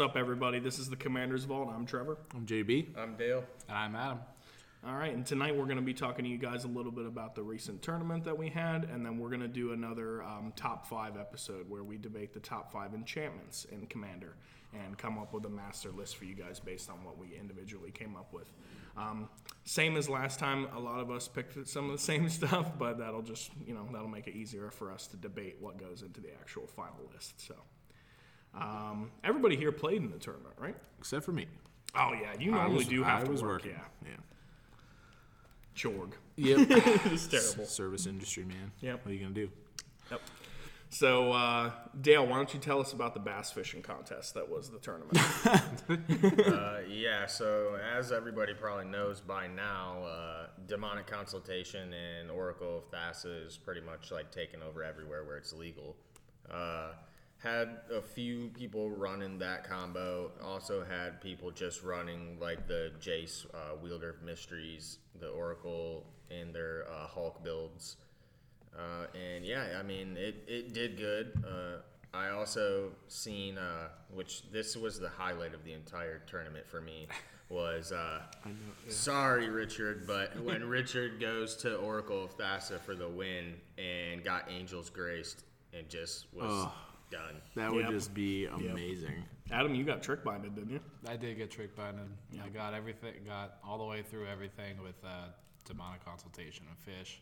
What's 0.00 0.12
up, 0.12 0.16
everybody? 0.16 0.60
This 0.60 0.78
is 0.78 0.88
the 0.88 0.96
Commander's 0.96 1.44
Vault. 1.44 1.68
I'm 1.70 1.84
Trevor. 1.84 2.16
I'm 2.34 2.46
JB. 2.46 2.96
I'm 2.96 3.16
Dale. 3.16 3.44
And 3.68 3.76
I'm 3.76 3.94
Adam. 3.94 4.20
All 4.82 4.94
right, 4.94 5.12
and 5.12 5.26
tonight 5.26 5.54
we're 5.54 5.66
going 5.66 5.76
to 5.76 5.82
be 5.82 5.92
talking 5.92 6.24
to 6.24 6.30
you 6.30 6.38
guys 6.38 6.64
a 6.64 6.68
little 6.68 6.90
bit 6.90 7.04
about 7.04 7.34
the 7.34 7.42
recent 7.42 7.82
tournament 7.82 8.24
that 8.24 8.38
we 8.38 8.48
had, 8.48 8.84
and 8.84 9.04
then 9.04 9.18
we're 9.18 9.28
going 9.28 9.42
to 9.42 9.46
do 9.46 9.72
another 9.72 10.22
um, 10.22 10.54
top 10.56 10.86
five 10.86 11.18
episode 11.18 11.68
where 11.68 11.84
we 11.84 11.98
debate 11.98 12.32
the 12.32 12.40
top 12.40 12.72
five 12.72 12.94
enchantments 12.94 13.66
in 13.66 13.86
Commander 13.88 14.36
and 14.72 14.96
come 14.96 15.18
up 15.18 15.34
with 15.34 15.44
a 15.44 15.50
master 15.50 15.90
list 15.90 16.16
for 16.16 16.24
you 16.24 16.34
guys 16.34 16.58
based 16.58 16.88
on 16.88 17.04
what 17.04 17.18
we 17.18 17.36
individually 17.38 17.90
came 17.90 18.16
up 18.16 18.32
with. 18.32 18.50
Um, 18.96 19.28
same 19.64 19.98
as 19.98 20.08
last 20.08 20.38
time, 20.38 20.66
a 20.74 20.80
lot 20.80 21.00
of 21.00 21.10
us 21.10 21.28
picked 21.28 21.68
some 21.68 21.90
of 21.90 21.92
the 21.92 22.02
same 22.02 22.30
stuff, 22.30 22.72
but 22.78 22.96
that'll 22.96 23.20
just, 23.20 23.50
you 23.66 23.74
know, 23.74 23.86
that'll 23.92 24.08
make 24.08 24.28
it 24.28 24.34
easier 24.34 24.70
for 24.70 24.90
us 24.90 25.06
to 25.08 25.18
debate 25.18 25.58
what 25.60 25.76
goes 25.76 26.00
into 26.00 26.22
the 26.22 26.30
actual 26.40 26.66
final 26.66 27.00
list. 27.12 27.46
So, 27.46 27.54
um, 28.54 29.10
everybody 29.24 29.56
here 29.56 29.72
played 29.72 30.02
in 30.02 30.10
the 30.10 30.18
tournament, 30.18 30.54
right? 30.58 30.76
Except 30.98 31.24
for 31.24 31.32
me. 31.32 31.46
Oh, 31.94 32.12
yeah, 32.12 32.32
you 32.38 32.52
normally 32.52 32.76
was, 32.76 32.86
do 32.86 33.02
have 33.02 33.22
I 33.22 33.24
to 33.24 33.30
was 33.32 33.42
work, 33.42 33.64
working. 33.64 33.72
yeah. 33.72 34.10
Yeah. 34.10 34.16
Chorg. 35.76 36.12
Yep. 36.36 36.66
it's 37.12 37.26
terrible. 37.26 37.64
Service 37.64 38.06
industry, 38.06 38.44
man. 38.44 38.72
Yep. 38.80 39.04
What 39.04 39.10
are 39.10 39.14
you 39.14 39.20
gonna 39.20 39.34
do? 39.34 39.50
Yep. 40.10 40.20
So, 40.92 41.32
uh, 41.32 41.70
Dale, 42.00 42.26
why 42.26 42.36
don't 42.36 42.52
you 42.52 42.58
tell 42.58 42.80
us 42.80 42.92
about 42.92 43.14
the 43.14 43.20
bass 43.20 43.52
fishing 43.52 43.80
contest 43.80 44.34
that 44.34 44.48
was 44.48 44.70
the 44.70 44.78
tournament? 44.78 45.18
Uh, 46.50 46.78
yeah, 46.88 47.26
so 47.26 47.76
as 47.96 48.12
everybody 48.12 48.54
probably 48.54 48.84
knows 48.84 49.20
by 49.20 49.46
now, 49.46 50.02
uh, 50.04 50.46
demonic 50.66 51.06
consultation 51.06 51.92
and 51.92 52.30
Oracle 52.30 52.78
of 52.78 52.90
Thassa 52.90 53.46
is 53.46 53.56
pretty 53.56 53.80
much 53.80 54.10
like 54.10 54.30
taken 54.30 54.62
over 54.62 54.82
everywhere 54.84 55.24
where 55.24 55.36
it's 55.36 55.52
legal. 55.52 55.96
Had 57.42 57.78
a 57.90 58.02
few 58.02 58.48
people 58.48 58.90
running 58.90 59.38
that 59.38 59.66
combo. 59.68 60.30
Also 60.44 60.84
had 60.84 61.20
people 61.22 61.50
just 61.50 61.82
running 61.82 62.38
like 62.38 62.66
the 62.68 62.92
Jace 63.00 63.46
uh, 63.54 63.76
Wielder 63.82 64.10
of 64.10 64.22
Mysteries, 64.22 64.98
the 65.18 65.28
Oracle, 65.28 66.04
and 66.30 66.54
their 66.54 66.86
uh, 66.90 67.06
Hulk 67.06 67.42
builds. 67.42 67.96
Uh, 68.76 69.06
and 69.18 69.44
yeah, 69.44 69.78
I 69.78 69.82
mean, 69.82 70.16
it, 70.18 70.44
it 70.46 70.74
did 70.74 70.98
good. 70.98 71.42
Uh, 71.46 71.78
I 72.12 72.28
also 72.28 72.90
seen, 73.08 73.56
uh, 73.56 73.88
which 74.12 74.50
this 74.50 74.76
was 74.76 74.98
the 75.00 75.08
highlight 75.08 75.54
of 75.54 75.64
the 75.64 75.72
entire 75.72 76.18
tournament 76.26 76.68
for 76.68 76.80
me, 76.80 77.08
was 77.48 77.90
uh, 77.90 78.20
sorry, 78.88 79.48
Richard, 79.48 80.06
but 80.06 80.38
when 80.42 80.64
Richard 80.68 81.20
goes 81.20 81.56
to 81.56 81.76
Oracle 81.76 82.22
of 82.24 82.36
Thassa 82.36 82.78
for 82.80 82.94
the 82.94 83.08
win 83.08 83.54
and 83.78 84.22
got 84.22 84.44
Angels 84.50 84.90
graced 84.90 85.44
and 85.72 85.88
just 85.88 86.26
was 86.34 86.44
Oh. 86.50 86.72
Done. 87.10 87.40
That 87.56 87.72
would 87.72 87.84
Yep. 87.84 87.90
just 87.90 88.14
be 88.14 88.46
amazing. 88.46 89.24
Adam, 89.50 89.74
you 89.74 89.84
got 89.84 90.02
trick 90.02 90.22
binded, 90.22 90.54
didn't 90.54 90.70
you? 90.70 90.80
I 91.08 91.16
did 91.16 91.36
get 91.36 91.50
trick 91.50 91.74
binded. 91.76 92.08
I 92.42 92.48
got 92.48 92.72
everything, 92.72 93.14
got 93.26 93.58
all 93.64 93.78
the 93.78 93.84
way 93.84 94.02
through 94.02 94.26
everything 94.26 94.80
with 94.82 94.94
uh, 95.04 95.28
demonic 95.64 96.04
consultation 96.04 96.66
and 96.68 96.78
fish, 96.78 97.20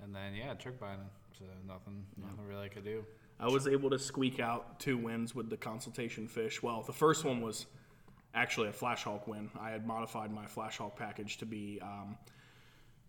and 0.00 0.14
then 0.14 0.34
yeah, 0.34 0.54
trick 0.54 0.78
binded. 0.78 1.08
So 1.36 1.44
nothing, 1.66 2.04
nothing 2.16 2.46
really 2.46 2.66
I 2.66 2.68
could 2.68 2.84
do. 2.84 3.04
I 3.40 3.46
was 3.48 3.68
able 3.68 3.90
to 3.90 3.98
squeak 3.98 4.40
out 4.40 4.80
two 4.80 4.96
wins 4.96 5.34
with 5.34 5.50
the 5.50 5.56
consultation 5.56 6.26
fish. 6.26 6.62
Well, 6.62 6.82
the 6.82 6.92
first 6.92 7.24
one 7.24 7.40
was 7.40 7.66
actually 8.34 8.68
a 8.68 8.72
Flash 8.72 9.04
Hulk 9.04 9.28
win. 9.28 9.48
I 9.60 9.70
had 9.70 9.86
modified 9.86 10.32
my 10.32 10.46
Flash 10.46 10.78
Hulk 10.78 10.96
package 10.96 11.36
to 11.38 11.46
be. 11.46 11.80
Um, 11.82 12.16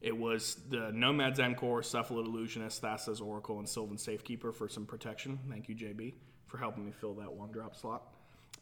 it 0.01 0.15
was 0.17 0.55
the 0.69 0.91
Nomads 0.93 1.39
en-Kor, 1.39 1.81
Cephalid 1.81 2.25
Illusionist, 2.25 2.81
Thassa's 2.81 3.19
Oracle, 3.21 3.59
and 3.59 3.67
Sylvan 3.67 3.97
Safekeeper 3.97 4.51
for 4.51 4.67
some 4.69 4.85
protection. 4.85 5.39
Thank 5.49 5.67
you, 5.69 5.75
JB, 5.75 6.13
for 6.47 6.57
helping 6.57 6.85
me 6.85 6.91
fill 6.91 7.15
that 7.15 7.31
one 7.33 7.51
drop 7.51 7.75
slot. 7.75 8.03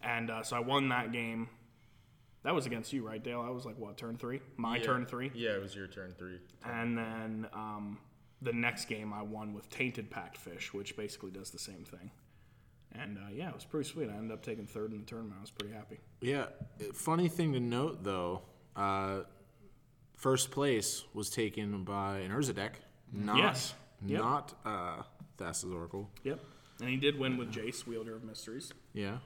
And 0.01 0.29
uh, 0.31 0.43
so 0.43 0.55
I 0.55 0.59
won 0.59 0.89
that 0.89 1.11
game. 1.11 1.49
That 2.43 2.55
was 2.55 2.65
against 2.65 2.93
you, 2.93 3.05
right, 3.05 3.21
Dale? 3.23 3.41
I 3.41 3.49
was 3.49 3.65
like, 3.65 3.77
what, 3.77 3.97
turn 3.97 4.17
three? 4.17 4.39
My 4.55 4.77
Yeah. 4.77 4.83
turn 4.83 5.05
three? 5.05 5.31
Yeah, 5.35 5.51
it 5.51 5.61
was 5.61 5.75
your 5.75 5.87
turn 5.87 6.13
three. 6.17 6.39
And 6.63 6.97
then 6.97 7.47
um, 7.53 7.97
the 8.41 8.53
next 8.53 8.85
game 8.85 9.11
I 9.13 9.21
won 9.21 9.53
with 9.53 9.69
Tainted 9.69 10.09
Pact 10.09 10.37
Fish, 10.37 10.73
which 10.73 10.95
basically 10.95 11.31
does 11.31 11.49
the 11.49 11.59
same 11.59 11.83
thing. 11.83 12.09
And 12.93 13.17
uh, 13.17 13.29
yeah, 13.33 13.49
it 13.49 13.53
was 13.55 13.65
pretty 13.65 13.87
sweet. 13.89 14.09
I 14.09 14.13
ended 14.13 14.31
up 14.31 14.43
taking 14.43 14.65
third 14.65 14.91
in 14.93 14.99
the 14.99 15.05
tournament. 15.05 15.35
I 15.37 15.41
was 15.41 15.51
pretty 15.51 15.73
happy. 15.73 15.99
Yeah. 16.21 16.45
Funny 16.93 17.27
thing 17.27 17.53
to 17.53 17.59
note, 17.59 18.03
though, 18.03 18.41
uh, 18.75 19.21
first 20.17 20.51
place 20.51 21.03
was 21.13 21.29
taken 21.29 21.83
by 21.83 22.19
an 22.19 22.31
Urza 22.31 22.53
deck, 22.53 22.79
not 23.13 23.37
Yes. 23.37 23.73
Yep. 24.05 24.19
not 24.21 24.53
uh, 24.65 25.01
Thassa's 25.37 25.71
Oracle. 25.71 26.09
Yep. 26.23 26.39
And 26.81 26.89
he 26.89 26.97
did 26.97 27.17
win 27.17 27.37
with 27.37 27.51
Jace, 27.51 27.87
Wielder 27.87 28.15
of 28.15 28.23
Mysteries. 28.23 28.71
Yeah. 28.93 29.17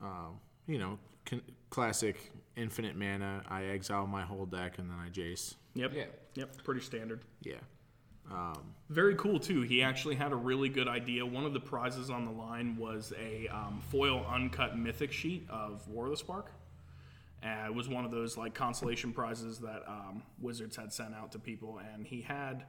Um, 0.00 0.40
you 0.66 0.78
know, 0.78 0.98
con- 1.26 1.42
classic 1.70 2.32
infinite 2.56 2.96
mana. 2.96 3.42
I 3.48 3.64
exile 3.66 4.06
my 4.06 4.22
whole 4.22 4.46
deck 4.46 4.78
and 4.78 4.90
then 4.90 4.96
I 4.98 5.08
Jace. 5.10 5.54
Yep. 5.74 5.92
Yeah. 5.94 6.04
Yep. 6.34 6.64
Pretty 6.64 6.80
standard. 6.80 7.20
Yeah. 7.42 7.54
Very 8.90 9.14
cool 9.16 9.38
too. 9.38 9.62
He 9.62 9.82
actually 9.82 10.14
had 10.16 10.32
a 10.32 10.36
really 10.36 10.68
good 10.68 10.88
idea. 10.88 11.24
One 11.24 11.44
of 11.44 11.52
the 11.54 11.60
prizes 11.60 12.10
on 12.10 12.24
the 12.24 12.30
line 12.30 12.76
was 12.76 13.12
a 13.18 13.48
um, 13.48 13.80
foil 13.90 14.26
uncut 14.28 14.76
mythic 14.78 15.12
sheet 15.12 15.46
of 15.48 15.86
War 15.88 16.06
of 16.06 16.10
the 16.10 16.16
Spark. 16.16 16.50
Uh, 17.44 17.66
it 17.66 17.74
was 17.74 17.88
one 17.88 18.04
of 18.04 18.10
those 18.10 18.36
like 18.36 18.54
consolation 18.54 19.12
prizes 19.12 19.58
that 19.60 19.82
um, 19.86 20.22
Wizards 20.40 20.76
had 20.76 20.92
sent 20.92 21.14
out 21.14 21.30
to 21.32 21.38
people, 21.38 21.80
and 21.94 22.06
he 22.06 22.20
had 22.20 22.64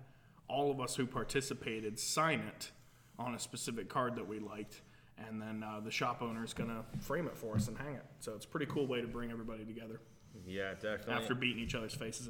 all 0.47 0.69
of 0.72 0.80
us 0.80 0.96
who 0.96 1.06
participated 1.06 2.00
sign 2.00 2.40
it 2.41 2.72
on 3.18 3.34
a 3.35 3.40
specific 3.40 3.90
card 3.90 4.16
that 4.16 4.28
we 4.28 4.40
liked, 4.40 4.81
and 5.28 5.41
then 5.41 5.63
uh, 5.63 5.79
the 5.79 5.91
shop 5.91 6.22
owner 6.22 6.44
is 6.44 6.53
gonna 6.53 6.84
frame 7.00 7.28
it 7.28 7.38
for 7.38 7.56
us 7.56 7.68
and 7.68 7.78
hang 7.78 7.96
it. 7.96 8.06
So 8.19 8.34
it's 8.35 8.46
a 8.46 8.47
pretty 8.47 8.68
cool 8.68 8.85
way 8.88 9.02
to 9.02 9.08
bring 9.08 9.31
everybody 9.31 9.66
together 9.66 10.00
Yeah, 10.46 10.74
definitely. 10.75 11.13
after 11.16 11.35
beating 11.35 11.62
each 11.63 11.75
other's 11.75 11.94
faces 11.96 12.29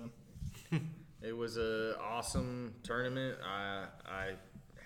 in. 0.72 0.90
It 1.22 1.36
was 1.36 1.58
a 1.58 2.00
awesome 2.02 2.74
tournament. 2.82 3.38
I 3.46 3.88
I 4.06 4.32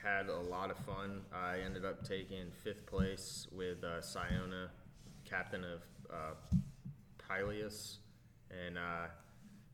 had 0.04 0.30
a 0.30 0.40
lot 0.40 0.72
of 0.72 0.78
fun. 0.80 1.22
I 1.32 1.60
ended 1.64 1.86
up 1.86 2.04
taking 2.04 2.50
fifth 2.64 2.88
place 2.88 3.46
with 3.52 3.84
uh, 3.84 4.02
Siona, 4.02 4.72
captain 5.26 5.64
of 5.64 5.82
uh, 6.12 6.58
Pyleas, 7.34 7.98
and 8.50 8.78
uh, 8.78 9.08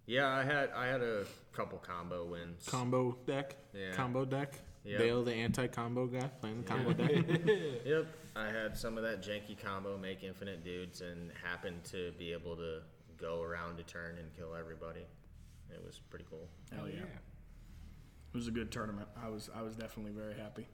yeah, 0.05 0.27
I 0.27 0.43
had 0.43 0.71
I 0.75 0.87
had 0.87 1.01
a 1.01 1.25
couple 1.53 1.77
combo 1.79 2.25
wins. 2.25 2.65
Combo 2.67 3.17
deck. 3.25 3.55
Yeah. 3.73 3.93
Combo 3.93 4.25
deck. 4.25 4.53
Yep. 4.85 4.97
Dale, 4.97 5.23
the 5.23 5.33
anti-combo 5.33 6.07
guy, 6.07 6.29
playing 6.39 6.63
the 6.63 6.67
combo 6.67 6.93
deck. 6.93 7.11
Yep, 7.85 8.07
I 8.35 8.47
had 8.47 8.77
some 8.77 8.97
of 8.97 9.03
that 9.03 9.21
janky 9.21 9.61
combo, 9.61 9.97
make 9.97 10.23
infinite 10.23 10.63
dudes, 10.63 11.01
and 11.01 11.31
happened 11.43 11.83
to 11.91 12.13
be 12.17 12.31
able 12.31 12.55
to 12.55 12.79
go 13.17 13.41
around 13.41 13.79
a 13.79 13.83
turn 13.83 14.17
and 14.17 14.33
kill 14.35 14.55
everybody. 14.55 15.05
It 15.69 15.83
was 15.85 15.99
pretty 16.09 16.25
cool. 16.29 16.47
Hell 16.73 16.87
yeah. 16.87 17.01
It 17.01 18.37
was 18.37 18.47
a 18.47 18.51
good 18.51 18.71
tournament. 18.71 19.07
I 19.21 19.29
was 19.29 19.49
I 19.55 19.61
was 19.61 19.75
definitely 19.75 20.13
very 20.13 20.35
happy. 20.35 20.67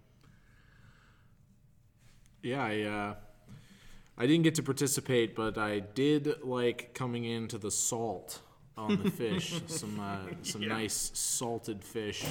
Yeah, 2.44 2.64
I 2.64 2.82
uh, 2.82 3.14
I 4.18 4.28
didn't 4.28 4.44
get 4.44 4.56
to 4.56 4.64
participate, 4.64 5.36
but 5.36 5.58
I 5.58 5.80
did 5.80 6.44
like 6.44 6.94
coming 6.94 7.26
into 7.26 7.58
the 7.58 7.72
salt 7.72 8.40
on 8.78 9.02
the 9.04 9.12
fish. 9.12 9.62
some 9.68 10.00
uh, 10.00 10.18
some 10.42 10.68
nice 10.68 11.12
salted 11.14 11.84
fish. 11.84 12.26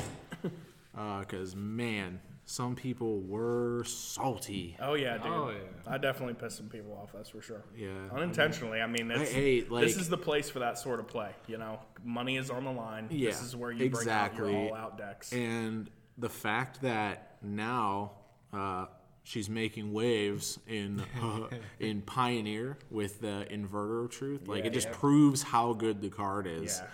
Because 0.94 1.56
man, 1.56 2.20
some 2.46 2.76
people 2.76 3.20
were 3.22 3.84
salty. 3.84 4.76
Oh 4.81 4.94
yeah, 4.94 5.16
dude. 5.19 5.26
Oh, 5.26 5.50
yeah. 5.50 5.92
I 5.92 5.98
definitely 5.98 6.34
pissed 6.34 6.56
some 6.58 6.69
people 6.69 6.92
off. 7.00 7.10
That's 7.12 7.31
for 7.31 7.40
sure. 7.40 7.64
Yeah. 7.76 7.88
Unintentionally. 8.12 8.81
I 8.81 8.86
mean, 8.86 9.08
that's, 9.08 9.31
Hey, 9.31 9.64
like- 9.69 9.84
this 9.84 9.96
is 9.96 10.08
the 10.08 10.19
place 10.19 10.50
for 10.50 10.58
that 10.60 10.78
sort 10.78 11.00
of 11.00 11.08
play. 11.08 11.31
You 11.46 11.58
know, 11.58 11.81
money 12.04 12.36
is 12.36 12.50
on 12.50 12.64
the 12.64 12.70
line. 12.72 13.08
Yeah, 13.10 13.31
This 13.31 13.42
is 13.42 13.56
where 13.56 13.72
you 13.72 13.90
bring 13.90 14.08
out 14.08 14.36
your 14.36 14.50
all-out 14.50 14.98
decks. 14.98 15.32
And 15.32 15.90
the 16.19 16.28
fact 16.28 16.82
that 16.82 17.38
now 17.42 18.12
uh, 18.52 18.86
she's 19.24 19.48
making 19.48 19.92
waves 19.92 20.58
in 20.68 21.02
uh, 21.20 21.48
in 21.80 22.02
Pioneer 22.02 22.78
with 22.90 23.20
the 23.20 23.46
inverter 23.50 24.04
of 24.04 24.10
truth, 24.10 24.46
like 24.46 24.60
Yeah, 24.60 24.66
it 24.68 24.72
just 24.72 24.88
yeah. 24.88 24.94
proves 24.96 25.42
how 25.42 25.72
good 25.72 26.00
the 26.00 26.10
card 26.10 26.46
is. 26.46 26.78
yeah, 26.80 26.86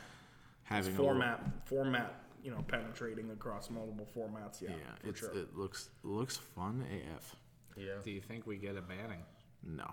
Having 0.65 0.87
a 0.87 0.91
little- 0.93 1.07
format, 1.07 1.45
format. 1.67 2.17
You 2.43 2.51
know, 2.53 2.65
penetrating 2.69 3.31
across 3.33 3.69
multiple 3.69 4.09
formats. 4.17 4.63
Yeah, 4.63 4.71
yeah, 4.71 4.77
for 5.03 5.09
it's, 5.11 5.21
sure. 5.21 5.31
it 5.37 5.55
looks 5.55 5.91
looks 6.03 6.39
fun 6.39 6.87
AF. 7.15 7.37
Yeah. 7.77 7.97
Do 8.03 8.11
you 8.11 8.23
think 8.23 8.47
we 8.47 8.57
get 8.57 8.79
a 8.79 8.81
banning? 8.81 9.21
No. 9.63 9.85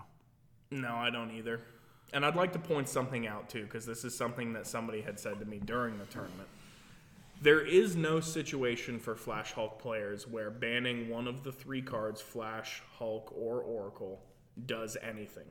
No, 0.70 0.94
I 0.94 1.10
don't 1.10 1.30
either. 1.32 1.60
And 2.14 2.24
I'd 2.24 2.36
like 2.36 2.52
to 2.54 2.58
point 2.58 2.88
something 2.88 3.26
out 3.26 3.50
too, 3.50 3.64
because 3.64 3.84
this 3.84 4.02
is 4.02 4.16
something 4.16 4.54
that 4.54 4.66
somebody 4.66 5.02
had 5.02 5.20
said 5.20 5.38
to 5.40 5.44
me 5.44 5.60
during 5.62 5.98
the 5.98 6.06
tournament. 6.06 6.48
There 7.40 7.64
is 7.64 7.94
no 7.94 8.18
situation 8.18 8.98
for 8.98 9.14
Flash 9.14 9.52
Hulk 9.52 9.78
players 9.78 10.26
where 10.26 10.50
banning 10.50 11.08
one 11.08 11.28
of 11.28 11.44
the 11.44 11.52
three 11.52 11.82
cards, 11.82 12.20
Flash, 12.20 12.82
Hulk, 12.98 13.32
or 13.36 13.60
Oracle, 13.60 14.20
does 14.66 14.96
anything. 15.00 15.46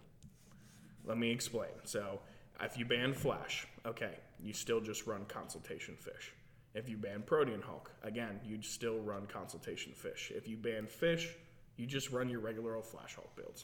Let 1.05 1.17
me 1.17 1.31
explain. 1.31 1.69
So, 1.85 2.19
if 2.59 2.77
you 2.77 2.83
ban 2.83 3.13
Flash, 3.13 3.67
okay, 3.85 4.17
you 4.43 4.51
still 4.51 4.81
just 4.81 5.07
run 5.07 5.23
Consultation 5.29 5.95
Fish. 5.95 6.33
If 6.73 6.89
you 6.89 6.97
ban 6.97 7.23
Protean 7.25 7.61
Hulk, 7.61 7.89
again, 8.03 8.41
you'd 8.45 8.65
still 8.65 8.99
run 8.99 9.25
Consultation 9.25 9.93
Fish. 9.93 10.33
If 10.35 10.45
you 10.45 10.57
ban 10.57 10.87
Fish, 10.87 11.29
you 11.77 11.85
just 11.85 12.11
run 12.11 12.27
your 12.27 12.41
regular 12.41 12.75
old 12.75 12.85
Flash 12.85 13.15
Hulk 13.15 13.33
builds. 13.37 13.63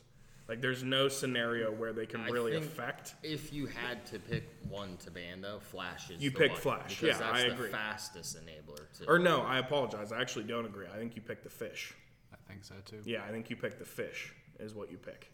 Like 0.50 0.62
there's 0.62 0.84
no 0.84 1.08
scenario 1.08 1.72
where 1.72 1.94
they 1.94 2.06
can 2.06 2.22
I 2.22 2.28
really 2.30 2.52
think 2.52 2.66
affect. 2.66 3.16
If 3.24 3.54
you 3.54 3.66
had 3.66 4.06
to 4.08 4.20
pick 4.20 4.44
one 4.68 4.98
to 4.98 5.12
ban 5.12 5.42
though, 5.42 5.60
Flash 5.60 6.10
is 6.10 6.22
You 6.22 6.32
the 6.32 6.38
pick 6.40 6.52
one, 6.52 6.60
Flash. 6.60 7.00
because 7.00 7.20
Yeah, 7.20 7.32
that's 7.32 7.44
I 7.44 7.48
the 7.48 7.54
agree. 7.54 7.70
fastest 7.70 8.38
enabler. 8.38 8.92
To, 9.00 9.06
Or 9.10 9.20
no, 9.20 9.42
I 9.42 9.60
apologize. 9.60 10.12
I 10.12 10.20
actually 10.20 10.44
don't 10.46 10.66
agree. 10.66 10.88
I 10.94 10.98
think 10.98 11.16
you 11.16 11.22
pick 11.22 11.44
the 11.44 11.50
fish. 11.50 11.94
I 12.34 12.36
think 12.48 12.64
so 12.66 12.76
too. 12.86 13.02
Yeah, 13.06 13.24
I 13.28 13.32
think 13.32 13.50
you 13.50 13.56
pick 13.56 13.80
the 13.80 13.86
fish 13.86 14.34
is 14.60 14.76
what 14.76 14.92
you 14.92 14.98
pick. 14.98 15.32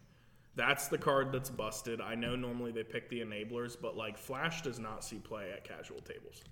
That's 0.56 0.88
the 0.90 0.98
card 0.98 1.32
that's 1.32 1.50
busted. 1.50 2.02
I 2.02 2.16
know 2.16 2.36
normally 2.36 2.72
they 2.72 2.84
pick 2.84 3.10
the 3.10 3.22
enablers, 3.22 3.76
but 3.82 3.98
like 3.98 4.18
Flash 4.18 4.62
does 4.62 4.78
not 4.78 5.04
see 5.04 5.18
play 5.18 5.52
at 5.52 5.64
casual 5.64 6.02
tables. 6.02 6.44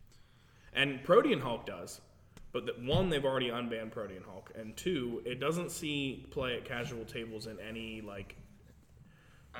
And 0.73 1.03
Protean 1.03 1.39
Hulk 1.41 1.65
does. 1.65 2.01
But 2.53 2.65
the, 2.65 2.73
one, 2.87 3.09
they've 3.09 3.25
already 3.25 3.49
unbanned 3.49 3.91
Protean 3.91 4.23
Hulk, 4.23 4.51
and 4.57 4.75
two, 4.77 5.21
it 5.25 5.39
doesn't 5.39 5.69
see 5.69 6.25
play 6.31 6.55
at 6.55 6.65
casual 6.65 7.03
tables 7.05 7.45
in 7.45 7.59
any 7.59 8.01
like 8.01 8.31
I 8.31 8.33
don't- 8.33 8.46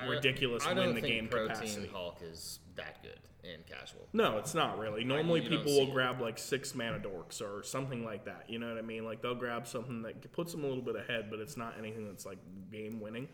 ridiculous 0.06 0.66
I 0.66 0.72
win 0.74 0.94
the 0.94 1.00
game 1.00 1.28
Protean 1.28 1.54
capacity. 1.56 1.88
Hulk 1.92 2.18
is 2.22 2.60
that 2.76 3.02
good 3.02 3.18
in 3.44 3.60
casual. 3.68 4.06
No, 4.12 4.36
it's 4.38 4.54
not 4.54 4.78
really. 4.78 5.04
Normally, 5.04 5.40
you 5.42 5.48
don't 5.48 5.58
people 5.58 5.72
see 5.72 5.80
will 5.80 5.88
it. 5.88 5.94
grab 5.94 6.20
like 6.20 6.38
six 6.38 6.74
mana 6.74 6.98
dorks 6.98 7.40
or 7.40 7.62
something 7.62 8.04
like 8.04 8.24
that. 8.26 8.44
You 8.48 8.58
know 8.58 8.68
what 8.68 8.78
I 8.78 8.82
mean? 8.82 9.04
Like 9.04 9.22
they'll 9.22 9.34
grab 9.34 9.66
something 9.66 10.02
that 10.02 10.32
puts 10.32 10.52
them 10.52 10.64
a 10.64 10.66
little 10.66 10.82
bit 10.82 10.96
ahead, 10.96 11.28
but 11.30 11.38
it's 11.40 11.56
not 11.56 11.74
anything 11.78 12.06
that's 12.06 12.26
like 12.26 12.38
game 12.70 13.00
winning. 13.00 13.28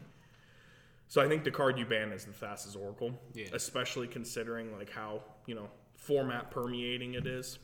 So 1.09 1.21
I 1.23 1.29
think 1.29 1.45
the 1.45 1.51
card 1.51 1.79
you 1.79 1.85
ban 1.85 2.13
is 2.13 2.25
the 2.25 2.33
Thassa's 2.33 2.77
Oracle, 2.77 3.13
Yeah. 3.35 3.47
especially 3.53 4.07
considering 4.09 4.77
like 4.77 4.91
how 4.91 5.23
you 5.47 5.55
know 5.55 5.69
format 5.97 6.51
permeating 6.51 7.15
it 7.15 7.27
is. 7.27 7.59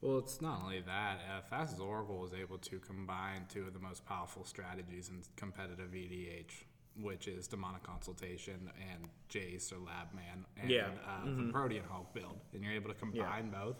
Well, 0.00 0.18
it's 0.18 0.40
not 0.40 0.62
only 0.64 0.80
that. 0.80 1.18
Uh, 1.30 1.40
Thassa's 1.54 1.78
Oracle 1.80 2.18
was 2.18 2.32
able 2.32 2.56
to 2.58 2.78
combine 2.78 3.44
two 3.52 3.66
of 3.66 3.74
the 3.74 3.78
most 3.78 4.06
powerful 4.06 4.44
strategies 4.44 5.10
in 5.10 5.20
competitive 5.36 5.90
EDH, 5.94 6.64
which 7.02 7.28
is 7.28 7.46
Demonic 7.48 7.82
Consultation 7.82 8.70
and 8.92 9.08
Jace 9.28 9.72
or 9.72 9.76
Labman 9.76 10.44
and 10.60 10.70
Yeah. 10.70 10.88
uh, 11.06 11.24
the 11.24 11.50
Protean 11.52 11.84
Hulk 11.88 12.12
build. 12.14 12.38
And 12.52 12.62
you're 12.62 12.72
able 12.74 12.88
to 12.90 12.94
combine 12.98 13.50
both. 13.50 13.76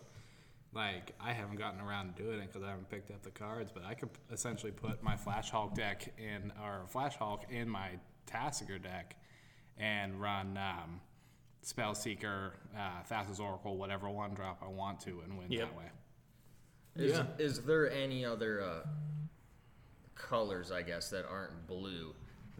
Like, 0.72 1.14
I 1.20 1.32
haven't 1.32 1.56
gotten 1.56 1.80
around 1.80 2.14
to 2.16 2.22
doing 2.22 2.38
it 2.40 2.46
because 2.46 2.62
I 2.62 2.70
haven't 2.70 2.88
picked 2.88 3.10
up 3.10 3.22
the 3.22 3.30
cards, 3.30 3.72
but 3.72 3.84
I 3.84 3.94
could 3.94 4.10
essentially 4.30 4.70
put 4.72 5.02
my 5.02 5.16
Flash 5.16 5.50
Hulk 5.50 5.74
deck 5.74 6.12
in, 6.16 6.52
or 6.62 6.86
Flash 6.86 7.16
Hulk 7.16 7.44
in 7.50 7.68
my 7.68 7.98
Tasigur 8.26 8.80
deck 8.80 9.16
and 9.78 10.20
run 10.20 10.56
um, 10.56 11.00
Spellseeker, 11.64 12.52
uh, 12.76 13.02
Thassa's 13.10 13.40
Oracle, 13.40 13.76
whatever 13.76 14.08
one 14.08 14.32
drop 14.34 14.62
I 14.64 14.68
want 14.68 15.00
to, 15.00 15.20
and 15.24 15.36
win 15.36 15.50
Yep. 15.50 15.68
that 15.68 15.76
way. 15.76 15.90
Is, 16.96 17.12
Yeah. 17.18 17.26
is 17.38 17.62
there 17.64 17.90
any 17.90 18.24
other 18.24 18.62
uh, 18.62 18.86
colors, 20.14 20.70
I 20.70 20.82
guess, 20.82 21.10
that 21.10 21.26
aren't 21.26 21.66
blue 21.66 22.14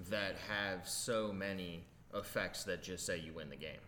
that 0.08 0.36
have 0.48 0.88
so 0.88 1.32
many 1.32 1.84
effects 2.14 2.64
that 2.64 2.82
just 2.82 3.04
say 3.06 3.18
you 3.18 3.32
win 3.34 3.50
the 3.50 3.56
game? 3.56 3.78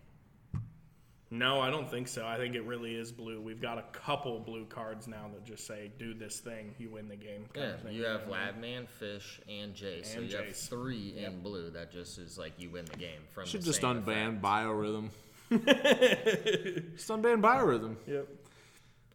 No, 1.31 1.61
I 1.62 1.70
don't 1.70 1.91
think 1.91 2.09
so. 2.09 2.26
I 2.26 2.37
think 2.37 2.55
it 2.55 2.61
really 2.64 2.94
is 2.94 3.11
blue. 3.11 3.41
We've 3.41 3.61
got 3.61 3.79
a 3.79 3.85
couple 3.93 4.38
blue 4.41 4.67
cards 4.67 5.09
now 5.09 5.31
that 5.32 5.47
just 5.47 5.67
say 5.67 5.91
"Do 5.99 6.12
this 6.12 6.41
thing, 6.41 6.75
you 6.79 6.91
win 6.91 7.09
the 7.09 7.17
game." 7.17 7.47
kind 7.55 7.67
Yeah, 7.69 7.73
of 7.75 7.81
thing, 7.81 7.94
you 7.94 8.05
have 8.05 8.25
know 8.26 8.31
what 8.32 8.38
I 8.41 8.53
mean? 8.53 8.82
Labman, 8.85 8.88
Fish, 8.88 9.41
and 9.49 9.75
Jace. 9.75 10.06
so 10.12 10.19
And 10.20 10.31
you 10.31 10.37
have 10.37 10.44
Jace. 10.47 10.69
three 10.69 11.14
in 11.17 11.41
blue 11.41 11.70
that 11.70 11.91
just 11.91 12.19
is 12.19 12.37
like 12.37 12.53
you 12.59 12.69
win 12.69 12.85
the 12.85 12.99
game 12.99 13.20
from 13.32 13.47
Should 13.47 13.62
the 13.62 13.67
just 13.67 13.81
same 13.81 14.03
unban 14.03 14.29
effect. 14.41 14.43
biorhythm. 14.43 15.09
just 16.97 17.09
unban 17.09 17.41
biorhythm. 17.41 17.97
Yep. 18.06 18.29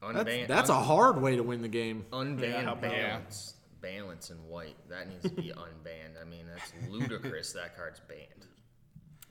That's, 0.02 0.30
Unban, 0.30 0.48
that's 0.48 0.70
a 0.70 0.76
un- 0.76 0.84
hard 0.84 1.22
way 1.22 1.36
to 1.36 1.44
win 1.44 1.62
the 1.62 1.68
game. 1.68 2.06
unban 2.12 2.42
Yeah, 2.42 2.62
how 2.64 2.74
about- 2.74 2.82
balance. 2.82 3.54
Balance 3.82 4.30
in 4.30 4.38
white. 4.48 4.76
That 4.90 5.08
needs 5.08 5.24
to 5.24 5.30
be 5.30 5.50
unbanned. 5.56 6.22
I 6.22 6.26
mean, 6.26 6.46
that's 6.48 6.72
ludicrous. 6.90 7.54
that 7.54 7.76
card's 7.76 8.00
banned. 8.00 8.48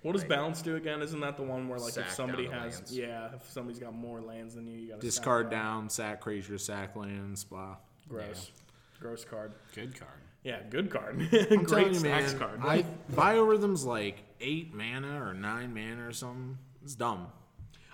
What 0.03 0.13
does 0.13 0.25
balance 0.25 0.63
do 0.63 0.77
again? 0.77 1.03
Isn't 1.03 1.21
that 1.21 1.37
the 1.37 1.43
one 1.43 1.69
where 1.69 1.81
like 1.81 1.95
Sack 1.95 2.07
if 2.07 2.13
somebody 2.13 2.47
has 2.47 2.75
lands. 2.77 2.97
yeah, 2.97 3.31
if 3.35 3.51
somebody's 3.51 3.81
got 3.81 3.93
more 3.93 4.21
lands 4.21 4.55
than 4.55 4.67
you, 4.67 4.79
you 4.79 4.89
got 4.91 5.01
to 5.01 5.07
Discard 5.07 5.51
down, 5.51 5.89
sack 5.89 6.21
creature, 6.21 6.59
sack 6.59 6.95
lands, 6.95 7.43
blah. 7.43 7.77
Gross, 8.09 8.53
gross 9.01 9.25
card. 9.25 9.53
Good 9.75 9.99
card. 9.99 10.21
Yeah, 10.45 10.61
good 10.71 10.91
card. 10.91 11.19
I'm 11.33 11.65
Great 11.65 11.69
telling 11.69 11.89
you, 11.89 11.95
stacks 11.95 12.35
man, 12.35 12.39
card. 12.39 12.61
I, 12.63 12.85
biorhythm's 13.13 13.85
like 13.85 14.23
eight 14.41 14.73
mana 14.73 15.21
or 15.21 15.35
nine 15.35 15.75
mana 15.75 16.07
or 16.07 16.13
something. 16.13 16.57
It's 16.85 16.95
dumb. 16.95 17.27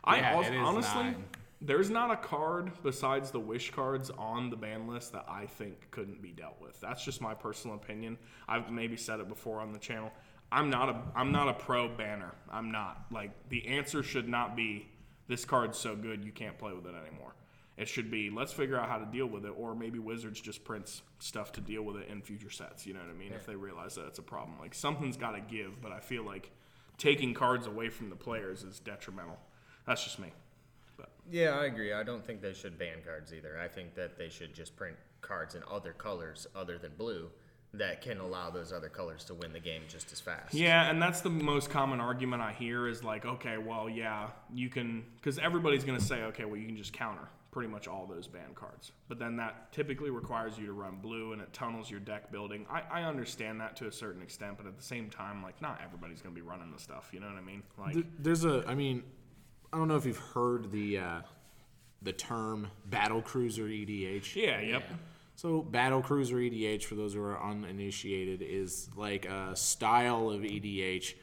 I 0.05 0.35
also, 0.35 0.51
it 0.51 0.57
is 0.57 0.61
honestly, 0.63 1.03
nine. 1.03 1.25
There's 1.65 1.91
not 1.91 2.11
a 2.11 2.17
card 2.17 2.73
besides 2.83 3.31
the 3.31 3.41
wish 3.41 3.71
cards 3.71 4.11
on 4.19 4.51
the 4.51 4.57
ban 4.57 4.89
list 4.89 5.13
that 5.13 5.25
I 5.29 5.47
think 5.47 5.91
couldn't 5.91 6.21
be 6.21 6.31
dealt 6.31 6.61
with. 6.61 6.81
That's 6.81 7.05
just 7.05 7.21
my 7.21 7.35
personal 7.35 7.77
opinion. 7.77 8.19
I've 8.49 8.71
maybe 8.71 8.97
said 8.97 9.21
it 9.21 9.29
before 9.29 9.61
on 9.61 9.73
the 9.73 9.79
channel. 9.79 10.11
I'm 10.51 10.69
not 10.69 10.89
a 10.89 11.01
I'm 11.15 11.33
not 11.33 11.49
a 11.49 11.55
pro 11.55 11.89
banner. 11.89 12.33
I'm 12.51 12.71
not. 12.73 13.07
Like 13.11 13.31
the 13.49 13.67
answer 13.67 14.03
should 14.03 14.29
not 14.29 14.57
be 14.57 14.89
this 15.29 15.45
card's 15.45 15.79
so 15.79 15.97
good 15.97 16.25
you 16.25 16.33
can't 16.33 16.59
play 16.59 16.73
with 16.73 16.87
it 16.87 16.95
anymore. 16.95 17.35
It 17.79 17.89
should 17.89 18.11
be 18.11 18.29
let's 18.29 18.53
figure 18.53 18.79
out 18.79 18.89
how 18.89 18.99
to 18.99 19.07
deal 19.07 19.27
with 19.27 19.47
it, 19.47 19.55
or 19.57 19.75
maybe 19.75 19.99
Wizards 19.99 20.41
just 20.41 20.65
prints 20.65 21.03
stuff 21.21 21.53
to 21.53 21.61
deal 21.61 21.83
with 21.83 21.97
it 21.97 22.09
in 22.09 22.21
future 22.21 22.51
sets. 22.51 22.87
You 22.87 22.95
know 22.95 23.01
what 23.01 23.09
I 23.09 23.15
mean? 23.15 23.33
If 23.33 23.47
they 23.47 23.57
realize 23.57 23.95
that 23.95 24.07
it's 24.07 24.19
a 24.19 24.23
problem, 24.23 24.59
like 24.61 24.75
something's 24.75 25.17
got 25.17 25.33
to 25.33 25.41
give. 25.41 25.81
But 25.81 25.93
I 25.93 26.01
feel 26.01 26.25
like 26.25 26.51
taking 26.99 27.33
cards 27.33 27.67
away 27.67 27.89
from 27.89 28.11
the 28.11 28.17
players 28.17 28.63
is 28.63 28.79
detrimental. 28.79 29.39
That's 29.87 30.05
just 30.05 30.19
me. 30.19 30.33
But 31.25 31.35
Yeah, 31.35 31.59
I 31.59 31.67
agree. 31.67 31.93
I 31.93 32.03
don't 32.03 32.25
think 32.25 32.41
they 32.41 32.53
should 32.53 32.79
ban 32.79 32.99
cards 33.05 33.33
either. 33.33 33.59
I 33.59 33.69
think 33.69 33.95
that 33.95 34.19
they 34.19 34.29
should 34.29 34.55
just 34.55 34.77
print 34.77 34.97
cards 35.21 35.55
in 35.55 35.63
other 35.71 35.93
colors 35.93 36.47
other 36.55 36.79
than 36.79 36.93
blue 36.97 37.31
that 37.75 38.03
can 38.03 38.19
allow 38.19 38.51
those 38.51 38.73
other 38.73 38.89
colors 38.89 39.25
to 39.25 39.35
win 39.35 39.53
the 39.53 39.61
game 39.61 39.83
just 39.89 40.13
as 40.13 40.21
fast. 40.21 40.53
yeah, 40.53 40.91
and 40.91 41.01
that's 41.01 41.23
the 41.23 41.31
most 41.31 41.71
common 41.71 42.01
argument 42.01 42.43
I 42.43 42.53
hear 42.53 42.87
is 42.87 43.03
like, 43.03 43.25
okay, 43.25 43.57
well, 43.57 43.89
yeah, 43.89 44.29
you 44.53 44.69
can, 44.69 45.05
because 45.17 45.39
everybody's 45.39 45.83
going 45.85 45.99
to 45.99 46.05
say, 46.05 46.23
okay, 46.25 46.45
well, 46.45 46.57
you 46.57 46.67
can 46.67 46.77
just 46.77 46.93
counter 46.93 47.29
pretty 47.51 47.71
much 47.71 47.87
all 47.87 48.07
those 48.07 48.27
banned 48.27 48.55
cards. 48.55 48.93
But 49.09 49.19
then 49.19 49.37
that 49.37 49.73
typically 49.73 50.11
requires 50.11 50.59
you 50.59 50.67
to 50.67 50.73
run 50.73 50.97
blue 50.97 51.33
and 51.33 51.41
it 51.41 51.53
tunnels 51.53 51.91
your 51.91 52.01
deck 52.01 52.33
building. 52.33 52.67
I, 52.71 52.83
I 52.91 53.03
understand 53.05 53.61
that 53.61 53.77
to 53.77 53.87
a 53.87 53.93
certain 53.93 54.23
extent, 54.23 54.57
but 54.57 54.67
at 54.67 54.77
the 54.77 54.83
same 54.83 55.09
time, 55.11 55.43
like, 55.43 55.61
not 55.61 55.81
everybody's 55.85 56.21
going 56.21 56.35
to 56.35 56.41
be 56.41 56.47
running 56.47 56.73
the 56.73 56.81
stuff. 56.81 57.11
You 57.13 57.21
know 57.21 57.27
what 57.27 57.37
I 57.37 57.43
mean? 57.43 57.63
Like, 57.79 58.05
There's 58.19 58.45
a, 58.45 58.65
I 58.67 58.75
mean, 58.75 59.03
I 59.73 59.79
don't 59.79 59.89
know 59.89 59.97
if 59.97 60.05
you've 60.07 60.19
heard 60.19 60.71
the 60.71 60.99
uh, 60.99 61.21
the 62.03 62.13
term 62.13 62.69
battle 62.87 63.23
cruiser 63.23 63.65
EDH. 63.65 64.35
yeah, 64.37 64.61
yep. 64.61 64.85
So 65.35 65.63
battle 65.63 66.03
cruiser 66.03 66.37
EDH, 66.37 66.85
for 66.85 66.95
those 66.95 67.15
who 67.15 67.23
are 67.23 67.43
uninitiated, 67.43 68.43
is 68.43 68.91
like 68.97 69.25
a 69.27 69.57
style 69.57 70.31
of 70.31 70.43
EDH 70.43 71.15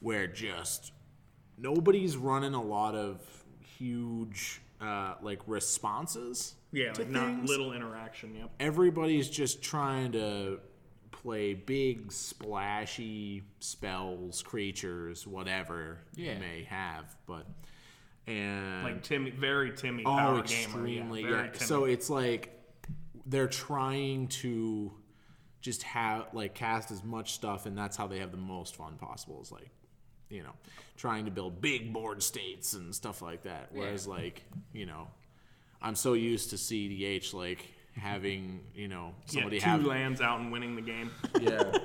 where 0.00 0.26
just 0.26 0.92
nobody's 1.58 2.16
running 2.16 2.54
a 2.54 2.62
lot 2.62 2.94
of 2.94 3.20
huge 3.78 4.60
uh, 4.80 5.14
like 5.22 5.40
responses. 5.46 6.54
Yeah, 6.72 6.92
like 6.96 7.08
not 7.08 7.44
little 7.44 7.72
interaction. 7.72 8.34
Yep. 8.36 8.50
Everybody's 8.60 9.28
just 9.30 9.62
trying 9.62 10.12
to 10.12 10.60
play 11.10 11.54
big 11.54 12.12
splashy 12.12 13.42
spells, 13.60 14.42
creatures, 14.42 15.26
whatever 15.26 15.98
Yeah. 16.14 16.34
you 16.34 16.40
may 16.40 16.64
have, 16.64 17.16
but 17.26 17.46
and 18.26 18.82
Like 18.84 19.02
Timmy, 19.02 19.30
very 19.30 19.72
Timmy 19.72 20.02
Oh, 20.04 20.16
power 20.16 20.40
extremely. 20.40 21.22
gamer. 21.22 21.34
Yeah, 21.36 21.42
Yeah. 21.44 21.50
Timmy. 21.52 21.64
So 21.66 21.84
it's 21.84 22.10
like 22.10 22.52
they're 23.26 23.48
trying 23.48 24.28
to 24.28 24.92
just 25.60 25.82
have 25.82 26.26
like 26.32 26.54
cast 26.54 26.90
as 26.90 27.02
much 27.02 27.32
stuff, 27.32 27.66
and 27.66 27.76
that's 27.76 27.96
how 27.96 28.06
they 28.06 28.18
have 28.20 28.30
the 28.30 28.36
most 28.36 28.76
fun 28.76 28.94
possible. 28.98 29.40
Is 29.42 29.50
like, 29.50 29.70
you 30.28 30.42
know, 30.42 30.52
trying 30.96 31.24
to 31.24 31.30
build 31.30 31.60
big 31.60 31.92
board 31.92 32.22
states 32.22 32.74
and 32.74 32.94
stuff 32.94 33.22
like 33.22 33.42
that. 33.42 33.70
Whereas 33.72 34.06
like, 34.06 34.42
you 34.72 34.86
know, 34.86 35.08
I'm 35.82 35.94
so 35.94 36.12
used 36.12 36.50
to 36.50 36.56
CDH 36.56 37.34
like 37.34 37.64
having 37.96 38.60
you 38.74 38.88
know 38.88 39.14
somebody 39.24 39.56
yeah, 39.56 39.64
two 39.64 39.70
have 39.70 39.84
lands 39.84 40.20
out 40.20 40.38
and 40.40 40.52
winning 40.52 40.76
the 40.76 40.82
game. 40.82 41.10
yeah. 41.40 41.62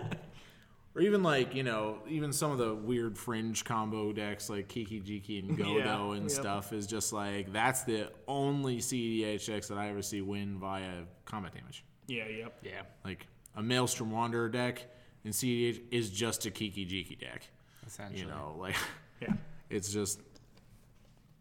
Or 0.94 1.02
even 1.02 1.24
like, 1.24 1.56
you 1.56 1.64
know, 1.64 2.00
even 2.08 2.34
some 2.34 2.52
of 2.52 2.58
the 2.58 2.76
weird 2.76 3.18
fringe 3.18 3.64
combo 3.64 4.12
decks 4.12 4.50
like 4.50 4.68
Kiki 4.68 5.00
Jiki 5.00 5.40
and 5.40 5.58
Godo 5.58 5.78
Yeah, 6.10 6.12
and 6.18 6.24
yep. 6.24 6.32
stuff 6.32 6.74
is 6.74 6.86
just 6.86 7.14
like 7.14 7.54
that's 7.54 7.84
the 7.84 8.12
only 8.28 8.80
CEDH 8.80 9.46
decks 9.48 9.68
that 9.70 9.78
I 9.78 9.88
ever 9.90 10.02
see 10.02 10.22
win 10.22 10.58
via 10.60 11.04
combat 11.26 11.54
damage. 11.56 11.86
Yeah, 12.08 12.28
yep. 12.28 12.58
Yeah, 12.62 12.82
Like 13.06 13.26
a 13.56 13.64
Maelstrom 13.64 14.12
Wanderer 14.12 14.50
deck 14.50 14.86
in 15.24 15.32
CEDH 15.32 15.82
is 15.92 16.10
just 16.10 16.46
a 16.46 16.52
Kiki 16.52 16.86
Jiki 16.86 17.18
deck. 17.18 17.48
essentially. 17.88 18.20
You 18.22 18.28
know, 18.28 18.56
like 18.60 18.76
Yeah. 19.22 19.34
it's 19.70 19.94
just 19.94 20.20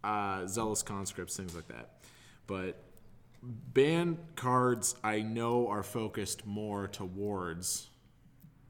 uh, 0.05 0.47
zealous 0.47 0.83
conscripts, 0.83 1.37
things 1.37 1.55
like 1.57 1.67
that. 1.69 1.91
But 2.47 2.81
ban 3.43 4.17
cards 4.37 4.95
I 5.05 5.21
know 5.23 5.69
are 5.69 5.83
focused 5.83 6.47
more 6.47 6.87
towards 6.89 7.90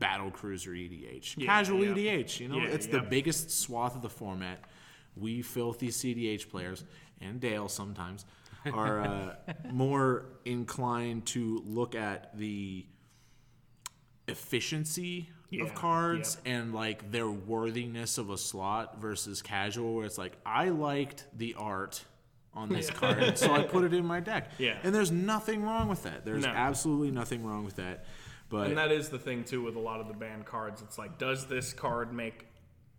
battle 0.01 0.31
cruiser 0.33 0.73
EDH, 0.73 1.37
Yeah, 1.39 1.47
casual 1.47 1.85
yeah. 1.85 1.95
EDH. 2.17 2.41
You 2.41 2.49
know, 2.49 2.57
Yeah, 2.57 2.69
it's 2.71 2.87
the 2.89 3.01
biggest 3.01 3.51
swath 3.53 3.95
of 3.95 4.03
the 4.03 4.09
format. 4.09 4.65
We 5.17 5.43
filthy 5.43 5.89
CDH 5.89 6.49
players 6.51 6.85
and 7.21 7.39
Dale 7.41 7.69
sometimes 7.69 8.25
are 8.73 9.01
uh, 9.03 9.35
more 9.73 10.25
inclined 10.45 11.27
to 11.27 11.63
look 11.67 11.95
at 11.95 12.37
the 12.37 12.87
efficiency 14.29 15.29
Yeah, 15.51 15.65
of 15.65 15.75
cards 15.75 16.39
and 16.45 16.73
like 16.75 17.11
their 17.11 17.29
worthiness 17.31 18.19
of 18.19 18.31
a 18.31 18.39
slot 18.39 19.01
versus 19.01 19.43
casual, 19.43 19.95
where 19.97 20.07
it's 20.07 20.19
like 20.19 20.37
I 20.47 20.69
liked 20.69 21.27
the 21.37 21.55
art 21.59 22.05
on 22.55 22.69
this 22.69 22.91
card, 22.91 23.39
so 23.39 23.53
I 23.53 23.63
put 23.63 23.85
it 23.85 23.93
in 23.95 24.05
my 24.05 24.21
deck. 24.21 24.51
Yeah. 24.59 24.77
and 24.83 24.95
there's 24.95 25.11
nothing 25.13 25.63
wrong 25.63 25.89
with 25.89 26.03
that. 26.05 26.25
There's 26.25 26.43
No. 26.45 26.49
absolutely 26.51 27.11
nothing 27.11 27.45
wrong 27.45 27.65
with 27.65 27.77
that. 27.77 28.05
But 28.51 28.67
And 28.67 28.77
that 28.77 28.93
is 28.93 29.09
the 29.09 29.19
thing 29.19 29.45
too 29.45 29.63
with 29.63 29.77
a 29.77 29.81
lot 29.81 30.01
of 30.01 30.09
the 30.09 30.15
banned 30.15 30.45
cards. 30.45 30.83
It's 30.83 30.99
like, 30.99 31.17
does 31.19 31.47
this 31.47 31.73
card 31.73 32.13
make 32.13 32.47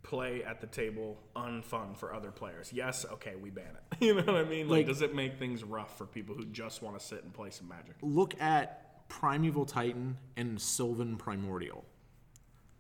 play 0.02 0.44
at 0.44 0.60
the 0.62 0.68
table 0.68 1.20
unfun 1.36 1.96
for 1.96 2.12
other 2.14 2.32
players? 2.32 2.72
Yes. 2.74 3.06
Okay, 3.14 3.36
we 3.36 3.50
ban 3.52 3.66
it. 3.76 3.98
You 4.04 4.16
know 4.16 4.24
what 4.24 4.36
I 4.36 4.44
mean? 4.46 4.68
Like, 4.68 4.78
Like- 4.80 4.86
does 4.88 5.04
it 5.04 5.14
make 5.14 5.38
things 5.38 5.64
rough 5.64 5.96
for 5.98 6.08
people 6.08 6.34
who 6.34 6.46
just 6.46 6.82
want 6.82 6.98
to 7.00 7.06
sit 7.06 7.24
and 7.24 7.32
play 7.32 7.52
some 7.52 7.68
Magic? 7.68 7.96
look 8.02 8.34
at 8.42 9.08
Primeval 9.10 9.66
Titan 9.66 10.18
and 10.38 10.60
Sylvan 10.60 11.18
Primordial. 11.18 11.86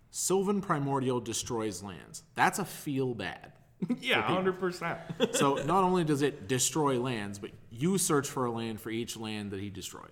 Sylvan 0.09 0.61
Primordial 0.61 1.19
destroys 1.19 1.83
lands. 1.83 2.23
That's 2.35 2.59
a 2.59 2.65
feel 2.65 3.13
bad. 3.13 3.53
yeah, 4.01 4.21
hundred 4.21 4.59
percent. 4.59 4.99
So 5.33 5.55
not 5.65 5.83
only 5.83 6.03
does 6.03 6.21
it 6.21 6.47
destroy 6.47 6.99
lands, 6.99 7.39
but 7.39 7.51
you 7.69 7.97
search 7.97 8.27
for 8.27 8.45
a 8.45 8.51
land 8.51 8.79
for 8.79 8.89
each 8.91 9.17
land 9.17 9.51
that 9.51 9.59
he 9.59 9.69
destroyed. 9.69 10.11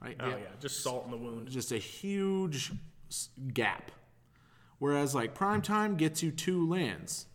Right? 0.00 0.16
Oh 0.20 0.28
yeah, 0.28 0.36
just 0.60 0.82
salt 0.82 1.04
in 1.06 1.10
the 1.10 1.16
wound. 1.16 1.48
Just 1.48 1.72
a 1.72 1.78
huge 1.78 2.72
gap. 3.52 3.90
Whereas 4.78 5.14
like 5.14 5.34
prime 5.34 5.62
time 5.62 5.96
gets 5.96 6.22
you 6.22 6.30
two 6.30 6.68
lands. 6.68 7.26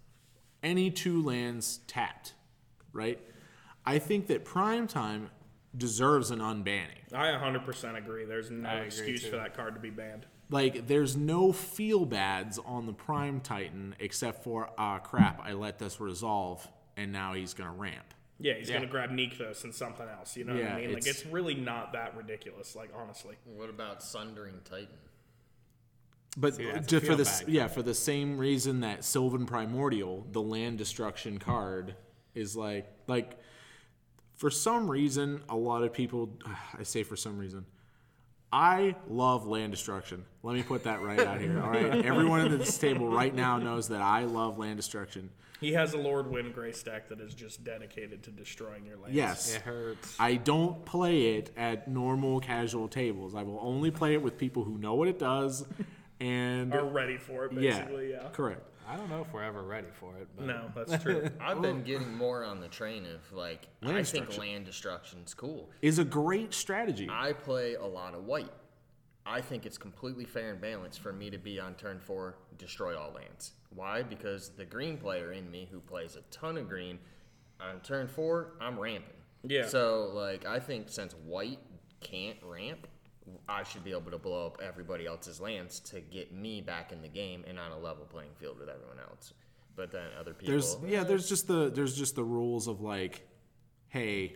Any 0.62 0.90
two 0.90 1.22
lands 1.22 1.80
tapped. 1.88 2.34
Right? 2.94 3.20
I 3.86 4.00
think 4.00 4.28
that 4.28 4.46
prime 4.46 4.88
time 4.88 5.30
deserves 5.76 6.32
an 6.32 6.40
unbanning. 6.40 7.14
I 7.14 7.28
100% 7.28 7.98
agree. 7.98 8.26
There's 8.26 8.52
no 8.52 8.70
agree, 8.70 8.86
excuse 8.86 9.24
too. 9.24 9.32
for 9.32 9.36
that 9.38 9.56
card 9.56 9.74
to 9.76 9.80
be 9.82 9.90
banned. 9.90 10.26
Like, 10.50 10.88
there's 10.88 11.18
no 11.18 11.52
feel 11.52 12.06
bads 12.06 12.60
on 12.64 12.86
the 12.86 12.94
Prime 12.94 13.40
Titan 13.40 13.96
except 14.00 14.44
for, 14.44 14.70
ah, 14.78 15.00
crap, 15.00 15.42
I 15.44 15.54
let 15.54 15.80
this 15.80 16.00
resolve, 16.00 16.68
and 16.96 17.12
now 17.12 17.34
he's 17.34 17.54
going 17.54 17.70
to 17.70 17.76
ramp. 17.76 18.13
Yeah, 18.40 18.54
he's 18.56 18.68
Yeah. 18.70 18.76
gonna 18.76 18.88
grab 18.88 19.10
Nykthos 19.12 19.64
and 19.64 19.74
something 19.74 20.08
else. 20.08 20.36
You 20.36 20.44
know 20.44 20.56
what 20.56 20.64
I 20.64 20.76
mean? 20.82 20.90
Like 20.94 21.04
it's- 21.04 21.22
it's 21.22 21.26
really 21.26 21.54
not 21.56 21.94
that 21.94 22.16
ridiculous. 22.18 22.76
Like 22.76 22.90
honestly. 22.96 23.36
What 23.46 23.70
about 23.70 24.02
Sundering 24.04 24.60
Titan? 24.66 24.98
But 26.36 26.58
that's 26.58 26.92
a 26.92 27.00
for 27.00 27.06
feel 27.06 27.18
this, 27.18 27.44
yeah, 27.48 27.68
for 27.68 27.84
the 27.84 27.94
same 27.94 28.38
reason 28.40 28.80
that 28.82 29.04
Sylvan 29.04 29.46
Primordial, 29.46 30.26
the 30.32 30.42
land 30.42 30.80
destruction 30.80 31.38
card, 31.38 31.96
is 32.34 32.56
like, 32.56 32.88
like, 33.06 33.38
for 34.36 34.50
some 34.50 34.90
reason, 34.90 35.44
a 35.48 35.56
lot 35.56 35.84
of 35.84 35.94
people, 35.94 36.36
I 36.78 36.82
say 36.84 37.04
for 37.04 37.16
some 37.16 37.38
reason, 37.38 37.66
I 38.54 38.96
love 39.08 39.48
land 39.48 39.72
destruction. 39.72 40.24
Let 40.44 40.56
me 40.56 40.62
put 40.62 40.84
that 40.84 41.02
right 41.02 41.20
out 41.20 41.42
here. 41.42 41.60
All 41.60 41.72
right, 41.72 42.06
everyone 42.06 42.42
at 42.42 42.60
this 42.60 42.78
table 42.78 43.10
right 43.10 43.34
now 43.34 43.58
knows 43.58 43.88
that 43.88 44.00
I 44.00 44.26
love 44.26 44.60
land 44.60 44.78
destruction. 44.78 45.32
He 45.60 45.74
has 45.74 45.94
a 45.94 45.98
Lord 45.98 46.28
Windgrace 46.28 46.76
stack 46.76 47.10
that 47.10 47.20
is 47.20 47.34
just 47.34 47.64
dedicated 47.64 48.22
to 48.24 48.32
destroying 48.32 48.86
your 48.86 48.98
lands. 48.98 49.16
Yes, 49.16 49.56
It 49.56 49.64
hurts. 49.64 50.16
I 50.20 50.36
don't 50.36 50.86
play 50.86 51.38
it 51.38 51.50
at 51.58 51.88
normal 51.88 52.42
casual 52.42 52.88
tables. 52.88 53.34
I 53.34 53.42
will 53.42 53.60
only 53.60 53.90
play 53.90 54.14
it 54.14 54.22
with 54.22 54.38
people 54.38 54.64
who 54.64 54.78
know 54.78 54.94
what 54.94 55.08
it 55.08 55.18
does 55.18 55.66
and 56.20 56.76
Are 56.76 56.86
ready 56.86 57.18
for 57.18 57.46
it, 57.46 57.54
yeah, 57.54 57.80
basically, 57.80 58.12
yeah. 58.12 58.30
correct. 58.34 58.70
I 58.88 58.96
don't 58.96 59.10
know 59.10 59.22
if 59.22 59.34
we're 59.34 59.44
ever 59.44 59.64
ready 59.64 59.88
for 59.94 60.16
it. 60.18 60.28
But 60.36 60.46
No, 60.46 60.72
that's 60.76 61.02
true. 61.04 61.30
I've 61.42 61.62
been 61.62 61.84
getting 61.84 62.14
more 62.16 62.44
on 62.44 62.60
the 62.60 62.68
train 62.68 63.06
of 63.06 63.32
like 63.32 63.68
Land 63.82 63.98
I 63.98 64.04
think 64.04 64.16
land 64.16 64.28
destruction. 64.28 64.40
land 64.54 64.66
destruction's 64.66 65.34
cool. 65.34 65.70
Is 65.82 66.00
a 66.00 66.04
great 66.06 66.54
strategy. 66.54 67.08
I 67.12 67.34
play 67.34 67.76
a 67.76 67.86
lot 67.86 68.14
of 68.14 68.26
white. 68.26 68.52
I 69.26 69.40
think 69.40 69.66
it's 69.66 69.78
completely 69.78 70.26
fair 70.26 70.52
and 70.52 70.60
balanced 70.60 71.00
for 71.00 71.14
me 71.14 71.30
to 71.30 71.38
be 71.38 71.60
on 71.60 71.76
turn 71.76 72.00
four, 72.00 72.36
destroy 72.58 72.98
all 72.98 73.14
lands. 73.14 73.54
Why? 73.70 74.04
Because 74.04 74.50
the 74.50 74.66
green 74.66 74.98
player 74.98 75.32
in 75.32 75.50
me 75.50 75.68
who 75.72 75.80
plays 75.80 76.18
a 76.18 76.22
ton 76.30 76.58
of 76.58 76.68
green, 76.68 77.00
on 77.62 77.80
turn 77.80 78.08
four, 78.08 78.56
I'm 78.60 78.78
ramping. 78.78 79.14
Yeah. 79.44 79.68
So 79.68 80.12
like 80.14 80.46
I 80.46 80.60
think 80.60 80.90
since 80.90 81.14
white 81.26 81.60
can't 82.02 82.38
ramp, 82.44 82.86
I 83.48 83.64
should 83.64 83.84
be 83.84 83.92
able 83.92 84.12
to 84.12 84.18
blow 84.18 84.48
up 84.48 84.62
everybody 84.62 85.06
else's 85.06 85.40
lands 85.40 85.80
to 85.82 86.02
get 86.02 86.34
me 86.34 86.62
back 86.62 86.92
in 86.92 87.02
the 87.02 87.08
game 87.08 87.44
and 87.48 87.60
on 87.60 87.72
a 87.72 87.78
level 87.78 88.06
playing 88.06 88.32
field 88.40 88.60
with 88.60 88.70
everyone 88.70 88.98
else. 89.00 89.34
But 89.76 89.92
then 89.92 90.08
other 90.20 90.34
people 90.34 90.52
There's 90.52 90.78
yeah, 90.86 91.04
there's 91.04 91.28
just 91.28 91.48
the 91.48 91.70
there's 91.70 91.96
just 91.96 92.16
the 92.16 92.24
rules 92.24 92.68
of 92.68 92.82
like, 92.82 93.28
hey, 93.88 94.36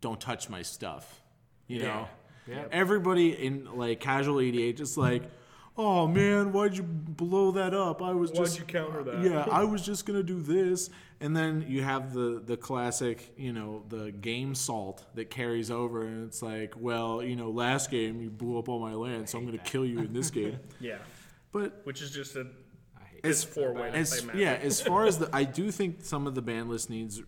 don't 0.00 0.20
touch 0.20 0.48
my 0.48 0.62
stuff. 0.62 1.22
You 1.66 1.82
know? 1.82 2.08
Yeah. 2.48 2.64
Everybody 2.72 3.30
in 3.30 3.76
like 3.76 4.00
casual 4.00 4.36
EDH 4.36 4.72
is 4.72 4.78
just 4.78 4.96
like, 4.96 5.22
oh 5.76 6.06
man, 6.06 6.52
why'd 6.52 6.76
you 6.76 6.82
blow 6.82 7.52
that 7.52 7.74
up? 7.74 8.02
I 8.02 8.12
was 8.12 8.30
just 8.30 8.38
Why'd 8.38 8.46
just 8.48 8.58
you 8.58 8.64
counter 8.64 9.02
that? 9.04 9.22
Yeah, 9.22 9.46
I 9.50 9.64
was 9.64 9.84
just 9.84 10.06
gonna 10.06 10.22
do 10.22 10.40
this. 10.40 10.90
And 11.22 11.36
then 11.36 11.66
you 11.68 11.82
have 11.82 12.14
the 12.14 12.42
the 12.44 12.56
classic, 12.56 13.32
you 13.36 13.52
know, 13.52 13.84
the 13.88 14.10
game 14.10 14.54
salt 14.54 15.04
that 15.14 15.30
carries 15.30 15.70
over 15.70 16.02
and 16.02 16.26
it's 16.26 16.40
like, 16.42 16.74
well, 16.78 17.22
you 17.22 17.36
know, 17.36 17.50
last 17.50 17.90
game 17.90 18.20
you 18.22 18.30
blew 18.30 18.58
up 18.58 18.68
all 18.68 18.78
my 18.80 18.94
land, 18.94 19.28
so 19.28 19.38
I'm 19.38 19.44
gonna 19.44 19.58
kill 19.58 19.84
you 19.84 19.98
in 20.00 20.12
this 20.12 20.30
game. 20.40 20.58
yeah. 20.80 20.98
But 21.52 21.80
Which 21.84 22.00
is 22.00 22.10
just 22.10 22.36
a 22.36 22.46
I 22.96 23.04
hate 23.10 23.20
it's 23.24 23.44
four 23.44 23.72
way 23.74 23.90
to 23.90 23.96
as 23.96 24.22
play 24.22 24.40
yeah, 24.40 24.52
as 24.62 24.80
far 24.80 25.04
as 25.04 25.18
the, 25.18 25.28
I 25.34 25.44
do 25.44 25.70
think 25.70 26.04
some 26.04 26.26
of 26.26 26.34
the 26.34 26.42
ban 26.42 26.68
list 26.68 26.88
needs 26.88 27.20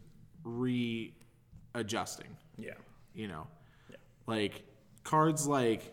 readjusting. 0.45 2.37
Yeah. 2.57 2.75
You 3.15 3.29
know, 3.29 3.47
like 4.27 4.63
cards 5.05 5.47
like 5.47 5.93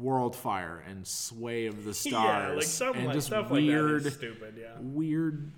Worldfire 0.00 0.80
and 0.88 1.06
Sway 1.06 1.66
of 1.66 1.84
the 1.84 1.94
Stars, 1.94 2.48
Yeah, 2.50 2.54
like 2.54 2.62
something 2.64 2.98
and 2.98 3.06
like 3.08 3.14
just 3.16 3.28
stuff 3.28 3.50
weird, 3.50 4.04
like 4.04 4.12
stupid, 4.12 4.54
yeah. 4.60 4.72
weird 4.80 5.50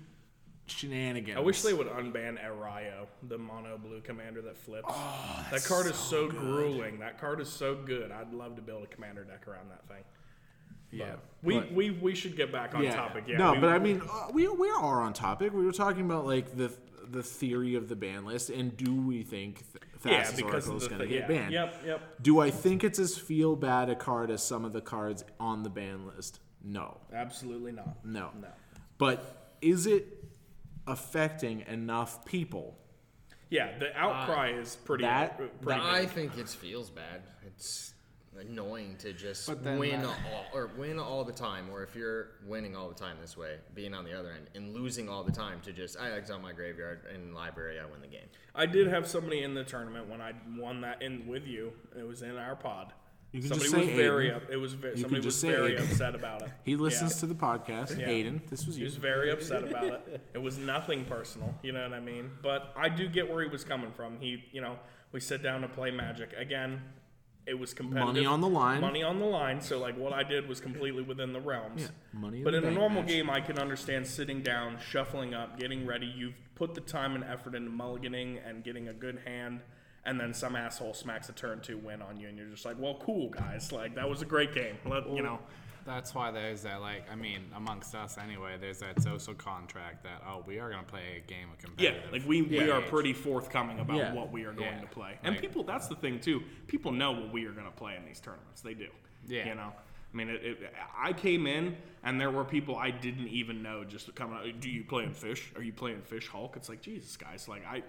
shenanigans. 0.67 1.37
I 1.37 1.41
wish 1.41 1.61
they 1.61 1.73
would 1.73 1.87
unban 1.87 2.37
Erayo, 2.43 3.07
the 3.27 3.37
mono 3.37 3.77
blue 3.77 3.99
commander 4.01 4.41
that 4.43 4.57
flips. 4.57 4.85
Oh, 4.89 5.45
that 5.51 5.63
card 5.65 5.85
is 5.87 5.95
so, 5.95 6.27
grueling. 6.29 6.99
That 6.99 7.19
card 7.19 7.41
is 7.41 7.49
so 7.49 7.75
good. 7.75 8.11
I'd 8.11 8.33
love 8.33 8.55
to 8.55 8.61
build 8.61 8.83
a 8.83 8.87
commander 8.87 9.23
deck 9.25 9.47
around 9.47 9.69
that 9.69 9.85
thing. 9.87 10.03
Yeah, 10.91 11.15
We 11.43 11.59
but- 11.59 11.73
we, 11.73 11.89
we 11.91 12.15
should 12.15 12.35
get 12.35 12.51
back 12.51 12.75
on 12.75 12.83
yeah. 12.83 12.95
topic. 12.95 13.25
Yeah. 13.27 13.37
no, 13.37 13.53
we- 13.53 13.59
but 13.59 13.69
I 13.69 13.79
mean, 13.79 14.01
uh, 14.09 14.27
we 14.33 14.47
we 14.47 14.69
are 14.69 15.01
on 15.01 15.13
topic. 15.13 15.53
We 15.53 15.65
were 15.65 15.71
talking 15.71 16.05
about 16.05 16.25
like 16.25 16.55
the 16.55 16.71
the 17.09 17.23
theory 17.23 17.75
of 17.75 17.89
the 17.89 17.95
ban 17.95 18.25
list, 18.25 18.49
and 18.49 18.75
do 18.77 18.93
we 18.95 19.23
think 19.23 19.63
Th- 19.73 19.83
yeah, 20.05 20.23
Thassa's 20.23 20.35
because 20.35 20.67
Oracle 20.67 20.77
is 20.77 20.87
going 20.87 21.01
to 21.01 21.07
get 21.07 21.21
yeah. 21.21 21.27
banned? 21.27 21.53
Yep, 21.53 21.75
yep. 21.85 22.01
Do 22.21 22.39
I 22.39 22.51
think 22.51 22.83
it's 22.83 22.99
as 22.99 23.17
feel 23.17 23.55
bad 23.55 23.89
a 23.89 23.95
card 23.95 24.31
as 24.31 24.43
some 24.43 24.65
of 24.65 24.73
the 24.73 24.81
cards 24.81 25.23
on 25.39 25.63
the 25.63 25.69
ban 25.69 26.07
list? 26.07 26.39
No, 26.63 26.97
Absolutely 27.13 27.71
not. 27.71 28.05
no. 28.05 28.29
No. 28.39 28.47
But 28.97 29.55
is 29.61 29.87
it 29.87 30.23
affecting 30.87 31.61
enough 31.67 32.23
people? 32.25 32.77
Yeah, 33.49 33.77
the 33.79 33.95
outcry 33.97 34.53
uh, 34.53 34.59
is 34.59 34.75
pretty. 34.75 35.03
that- 35.03 35.37
pretty 35.61 35.81
I 35.81 36.05
think 36.05 36.37
it 36.37 36.47
feels 36.47 36.89
bad. 36.89 37.21
It's 37.45 37.90
annoying 38.41 38.95
to 38.99 39.13
just 39.13 39.47
But 39.47 39.63
then 39.63 39.79
win 39.79 40.01
that- 40.01 40.07
all 40.31 40.45
or 40.53 40.67
win 40.77 40.99
all 40.99 41.23
the 41.23 41.31
time, 41.33 41.69
or 41.69 41.83
if 41.83 41.95
you're 41.95 42.31
winning 42.45 42.75
all 42.75 42.89
the 42.89 42.95
time 42.95 43.17
this 43.21 43.37
way, 43.37 43.57
being 43.73 43.93
on 43.93 44.03
the 44.03 44.13
other 44.17 44.31
end 44.31 44.47
and 44.55 44.73
losing 44.73 45.07
all 45.07 45.23
the 45.23 45.31
time 45.31 45.61
to 45.61 45.71
just 45.73 45.97
I 45.99 46.11
exile 46.11 46.39
my 46.39 46.51
graveyard 46.51 47.01
in 47.13 47.33
library, 47.33 47.79
I 47.79 47.85
win 47.85 48.01
the 48.01 48.07
game. 48.07 48.27
I 48.53 48.65
did 48.65 48.87
have 48.87 49.07
somebody 49.07 49.43
in 49.43 49.53
the 49.53 49.63
tournament 49.63 50.09
when 50.09 50.21
I 50.21 50.33
won 50.57 50.81
that 50.81 51.01
in 51.01 51.27
with 51.27 51.47
you. 51.47 51.73
It 51.97 52.03
was 52.07 52.21
in 52.21 52.37
our 52.37 52.55
pod. 52.55 52.93
You 53.31 53.39
can 53.39 53.47
somebody 53.47 53.69
just 53.69 53.77
was 53.79 53.87
say 53.87 53.95
very 53.95 54.29
Aiden. 54.29 54.35
up. 54.35 54.43
It 54.51 54.57
was 54.57 54.73
ve- 54.73 54.89
can 54.89 54.97
somebody 54.97 55.15
was 55.25 55.25
just 55.35 55.39
say 55.39 55.51
very 55.51 55.75
Aiden. 55.75 55.89
upset 55.89 56.15
about 56.15 56.41
it. 56.41 56.49
He 56.65 56.75
listens 56.75 57.13
Yeah. 57.15 57.19
to 57.21 57.25
the 57.27 57.35
podcast. 57.35 57.97
Yeah. 57.97 58.09
Aiden, 58.09 58.45
this 58.49 58.65
was 58.67 58.75
He 58.75 58.81
you. 58.81 58.85
was 58.87 58.97
very 58.97 59.31
upset 59.31 59.63
about 59.63 59.85
it. 59.85 60.21
It 60.33 60.39
was 60.39 60.57
nothing 60.57 61.05
personal, 61.05 61.55
you 61.63 61.71
know 61.71 61.81
what 61.81 61.93
I 61.93 62.01
mean? 62.01 62.29
But 62.41 62.73
I 62.75 62.89
do 62.89 63.07
get 63.07 63.31
where 63.31 63.41
he 63.41 63.47
was 63.49 63.63
coming 63.63 63.93
from. 63.93 64.19
He, 64.19 64.43
you 64.51 64.59
know, 64.59 64.77
we 65.13 65.21
sit 65.21 65.41
down 65.41 65.61
to 65.61 65.69
play 65.69 65.91
Magic 65.91 66.33
again. 66.33 66.81
It 67.47 67.57
was 67.57 67.73
competitive. 67.73 68.13
Money 68.13 68.25
on 68.25 68.39
the 68.41 68.47
line. 68.47 68.81
Money 68.81 69.01
on 69.03 69.19
the 69.19 69.25
line. 69.25 69.61
So 69.61 69.79
like 69.79 69.97
what 69.97 70.13
I 70.13 70.23
did 70.23 70.47
was 70.47 70.59
completely 70.59 71.01
within 71.01 71.33
the 71.33 71.39
realms. 71.39 71.81
Yeah, 71.81 71.87
money 72.13 72.43
But 72.43 72.53
in 72.53 72.63
a 72.63 72.71
normal 72.71 73.01
match. 73.01 73.11
game, 73.11 73.29
I 73.29 73.41
can 73.41 73.57
understand 73.57 74.05
sitting 74.05 74.41
down, 74.41 74.77
shuffling 74.79 75.33
up, 75.33 75.59
getting 75.59 75.85
ready. 75.85 76.05
You've 76.05 76.35
put 76.55 76.75
the 76.75 76.81
time 76.81 77.15
and 77.15 77.23
effort 77.23 77.55
into 77.55 77.71
mulliganing 77.71 78.39
and 78.47 78.63
getting 78.63 78.87
a 78.89 78.93
good 78.93 79.19
hand. 79.25 79.61
And 80.05 80.19
then 80.19 80.33
some 80.33 80.55
asshole 80.55 80.93
smacks 80.95 81.29
a 81.29 81.33
turn 81.33 81.61
two 81.61 81.77
win 81.77 82.01
on 82.01 82.17
you, 82.19 82.27
and 82.27 82.35
you're 82.35 82.47
just 82.49 82.65
like, 82.65 82.75
"Well, 82.79 82.99
cool, 83.03 83.29
guys. 83.29 83.71
Like 83.71 83.93
that 83.95 84.09
was 84.09 84.23
a 84.23 84.25
great 84.25 84.51
game. 84.53 84.75
Let 84.85 85.07
you 85.11 85.21
know." 85.21 85.39
That's 85.85 86.13
why 86.13 86.31
there's 86.31 86.61
that, 86.63 86.81
like, 86.81 87.09
I 87.11 87.15
mean, 87.15 87.41
amongst 87.55 87.95
us 87.95 88.17
anyway, 88.17 88.55
there's 88.59 88.79
that 88.79 89.01
social 89.01 89.33
contract 89.33 90.03
that, 90.03 90.21
oh, 90.27 90.43
we 90.45 90.59
are 90.59 90.69
going 90.69 90.83
to 90.83 90.89
play 90.89 91.17
a 91.23 91.27
game 91.27 91.47
of 91.51 91.57
competitive. 91.57 92.03
Yeah, 92.05 92.11
like 92.11 92.27
we, 92.27 92.43
we 92.43 92.69
are 92.69 92.81
pretty 92.81 93.13
forthcoming 93.13 93.79
about 93.79 93.97
Yeah. 93.97 94.13
what 94.13 94.31
we 94.31 94.43
are 94.45 94.53
going 94.53 94.75
Yeah. 94.75 94.81
to 94.81 94.87
play. 94.87 95.17
And 95.23 95.33
Like- 95.35 95.41
people, 95.41 95.63
that's 95.63 95.87
the 95.87 95.95
thing 95.95 96.19
too. 96.19 96.43
People 96.67 96.91
know 96.91 97.11
what 97.11 97.31
we 97.31 97.45
are 97.45 97.51
going 97.51 97.65
to 97.65 97.71
play 97.71 97.95
in 97.95 98.05
these 98.05 98.19
tournaments. 98.19 98.61
They 98.61 98.73
do. 98.75 98.87
Yeah. 99.27 99.47
You 99.47 99.55
know, 99.55 99.73
I 100.13 100.17
mean, 100.17 100.29
it, 100.29 100.43
it, 100.43 100.73
I 100.97 101.13
came 101.13 101.47
in 101.47 101.75
and 102.03 102.19
there 102.19 102.31
were 102.31 102.43
people 102.43 102.75
I 102.75 102.91
didn't 102.91 103.29
even 103.29 103.63
know 103.63 103.83
just 103.83 104.13
coming 104.15 104.35
out. 104.37 104.59
Do 104.59 104.69
you 104.69 104.83
play 104.83 105.03
in 105.03 105.13
Fish? 105.13 105.51
Are 105.55 105.63
you 105.63 105.71
playing 105.73 106.01
Fish 106.01 106.27
Hulk? 106.27 106.55
It's 106.57 106.69
like, 106.69 106.81
Jesus, 106.81 107.15
guys. 107.17 107.47
Like, 107.47 107.65
I. 107.65 107.83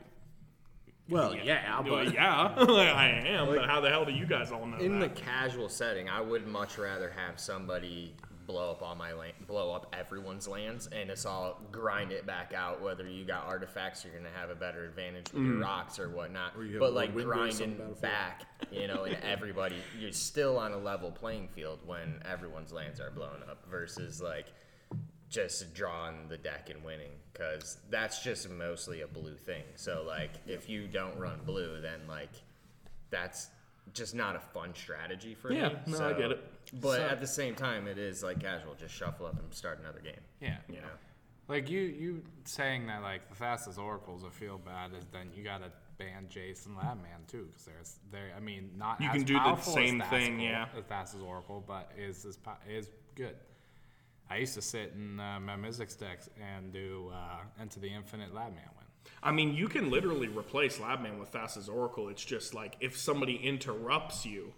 well, 1.09 1.35
yeah, 1.35 1.81
Well, 1.81 2.05
but 2.05 2.15
yeah, 2.15 2.55
I 2.57 3.23
am. 3.27 3.47
but 3.47 3.67
how 3.69 3.81
the 3.81 3.91
hell 3.91 4.05
do 4.05 4.13
you 4.13 4.27
guys 4.27 4.53
all 4.53 4.67
know 4.67 4.79
In 4.79 4.99
the 4.99 5.09
casual 5.09 5.69
setting, 5.69 6.09
I 6.09 6.21
would 6.21 6.47
much 6.47 6.79
rather 6.79 7.11
have 7.11 7.39
somebody 7.41 8.15
blow 8.47 8.71
up 8.71 8.83
all 8.83 8.95
my 8.95 9.13
land, 9.13 9.35
blow 9.47 9.73
up 9.73 9.95
everyone's 9.99 10.47
lands, 10.49 10.89
and 10.89 11.11
it's 11.11 11.25
all 11.25 11.61
grind 11.71 12.13
it 12.13 12.27
back 12.27 12.53
out. 12.55 12.83
Whether 12.83 13.09
you 13.09 13.25
got 13.25 13.47
artifacts, 13.47 14.05
you're 14.05 14.15
gonna 14.15 14.35
have 14.35 14.51
a 14.51 14.55
better 14.55 14.85
advantage 14.85 15.33
with 15.33 15.43
your 15.43 15.55
mm. 15.55 15.63
rocks 15.63 15.99
or 15.99 16.11
whatnot. 16.11 16.53
you 16.59 16.73
have 16.73 16.81
but 16.81 16.93
like 16.93 17.15
grinding 17.15 17.81
back, 18.01 18.43
you 18.71 18.87
know, 18.89 19.05
and 19.05 19.17
everybody, 19.23 19.77
you're 19.99 20.13
still 20.13 20.59
on 20.59 20.73
a 20.73 20.79
level 20.79 21.11
playing 21.11 21.49
field 21.49 21.81
when 21.87 22.21
everyone's 22.31 22.73
lands 22.73 23.01
are 23.01 23.11
blown 23.11 23.43
up 23.49 23.65
versus 23.71 24.21
like 24.21 24.47
just 25.33 25.73
drawing 25.75 26.29
the 26.29 26.37
deck 26.37 26.69
and 26.71 26.85
winning 26.85 27.11
because 27.33 27.79
that's 27.89 28.23
just 28.23 28.49
mostly 28.51 29.01
a 29.01 29.07
blue 29.07 29.35
thing. 29.35 29.65
So 29.77 30.05
like 30.07 30.31
if 30.47 30.69
you 30.69 30.87
don't 30.87 31.19
run 31.19 31.41
blue, 31.47 31.81
then 31.81 32.01
like 32.07 32.31
that's 33.11 33.49
just 33.95 34.15
not 34.15 34.37
a 34.37 34.41
fun 34.41 34.75
strategy 34.75 35.35
for 35.35 35.51
Yeah, 35.53 35.71
me. 35.71 35.75
no, 35.87 36.09
I 36.11 36.13
get 36.13 36.31
it. 36.33 36.45
But 36.81 36.99
So- 36.99 37.07
at 37.09 37.21
the 37.21 37.27
same 37.27 37.55
time, 37.55 37.89
it 37.89 37.97
is 37.99 38.23
like 38.23 38.41
casual. 38.41 38.75
Just 38.75 38.95
shuffle 38.95 39.27
up 39.27 39.39
and 39.39 39.53
start 39.55 39.81
another 39.81 40.01
game. 40.01 40.21
Yeah. 40.41 40.59
You 40.69 40.77
know. 40.83 40.89
Like 41.49 41.69
you, 41.71 41.81
you 41.81 42.23
saying 42.45 42.87
that 42.87 43.03
like 43.03 43.29
the 43.29 43.35
fastest 43.35 43.79
oracles 43.79 44.23
will 44.23 44.31
feel 44.31 44.59
bad 44.59 44.93
is 44.93 45.05
then 45.13 45.31
you 45.35 45.43
gotta 45.43 45.73
ban 45.99 46.27
Jason 46.29 46.75
Labman 46.77 47.27
too 47.27 47.47
because 47.51 47.65
there's 47.65 47.97
there. 48.11 48.33
I 48.37 48.41
mean, 48.41 48.71
not 48.77 49.01
You 49.01 49.09
as 49.09 49.15
can 49.17 49.25
do 49.25 49.33
the 49.35 49.39
powerful 49.41 49.73
same 49.73 50.01
as 50.03 50.09
thing, 50.11 50.39
Thastical- 50.39 50.45
yeah. 50.45 50.67
as 50.79 50.85
Thassa's 50.85 51.23
Oracle, 51.23 51.65
but 51.67 51.91
is 51.99 52.25
is 52.27 52.39
is 52.69 52.91
good. 53.15 53.37
I 54.33 54.37
used 54.39 54.55
to 54.55 54.63
sit 54.63 54.95
in 54.97 55.21
uh, 55.21 55.39
my 55.41 55.57
Mizzix 55.57 55.99
decks 55.99 56.31
and 56.41 56.73
do 56.73 57.13
uh, 57.15 57.41
Enter 57.61 57.81
the 57.81 57.93
Infinite 57.93 58.33
Labman 58.33 58.55
win. 58.55 58.87
I 59.23 59.31
mean, 59.31 59.55
you 59.55 59.69
can 59.69 59.91
literally 59.91 60.29
replace 60.29 60.79
Labman 60.79 61.21
with 61.21 61.31
Thassa's 61.31 61.69
Oracle. 61.69 62.09
It's 62.09 62.25
just 62.25 62.55
like 62.55 62.77
if 62.81 62.97
somebody 62.97 63.37
interrupts 63.37 64.25
you, 64.25 64.55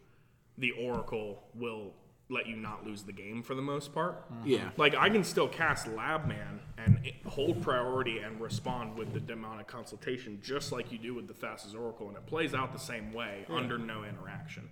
the 0.59 0.71
Oracle 0.73 1.43
will 1.57 1.93
let 2.31 2.47
you 2.47 2.54
not 2.54 2.87
lose 2.87 3.02
the 3.02 3.12
game 3.12 3.43
for 3.43 3.57
the 3.57 3.62
most 3.62 3.93
part. 3.93 4.25
Yeah. 4.45 4.71
Like 4.76 4.95
I 4.95 5.11
can 5.11 5.25
still 5.25 5.49
cast 5.49 5.87
Labman 5.87 6.61
and 6.78 7.11
hold 7.26 7.61
priority 7.61 8.21
and 8.21 8.40
respond 8.40 8.97
with 8.97 9.12
the 9.12 9.21
demonic 9.21 9.66
consultation 9.66 10.38
just 10.40 10.71
like 10.71 10.93
you 10.93 10.99
do 10.99 11.14
with 11.14 11.26
the 11.26 11.35
Thassa's 11.35 11.75
oracle 11.75 12.07
and 12.07 12.16
it 12.16 12.26
plays 12.26 12.54
out 12.54 12.73
the 12.73 12.78
same 12.78 13.12
way 13.12 13.45
under 13.50 13.76
no 13.76 14.04
interaction. 14.04 14.71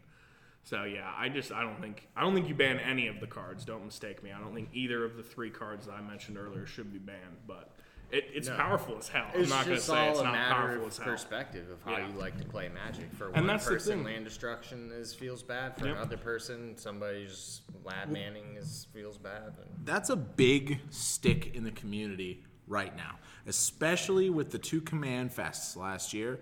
So 0.64 0.85
yeah, 0.85 1.11
I 1.16 1.28
just 1.28 1.52
I 1.52 1.62
don't 1.62 1.81
think 1.81 2.09
I 2.16 2.21
don't 2.21 2.35
think 2.35 2.49
you 2.49 2.54
ban 2.54 2.78
any 2.78 3.09
of 3.09 3.21
the 3.21 3.26
cards. 3.26 3.64
Don't 3.64 3.85
mistake 3.85 4.23
me. 4.23 4.31
I 4.33 4.38
don't 4.38 4.54
think 4.54 4.69
either 4.73 5.04
of 5.04 5.16
the 5.16 5.23
three 5.23 5.50
cards 5.50 5.87
that 5.87 5.92
I 5.92 6.00
mentioned 6.02 6.38
earlier 6.38 6.66
should 6.66 6.92
be 6.92 6.99
banned, 7.00 7.37
but 7.49 7.71
it, 8.12 8.26
it's 8.33 8.49
powerful 8.49 8.97
as 8.99 9.09
hell. 9.09 9.26
It's 9.35 9.50
I'm 9.50 9.59
not 9.59 9.64
going 9.66 9.69
to 9.71 9.75
just 9.76 9.87
say 9.88 9.97
all 9.99 10.11
it's 10.11 10.21
a 10.21 10.25
not 10.25 10.33
matter 10.35 10.54
powerful 10.54 10.83
of 10.83 10.88
as 10.92 10.99
hell. 10.99 11.07
perspective 11.07 11.71
of 11.71 11.83
how 11.83 11.92
Yeah. 11.99 12.07
you 12.09 12.12
like 12.19 12.38
to 12.38 12.45
play 12.45 12.69
Magic. 12.69 13.11
For 13.14 13.26
And 13.28 13.35
one 13.37 13.47
that's 13.47 13.64
the 13.64 13.73
person, 13.73 13.97
thing. 13.99 14.04
land 14.04 14.25
destruction 14.25 14.92
is 14.92 15.14
feels 15.14 15.42
bad. 15.42 15.76
For 15.78 15.87
Yep. 15.87 15.97
another 15.97 16.16
person, 16.19 16.76
somebody's 16.76 17.62
lab 17.85 18.11
manning 18.11 18.57
is 18.57 18.87
feels 18.92 19.16
bad. 19.19 19.54
And 19.59 19.87
That's 19.87 20.11
a 20.11 20.16
big 20.16 20.78
stick 20.90 21.57
in 21.57 21.64
the 21.64 21.71
community 21.73 22.45
right 22.69 22.95
now, 22.95 23.19
especially 23.47 24.28
with 24.31 24.50
the 24.50 24.59
two 24.59 24.83
command 24.83 25.31
fests 25.35 25.75
last 25.75 26.12
year. 26.12 26.38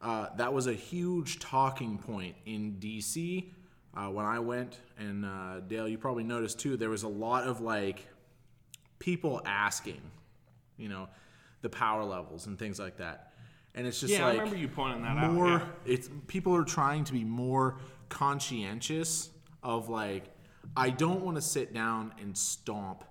Uh, 0.00 0.28
that 0.36 0.52
was 0.52 0.66
a 0.66 0.72
huge 0.74 1.38
talking 1.40 1.98
point 1.98 2.36
in 2.46 2.76
DC 2.80 3.50
uh, 3.96 4.06
when 4.06 4.24
I 4.24 4.38
went. 4.38 4.78
And 4.98 5.24
uh, 5.24 5.60
Dale, 5.66 5.88
you 5.88 5.98
probably 5.98 6.24
noticed 6.24 6.58
too, 6.60 6.76
there 6.76 6.90
was 6.90 7.02
a 7.02 7.08
lot 7.08 7.44
of 7.44 7.60
like 7.60 8.06
people 8.98 9.42
asking, 9.44 10.00
you 10.76 10.88
know, 10.88 11.08
the 11.62 11.68
power 11.68 12.04
levels 12.04 12.46
and 12.46 12.58
things 12.58 12.78
like 12.78 12.98
that. 12.98 13.32
And 13.74 13.86
it's 13.86 14.00
just 14.00 14.12
Yeah, 14.12 14.24
like 14.26 14.34
I 14.34 14.38
remember 14.38 14.56
you 14.56 14.68
pointing 14.68 15.02
that 15.02 15.16
more 15.32 15.48
out. 15.48 15.60
Yeah. 15.84 15.92
it's 15.94 16.10
people 16.26 16.54
are 16.54 16.64
trying 16.64 17.04
to 17.04 17.12
be 17.12 17.24
more 17.24 17.78
conscientious 18.08 19.30
of 19.62 19.88
like 19.88 20.24
I 20.76 20.90
don't 20.90 21.24
want 21.24 21.36
to 21.36 21.42
sit 21.42 21.74
down 21.74 22.12
and 22.20 22.36
stomp 22.36 23.04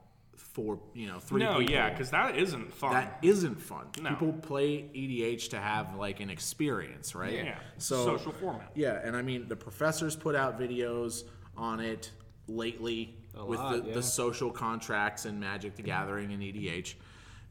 for 0.57 0.79
you 0.95 1.05
know 1.05 1.19
three 1.19 1.39
No, 1.43 1.59
people. 1.59 1.71
yeah, 1.71 1.91
because 1.91 2.09
that 2.09 2.35
isn't 2.35 2.73
fun. 2.73 2.91
that 2.93 3.19
isn't 3.21 3.61
fun. 3.61 3.85
No. 4.01 4.09
People 4.09 4.33
play 4.33 4.89
EDH 4.95 5.49
to 5.51 5.59
have 5.59 5.95
like 5.95 6.19
an 6.19 6.31
experience, 6.31 7.13
right? 7.13 7.31
Yeah, 7.45 7.59
So 7.77 8.03
social 8.17 8.31
format. 8.31 8.71
Yeah, 8.73 8.99
and 9.03 9.15
I 9.15 9.21
mean 9.21 9.47
the 9.47 9.55
professors 9.55 10.15
put 10.15 10.33
out 10.35 10.59
videos 10.59 11.25
on 11.55 11.79
it 11.79 12.09
lately 12.47 13.13
with 13.35 13.59
lot, 13.59 13.83
the, 13.83 13.87
yeah. 13.89 13.93
the 13.93 14.01
social 14.01 14.49
contracts 14.49 15.25
and 15.25 15.39
Magic 15.39 15.75
the 15.75 15.83
Gathering 15.83 16.33
and 16.33 16.41
EDH 16.41 16.95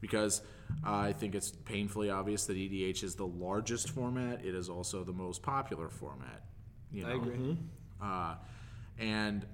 because 0.01 0.41
uh, 0.85 0.93
I 0.93 1.13
think 1.13 1.33
it's 1.33 1.51
painfully 1.51 2.09
obvious 2.09 2.45
that 2.47 2.57
EDH 2.57 3.03
is 3.05 3.15
the 3.15 3.25
largest 3.25 3.91
format. 3.91 4.43
It 4.43 4.53
is 4.53 4.67
also 4.67 5.05
the 5.05 5.13
most 5.13 5.41
popular 5.41 5.87
format. 5.87 6.43
You 6.91 7.03
know? 7.05 7.09
I 7.09 7.15
agree. 7.15 7.57
uh, 8.01 8.35
and 8.99 9.45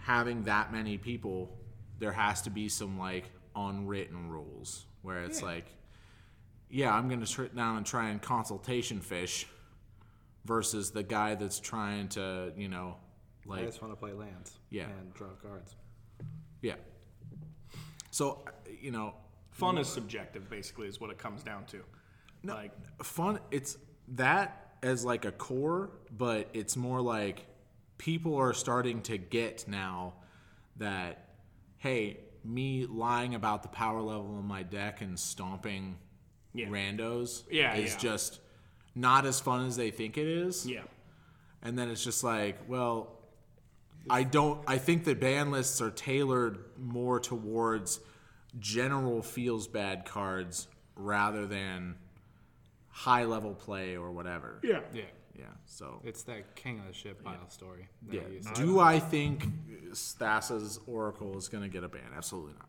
having 0.00 0.44
that 0.44 0.72
many 0.72 0.96
people, 0.96 1.58
there 2.02 2.10
has 2.10 2.42
to 2.42 2.50
be 2.50 2.68
some 2.68 2.98
like 2.98 3.30
unwritten 3.54 4.28
rules 4.28 4.86
where 5.02 5.22
it's 5.22 5.40
like, 5.40 5.66
yeah, 6.68 6.92
I'm 6.92 7.08
gonna 7.08 7.26
sit 7.26 7.54
down 7.54 7.76
and 7.76 7.86
try 7.86 8.08
and 8.08 8.20
consultation 8.20 9.00
fish, 9.00 9.46
versus 10.44 10.90
the 10.90 11.04
guy 11.04 11.36
that's 11.36 11.60
trying 11.60 12.08
to, 12.08 12.52
you 12.56 12.68
know, 12.68 12.96
like 13.46 13.62
I 13.62 13.66
just 13.66 13.80
want 13.80 13.94
to 13.94 13.96
play 13.96 14.12
lands. 14.12 14.58
Yeah. 14.68 14.88
And 14.88 15.14
draw 15.14 15.28
cards. 15.40 15.76
yeah. 16.60 16.74
So 18.10 18.44
you 18.80 18.90
know, 18.90 19.14
Fun 19.52 19.78
is 19.78 19.86
subjective, 19.86 20.50
basically, 20.50 20.88
is 20.88 21.00
what 21.00 21.10
it 21.10 21.18
comes 21.18 21.44
down 21.44 21.66
to. 21.66 21.84
like, 22.42 22.72
fun 23.04 23.38
it's 23.52 23.78
that 24.08 24.74
as 24.82 25.04
like 25.04 25.24
a 25.24 25.30
core 25.30 25.90
but 26.10 26.48
it's 26.52 26.76
more 26.76 27.00
like 27.00 27.46
people 27.98 28.34
are 28.34 28.52
starting 28.52 29.00
to 29.02 29.16
get 29.16 29.68
now 29.68 30.14
that 30.78 31.31
hey 31.82 32.16
me 32.44 32.86
lying 32.86 33.34
about 33.34 33.62
the 33.62 33.68
power 33.68 34.00
level 34.00 34.38
of 34.38 34.44
my 34.44 34.62
deck 34.62 35.00
and 35.00 35.18
stomping 35.18 35.96
Yeah. 36.54 36.66
randos 36.66 37.42
Yeah, 37.50 37.74
is 37.74 37.92
yeah. 37.92 37.98
just 37.98 38.40
not 38.94 39.26
as 39.26 39.40
fun 39.40 39.66
as 39.66 39.76
they 39.76 39.90
think 39.90 40.16
it 40.16 40.26
is 40.26 40.66
yeah. 40.66 40.82
and 41.62 41.78
then 41.78 41.88
it's 41.90 42.04
just 42.04 42.22
like 42.24 42.58
well 42.68 43.18
i 44.10 44.22
don't 44.22 44.62
i 44.66 44.78
think 44.78 45.04
that 45.04 45.18
ban 45.20 45.50
lists 45.50 45.80
are 45.80 45.90
tailored 45.90 46.58
more 46.78 47.18
towards 47.20 48.00
general 48.58 49.22
feels 49.22 49.66
bad 49.66 50.04
cards 50.04 50.68
rather 50.96 51.46
than 51.46 51.94
high 52.90 53.24
level 53.24 53.54
play 53.54 53.96
or 53.96 54.10
whatever 54.12 54.60
Yeah. 54.62 54.80
Yeah. 54.92 55.04
Yeah 55.38 55.46
so. 55.66 56.00
It's 56.04 56.22
that 56.24 56.54
king 56.54 56.80
of 56.80 56.86
the 56.86 56.92
ship 56.92 57.22
pile 57.24 57.48
story. 57.48 57.88
that 58.08 58.14
yeah. 58.14 58.22
you 58.30 58.54
do 58.54 58.80
i 58.80 58.98
think 58.98 59.46
Thassa's 59.92 60.80
oracle 60.86 61.36
is 61.36 61.48
going 61.48 61.62
to 61.62 61.68
get 61.68 61.84
a 61.84 61.88
ban? 61.88 62.02
Absolutely 62.16 62.54
not. 62.54 62.68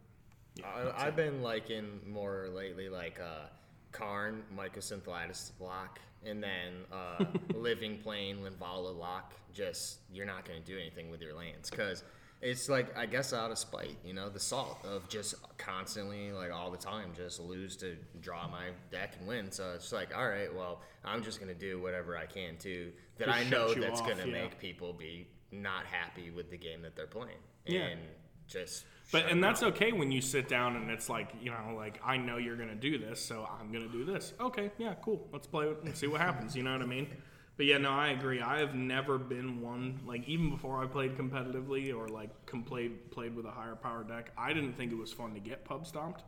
I, 0.65 1.07
I've 1.07 1.15
been 1.15 1.41
liking 1.41 1.99
more 2.07 2.47
lately, 2.53 2.89
like 2.89 3.19
uh, 3.19 3.47
Karn, 3.91 4.43
Mycosynthitis 4.55 5.51
block, 5.57 5.99
and 6.25 6.43
then 6.43 6.73
uh, 6.91 7.25
Living 7.55 7.97
Plane, 7.97 8.37
Linvala 8.37 8.95
lock. 8.97 9.33
Just 9.53 9.99
you're 10.11 10.25
not 10.25 10.45
going 10.45 10.61
to 10.61 10.65
do 10.65 10.77
anything 10.77 11.09
with 11.09 11.21
your 11.21 11.33
lands 11.33 11.69
because 11.69 12.03
it's 12.43 12.67
like 12.69 12.95
I 12.97 13.05
guess 13.05 13.31
out 13.33 13.51
of 13.51 13.57
spite, 13.57 13.97
you 14.03 14.13
know, 14.13 14.29
the 14.29 14.39
salt 14.39 14.79
of 14.83 15.07
just 15.09 15.35
constantly, 15.57 16.31
like 16.31 16.51
all 16.51 16.69
the 16.69 16.77
time, 16.77 17.11
just 17.15 17.39
lose 17.39 17.75
to 17.77 17.95
draw 18.21 18.47
my 18.47 18.67
deck 18.91 19.15
and 19.17 19.27
win. 19.27 19.49
So 19.51 19.71
it's 19.75 19.91
like, 19.93 20.15
all 20.15 20.27
right, 20.27 20.53
well, 20.53 20.81
I'm 21.05 21.23
just 21.23 21.39
going 21.39 21.53
to 21.53 21.59
do 21.59 21.81
whatever 21.81 22.17
I 22.17 22.25
can 22.25 22.57
to 22.57 22.91
that 23.17 23.27
Just 23.27 23.37
I 23.37 23.43
know 23.49 23.73
that's 23.73 24.01
off, 24.01 24.05
going 24.07 24.19
to 24.19 24.27
yeah. 24.27 24.43
make 24.43 24.59
people 24.59 24.93
be 24.93 25.27
not 25.51 25.85
happy 25.85 26.31
with 26.31 26.49
the 26.51 26.57
game 26.57 26.81
that 26.81 26.95
they're 26.95 27.07
playing, 27.07 27.37
Yeah. 27.65 27.81
and 27.81 28.01
just. 28.47 28.85
But 29.11 29.29
and 29.29 29.43
that's 29.43 29.61
okay 29.63 29.91
when 29.91 30.11
you 30.11 30.21
sit 30.21 30.47
down 30.49 30.75
and 30.75 30.89
it's 30.89 31.07
like 31.09 31.29
you 31.41 31.51
know 31.51 31.75
like 31.75 31.99
I 32.03 32.17
know 32.17 32.37
you're 32.37 32.55
gonna 32.55 32.73
do 32.73 32.97
this, 32.97 33.23
so 33.23 33.47
I'm 33.59 33.71
gonna 33.71 33.89
do 33.89 34.05
this. 34.05 34.33
Okay, 34.39 34.71
yeah, 34.79 34.95
cool. 35.03 35.27
Let's 35.31 35.45
play 35.45 35.67
it 35.67 35.77
and 35.83 35.95
see 35.95 36.07
what 36.07 36.19
happens. 36.21 36.55
You 36.55 36.63
know 36.63 36.71
what 36.71 36.81
I 36.81 36.85
mean? 36.85 37.07
But 37.55 37.67
yeah, 37.67 37.77
no, 37.77 37.91
I 37.91 38.09
agree. 38.09 38.41
I 38.41 38.59
have 38.59 38.73
never 38.73 39.17
been 39.17 39.61
one 39.61 39.99
like 40.07 40.27
even 40.27 40.49
before 40.49 40.83
I 40.83 40.87
played 40.87 41.15
competitively 41.17 41.95
or 41.95 42.07
like 42.07 42.29
com- 42.45 42.63
played 42.63 43.11
played 43.11 43.35
with 43.35 43.45
a 43.45 43.51
higher 43.51 43.75
power 43.75 44.03
deck. 44.03 44.31
I 44.37 44.53
didn't 44.53 44.73
think 44.73 44.91
it 44.91 44.97
was 44.97 45.13
fun 45.13 45.33
to 45.35 45.39
get 45.39 45.63
pub 45.63 45.85
stomped. 45.85 46.23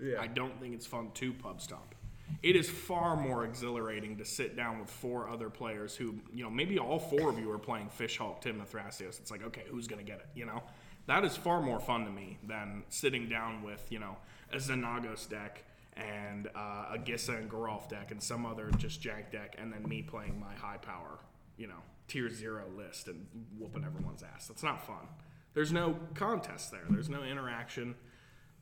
Yeah. 0.00 0.20
I 0.20 0.26
don't 0.26 0.58
think 0.60 0.74
it's 0.74 0.86
fun 0.86 1.10
to 1.14 1.32
pub 1.32 1.60
stomp. 1.60 1.94
It 2.42 2.56
is 2.56 2.70
far 2.70 3.16
more 3.16 3.44
exhilarating 3.44 4.16
to 4.18 4.24
sit 4.24 4.56
down 4.56 4.78
with 4.78 4.88
four 4.88 5.28
other 5.28 5.50
players 5.50 5.96
who, 5.96 6.14
you 6.32 6.44
know, 6.44 6.50
maybe 6.50 6.78
all 6.78 6.98
four 6.98 7.28
of 7.28 7.38
you 7.38 7.50
are 7.50 7.58
playing 7.58 7.90
Fishhawk, 7.98 8.40
Tymna 8.40 8.66
Thrasios. 8.66 9.20
It's 9.20 9.30
like, 9.30 9.42
okay, 9.42 9.64
who's 9.68 9.88
going 9.88 10.04
to 10.04 10.10
get 10.10 10.20
it? 10.20 10.26
You 10.34 10.46
know, 10.46 10.62
that 11.06 11.24
is 11.24 11.36
far 11.36 11.60
more 11.60 11.80
fun 11.80 12.04
to 12.04 12.10
me 12.10 12.38
than 12.46 12.84
sitting 12.88 13.28
down 13.28 13.62
with, 13.62 13.84
you 13.90 13.98
know, 13.98 14.16
a 14.52 14.56
Xenagos 14.56 15.28
deck 15.28 15.64
and 16.00 16.48
uh, 16.54 16.94
a 16.94 16.98
Gisa 16.98 17.36
and 17.36 17.50
Geralf 17.50 17.88
deck 17.88 18.10
and 18.10 18.22
some 18.22 18.46
other 18.46 18.70
just 18.78 19.02
jank 19.02 19.30
deck, 19.30 19.56
and 19.58 19.72
then 19.72 19.82
me 19.88 20.02
playing 20.02 20.40
my 20.40 20.54
high 20.54 20.78
power, 20.78 21.18
you 21.56 21.66
know, 21.66 21.82
tier 22.08 22.30
zero 22.30 22.64
list 22.76 23.08
and 23.08 23.26
whooping 23.58 23.84
everyone's 23.84 24.22
ass. 24.22 24.48
That's 24.48 24.62
not 24.62 24.86
fun. 24.86 25.06
There's 25.52 25.72
no 25.72 25.96
contest 26.14 26.70
there. 26.70 26.84
There's 26.88 27.08
no 27.08 27.22
interaction 27.22 27.94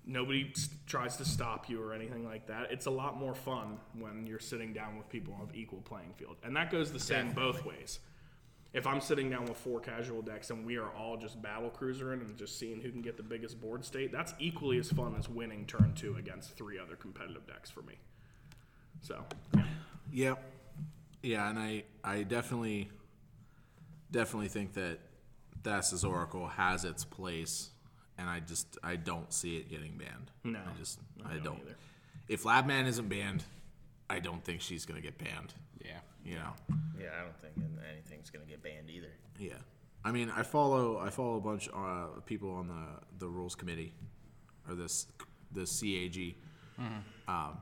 nobody 0.09 0.53
tries 0.87 1.17
to 1.19 1.25
stop 1.25 1.69
you 1.69 1.81
or 1.83 1.93
anything 1.93 2.25
like 2.25 2.47
that. 2.47 2.69
It's 2.71 2.87
a 2.87 2.91
lot 2.91 3.19
more 3.19 3.35
fun 3.35 3.79
when 3.97 4.27
you're 4.27 4.39
sitting 4.41 4.73
down 4.73 4.97
with 4.97 5.09
people 5.09 5.37
of 5.43 5.55
equal 5.55 5.83
playing 5.83 6.15
field, 6.17 6.37
and 6.43 6.57
that 6.57 6.71
goes 6.73 6.91
the 6.91 6.99
same 6.99 7.33
both 7.33 7.65
ways. 7.65 8.01
If 8.73 8.87
I'm 8.87 9.01
sitting 9.01 9.31
down 9.31 9.47
with 9.47 9.57
four 9.57 9.81
casual 9.81 10.21
decks 10.23 10.51
and 10.51 10.65
we 10.65 10.77
are 10.77 10.91
all 10.91 11.17
just 11.17 11.41
battle 11.41 11.71
cruisering 11.71 12.21
and 12.21 12.37
just 12.37 12.59
seeing 12.59 12.81
who 12.81 12.91
can 12.91 13.01
get 13.01 13.17
the 13.17 13.23
biggest 13.23 13.61
board 13.61 13.85
state, 13.85 14.13
that's 14.13 14.35
equally 14.39 14.79
as 14.79 14.91
fun 14.91 15.15
as 15.19 15.29
winning 15.29 15.65
turn 15.67 15.95
two 15.95 16.17
against 16.17 16.57
three 16.57 16.79
other 16.79 16.95
competitive 16.97 17.47
decks 17.47 17.71
for 17.71 17.83
me. 17.83 17.95
So, 19.01 19.25
yeah. 19.55 19.63
Yep. 20.13 20.53
Yeah, 21.23 21.51
and 21.51 21.59
I 21.59 21.85
I 22.05 22.23
definitely 22.23 22.91
definitely 24.11 24.49
think 24.49 24.75
that 24.75 24.99
Thassa's 25.63 26.05
Oracle 26.05 26.47
has 26.47 26.85
its 26.85 27.05
place, 27.05 27.71
and 28.17 28.29
I 28.29 28.41
just 28.41 28.79
I 28.83 28.97
don't 28.97 29.33
see 29.33 29.57
it 29.57 29.69
getting 29.69 29.97
banned. 29.97 30.31
No, 30.45 30.61
I 30.61 30.79
just 30.79 31.01
I 31.25 31.31
I, 31.31 31.33
don't 31.35 31.45
don't. 31.45 31.61
either. 31.63 31.77
If 32.29 32.45
Labman 32.45 32.87
isn't 32.87 33.09
banned, 33.09 33.45
I 34.09 34.21
don't 34.21 34.45
think 34.45 34.61
she's 34.61 34.87
gonna 34.87 35.01
get 35.01 35.19
banned. 35.19 35.55
Yeah. 35.85 35.99
You 36.29 36.35
know. 36.37 36.53
Yeah, 37.01 37.09
I 37.19 37.23
don't 37.23 37.41
think 37.41 37.55
anything's 37.91 38.31
gonna 38.31 38.45
get 38.45 38.63
banned 38.63 38.91
either. 38.91 39.13
Yeah. 39.39 39.53
I 40.05 40.13
mean, 40.13 40.31
I 40.35 40.43
follow 40.43 40.99
I 40.99 41.11
follow 41.11 41.37
a 41.37 41.41
bunch 41.41 41.69
uh, 41.69 42.17
of 42.17 42.27
people 42.27 42.51
on 42.51 42.69
the 42.69 42.85
the 43.19 43.29
rules 43.29 43.55
committee, 43.55 43.93
or 44.69 44.75
this 44.75 45.07
the 45.53 45.65
CAG. 45.65 46.37
Um, 47.27 47.59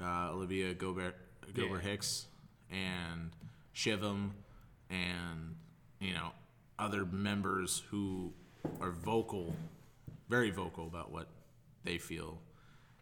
uh, 0.00 0.30
Olivia 0.32 0.74
Gobert 0.74 1.16
Gobert 1.54 1.82
Yeah. 1.84 1.90
Hicks 1.90 2.26
and 2.70 3.30
Shivam 3.74 4.30
and 4.88 5.54
you 6.00 6.14
know 6.14 6.30
other 6.78 7.04
members 7.04 7.82
who 7.90 8.32
are 8.80 8.90
vocal, 8.90 9.54
very 10.28 10.50
vocal 10.50 10.86
about 10.86 11.12
what 11.12 11.28
they 11.84 11.98
feel 11.98 12.40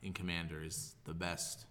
in 0.03 0.13
Commander 0.13 0.63
is 0.63 0.97
the 1.05 1.15
best 1.15 1.67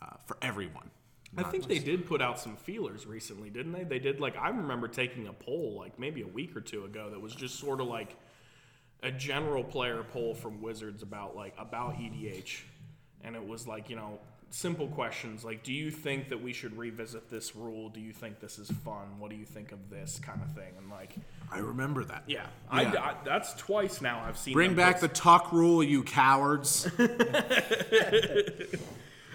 uh, 0.00 0.16
for 0.24 0.36
everyone. 0.40 0.90
I 1.36 1.44
think 1.44 1.68
they 1.68 1.78
did 1.78 2.06
put 2.06 2.20
out 2.20 2.40
some 2.40 2.56
feelers 2.56 3.06
recently, 3.06 3.50
didn't 3.50 3.72
they? 3.72 3.84
They 3.84 3.98
did 4.00 4.20
like 4.20 4.36
I 4.36 4.48
remember 4.48 4.88
taking 4.88 5.28
a 5.28 5.32
poll 5.32 5.76
like 5.78 5.98
maybe 5.98 6.22
a 6.22 6.26
week 6.26 6.56
or 6.56 6.60
two 6.60 6.84
ago 6.84 7.10
that 7.10 7.20
was 7.20 7.34
just 7.34 7.58
sort 7.58 7.80
of 7.80 7.86
like 7.86 8.16
a 9.02 9.10
general 9.10 9.62
player 9.64 10.02
poll 10.12 10.34
from 10.34 10.60
Wizards 10.60 11.02
about 11.02 11.36
like 11.36 11.54
about 11.58 11.94
EDH, 11.98 12.62
and 13.22 13.36
it 13.36 13.46
was 13.46 13.66
like 13.66 13.88
you 13.88 13.96
know 13.96 14.18
simple 14.52 14.88
questions 14.88 15.44
like 15.44 15.62
do 15.62 15.72
you 15.72 15.92
think 15.92 16.28
that 16.30 16.42
we 16.42 16.52
should 16.52 16.76
revisit 16.76 17.30
this 17.30 17.54
rule? 17.54 17.88
Do 17.88 18.00
you 18.00 18.12
think 18.12 18.40
this 18.40 18.58
is 18.58 18.68
fun? 18.84 19.20
What 19.20 19.30
do 19.30 19.36
you 19.36 19.44
think 19.44 19.70
of 19.70 19.88
this 19.88 20.18
kind 20.20 20.40
of 20.42 20.52
thing? 20.56 20.72
And 20.76 20.90
like 20.90 21.14
I 21.52 21.58
remember 21.58 22.02
that. 22.04 22.24
yeah, 22.26 22.46
I, 22.68 22.82
Yeah. 22.82 23.00
I- 23.00 23.14
that's 23.24 23.54
twice 23.54 24.00
now 24.00 24.24
I've 24.26 24.36
seen 24.36 24.54
Bring 24.54 24.74
back 24.74 24.98
the 24.98 25.06
tuck 25.06 25.52
rule, 25.52 25.82
you 25.84 26.02
cowards. 26.02 26.88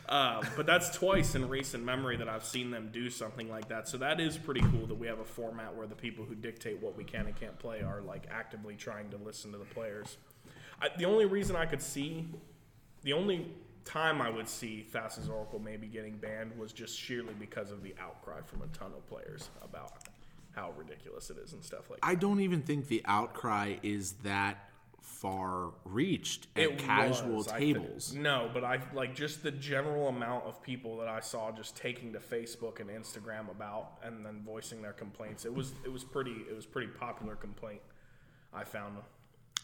Uh, 0.08 0.44
but 0.56 0.66
that's 0.66 0.96
twice 0.96 1.34
in 1.34 1.50
recent 1.50 1.84
memory 1.84 2.16
that 2.18 2.30
I've 2.30 2.46
seen 2.46 2.70
them 2.70 2.90
do 2.94 3.10
something 3.10 3.50
like 3.50 3.70
that. 3.70 3.88
So 3.88 3.98
that 3.98 4.20
is 4.20 4.38
pretty 4.38 4.62
cool 4.62 4.86
that 4.88 4.96
we 4.96 5.08
have 5.08 5.20
a 5.20 5.26
format 5.26 5.76
where 5.76 5.88
the 5.88 5.96
people 5.96 6.26
who 6.26 6.36
dictate 6.36 6.82
what 6.82 6.96
we 6.96 7.04
can 7.04 7.26
and 7.26 7.36
can't 7.36 7.58
play 7.58 7.82
are 7.82 8.02
like 8.02 8.28
actively 8.30 8.76
trying 8.76 9.10
to 9.10 9.18
listen 9.18 9.52
to 9.52 9.58
the 9.58 9.66
players. 9.66 10.18
I, 10.82 10.90
the 10.98 11.06
only 11.06 11.26
reason 11.26 11.56
I 11.56 11.66
could 11.66 11.82
see, 11.82 12.28
the 13.02 13.14
only 13.14 13.52
time 13.84 14.22
I 14.22 14.30
would 14.30 14.48
see 14.48 14.86
Thassa's 14.92 15.30
Oracle 15.30 15.60
maybe 15.60 15.88
getting 15.88 16.18
banned 16.18 16.58
was 16.58 16.74
just 16.74 17.00
sheerly 17.00 17.34
because 17.40 17.72
of 17.72 17.82
the 17.82 17.96
outcry 18.00 18.42
from 18.46 18.62
a 18.62 18.68
ton 18.68 18.92
of 18.96 19.08
players 19.08 19.50
about 19.64 19.94
how 20.56 20.72
ridiculous 20.78 21.30
it 21.30 21.38
is 21.38 21.54
and 21.54 21.64
stuff 21.64 21.90
like 21.90 22.02
that. 22.02 22.08
I 22.08 22.16
don't 22.16 22.42
even 22.42 22.62
think 22.62 22.88
the 22.88 23.02
outcry 23.06 23.76
is 23.84 24.14
that 24.24 24.70
far 25.06 25.72
reached 25.86 26.48
at 26.56 26.64
It 26.64 26.78
casual 26.80 27.38
was, 27.38 27.46
tables. 27.48 28.14
no, 28.14 28.50
but 28.54 28.64
I 28.64 28.80
like 28.94 29.16
just 29.16 29.44
the 29.44 29.52
general 29.52 30.08
amount 30.08 30.46
of 30.46 30.62
people 30.64 30.98
that 30.98 31.08
I 31.08 31.20
saw 31.20 31.52
just 31.52 31.78
taking 31.78 32.12
to 32.14 32.20
Facebook 32.20 32.80
and 32.80 32.90
Instagram 32.90 33.50
about 33.52 34.00
and 34.04 34.26
then 34.26 34.42
voicing 34.44 34.82
their 34.82 34.94
complaints. 34.94 35.46
It 35.46 35.54
was 35.54 35.74
it 35.86 35.92
was 35.92 36.04
pretty 36.04 36.36
it 36.50 36.56
was 36.56 36.66
pretty 36.66 36.88
popular 36.88 37.36
complaint. 37.36 37.82
I 38.54 38.64
found. 38.64 38.98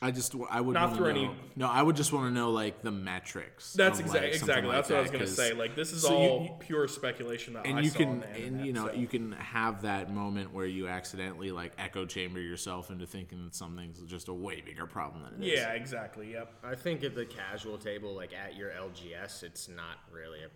I 0.03 0.09
just 0.09 0.33
I 0.49 0.59
would 0.59 0.73
Not 0.73 0.85
wanna 0.89 0.95
through 0.97 1.13
know, 1.13 1.19
any- 1.31 1.35
no. 1.55 1.67
I 1.67 1.81
would 1.83 1.95
just 1.95 2.11
want 2.11 2.25
to 2.25 2.31
know 2.31 2.49
like 2.49 2.81
the 2.81 2.89
metrics. 2.89 3.73
That's 3.73 3.99
of, 3.99 4.05
exactly 4.07 4.31
like, 4.31 4.39
exactly 4.41 4.67
like 4.67 4.75
that's 4.77 4.89
what 4.89 4.97
I 4.97 5.01
was 5.03 5.11
gonna 5.11 5.27
say. 5.27 5.53
Like 5.53 5.75
this 5.75 5.93
is 5.93 6.01
so 6.01 6.15
all 6.15 6.43
you- 6.43 6.55
pure 6.59 6.87
speculation 6.87 7.53
that 7.53 7.67
and 7.67 7.77
I 7.77 7.81
you 7.81 7.89
saw 7.91 7.97
can 7.99 8.07
on 8.09 8.19
the 8.21 8.25
and 8.27 8.37
internet, 8.37 8.65
you 8.65 8.73
know 8.73 8.87
so- 8.87 8.93
you 8.93 9.07
can 9.07 9.33
have 9.33 9.83
that 9.83 10.11
moment 10.11 10.53
where 10.53 10.65
you 10.65 10.87
accidentally 10.87 11.51
like 11.51 11.73
echo 11.77 12.07
chamber 12.07 12.39
yourself 12.41 12.89
into 12.89 13.05
thinking 13.05 13.43
that 13.45 13.53
something's 13.53 14.01
just 14.01 14.27
a 14.27 14.33
way 14.33 14.61
bigger 14.61 14.87
problem 14.87 15.23
than 15.23 15.43
it 15.43 15.45
is. 15.53 15.59
yeah, 15.59 15.73
exactly. 15.73 16.31
Yep. 16.33 16.51
I 16.63 16.73
think 16.73 17.03
at 17.03 17.13
the 17.13 17.25
casual 17.25 17.77
table, 17.77 18.15
like 18.15 18.33
at 18.33 18.55
your 18.55 18.71
LGS, 18.71 19.43
it's 19.43 19.69
not 19.69 19.97
really 20.11 20.39
a 20.43 20.49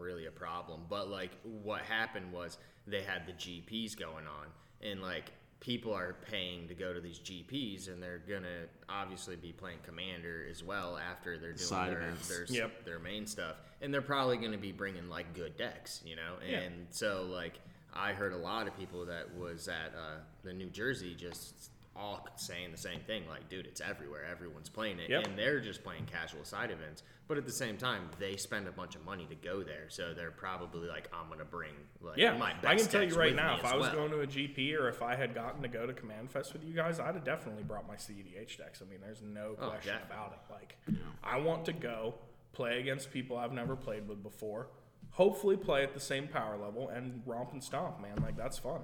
really 0.00 0.26
a 0.26 0.30
problem. 0.30 0.82
But 0.88 1.08
like 1.08 1.32
what 1.42 1.82
happened 1.82 2.32
was 2.32 2.58
they 2.86 3.02
had 3.02 3.26
the 3.26 3.32
GPs 3.32 3.96
going 3.98 4.26
on, 4.28 4.46
and 4.80 5.02
like 5.02 5.32
people 5.62 5.94
are 5.94 6.16
paying 6.28 6.66
to 6.66 6.74
go 6.74 6.92
to 6.92 7.00
these 7.00 7.20
GPs, 7.20 7.86
and 7.86 8.02
they're 8.02 8.20
gonna 8.28 8.66
obviously 8.88 9.36
be 9.36 9.52
playing 9.52 9.78
Commander 9.86 10.44
as 10.50 10.64
well 10.64 10.98
after 10.98 11.38
they're 11.38 11.52
doing 11.52 11.58
Side 11.68 11.92
their 11.92 12.10
their, 12.28 12.44
Yep. 12.48 12.84
their 12.84 12.98
main 12.98 13.26
stuff, 13.28 13.56
and 13.80 13.94
they're 13.94 14.02
probably 14.02 14.38
gonna 14.38 14.58
be 14.58 14.72
bringing 14.72 15.08
like 15.08 15.32
good 15.34 15.56
decks, 15.56 16.02
you 16.04 16.16
know. 16.16 16.34
Yeah. 16.44 16.58
And 16.58 16.88
so 16.90 17.22
like 17.30 17.60
I 17.94 18.12
heard 18.12 18.32
a 18.32 18.36
lot 18.38 18.66
of 18.66 18.76
people 18.76 19.06
that 19.06 19.32
was 19.36 19.68
at 19.68 19.94
uh, 19.96 20.16
the 20.42 20.52
New 20.52 20.68
Jersey 20.70 21.14
just 21.14 21.70
all 21.94 22.26
saying 22.36 22.70
the 22.72 22.78
same 22.78 23.00
thing 23.00 23.22
like 23.28 23.48
dude 23.50 23.66
it's 23.66 23.80
everywhere 23.80 24.24
everyone's 24.24 24.68
playing 24.70 24.98
it 24.98 25.10
Yep. 25.10 25.26
and 25.26 25.38
they're 25.38 25.60
just 25.60 25.84
playing 25.84 26.06
casual 26.06 26.42
side 26.42 26.70
events 26.70 27.02
but 27.28 27.36
at 27.36 27.44
the 27.44 27.52
same 27.52 27.76
time 27.76 28.08
they 28.18 28.36
spend 28.36 28.66
a 28.66 28.72
bunch 28.72 28.94
of 28.96 29.04
money 29.04 29.26
to 29.28 29.34
go 29.34 29.62
there 29.62 29.86
so 29.88 30.14
they're 30.14 30.30
probably 30.30 30.88
like 30.88 31.08
i'm 31.12 31.28
gonna 31.28 31.44
bring 31.44 31.72
like 32.00 32.16
Yeah, 32.16 32.36
my 32.38 32.54
I 32.64 32.76
can 32.76 32.86
tell 32.86 33.02
you 33.02 33.14
right 33.14 33.34
now, 33.36 33.58
if 33.58 33.64
I 33.64 33.76
was 33.76 33.88
well. 33.88 34.08
going 34.08 34.10
to 34.12 34.20
a 34.20 34.26
GP 34.26 34.74
or 34.78 34.88
if 34.88 35.02
I 35.02 35.14
had 35.14 35.34
gotten 35.34 35.62
to 35.62 35.68
go 35.68 35.86
to 35.86 35.92
Command 35.92 36.30
Fest 36.30 36.52
with 36.52 36.64
you 36.64 36.74
guys, 36.74 36.98
I'd 36.98 37.14
have 37.14 37.24
definitely 37.24 37.62
brought 37.62 37.86
my 37.86 37.94
CEDH 37.94 38.56
decks. 38.58 38.82
I 38.84 38.90
mean, 38.90 38.98
there's 39.00 39.22
no 39.22 39.54
Oh, 39.60 39.68
question 39.68 39.94
yeah. 39.98 40.06
about 40.06 40.32
it. 40.32 40.52
Like, 40.52 40.76
I 41.22 41.38
want 41.38 41.64
to 41.66 41.72
go 41.72 42.14
play 42.52 42.80
against 42.80 43.12
people 43.12 43.36
I've 43.36 43.52
never 43.52 43.76
played 43.76 44.08
with 44.08 44.20
before. 44.22 44.68
Hopefully, 45.10 45.56
play 45.56 45.82
at 45.84 45.94
the 45.94 46.00
same 46.00 46.26
power 46.26 46.56
level 46.56 46.88
and 46.88 47.22
romp 47.24 47.52
and 47.52 47.62
stomp, 47.62 48.00
man. 48.00 48.16
Like 48.20 48.36
that's 48.36 48.58
fun. 48.58 48.80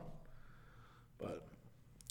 But 1.19 1.45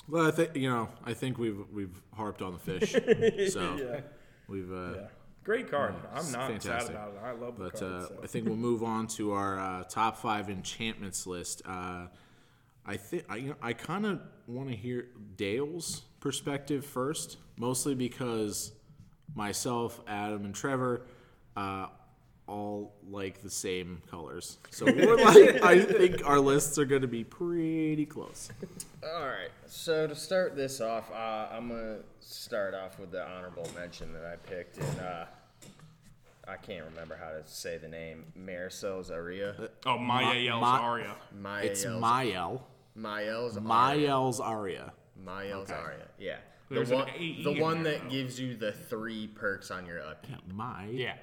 Well, 0.10 0.26
I 0.28 0.32
think 0.32 0.56
you 0.56 0.70
know. 0.70 0.89
I 1.06 1.13
think 1.13 1.38
we've 1.38 1.60
we've 1.72 2.02
harped 2.13 2.41
on 2.41 2.54
the 2.54 2.60
fish, 2.60 2.91
so 3.54 4.02
we've. 4.48 4.72
Uh, 4.72 4.93
yeah, 4.96 5.08
great 5.43 5.70
card. 5.70 5.96
I'm 6.13 6.20
it's 6.20 6.32
not 6.32 6.62
sad 6.62 6.89
about 6.89 7.10
it. 7.13 7.20
I 7.24 7.32
love 7.32 7.58
the 7.58 7.65
But 7.65 7.80
card. 7.80 7.91
uh, 7.91 8.08
so. 8.08 8.20
I 8.24 8.28
think 8.28 8.48
we'll 8.48 8.56
move 8.56 8.84
on 8.84 9.08
to 9.08 9.34
our 9.34 9.60
uh, 9.60 9.84
top 9.84 10.17
five 10.17 10.50
enchantments 10.50 11.28
list. 11.28 11.62
Uh, 11.65 12.08
I 12.86 12.96
think 12.98 13.26
I, 13.30 13.36
you 13.36 13.50
know, 13.50 13.56
I 13.62 13.74
kind 13.74 14.06
of 14.06 14.22
want 14.48 14.70
to 14.70 14.76
hear 14.76 15.08
Dale's 15.36 16.04
perspective 16.22 16.86
first, 16.86 17.38
mostly 17.58 17.93
because 17.93 18.72
myself, 19.36 20.00
Adam, 20.08 20.46
and 20.46 20.56
Trevor 20.56 21.02
uh, 21.58 21.88
all 22.47 22.93
like 23.10 23.41
the 23.41 23.49
same 23.49 24.01
colors. 24.10 24.57
So 24.71 24.86
we're 24.91 25.17
like, 25.17 25.62
I 25.63 25.79
think 25.81 26.21
our 26.25 26.39
lists 26.39 26.77
are 26.79 26.86
going 26.86 27.01
to 27.01 27.07
be 27.07 27.23
pretty 27.23 28.05
close. 28.05 28.49
all 29.03 29.25
right 29.27 29.49
so 29.67 30.07
to 30.07 30.15
start 30.15 30.55
this 30.55 30.81
off 30.81 31.12
uh, 31.12 31.47
i'm 31.51 31.69
gonna 31.69 31.99
start 32.19 32.73
off 32.73 32.99
with 32.99 33.12
the 33.12 33.25
honorable 33.25 33.69
mention 33.75 34.12
that 34.12 34.25
i 34.25 34.36
picked 34.49 34.77
and 34.77 34.99
uh, 34.99 35.25
I 36.49 36.55
can't 36.55 36.86
remember 36.86 37.17
how 37.17 37.31
to 37.31 37.41
say 37.45 37.77
the 37.77 37.89
name. 37.89 38.23
Maricel's 38.39 39.12
Aria. 39.12 39.69
oh, 39.86 39.97
Maya 39.97 40.39
yells 40.39 40.62
Ma- 40.62 40.79
Aria. 40.79 41.15
It's 41.62 41.83
Mayael's 41.83 42.01
Mael. 42.01 42.62
Mayael's 42.95 43.57
Aria. 43.57 43.62
Mael's 43.62 44.39
Aria. 44.39 44.93
Mayael's 45.25 45.69
Aria. 45.71 46.07
Yeah. 46.17 46.38
The 46.69 46.75
There's 46.75 46.91
an 46.91 46.99
one, 46.99 47.10
AE 47.10 47.43
the 47.43 47.62
one 47.62 47.83
there, 47.83 47.93
that 47.95 48.03
though. 48.03 48.10
gives 48.10 48.39
you 48.39 48.55
the 48.55 48.71
three 48.71 49.27
perks 49.27 49.71
on 49.71 49.86
your 49.86 50.01
upkeep. 50.01 50.38
My. 50.53 50.86
Yeah. 50.86 51.15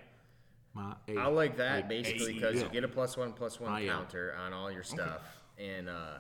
My. 0.75 0.95
I 1.19 1.29
like 1.29 1.57
that 1.57 1.89
basically 1.89 2.35
because 2.35 2.57
yeah. 2.57 2.65
you 2.65 2.69
get 2.69 2.85
a 2.85 2.89
plus 2.89 3.17
one 3.17 3.33
plus 3.33 3.61
one 3.61 3.83
yeah. 3.83 3.93
counter 3.93 4.35
on 4.45 4.53
all 4.53 4.71
your 4.71 4.83
stuff, 4.83 5.23
and 5.59 5.89
uh, 5.89 6.19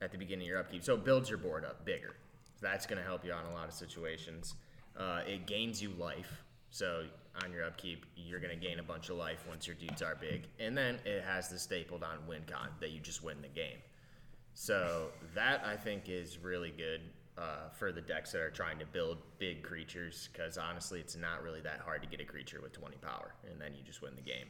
at 0.00 0.12
the 0.12 0.18
beginning 0.18 0.46
of 0.46 0.48
your 0.48 0.58
upkeep, 0.58 0.84
so 0.84 0.94
it 0.94 1.04
builds 1.04 1.28
your 1.28 1.38
board 1.38 1.64
up 1.64 1.84
bigger. 1.84 2.14
That's 2.60 2.86
going 2.86 2.98
to 2.98 3.04
help 3.04 3.24
you 3.24 3.32
on 3.32 3.44
a 3.46 3.52
lot 3.52 3.68
of 3.68 3.74
situations. 3.74 4.54
Uh, 4.96 5.22
it 5.26 5.46
gains 5.46 5.82
you 5.82 5.90
life, 5.98 6.44
so 6.70 7.04
on 7.42 7.52
your 7.52 7.64
upkeep, 7.64 8.06
you're 8.16 8.40
going 8.40 8.58
to 8.58 8.66
gain 8.66 8.78
a 8.78 8.82
bunch 8.82 9.08
of 9.08 9.16
life 9.16 9.44
once 9.48 9.66
your 9.66 9.76
dudes 9.76 10.02
are 10.02 10.14
big, 10.14 10.44
and 10.58 10.76
then 10.76 10.98
it 11.04 11.24
has 11.24 11.48
the 11.48 11.58
stapled 11.58 12.02
on 12.02 12.18
win 12.28 12.42
con 12.46 12.68
that 12.80 12.90
you 12.90 13.00
just 13.00 13.24
win 13.24 13.40
the 13.42 13.48
game. 13.48 13.78
So 14.54 15.08
that 15.34 15.64
I 15.64 15.76
think 15.76 16.08
is 16.08 16.38
really 16.38 16.70
good 16.70 17.00
uh, 17.38 17.68
for 17.78 17.92
the 17.92 18.00
decks 18.00 18.32
that 18.32 18.40
are 18.40 18.50
trying 18.50 18.78
to 18.78 18.86
build 18.86 19.18
big 19.38 19.62
creatures 19.62 20.28
because 20.32 20.58
honestly, 20.58 21.00
it's 21.00 21.16
not 21.16 21.42
really 21.42 21.60
that 21.62 21.80
hard 21.80 22.02
to 22.02 22.08
get 22.08 22.20
a 22.20 22.24
creature 22.24 22.60
with 22.62 22.72
20 22.72 22.96
power, 22.98 23.34
and 23.50 23.60
then 23.60 23.74
you 23.74 23.82
just 23.82 24.02
win 24.02 24.14
the 24.16 24.22
game. 24.22 24.46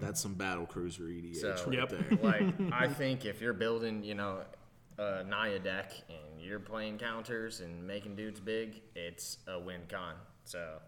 That's 0.00 0.20
some 0.20 0.34
battle 0.34 0.64
cruiser 0.66 1.04
EDH 1.04 1.36
So, 1.36 1.64
right 1.66 1.78
Yep. 1.78 1.88
there. 1.90 2.18
like, 2.22 2.54
I 2.72 2.88
think 2.88 3.24
if 3.24 3.40
you're 3.40 3.52
building, 3.52 4.02
you 4.02 4.14
know, 4.14 4.40
a 4.98 5.24
Naya 5.24 5.58
deck 5.58 5.92
and 6.08 6.40
you're 6.40 6.60
playing 6.60 6.98
counters 6.98 7.60
and 7.60 7.86
making 7.86 8.16
dudes 8.16 8.40
big, 8.40 8.80
it's 8.94 9.38
a 9.46 9.58
win 9.60 9.82
con. 9.88 10.14
So 10.44 10.78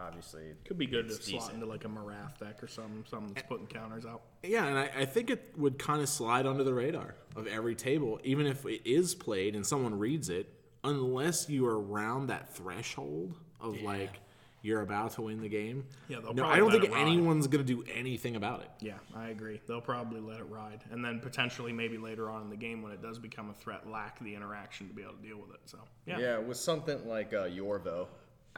obviously 0.00 0.42
Could 0.64 0.78
be 0.78 0.86
good 0.86 1.08
to 1.08 1.14
it's 1.14 1.26
slot 1.26 1.40
decent. 1.42 1.54
into 1.54 1.66
like 1.66 1.84
a 1.84 1.88
Marath 1.88 2.38
deck 2.38 2.62
or 2.62 2.68
something, 2.68 3.04
something 3.08 3.34
that's 3.34 3.46
putting 3.46 3.66
counters 3.66 4.04
out. 4.06 4.22
Yeah, 4.42 4.66
and 4.66 4.78
I, 4.78 4.90
I 4.98 5.04
think 5.04 5.30
it 5.30 5.52
would 5.56 5.78
kind 5.78 6.00
of 6.02 6.08
slide 6.08 6.46
under 6.46 6.64
the 6.64 6.74
radar 6.74 7.14
of 7.36 7.46
every 7.46 7.74
table, 7.74 8.20
even 8.24 8.46
if 8.46 8.64
it 8.66 8.82
is 8.88 9.14
played 9.14 9.54
and 9.54 9.66
someone 9.66 9.98
reads 9.98 10.28
it, 10.28 10.48
unless 10.84 11.48
you 11.48 11.66
are 11.66 11.80
around 11.80 12.28
that 12.28 12.54
threshold 12.54 13.34
of 13.60 13.80
like 13.82 14.20
you're 14.62 14.80
about 14.80 15.12
to 15.12 15.22
win 15.22 15.40
the 15.40 15.48
game. 15.48 15.84
Yeah, 16.08 16.18
they'll 16.20 16.34
no, 16.34 16.42
probably 16.42 16.56
I 16.56 16.58
don't 16.58 16.72
let 16.72 16.80
think 16.82 16.92
it 16.92 16.96
anyone's 16.98 17.46
gonna 17.46 17.64
do 17.64 17.84
anything 17.94 18.36
about 18.36 18.60
it. 18.60 18.70
Yeah, 18.80 18.94
I 19.16 19.28
agree. 19.28 19.60
They'll 19.66 19.80
probably 19.80 20.20
let 20.20 20.40
it 20.40 20.46
ride, 20.48 20.82
and 20.90 21.04
then 21.04 21.20
potentially 21.20 21.72
maybe 21.72 21.96
later 21.96 22.28
on 22.30 22.42
in 22.42 22.50
the 22.50 22.56
game 22.56 22.82
when 22.82 22.92
it 22.92 23.00
does 23.00 23.18
become 23.18 23.50
a 23.50 23.54
threat, 23.54 23.88
lack 23.88 24.18
the 24.20 24.34
interaction 24.34 24.88
to 24.88 24.94
be 24.94 25.02
able 25.02 25.14
to 25.14 25.22
deal 25.22 25.38
with 25.38 25.50
it. 25.50 25.60
So 25.66 25.78
yeah, 26.06 26.18
Yeah, 26.18 26.38
with 26.38 26.56
something 26.56 27.06
like 27.06 27.32
uh, 27.32 27.44
Yorvo 27.44 28.08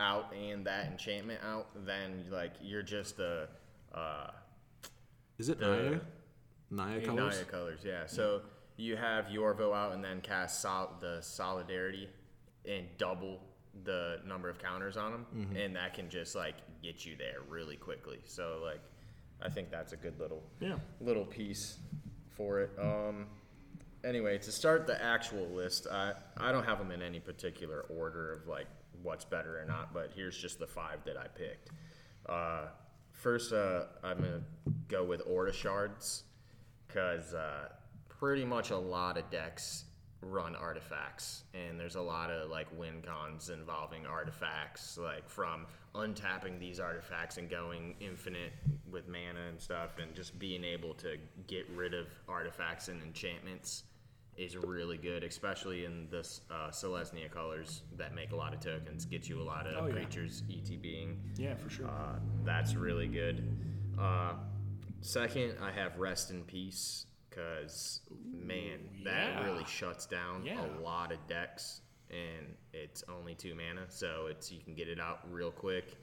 out 0.00 0.32
and 0.34 0.66
that 0.66 0.86
enchantment 0.86 1.40
out, 1.44 1.68
then 1.86 2.24
like 2.30 2.52
you're 2.62 2.82
just 2.82 3.18
a 3.20 3.48
uh, 3.94 4.30
Is 5.38 5.48
it 5.48 5.60
Naya? 5.60 6.00
Naya 6.70 7.00
colors? 7.04 7.34
Naya 7.36 7.44
colors. 7.44 7.80
Yeah, 7.84 8.06
so 8.06 8.42
you 8.76 8.96
have 8.96 9.26
Yorvo 9.26 9.74
out 9.74 9.92
and 9.92 10.02
then 10.02 10.20
cast 10.20 10.62
sol- 10.62 10.96
the 11.00 11.18
Solidarity 11.20 12.08
and 12.66 12.86
double 12.98 13.40
the 13.84 14.20
number 14.26 14.48
of 14.48 14.58
counters 14.58 14.96
on 14.96 15.12
them, 15.12 15.26
Mm-hmm. 15.36 15.56
and 15.56 15.76
that 15.76 15.94
can 15.94 16.08
just 16.10 16.34
like 16.34 16.54
get 16.82 17.04
you 17.04 17.16
there 17.16 17.38
really 17.48 17.76
quickly. 17.76 18.18
So 18.24 18.60
like, 18.64 18.80
I 19.42 19.48
think 19.48 19.70
that's 19.70 19.92
a 19.92 19.96
good 19.96 20.18
little 20.18 20.42
yeah. 20.60 20.76
little 21.00 21.24
piece 21.24 21.78
for 22.30 22.60
it. 22.60 22.70
Um, 22.80 23.26
anyway, 24.04 24.38
to 24.38 24.52
start 24.52 24.86
the 24.86 25.00
actual 25.02 25.46
list, 25.48 25.86
I, 25.90 26.12
I 26.36 26.52
don't 26.52 26.64
have 26.64 26.78
them 26.78 26.90
in 26.90 27.02
any 27.02 27.20
particular 27.20 27.82
order 27.90 28.32
of 28.32 28.46
like 28.48 28.66
what's 29.02 29.24
better 29.24 29.60
or 29.60 29.64
not, 29.64 29.92
but 29.92 30.10
here's 30.14 30.36
just 30.36 30.58
the 30.58 30.66
five 30.66 31.04
that 31.04 31.16
I 31.16 31.28
picked. 31.28 31.70
Uh, 32.26 32.66
first, 33.12 33.52
uh, 33.52 33.84
I'm 34.02 34.18
gonna 34.18 34.42
go 34.88 35.04
with 35.04 35.22
Aura 35.26 35.52
Shards 35.52 36.24
because 36.86 37.34
uh, 37.34 37.68
pretty 38.08 38.44
much 38.44 38.70
a 38.70 38.78
lot 38.78 39.16
of 39.16 39.30
decks 39.30 39.84
run 40.22 40.54
artifacts 40.54 41.44
and 41.54 41.80
there's 41.80 41.94
a 41.94 42.00
lot 42.00 42.30
of 42.30 42.50
like 42.50 42.66
win 42.78 43.00
cons 43.00 43.48
involving 43.48 44.04
artifacts 44.04 44.98
like 44.98 45.26
from 45.28 45.64
untapping 45.94 46.58
these 46.60 46.78
artifacts 46.78 47.38
and 47.38 47.48
going 47.48 47.94
infinite 48.00 48.52
with 48.90 49.08
mana 49.08 49.40
and 49.48 49.58
stuff 49.58 49.98
and 49.98 50.14
just 50.14 50.38
being 50.38 50.62
able 50.62 50.92
to 50.92 51.16
get 51.46 51.66
rid 51.74 51.94
of 51.94 52.06
artifacts 52.28 52.88
and 52.88 53.02
enchantments 53.02 53.84
is 54.40 54.56
really 54.56 54.96
good 54.96 55.22
especially 55.22 55.84
in 55.84 56.08
this 56.10 56.40
uh, 56.50 56.70
Selesnya 56.70 57.30
colors 57.30 57.82
that 57.98 58.14
make 58.14 58.32
a 58.32 58.36
lot 58.36 58.54
of 58.54 58.60
tokens 58.60 59.04
get 59.04 59.28
you 59.28 59.40
a 59.40 59.44
lot 59.44 59.66
of 59.66 59.74
Oh, 59.84 59.86
yeah. 59.86 59.92
creatures 59.92 60.42
ETBing 60.48 61.16
Yeah, 61.36 61.54
for 61.56 61.68
sure. 61.68 61.86
uh, 61.86 62.18
that's 62.44 62.74
really 62.74 63.06
good. 63.06 63.42
Uh, 63.98 64.32
second, 65.02 65.56
I 65.60 65.70
have 65.72 65.98
Rest 65.98 66.30
in 66.30 66.42
Peace 66.44 67.06
because 67.28 68.00
man, 68.32 68.78
that 69.04 69.44
really 69.44 69.64
shuts 69.66 70.06
down 70.06 70.44
Yeah. 70.44 70.64
a 70.64 70.80
lot 70.80 71.12
of 71.12 71.18
decks, 71.28 71.82
and 72.10 72.56
it's 72.72 73.04
only 73.08 73.34
two 73.34 73.54
mana, 73.54 73.84
so 73.90 74.26
it's 74.30 74.50
you 74.50 74.60
can 74.60 74.74
get 74.74 74.88
it 74.88 74.98
out 74.98 75.20
real 75.30 75.50
quick. 75.50 75.96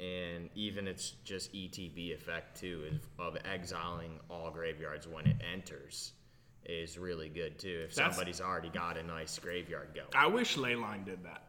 And 0.00 0.48
even 0.54 0.86
it's 0.86 1.10
just 1.24 1.52
ETB 1.52 2.12
effect 2.14 2.60
too 2.60 2.84
is 2.92 3.00
of 3.18 3.36
exiling 3.44 4.20
all 4.30 4.50
graveyards 4.50 5.06
when 5.08 5.26
it 5.26 5.36
enters 5.52 6.12
is 6.68 6.98
really 6.98 7.28
good 7.28 7.58
too. 7.58 7.82
If 7.84 7.94
That's- 7.94 8.14
somebody's 8.14 8.40
already 8.40 8.68
got 8.68 8.96
a 8.98 9.02
nice 9.02 9.38
graveyard 9.38 9.88
going. 9.94 10.08
I 10.14 10.26
wish 10.26 10.56
Leyline 10.56 11.04
did 11.04 11.24
that. 11.24 11.42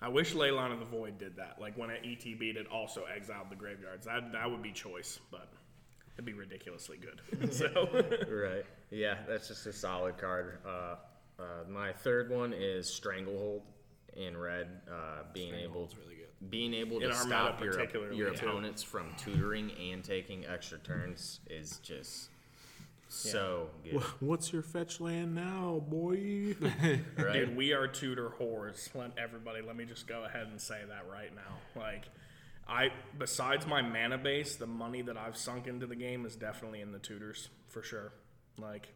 I 0.00 0.08
wish 0.08 0.34
Leyline 0.34 0.72
of 0.72 0.80
the 0.80 0.84
Void 0.86 1.18
did 1.18 1.36
that. 1.36 1.60
Like 1.60 1.76
when 1.78 1.90
it 1.90 2.02
ETB'd 2.02 2.56
it 2.56 2.66
also 2.66 3.04
exiled 3.04 3.50
the 3.50 3.56
graveyards. 3.56 4.06
That 4.06 4.32
that 4.32 4.50
would 4.50 4.62
be 4.62 4.72
choice, 4.72 5.20
but 5.30 5.48
it'd 6.14 6.24
be 6.24 6.32
ridiculously 6.32 6.98
good. 6.98 7.52
so 7.54 7.88
right. 8.28 8.64
Yeah, 8.90 9.18
that's 9.28 9.48
just 9.48 9.66
a 9.66 9.72
solid 9.72 10.18
card. 10.18 10.58
Uh, 10.66 10.96
uh, 11.38 11.44
my 11.68 11.92
third 11.92 12.30
one 12.30 12.52
is 12.52 12.88
Stranglehold 12.92 13.62
in 14.16 14.36
red. 14.36 14.68
Uh, 14.90 15.22
being 15.32 15.54
able, 15.54 15.90
really 16.02 16.16
good. 16.16 16.50
being 16.50 16.74
able 16.74 17.00
to 17.00 17.12
stop 17.14 17.60
your 17.62 18.12
your 18.12 18.30
too. 18.30 18.46
opponents 18.46 18.82
from 18.82 19.06
tutoring 19.16 19.70
and 19.90 20.04
taking 20.04 20.46
extra 20.46 20.78
turns 20.78 21.40
is 21.50 21.78
just 21.78 22.28
so 23.08 23.68
good. 23.82 24.02
What's 24.20 24.52
your 24.52 24.62
fetch 24.62 25.00
land 25.00 25.34
now, 25.34 25.82
boy? 25.88 26.56
Right? 27.16 27.32
Dude, 27.32 27.56
we 27.56 27.72
are 27.72 27.86
tutor 27.86 28.32
whores. 28.40 28.94
Let 28.94 29.12
everybody. 29.18 29.62
Let 29.62 29.76
me 29.76 29.84
just 29.84 30.06
go 30.06 30.24
ahead 30.24 30.46
and 30.48 30.60
say 30.60 30.80
that 30.88 31.06
right 31.10 31.30
now. 31.34 31.80
Like, 31.80 32.04
I 32.68 32.90
besides 33.18 33.66
my 33.66 33.82
mana 33.82 34.18
base, 34.18 34.56
the 34.56 34.66
money 34.66 35.02
that 35.02 35.16
I've 35.16 35.36
sunk 35.36 35.66
into 35.66 35.86
the 35.86 35.96
game 35.96 36.26
is 36.26 36.36
definitely 36.36 36.80
in 36.80 36.92
the 36.92 36.98
tutors 36.98 37.48
for 37.68 37.82
sure. 37.82 38.12
Like, 38.58 38.88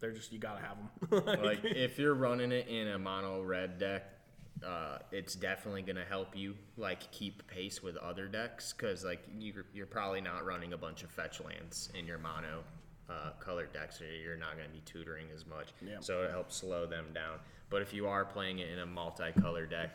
they're 0.00 0.12
just 0.12 0.32
you 0.32 0.38
gotta 0.38 0.60
have 0.60 0.76
them. 1.10 1.38
like 1.44 1.64
if 1.64 1.98
you're 1.98 2.14
running 2.14 2.52
it 2.52 2.68
in 2.68 2.88
a 2.88 2.98
mono 2.98 3.42
red 3.42 3.78
deck 3.78 4.18
uh, 4.66 4.98
it's 5.12 5.34
definitely 5.34 5.82
going 5.82 5.96
to 5.96 6.04
help 6.04 6.36
you 6.36 6.54
like 6.76 7.10
keep 7.12 7.46
pace 7.46 7.82
with 7.82 7.96
other 7.96 8.26
decks 8.26 8.72
because 8.72 9.04
like 9.04 9.20
you're, 9.38 9.66
you're 9.72 9.86
probably 9.86 10.20
not 10.20 10.44
running 10.44 10.72
a 10.72 10.76
bunch 10.76 11.02
of 11.02 11.10
fetch 11.10 11.40
lands 11.40 11.90
in 11.94 12.06
your 12.06 12.18
mono 12.18 12.64
uh, 13.08 13.30
colored 13.40 13.72
decks 13.72 14.00
or 14.00 14.06
you're 14.06 14.36
not 14.36 14.54
going 14.56 14.66
to 14.66 14.72
be 14.74 14.82
tutoring 14.84 15.26
as 15.34 15.46
much 15.46 15.68
Yeah. 15.86 15.96
so 16.00 16.22
it 16.22 16.30
helps 16.30 16.56
slow 16.56 16.86
them 16.86 17.06
down 17.14 17.38
but 17.70 17.82
if 17.82 17.92
you 17.94 18.06
are 18.06 18.24
playing 18.24 18.58
it 18.58 18.68
in 18.70 18.78
a 18.80 18.86
multicolored 18.86 19.70
deck 19.70 19.90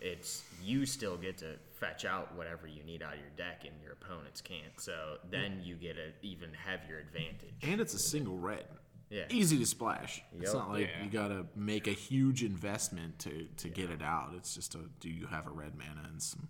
it's 0.00 0.42
you 0.62 0.86
still 0.86 1.16
get 1.16 1.36
to 1.38 1.56
fetch 1.72 2.04
out 2.04 2.34
whatever 2.36 2.66
you 2.66 2.82
need 2.84 3.02
out 3.02 3.14
of 3.14 3.18
your 3.20 3.30
deck 3.36 3.62
and 3.64 3.74
your 3.82 3.92
opponents 3.92 4.40
can't 4.40 4.78
so 4.78 5.16
then 5.30 5.60
you 5.62 5.74
get 5.74 5.96
an 5.96 6.12
even 6.22 6.50
heavier 6.54 6.98
advantage 6.98 7.52
and 7.62 7.80
it's 7.80 7.94
a 7.94 7.98
single 7.98 8.36
red. 8.38 8.64
Yeah. 9.10 9.24
Easy 9.30 9.56
to 9.58 9.64
splash. 9.64 10.22
It's 10.38 10.52
not 10.52 10.68
like 10.68 10.86
Yeah. 10.88 11.02
you 11.04 11.10
gotta 11.10 11.46
make 11.56 11.86
a 11.86 11.92
huge 11.92 12.44
investment 12.44 13.18
to, 13.20 13.48
to 13.56 13.68
get 13.70 13.88
it 13.90 14.02
out. 14.02 14.32
It's 14.36 14.54
just 14.54 14.74
a 14.74 14.80
do 15.00 15.08
you 15.08 15.26
have 15.26 15.46
a 15.46 15.50
red 15.50 15.72
mana 15.78 16.06
and 16.10 16.20
some 16.22 16.46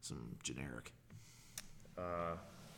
some 0.00 0.36
generic. 0.42 0.92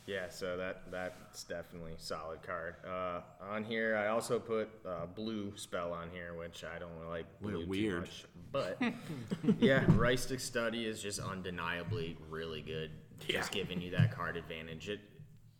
Yeah, 0.08 0.30
so 0.30 0.56
that 0.56 0.90
that's 0.90 1.44
definitely 1.44 1.92
solid 1.98 2.40
card. 2.42 2.76
Uh, 2.82 3.20
on 3.42 3.62
here, 3.62 3.94
I 3.94 4.08
also 4.08 4.38
put 4.38 4.70
uh, 4.88 5.04
blue 5.04 5.52
spell 5.56 5.92
on 5.92 6.08
here, 6.10 6.32
which 6.34 6.64
I 6.64 6.78
don't 6.78 7.06
like 7.10 7.26
blue 7.42 7.64
too 7.64 7.68
weird. 7.68 8.00
much. 8.00 8.24
But 8.50 8.80
yeah, 9.58 9.84
Rhystic 9.84 10.40
Study 10.40 10.86
is 10.86 11.02
just 11.02 11.20
undeniably 11.20 12.16
really 12.30 12.62
good. 12.62 12.90
Just 13.28 13.54
Yeah. 13.54 13.60
giving 13.62 13.82
you 13.82 13.90
that 13.90 14.10
card 14.10 14.38
advantage. 14.38 14.88
It 14.88 15.00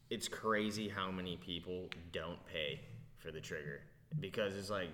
it's 0.09 0.29
crazy 0.29 0.89
how 0.89 1.11
many 1.11 1.37
people 1.37 1.91
don't 2.13 2.39
pay 2.47 2.81
for 3.19 3.31
the 3.31 3.41
trigger 3.41 3.83
because 4.19 4.57
it's 4.57 4.71
like 4.71 4.89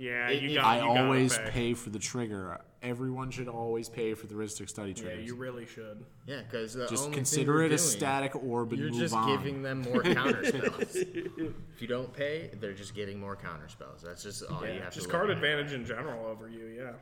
yeah, 0.00 0.28
It- 0.30 0.42
you 0.42 0.50
it- 0.50 0.54
got. 0.54 0.64
I 0.64 0.78
you 0.82 0.88
always 1.04 1.36
pay. 1.38 1.50
pay 1.50 1.74
for 1.74 1.90
the 1.90 1.98
trigger. 1.98 2.58
Everyone 2.82 3.30
should 3.30 3.46
always 3.48 3.90
pay 3.90 4.14
for 4.14 4.26
the 4.26 4.34
Rhystic 4.34 4.70
Study 4.70 4.94
Yeah, 4.96 5.12
you 5.12 5.34
really 5.34 5.66
should. 5.66 6.02
yeah, 6.26 6.40
because 6.42 6.74
just 6.88 7.12
consider 7.12 7.62
it 7.62 7.72
a 7.72 7.78
static 7.78 8.34
orb 8.34 8.70
and 8.72 8.80
You're 8.80 8.90
move 8.90 8.98
just 9.00 9.14
on. 9.14 9.28
giving 9.28 9.60
them 9.62 9.82
more 9.82 10.02
counter 10.14 10.42
spells. 10.46 10.96
if 10.96 11.52
you 11.82 11.86
don't 11.86 12.10
pay, 12.10 12.48
they're 12.58 12.72
just 12.72 12.94
getting 12.94 13.20
more 13.20 13.36
counter 13.36 13.68
spells. 13.68 14.00
That's 14.02 14.22
just 14.22 14.42
all 14.44 14.66
you 14.66 14.80
have 14.80 14.94
just 14.94 15.06
to. 15.06 15.12
card 15.12 15.28
look 15.28 15.36
at. 15.36 15.44
advantage 15.44 15.74
in 15.74 15.84
general 15.84 16.24
over 16.26 16.48
you. 16.48 16.68
Yeah. 16.68 16.92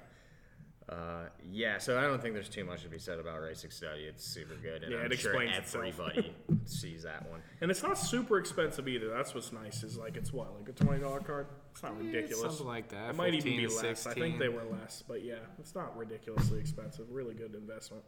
Uh, 0.88 1.26
yeah, 1.44 1.76
so 1.76 1.98
I 1.98 2.02
don't 2.02 2.20
think 2.22 2.32
there's 2.32 2.48
too 2.48 2.64
much 2.64 2.82
to 2.82 2.88
be 2.88 2.98
said 2.98 3.18
about 3.18 3.40
Rhystic 3.42 3.72
Study. 3.74 4.04
It's 4.04 4.24
super 4.24 4.54
good, 4.54 4.82
and 4.82 4.92
Yeah, 4.92 5.00
I'm 5.00 5.12
it 5.12 5.18
sure 5.18 5.32
explains 5.32 5.58
itself. 5.58 5.84
everybody 5.84 6.34
sees 6.64 7.02
that 7.02 7.28
one. 7.30 7.42
And 7.60 7.70
it's 7.70 7.82
not 7.82 7.98
super 7.98 8.38
expensive 8.38 8.88
either. 8.88 9.08
That's 9.10 9.34
what's 9.34 9.52
nice. 9.52 9.82
Is 9.82 9.98
like 9.98 10.16
it's 10.16 10.32
what 10.32 10.54
like 10.58 10.68
a 10.70 10.72
twenty 10.72 11.00
dollar 11.02 11.20
card. 11.20 11.46
It's 11.72 11.82
not 11.82 11.98
ridiculous. 11.98 12.40
something 12.40 12.66
like 12.66 12.88
that, 12.88 13.10
It 13.10 13.16
might 13.16 13.34
even 13.34 13.56
be 13.56 13.66
to 13.66 13.74
less. 13.76 14.06
I 14.06 14.14
think 14.14 14.38
they 14.38 14.48
were 14.48 14.64
less, 14.64 15.02
but 15.06 15.22
yeah, 15.22 15.34
it's 15.58 15.74
not 15.74 15.94
ridiculously 15.96 16.58
expensive. 16.58 17.04
Really 17.10 17.34
good 17.34 17.54
investment. 17.54 18.02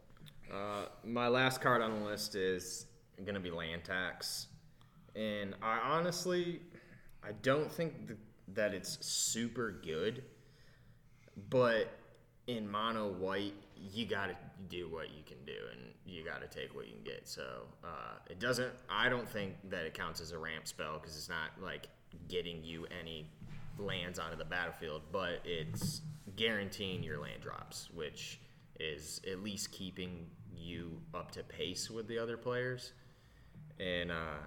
Uh, 0.51 0.85
my 1.05 1.27
last 1.27 1.61
card 1.61 1.81
on 1.83 1.99
the 2.01 2.05
list 2.05 2.35
is 2.35 2.87
going 3.23 3.35
to 3.35 3.39
be 3.39 3.51
Land 3.51 3.83
Tax, 3.83 4.47
and 5.15 5.53
I 5.61 5.77
honestly, 5.83 6.61
I 7.23 7.31
don't 7.43 7.71
think 7.71 8.07
th- 8.07 8.19
that 8.55 8.73
it's 8.73 9.05
super 9.05 9.71
good, 9.85 10.23
but 11.49 11.87
in 12.47 12.69
mono 12.69 13.07
white, 13.07 13.53
you 13.75 14.05
got 14.05 14.27
to 14.27 14.35
do 14.69 14.89
what 14.89 15.09
you 15.09 15.23
can 15.25 15.37
do, 15.45 15.53
and 15.71 15.79
you 16.05 16.23
got 16.23 16.41
to 16.41 16.47
take 16.47 16.75
what 16.75 16.87
you 16.87 16.93
can 16.93 17.03
get. 17.03 17.27
So 17.27 17.43
uh, 17.83 18.17
it 18.29 18.39
doesn't. 18.39 18.71
I 18.89 19.09
don't 19.09 19.29
think 19.29 19.55
that 19.69 19.85
it 19.85 19.93
counts 19.93 20.21
as 20.21 20.31
a 20.31 20.37
ramp 20.37 20.67
spell 20.67 20.99
because 20.99 21.17
it's 21.17 21.29
not 21.29 21.49
like 21.61 21.87
getting 22.27 22.63
you 22.63 22.87
any 22.99 23.27
lands 23.77 24.19
onto 24.19 24.37
the 24.37 24.45
battlefield, 24.45 25.01
but 25.11 25.39
it's 25.45 26.01
guaranteeing 26.35 27.03
your 27.03 27.19
land 27.19 27.41
drops, 27.41 27.89
which 27.93 28.39
is 28.79 29.21
at 29.29 29.43
least 29.43 29.71
keeping 29.71 30.27
you 30.55 30.99
up 31.13 31.31
to 31.31 31.43
pace 31.43 31.89
with 31.89 32.07
the 32.07 32.17
other 32.17 32.37
players. 32.37 32.93
And 33.79 34.11
uh, 34.11 34.39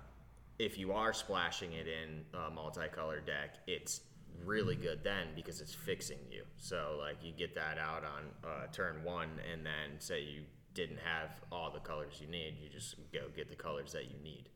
if 0.59 0.79
you 0.79 0.93
are 0.93 1.13
splashing 1.13 1.73
it 1.73 1.87
in 1.87 2.25
a 2.39 2.51
multicolored 2.51 3.27
deck, 3.27 3.57
it's 3.67 4.01
really 4.45 4.77
good 4.77 5.03
then 5.05 5.29
because 5.35 5.61
it's 5.61 5.75
fixing 5.75 6.19
you. 6.31 6.45
So 6.57 6.97
like 7.01 7.17
you 7.23 7.33
get 7.33 7.55
that 7.55 7.79
out 7.79 8.05
on 8.05 8.23
uh, 8.51 8.67
turn 8.73 9.03
one, 9.05 9.29
and 9.53 9.65
then 9.65 9.99
say 10.01 10.23
you 10.23 10.43
didn't 10.75 10.99
have 10.99 11.31
all 11.53 11.71
the 11.71 11.81
colors 11.81 12.15
you 12.21 12.27
need, 12.27 12.57
you 12.63 12.69
just 12.69 12.97
go 13.13 13.21
get 13.37 13.49
the 13.49 13.55
colors 13.57 13.93
that 13.93 14.05
you 14.05 14.17
need. 14.23 14.49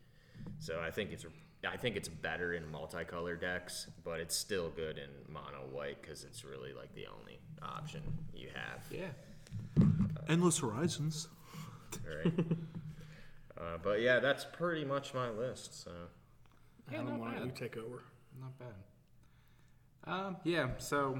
So 0.58 0.80
I 0.80 0.90
think 0.90 1.12
it's 1.12 1.24
I 1.68 1.76
think 1.76 1.96
it's 1.96 2.08
better 2.08 2.54
in 2.54 2.64
multicolor 2.64 3.40
decks, 3.40 3.88
but 4.04 4.20
it's 4.20 4.36
still 4.36 4.70
good 4.70 4.98
in 4.98 5.08
mono 5.32 5.64
white 5.72 6.00
because 6.00 6.24
it's 6.24 6.44
really 6.44 6.72
like 6.72 6.94
the 6.94 7.06
only 7.06 7.38
option 7.62 8.02
you 8.34 8.48
have. 8.54 8.82
Yeah. 8.90 9.84
Endless 10.28 10.58
Horizons. 10.58 11.28
Right. 12.06 12.32
uh, 13.58 13.78
but 13.82 14.00
yeah, 14.00 14.20
that's 14.20 14.44
pretty 14.44 14.84
much 14.84 15.14
my 15.14 15.30
list. 15.30 15.82
So 15.82 15.90
Yeah, 16.92 16.98
Adam, 16.98 17.10
not 17.10 17.18
why 17.20 17.32
don't 17.32 17.40
you 17.42 17.46
bad. 17.48 17.56
take 17.56 17.76
over? 17.76 18.02
Not 18.40 18.56
bad. 18.58 18.68
Um, 20.04 20.36
yeah, 20.44 20.68
so 20.78 21.18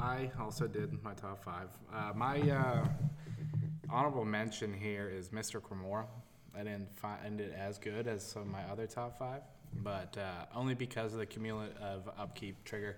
I 0.00 0.30
also 0.40 0.66
did 0.66 1.02
my 1.02 1.14
top 1.14 1.42
five. 1.44 1.68
Uh, 1.94 2.12
my 2.14 2.40
uh, 2.40 2.86
honorable 3.90 4.24
mention 4.24 4.72
here 4.72 5.08
is 5.08 5.32
Mystic 5.32 5.70
Remora. 5.70 6.06
I 6.54 6.58
didn't 6.58 6.88
find 6.98 7.40
it 7.40 7.54
as 7.56 7.78
good 7.78 8.06
as 8.06 8.22
some 8.22 8.42
of 8.42 8.48
my 8.48 8.62
other 8.64 8.86
top 8.86 9.18
five, 9.18 9.42
but 9.82 10.16
uh, 10.18 10.46
only 10.54 10.74
because 10.74 11.12
of 11.12 11.18
the 11.18 11.26
cumulative 11.26 12.08
upkeep 12.18 12.64
trigger. 12.64 12.96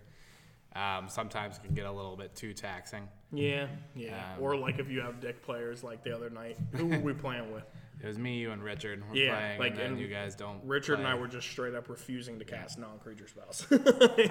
Um, 0.77 1.09
sometimes 1.09 1.57
it 1.57 1.64
can 1.64 1.75
get 1.75 1.87
a 1.87 1.92
little 1.92 2.16
bit 2.16 2.37
too 2.37 2.53
taxing. 2.53 3.09
Yeah, 3.33 3.66
yeah. 3.97 4.35
Um, 4.37 4.42
or 4.42 4.57
like 4.57 4.79
if 4.79 4.88
you 4.88 5.01
have 5.01 5.21
dick 5.21 5.42
players 5.42 5.83
like 5.83 6.05
the 6.05 6.14
other 6.14 6.31
night. 6.31 6.59
Who 6.77 6.87
were 6.87 6.99
we 7.03 7.12
playing 7.14 7.53
with? 7.53 7.64
It 8.00 8.06
was 8.06 8.16
me, 8.16 8.37
you, 8.38 8.52
and 8.52 8.62
Richard 8.62 9.02
were 9.08 9.16
Yeah, 9.16 9.34
playing, 9.37 9.58
like, 9.58 9.70
and 9.72 9.80
then 9.80 9.87
and 9.92 10.00
you 10.00 10.06
guys 10.06 10.37
don't. 10.37 10.61
Richard 10.64 10.98
and 11.00 11.06
I 11.08 11.14
were 11.16 11.26
just 11.26 11.48
straight 11.50 11.74
up 11.74 11.88
refusing 11.88 12.38
to 12.38 12.44
cast 12.44 12.78
non-creature 12.78 13.26
spells. 13.26 13.66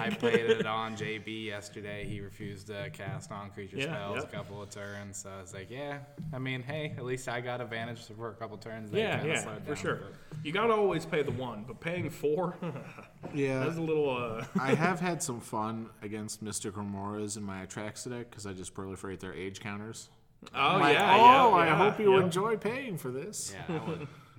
I 0.00 0.08
played 0.18 0.48
it 0.48 0.64
on 0.66 0.96
JB 0.96 1.44
yesterday. 1.44 2.06
He 2.08 2.20
refused 2.20 2.68
to 2.68 2.88
cast 2.94 3.30
on 3.30 3.50
creature 3.50 3.76
Yeah, 3.76 3.84
spells 3.86 4.16
yep. 4.16 4.32
a 4.32 4.36
couple 4.36 4.62
of 4.62 4.70
turns. 4.70 5.18
So 5.18 5.28
I 5.30 5.42
was 5.42 5.52
like, 5.52 5.70
yeah. 5.70 5.98
I 6.32 6.38
mean, 6.38 6.62
hey, 6.62 6.94
at 6.96 7.04
least 7.04 7.28
I 7.28 7.42
got 7.42 7.60
advantage 7.60 8.00
for 8.16 8.30
a 8.30 8.34
couple 8.34 8.56
turns. 8.56 8.90
They 8.90 9.00
yeah, 9.00 9.18
kinda 9.18 9.34
yeah, 9.34 9.42
slowed 9.42 9.60
for 9.62 9.66
down, 9.66 9.76
sure. 9.76 9.96
but- 9.96 10.46
You 10.46 10.52
gotta 10.52 10.72
always 10.72 11.04
pay 11.04 11.22
the 11.22 11.32
one, 11.32 11.64
but 11.66 11.78
paying 11.78 12.08
four, 12.08 12.56
Yeah. 13.34 13.64
that's 13.64 13.76
a 13.76 13.82
little. 13.82 14.08
uh 14.16 14.44
I 14.60 14.74
have 14.74 14.98
had 15.00 15.22
some 15.22 15.40
fun 15.40 15.90
against 16.00 16.40
Mystic 16.40 16.74
Remoras 16.74 17.36
in 17.36 17.42
my 17.42 17.66
Atraxa 17.66 18.10
deck 18.10 18.30
because 18.30 18.46
I 18.46 18.54
just 18.54 18.72
proliferate 18.74 19.20
their 19.20 19.34
age 19.34 19.60
counters. 19.60 20.08
Oh 20.54 20.78
Like, 20.78 20.94
yeah, 20.94 21.14
oh, 21.14 21.50
yeah, 21.50 21.54
I 21.56 21.66
yeah, 21.66 21.76
hope 21.76 21.98
you 22.00 22.16
yeah. 22.16 22.22
enjoy 22.24 22.56
paying 22.56 22.96
for 22.96 23.10
this. 23.10 23.54
Yeah, 23.68 23.78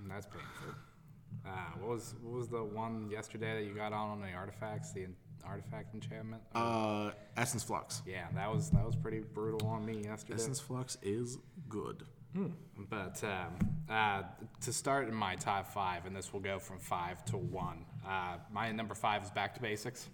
that's 0.08 0.26
painful. 0.26 0.76
Uh, 1.46 1.50
what 1.80 1.90
was 1.90 2.16
what 2.22 2.34
was 2.38 2.48
the 2.48 2.64
one 2.64 3.10
yesterday 3.12 3.56
that 3.60 3.68
you 3.68 3.74
got 3.74 3.92
on 3.94 4.10
on 4.10 4.22
the 4.22 4.32
artifacts? 4.32 4.92
The 4.94 5.08
artifact 5.46 5.94
enchantment. 5.96 6.42
Uh, 6.54 7.12
Essence 7.38 7.64
Flux. 7.64 8.02
yeah, 8.06 8.28
that 8.36 8.52
was 8.54 8.70
that 8.72 8.86
was 8.86 8.96
pretty 8.96 9.20
brutal 9.20 9.68
on 9.68 9.86
me 9.86 10.04
yesterday. 10.04 10.36
Essence 10.36 10.60
Flux 10.60 10.98
is 11.02 11.38
good. 11.68 12.04
But 12.90 13.22
um, 13.24 13.70
uh, 13.90 14.22
to 14.62 14.72
start 14.72 15.08
in 15.08 15.16
my 15.16 15.36
top 15.36 15.74
five, 15.74 16.06
and 16.06 16.16
this 16.16 16.32
will 16.32 16.40
go 16.40 16.60
from 16.60 16.78
five 16.78 17.26
to 17.26 17.38
one. 17.38 17.86
Uh, 18.08 18.38
my 18.54 18.72
number 18.72 18.94
five 18.94 19.24
is 19.24 19.32
Back 19.32 19.56
to 19.56 19.60
Basics. 19.62 20.08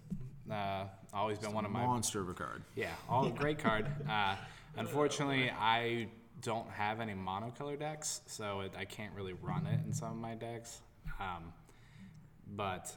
Uh, 0.49 0.85
always 1.13 1.37
been 1.37 1.51
one 1.53 1.65
of 1.65 1.71
my 1.71 1.85
Monster 1.85 2.21
of 2.21 2.29
a 2.29 2.33
card. 2.33 2.63
yeah, 2.75 2.91
all 3.09 3.29
great 3.29 3.59
card. 3.59 3.85
Uh, 4.09 4.35
unfortunately, 4.77 5.49
I 5.51 6.07
don't 6.41 6.69
have 6.69 6.99
any 6.99 7.13
monocolor 7.13 7.79
decks, 7.79 8.21
so 8.27 8.61
it, 8.61 8.73
I 8.77 8.85
can't 8.85 9.13
really 9.13 9.33
run 9.33 9.65
it 9.67 9.79
in 9.85 9.93
some 9.93 10.11
of 10.11 10.17
my 10.17 10.35
decks. 10.35 10.81
Um, 11.19 11.53
but 12.47 12.93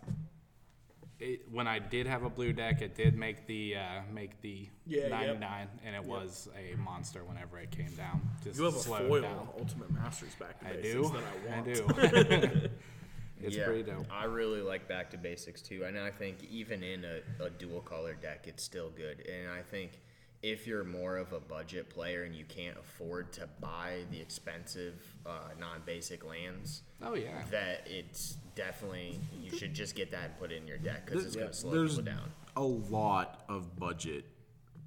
it, 1.21 1.41
when 1.51 1.67
I 1.67 1.79
did 1.79 2.07
have 2.07 2.23
a 2.23 2.31
blue 2.31 2.53
deck, 2.53 2.81
it 2.83 2.95
did 2.95 3.17
make 3.17 3.47
the 3.47 3.77
uh, 3.77 4.01
make 4.13 4.41
the 4.41 4.69
Yeah, 4.87 5.09
yep. 5.09 5.41
99, 5.41 5.69
and 5.85 5.97
it 5.97 6.05
was 6.05 6.49
a 6.57 6.77
monster 6.77 7.25
whenever 7.25 7.59
it 7.59 7.71
came 7.71 7.93
down. 7.97 8.21
Just 8.45 8.59
You 8.59 8.65
have 8.67 8.75
a 8.75 8.79
slowed 8.79 9.09
foil 9.09 9.23
down. 9.23 9.49
Ultimate 9.59 9.91
Masters 9.93 10.35
back 10.39 10.61
to 10.61 10.69
I 10.69 10.73
basics 10.77 10.95
do. 11.11 11.15
that 11.15 11.25
I 11.25 11.55
I, 11.55 11.61
want. 11.61 12.53
do. 12.63 12.71
it's 13.43 13.57
yeah, 13.57 13.65
pretty 13.65 13.83
dope. 13.83 14.07
I 14.13 14.25
really 14.25 14.61
like 14.63 14.89
Back 14.89 15.11
to 15.11 15.19
Basics 15.19 15.63
too, 15.63 15.85
and 15.85 15.99
I 15.99 16.11
think 16.11 16.39
even 16.51 16.83
in 16.83 17.05
a, 17.05 17.45
a 17.45 17.51
dual 17.51 17.81
color 17.81 18.15
deck, 18.15 18.45
it's 18.47 18.63
still 18.63 18.91
good. 18.91 19.27
And 19.29 19.51
I 19.51 19.63
think 19.63 20.01
if 20.43 20.67
you're 20.67 20.85
more 20.85 21.17
of 21.17 21.33
a 21.33 21.41
budget 21.41 21.91
player 21.91 22.23
and 22.23 22.35
you 22.35 22.45
can't 22.45 22.77
afford 22.79 23.33
to 23.33 23.49
buy 23.61 24.01
the 24.13 24.21
expensive 24.21 24.95
uh, 25.27 25.31
non-basic 25.59 26.25
lands, 26.25 26.83
Oh 27.03 27.15
yeah. 27.15 27.43
that 27.51 27.87
it's 27.87 28.37
definitely 28.55 29.19
you 29.41 29.57
should 29.57 29.75
just 29.75 29.95
get 29.95 30.11
that 30.13 30.25
and 30.25 30.39
put 30.39 30.53
it 30.53 30.57
in 30.63 30.67
your 30.69 30.79
deck 30.79 31.07
because 31.07 31.25
it's 31.25 31.35
Yeah, 31.35 31.41
going 31.43 31.53
to 31.53 31.59
slow 31.59 31.71
there's 31.73 31.97
people 31.99 32.13
down. 32.13 32.31
a 32.57 32.63
lot 32.63 33.45
of 33.49 33.77
budget 33.77 34.25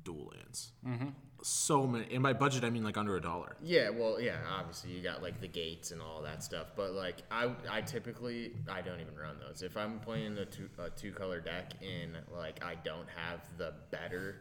dual 0.03 0.31
lands. 0.35 0.71
Mm-hmm. 0.87 1.09
So 1.43 1.87
many, 1.87 2.05
and 2.13 2.21
by 2.21 2.33
budget 2.33 2.63
I 2.63 2.69
mean 2.69 2.83
like 2.83 2.97
under 2.97 3.15
a 3.17 3.21
dollar. 3.21 3.55
Yeah, 3.63 3.89
well, 3.89 4.21
yeah, 4.21 4.37
obviously 4.57 4.91
you 4.91 5.01
got 5.01 5.23
like 5.23 5.41
the 5.41 5.47
gates 5.47 5.89
and 5.91 5.99
all 5.99 6.21
that 6.21 6.43
stuff, 6.43 6.67
but 6.75 6.91
like 6.93 7.15
I, 7.31 7.49
I 7.69 7.81
typically 7.81 8.51
I 8.69 8.81
don't 8.81 9.01
even 9.01 9.15
run 9.15 9.37
those. 9.39 9.63
If 9.63 9.75
I'm 9.75 9.99
playing 9.99 10.37
a 10.37 10.45
two 10.45 10.69
a 10.77 10.89
two 10.91 11.11
color 11.11 11.39
deck 11.41 11.73
and 11.81 12.15
like 12.31 12.63
I 12.63 12.75
don't 12.85 13.07
have 13.15 13.39
the 13.57 13.73
better 13.89 14.35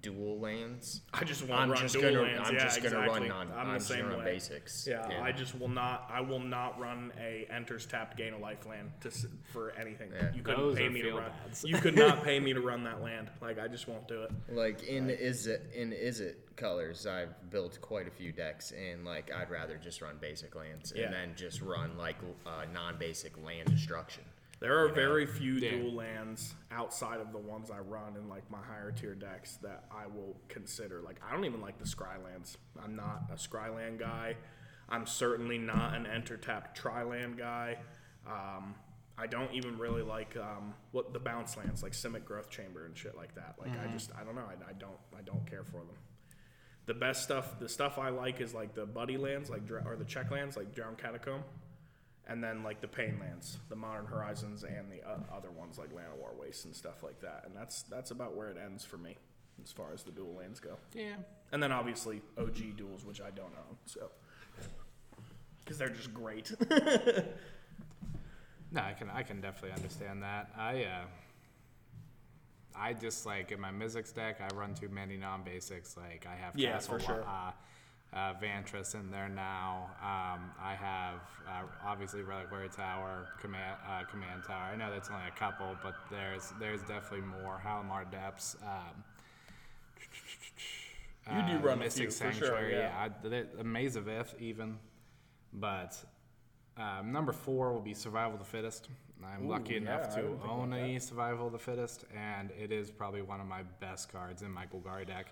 dual 0.00 0.40
lands, 0.40 1.02
I 1.14 1.22
just 1.24 1.46
want 1.46 1.68
to 1.68 1.72
run 1.74 1.82
just 1.82 1.94
dual 1.94 2.12
gonna 2.12 2.22
lands. 2.22 2.48
I'm 2.48 2.54
yeah, 2.54 2.64
just 2.64 2.82
gonna 2.82 2.98
exactly. 3.00 3.28
run 3.30 3.48
non 3.48 3.58
I'm, 3.58 3.68
I'm, 3.68 3.78
the 3.78 3.84
same 3.84 4.06
run 4.08 4.18
way. 4.18 4.24
basics. 4.24 4.86
Yeah, 4.88 5.08
and- 5.08 5.22
I 5.24 5.32
just 5.32 5.58
will 5.58 5.68
not. 5.68 6.10
I 6.12 6.20
will 6.20 6.40
not 6.40 6.78
run 6.80 7.12
a 7.20 7.46
enters 7.50 7.86
tapped 7.86 8.16
gain 8.16 8.32
a 8.32 8.38
life 8.38 8.66
land 8.66 8.90
to 9.02 9.10
for 9.52 9.72
anything. 9.78 10.10
Yeah. 10.14 10.32
You 10.34 10.42
couldn't 10.42 10.60
Those 10.60 10.76
pay 10.76 10.88
me 10.88 11.02
to 11.02 11.08
field 11.08 11.20
run. 11.20 11.30
ads. 11.46 11.64
You 11.64 11.76
could 11.78 11.96
not 11.96 12.24
pay 12.24 12.40
me 12.40 12.52
to 12.52 12.60
run 12.60 12.82
that 12.84 13.02
land. 13.02 13.30
Like 13.40 13.58
I 13.58 13.68
just 13.68 13.86
won't 13.88 14.08
do 14.08 14.22
it. 14.22 14.30
like 14.50 14.82
in 14.84 15.08
is 15.10 15.46
it 15.46 15.70
in 15.74 15.92
is 15.92 16.20
it 16.20 16.38
colors 16.56 17.06
I've 17.06 17.50
built 17.50 17.80
quite 17.80 18.06
a 18.06 18.10
few 18.10 18.30
decks 18.30 18.72
and 18.72 19.04
like 19.04 19.30
I'd 19.32 19.50
rather 19.50 19.76
just 19.78 20.02
run 20.02 20.16
basic 20.20 20.54
lands 20.54 20.92
Yeah. 20.94 21.04
and 21.06 21.14
then 21.14 21.32
just 21.34 21.62
run 21.62 21.96
like 21.96 22.16
uh, 22.46 22.64
non-basic 22.72 23.42
land 23.42 23.68
destruction. 23.70 24.22
There 24.62 24.78
are 24.84 24.88
very 24.90 25.26
few 25.26 25.54
Yeah. 25.54 25.72
dual 25.72 25.92
lands 25.92 26.54
outside 26.70 27.20
of 27.20 27.32
the 27.32 27.38
ones 27.38 27.68
I 27.68 27.80
run 27.80 28.14
in 28.16 28.28
like 28.28 28.48
my 28.48 28.62
higher 28.62 28.92
tier 28.92 29.16
decks 29.16 29.56
that 29.56 29.86
I 29.90 30.06
will 30.06 30.36
consider. 30.48 31.02
Like 31.02 31.20
I 31.20 31.32
don't 31.32 31.44
even 31.44 31.60
like 31.60 31.78
the 31.78 31.84
scry 31.84 32.22
lands. 32.22 32.56
I'm 32.80 32.94
not 32.94 33.24
a 33.28 33.34
scry 33.34 33.74
land 33.74 33.98
guy. 33.98 34.36
I'm 34.88 35.04
certainly 35.04 35.58
not 35.58 35.94
an 35.96 36.06
enter 36.06 36.36
tap 36.36 36.76
tri 36.76 37.02
land 37.02 37.36
guy. 37.38 37.78
Um, 38.24 38.76
I 39.18 39.26
don't 39.26 39.52
even 39.52 39.78
really 39.78 40.02
like 40.02 40.36
um, 40.36 40.74
what 40.92 41.12
the 41.12 41.18
bounce 41.18 41.56
lands 41.56 41.82
like 41.82 41.92
Simic 41.92 42.24
Growth 42.24 42.48
Chamber 42.48 42.86
and 42.86 42.96
shit 42.96 43.16
like 43.16 43.34
that. 43.34 43.56
Like 43.58 43.72
I 43.80 43.90
just 43.92 44.12
I 44.14 44.22
don't 44.22 44.36
know. 44.36 44.44
I, 44.48 44.70
I 44.70 44.74
don't 44.74 44.96
I 45.18 45.22
don't 45.22 45.44
care 45.44 45.64
for 45.64 45.78
them. 45.78 45.96
The 46.86 46.94
best 46.94 47.24
stuff, 47.24 47.58
the 47.58 47.68
stuff 47.68 47.98
I 47.98 48.10
like 48.10 48.40
is 48.40 48.54
like 48.54 48.74
the 48.74 48.86
buddy 48.86 49.16
lands, 49.16 49.50
like 49.50 49.62
or 49.70 49.96
the 49.96 50.04
check 50.04 50.30
lands, 50.30 50.56
like 50.56 50.72
Drowned 50.72 50.98
Catacomb 50.98 51.42
and 52.28 52.42
then 52.42 52.62
like 52.62 52.80
the 52.80 52.88
pain 52.88 53.18
lands, 53.20 53.58
the 53.68 53.76
Modern 53.76 54.06
Horizons, 54.06 54.62
and 54.64 54.90
the 54.90 55.02
uh, 55.08 55.18
other 55.36 55.50
ones 55.50 55.78
like 55.78 55.92
Land 55.92 56.08
of 56.12 56.18
War 56.18 56.32
Waste 56.38 56.64
and 56.64 56.74
stuff 56.74 57.02
like 57.02 57.20
that. 57.20 57.44
And 57.46 57.56
that's 57.56 57.82
that's 57.82 58.10
about 58.10 58.36
where 58.36 58.48
it 58.48 58.56
ends 58.62 58.84
for 58.84 58.96
me 58.98 59.16
as 59.62 59.72
far 59.72 59.92
as 59.92 60.02
the 60.02 60.10
dual 60.12 60.34
lands 60.34 60.60
go. 60.60 60.76
Yeah. 60.94 61.14
And 61.52 61.62
then 61.62 61.72
obviously 61.72 62.22
OG 62.38 62.76
duels, 62.76 63.04
which 63.04 63.20
I 63.20 63.30
don't 63.30 63.52
own, 63.68 63.76
so 63.86 64.10
because 65.64 65.78
they're 65.78 65.88
just 65.90 66.12
great. 66.14 66.52
No, 68.74 68.80
I 68.80 68.94
can 68.94 69.10
I 69.10 69.22
can 69.22 69.40
definitely 69.42 69.72
understand 69.76 70.22
that. 70.22 70.50
I 70.56 70.84
uh, 70.84 71.04
I 72.74 72.94
just 72.94 73.26
like 73.26 73.52
in 73.52 73.60
my 73.60 73.70
Mizzix 73.70 74.14
deck, 74.14 74.40
I 74.40 74.48
run 74.54 74.72
too 74.74 74.88
many 74.88 75.18
non-basics. 75.18 75.94
Like 75.96 76.26
I 76.26 76.34
have 76.34 76.56
Yeah, 76.56 76.72
Castle 76.72 76.94
for 76.98 77.04
sure. 77.04 77.24
uh, 77.28 77.50
uh, 78.14 78.34
Vantress 78.42 78.94
in 78.94 79.10
there 79.10 79.28
now. 79.28 79.90
Um, 80.02 80.50
I 80.60 80.74
have 80.74 81.20
uh, 81.48 81.62
obviously 81.84 82.22
Reliquary 82.22 82.68
Tower, 82.68 83.28
Command 83.40 83.78
uh, 83.88 84.04
Command 84.10 84.44
Tower. 84.46 84.70
I 84.72 84.76
know 84.76 84.90
that's 84.90 85.08
only 85.10 85.26
a 85.26 85.38
couple, 85.38 85.76
but 85.82 85.94
there's 86.10 86.52
there's 86.60 86.82
definitely 86.82 87.26
more. 87.26 87.60
Halimar 87.64 88.10
Depths. 88.10 88.56
Um, 88.62 89.04
You 91.30 91.42
do 91.42 91.58
uh, 91.58 91.60
run 91.60 91.78
a 91.78 91.84
Mystic 91.84 92.10
few, 92.10 92.26
for 92.26 92.32
sure, 92.32 92.46
Sanctuary, 92.48 92.74
yeah. 92.74 93.08
I, 93.24 93.28
the, 93.28 93.64
Maze 93.64 93.94
of 93.94 94.08
Ith 94.08 94.34
even, 94.40 94.76
but 95.52 95.96
um, 96.76 97.12
number 97.12 97.30
four 97.32 97.72
will 97.72 97.80
be 97.80 97.94
Survival 97.94 98.32
of 98.32 98.40
the 98.40 98.44
Fittest. 98.44 98.88
I'm 99.24 99.46
Ooh, 99.46 99.50
lucky 99.50 99.74
yeah, 99.74 99.80
enough 99.80 100.14
to 100.16 100.36
own 100.48 100.72
a 100.72 100.98
Survival 100.98 101.46
of 101.46 101.52
the 101.52 101.60
Fittest, 101.60 102.04
and 102.12 102.50
it 102.60 102.72
is 102.72 102.90
probably 102.90 103.22
one 103.22 103.40
of 103.40 103.46
my 103.46 103.62
best 103.78 104.10
cards 104.10 104.42
in 104.42 104.50
my 104.50 104.66
Golgari 104.66 105.06
deck. 105.06 105.28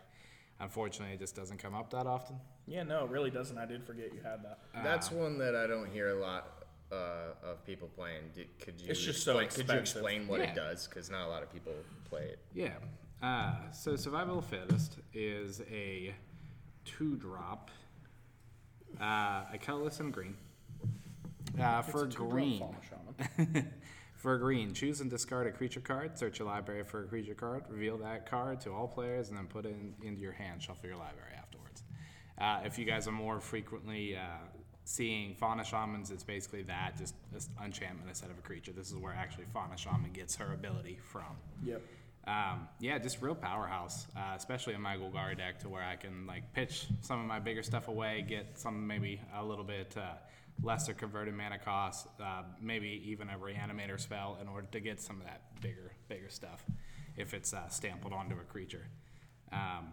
Unfortunately, 0.61 1.14
it 1.14 1.18
just 1.18 1.35
doesn't 1.35 1.59
come 1.59 1.74
up 1.74 1.91
that 1.91 2.07
often. 2.07 2.37
Yeah, 2.71 2.85
no, 2.85 3.05
it 3.05 3.11
really 3.11 3.31
doesn't. 3.31 3.59
I 3.59 3.66
did 3.66 3.83
forget 3.85 4.12
you 4.14 4.21
had 4.23 4.45
that. 4.45 4.61
That's 4.85 5.11
one 5.11 5.39
that 5.39 5.57
I 5.57 5.66
don't 5.66 5.91
hear 5.91 6.11
a 6.11 6.21
lot 6.21 6.64
uh, 6.93 7.35
of 7.45 7.66
people 7.66 7.89
playing. 7.97 8.23
Do, 8.33 8.45
could 8.61 8.81
you? 8.81 8.87
It's 8.91 9.01
just 9.01 9.25
so 9.25 9.39
explain, 9.39 9.66
Could 9.66 9.75
you 9.75 9.81
expensive. 9.81 9.97
explain 10.03 10.29
what 10.29 10.39
Yeah. 10.41 10.51
it 10.53 10.55
does? 10.55 10.87
Because 10.87 11.11
not 11.11 11.27
a 11.27 11.29
lot 11.29 11.43
of 11.43 11.53
people 11.53 11.73
play 12.09 12.23
it. 12.23 12.39
Yeah. 12.55 12.75
Uh, 13.21 13.71
so 13.73 13.97
Survival 13.97 14.39
of 14.39 14.49
the 14.49 14.57
Fittest 14.57 14.99
is 15.12 15.62
a 15.71 16.14
two 16.85 17.16
drop, 17.16 17.71
uh, 19.01 19.43
a 19.53 19.59
colorless 19.61 19.99
and 19.99 20.12
green. 20.12 20.37
Uh, 21.61 21.83
for 21.83 22.05
It's 22.05 22.14
a 22.14 22.18
two-drop 22.18 22.31
green, 22.31 22.59
Fauna 22.61 22.77
Shaman. 23.37 23.73
For 24.14 24.37
green, 24.39 24.75
choose 24.75 25.01
and 25.01 25.11
discard 25.11 25.47
a 25.47 25.51
creature 25.51 25.81
card. 25.81 26.18
Search 26.18 26.39
your 26.39 26.47
library 26.49 26.85
for 26.85 27.05
a 27.05 27.07
creature 27.07 27.35
card. 27.35 27.64
Reveal 27.71 27.97
that 27.99 28.29
card 28.31 28.61
to 28.61 28.71
all 28.71 28.87
players, 28.87 29.31
and 29.31 29.39
then 29.39 29.47
put 29.47 29.64
it 29.64 29.71
in, 29.71 29.95
into 30.07 30.21
your 30.21 30.33
hand. 30.33 30.62
Shuffle 30.62 30.89
your 30.91 30.99
library 30.99 31.31
afterwards. 31.31 31.39
Uh, 32.41 32.61
if 32.64 32.78
you 32.78 32.84
guys 32.84 33.07
are 33.07 33.12
more 33.12 33.41
frequently 33.41 34.16
uh, 34.16 34.20
seeing 34.84 35.34
Fauna 35.34 35.64
Shamans, 35.64 36.11
it's 36.11 36.24
basically 36.24 36.62
that, 36.62 36.97
just 36.97 37.14
just 37.32 37.51
enchantment 37.62 38.09
instead 38.09 38.30
of 38.30 38.38
a 38.38 38.43
creature. 38.43 38.72
This 38.72 38.91
is 38.91 38.97
where 38.97 39.12
actually 39.12 39.45
Fauna 39.53 39.76
Shaman 39.76 40.12
gets 40.12 40.36
her 40.36 40.53
ability 40.55 40.99
from. 41.03 41.36
Yep. 41.64 41.82
Um, 42.26 42.68
yeah, 42.80 42.99
just 42.99 43.22
real 43.22 43.34
powerhouse, 43.34 44.07
uh, 44.16 44.34
especially 44.36 44.74
in 44.74 44.80
my 44.80 44.97
Golgari 44.97 45.36
deck, 45.36 45.59
to 45.61 45.68
where 45.68 45.82
I 45.82 45.97
can 45.97 46.26
like 46.26 46.53
pitch 46.53 46.86
some 47.01 47.18
of 47.18 47.26
my 47.26 47.41
bigger 47.41 47.62
stuff 47.62 47.88
away, 47.88 48.24
get 48.26 48.59
some 48.59 48.86
maybe 48.86 49.20
a 49.34 49.45
little 49.45 49.64
bit 49.64 49.97
uh, 49.97 50.14
lesser 50.62 50.93
converted 50.93 51.34
mana 51.34 51.59
cost, 51.59 52.07
uh, 52.22 52.43
maybe 52.61 53.03
even 53.07 53.28
a 53.30 53.38
reanimator 53.38 53.99
spell 53.99 54.38
in 54.41 54.49
order 54.49 54.66
to 54.72 54.80
get 54.80 55.01
some 55.01 55.20
of 55.20 55.26
that 55.26 55.43
bigger, 55.61 55.93
bigger 56.09 56.28
stuff 56.28 56.64
if 57.16 57.34
it's 57.34 57.53
uh, 57.53 57.68
stamped 57.68 58.05
onto 58.12 58.36
a 58.36 58.45
creature. 58.45 58.86
Um, 59.53 59.93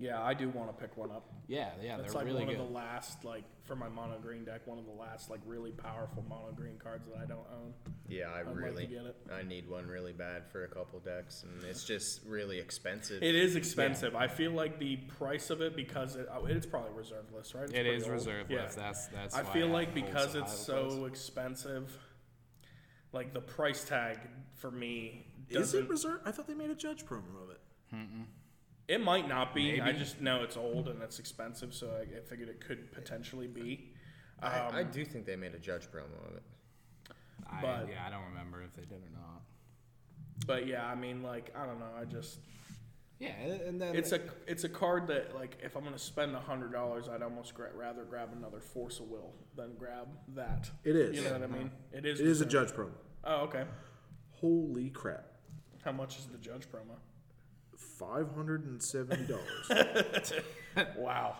Yeah, 0.00 0.22
I 0.22 0.32
do 0.32 0.48
want 0.48 0.74
to 0.74 0.82
pick 0.82 0.96
one 0.96 1.10
up. 1.10 1.28
yeah, 1.46 1.68
yeah, 1.82 1.98
That's 1.98 2.14
they're 2.14 2.22
like 2.22 2.26
really 2.26 2.44
one 2.46 2.54
good. 2.54 2.60
of 2.62 2.68
the 2.68 2.72
last, 2.72 3.22
like 3.22 3.44
for 3.64 3.76
my 3.76 3.88
mono 3.90 4.18
green 4.18 4.44
deck, 4.46 4.66
one 4.66 4.78
of 4.78 4.86
the 4.86 4.92
last 4.92 5.28
like 5.28 5.40
really 5.44 5.72
powerful 5.72 6.24
mono 6.26 6.52
green 6.56 6.78
cards 6.78 7.06
that 7.06 7.18
I 7.22 7.26
don't 7.26 7.46
own. 7.52 7.74
Yeah, 8.08 8.30
I 8.30 8.36
like 8.36 8.46
to 8.46 8.50
really, 8.54 8.86
get 8.86 9.04
it. 9.04 9.16
I 9.30 9.42
need 9.42 9.68
one 9.68 9.86
really 9.86 10.14
bad 10.14 10.48
for 10.50 10.64
a 10.64 10.68
couple 10.68 10.98
decks, 11.00 11.42
and 11.44 11.62
it's 11.64 11.84
just 11.84 12.22
really 12.26 12.58
expensive. 12.58 13.22
It 13.22 13.34
is 13.34 13.56
expensive. 13.56 14.16
I 14.16 14.26
feel 14.26 14.52
like 14.52 14.78
the 14.78 14.96
price 15.18 15.50
of 15.50 15.60
it 15.60 15.76
because 15.76 16.16
it, 16.16 16.26
oh, 16.32 16.46
it's 16.46 16.64
probably 16.64 16.92
reserve 16.96 17.26
list, 17.36 17.52
right? 17.54 17.64
It's 17.64 17.72
It 17.72 17.74
pretty 17.74 17.90
is 17.96 18.02
old. 18.04 18.12
reserve 18.12 18.50
Yeah. 18.50 18.62
list. 18.62 18.76
That's 18.78 19.06
that's. 19.08 19.34
I 19.36 19.42
why 19.42 19.52
feel 19.52 19.66
it 19.66 19.72
like 19.72 19.88
holds 19.98 20.08
because 20.08 20.32
so 20.32 20.38
it's 20.40 20.68
of 20.68 20.76
a 20.76 20.80
place. 20.80 20.92
so 20.94 21.04
expensive, 21.04 21.98
like 23.12 23.34
the 23.34 23.40
price 23.42 23.84
tag 23.84 24.16
for 24.56 24.70
me 24.70 25.26
Is 25.50 25.56
doesn't. 25.58 25.84
it 25.84 25.90
reserved? 25.90 26.22
I 26.26 26.30
thought 26.32 26.46
they 26.48 26.54
made 26.54 26.70
a 26.70 26.74
judge 26.74 27.04
promo 27.04 27.42
of 27.44 27.50
it. 27.50 27.60
It 28.90 29.00
might 29.00 29.28
not 29.28 29.54
be. 29.54 29.80
I 29.80 29.92
just 29.92 30.20
know 30.20 30.42
it's 30.42 30.56
old 30.56 30.88
and 30.88 31.00
it's 31.00 31.20
expensive, 31.20 31.72
so 31.72 31.92
I, 31.96 32.18
I 32.18 32.20
figured 32.22 32.48
it 32.48 32.60
could 32.60 32.90
potentially 32.92 33.46
be. 33.46 33.92
Um, 34.42 34.50
I, 34.52 34.78
I 34.80 34.82
do 34.82 35.04
think 35.04 35.26
they 35.26 35.36
made 35.36 35.54
a 35.54 35.60
judge 35.60 35.82
promo 35.92 36.28
of 36.28 36.34
it. 36.36 36.42
I, 37.48 37.60
but- 37.62 37.88
yeah, 37.88 38.04
I 38.04 38.10
don't 38.10 38.24
remember 38.24 38.62
if 38.62 38.74
they 38.74 38.82
did 38.82 38.98
or 38.98 39.12
not. 39.12 39.42
but 40.44 40.66
yeah, 40.66 40.84
I 40.86 40.96
mean, 40.96 41.22
like 41.22 41.54
I 41.56 41.66
don't 41.66 41.78
know. 41.78 41.86
I 42.00 42.04
just 42.04 42.40
Yeah, 43.20 43.28
and 43.38 43.80
then 43.80 43.94
it's 43.94 44.10
a 44.10 44.20
it's 44.48 44.64
a 44.64 44.68
card 44.68 45.06
that 45.06 45.36
like 45.36 45.58
if 45.62 45.76
I'm 45.76 45.84
gonna 45.84 45.96
spend 45.96 46.34
a 46.34 46.40
hundred 46.40 46.72
dollars, 46.72 47.08
I'd 47.08 47.22
almost 47.22 47.54
gra- 47.54 47.70
rather 47.76 48.02
grab 48.02 48.30
another 48.36 48.58
Force 48.58 48.98
of 48.98 49.08
Will 49.08 49.32
than 49.54 49.74
grab 49.78 50.08
that. 50.34 50.68
It 50.82 50.96
is. 50.96 51.16
You 51.16 51.22
know 51.24 51.32
what 51.34 51.42
I 51.44 51.46
mean? 51.46 51.70
It 51.92 52.04
is. 52.06 52.18
It 52.18 52.26
is 52.26 52.40
a 52.40 52.46
judge 52.46 52.70
promo. 52.70 52.90
Oh, 53.22 53.42
okay. 53.42 53.64
Holy 54.32 54.90
crap! 54.90 55.26
How 55.84 55.92
much 55.92 56.18
is 56.18 56.26
the 56.26 56.38
judge 56.38 56.66
promo? 56.72 56.96
Five 58.00 58.34
hundred 58.34 58.64
and 58.64 58.82
seventy 58.82 59.24
dollars. 59.24 60.32
Wow. 60.96 61.36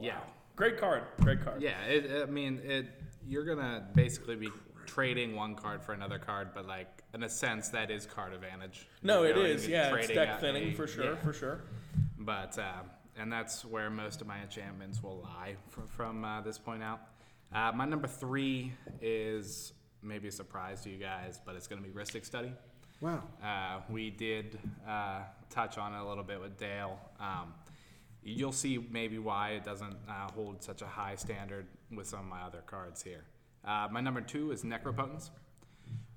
yeah. 0.00 0.18
Great 0.56 0.78
card. 0.78 1.04
Great 1.20 1.42
card. 1.42 1.62
Yeah, 1.62 1.80
it, 1.84 2.22
I 2.28 2.30
mean, 2.30 2.60
it. 2.62 2.86
You're 3.26 3.44
gonna 3.46 3.86
basically 3.94 4.36
be 4.36 4.50
trading 4.84 5.34
one 5.34 5.54
card 5.54 5.82
for 5.82 5.92
another 5.94 6.18
card, 6.18 6.48
but 6.54 6.66
like 6.66 6.88
in 7.14 7.22
a 7.22 7.28
sense, 7.28 7.70
that 7.70 7.90
is 7.90 8.04
card 8.04 8.34
advantage. 8.34 8.86
No, 9.02 9.22
You're 9.22 9.30
it 9.30 9.34
going 9.34 9.46
is. 9.52 9.66
Yeah, 9.66 9.94
it's 9.94 10.08
deck 10.08 10.40
thinning 10.40 10.72
a- 10.72 10.74
for 10.74 10.86
sure. 10.86 11.04
yeah. 11.14 11.16
For 11.16 11.32
sure. 11.32 11.62
But 12.18 12.58
uh, 12.58 12.82
and 13.16 13.32
that's 13.32 13.64
where 13.64 13.88
most 13.88 14.20
of 14.20 14.26
my 14.26 14.40
enchantments 14.42 15.02
will 15.02 15.22
lie 15.22 15.54
from, 15.70 15.88
from 15.88 16.24
uh, 16.24 16.40
this 16.42 16.58
point 16.58 16.82
out. 16.82 17.00
Uh, 17.54 17.72
my 17.74 17.86
number 17.86 18.08
three 18.08 18.72
is 19.00 19.72
maybe 20.02 20.28
a 20.28 20.32
surprise 20.32 20.82
to 20.82 20.90
you 20.90 20.98
guys, 20.98 21.40
but 21.46 21.54
it's 21.54 21.66
gonna 21.66 21.80
be 21.80 21.88
Rhystic 21.90 22.26
Study. 22.26 22.52
wow. 23.00 23.22
Uh, 23.42 23.80
we 23.88 24.10
did 24.10 24.58
uh, 24.86 25.20
touch 25.54 25.78
on 25.78 25.94
it 25.94 26.00
a 26.00 26.04
little 26.04 26.24
bit 26.24 26.40
with 26.40 26.58
Dale. 26.58 26.98
Um, 27.20 27.54
you'll 28.22 28.52
see 28.52 28.84
maybe 28.90 29.18
why 29.18 29.50
it 29.50 29.64
doesn't 29.64 29.96
uh, 30.08 30.30
hold 30.34 30.62
such 30.62 30.82
a 30.82 30.86
high 30.86 31.14
standard 31.14 31.66
with 31.94 32.08
some 32.08 32.20
of 32.20 32.26
my 32.26 32.42
other 32.42 32.62
cards 32.66 33.02
here. 33.02 33.24
Uh, 33.64 33.88
my 33.90 34.00
number 34.00 34.20
two 34.20 34.50
is 34.50 34.64
Necropotence, 34.64 35.30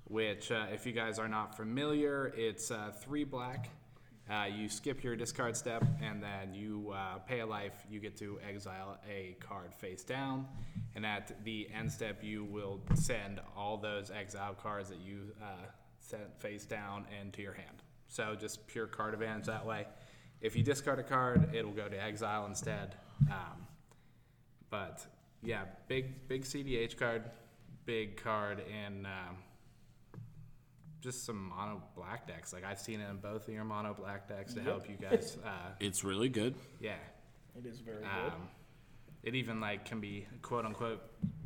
which, 0.04 0.50
uh, 0.50 0.66
if 0.72 0.86
you 0.86 0.92
guys 0.92 1.18
are 1.18 1.28
not 1.28 1.56
familiar, 1.56 2.32
it's 2.36 2.70
uh, 2.70 2.90
three 3.00 3.24
black. 3.24 3.70
Uh, 4.28 4.44
you 4.44 4.68
skip 4.68 5.02
your 5.02 5.16
discard 5.16 5.56
step, 5.56 5.82
and 6.02 6.22
then 6.22 6.52
you 6.52 6.92
uh, 6.94 7.18
pay 7.18 7.40
a 7.40 7.46
life. 7.46 7.72
You 7.90 8.00
get 8.00 8.14
to 8.18 8.38
exile 8.46 8.98
a 9.08 9.36
card 9.40 9.72
face 9.72 10.04
down, 10.04 10.46
and 10.94 11.06
at 11.06 11.42
the 11.44 11.68
end 11.74 11.90
step, 11.90 12.22
you 12.22 12.44
will 12.44 12.80
send 12.94 13.40
all 13.56 13.78
those 13.78 14.10
exile 14.10 14.54
cards 14.54 14.90
that 14.90 14.98
you 14.98 15.32
sent 16.00 16.38
face 16.38 16.66
down 16.66 17.06
into 17.22 17.40
your 17.40 17.54
hand. 17.54 17.82
So 18.08 18.34
just 18.34 18.66
pure 18.66 18.86
card 18.86 19.14
advantage 19.14 19.46
that 19.46 19.64
way. 19.66 19.86
If 20.40 20.56
you 20.56 20.62
discard 20.62 20.98
a 20.98 21.02
card, 21.02 21.54
it'll 21.54 21.72
go 21.72 21.88
to 21.88 22.02
exile 22.02 22.46
instead. 22.46 22.94
Um, 23.30 23.66
but 24.70 25.06
yeah, 25.42 25.62
big 25.88 26.26
big 26.28 26.44
CDH 26.44 26.96
card, 26.96 27.24
big 27.84 28.22
card, 28.22 28.62
and 28.72 29.06
um, 29.06 29.36
just 31.00 31.24
some 31.24 31.48
mono 31.50 31.82
black 31.96 32.26
decks. 32.26 32.52
Like 32.52 32.64
I've 32.64 32.80
seen 32.80 33.00
it 33.00 33.08
in 33.10 33.16
both 33.18 33.46
of 33.48 33.54
your 33.54 33.64
mono 33.64 33.94
black 33.94 34.28
decks 34.28 34.54
to 34.54 34.62
help 34.62 34.88
you 34.88 34.96
guys. 34.96 35.36
Uh, 35.44 35.50
It's 35.80 36.02
really 36.04 36.28
good. 36.28 36.54
yeah, 36.80 36.94
It 37.56 37.66
is 37.66 37.80
very 37.80 37.98
good. 37.98 38.06
um, 38.32 38.48
it 39.22 39.34
even 39.34 39.60
like 39.60 39.84
can 39.84 40.00
be 40.00 40.26
quote 40.42 40.64
unquote 40.64 41.00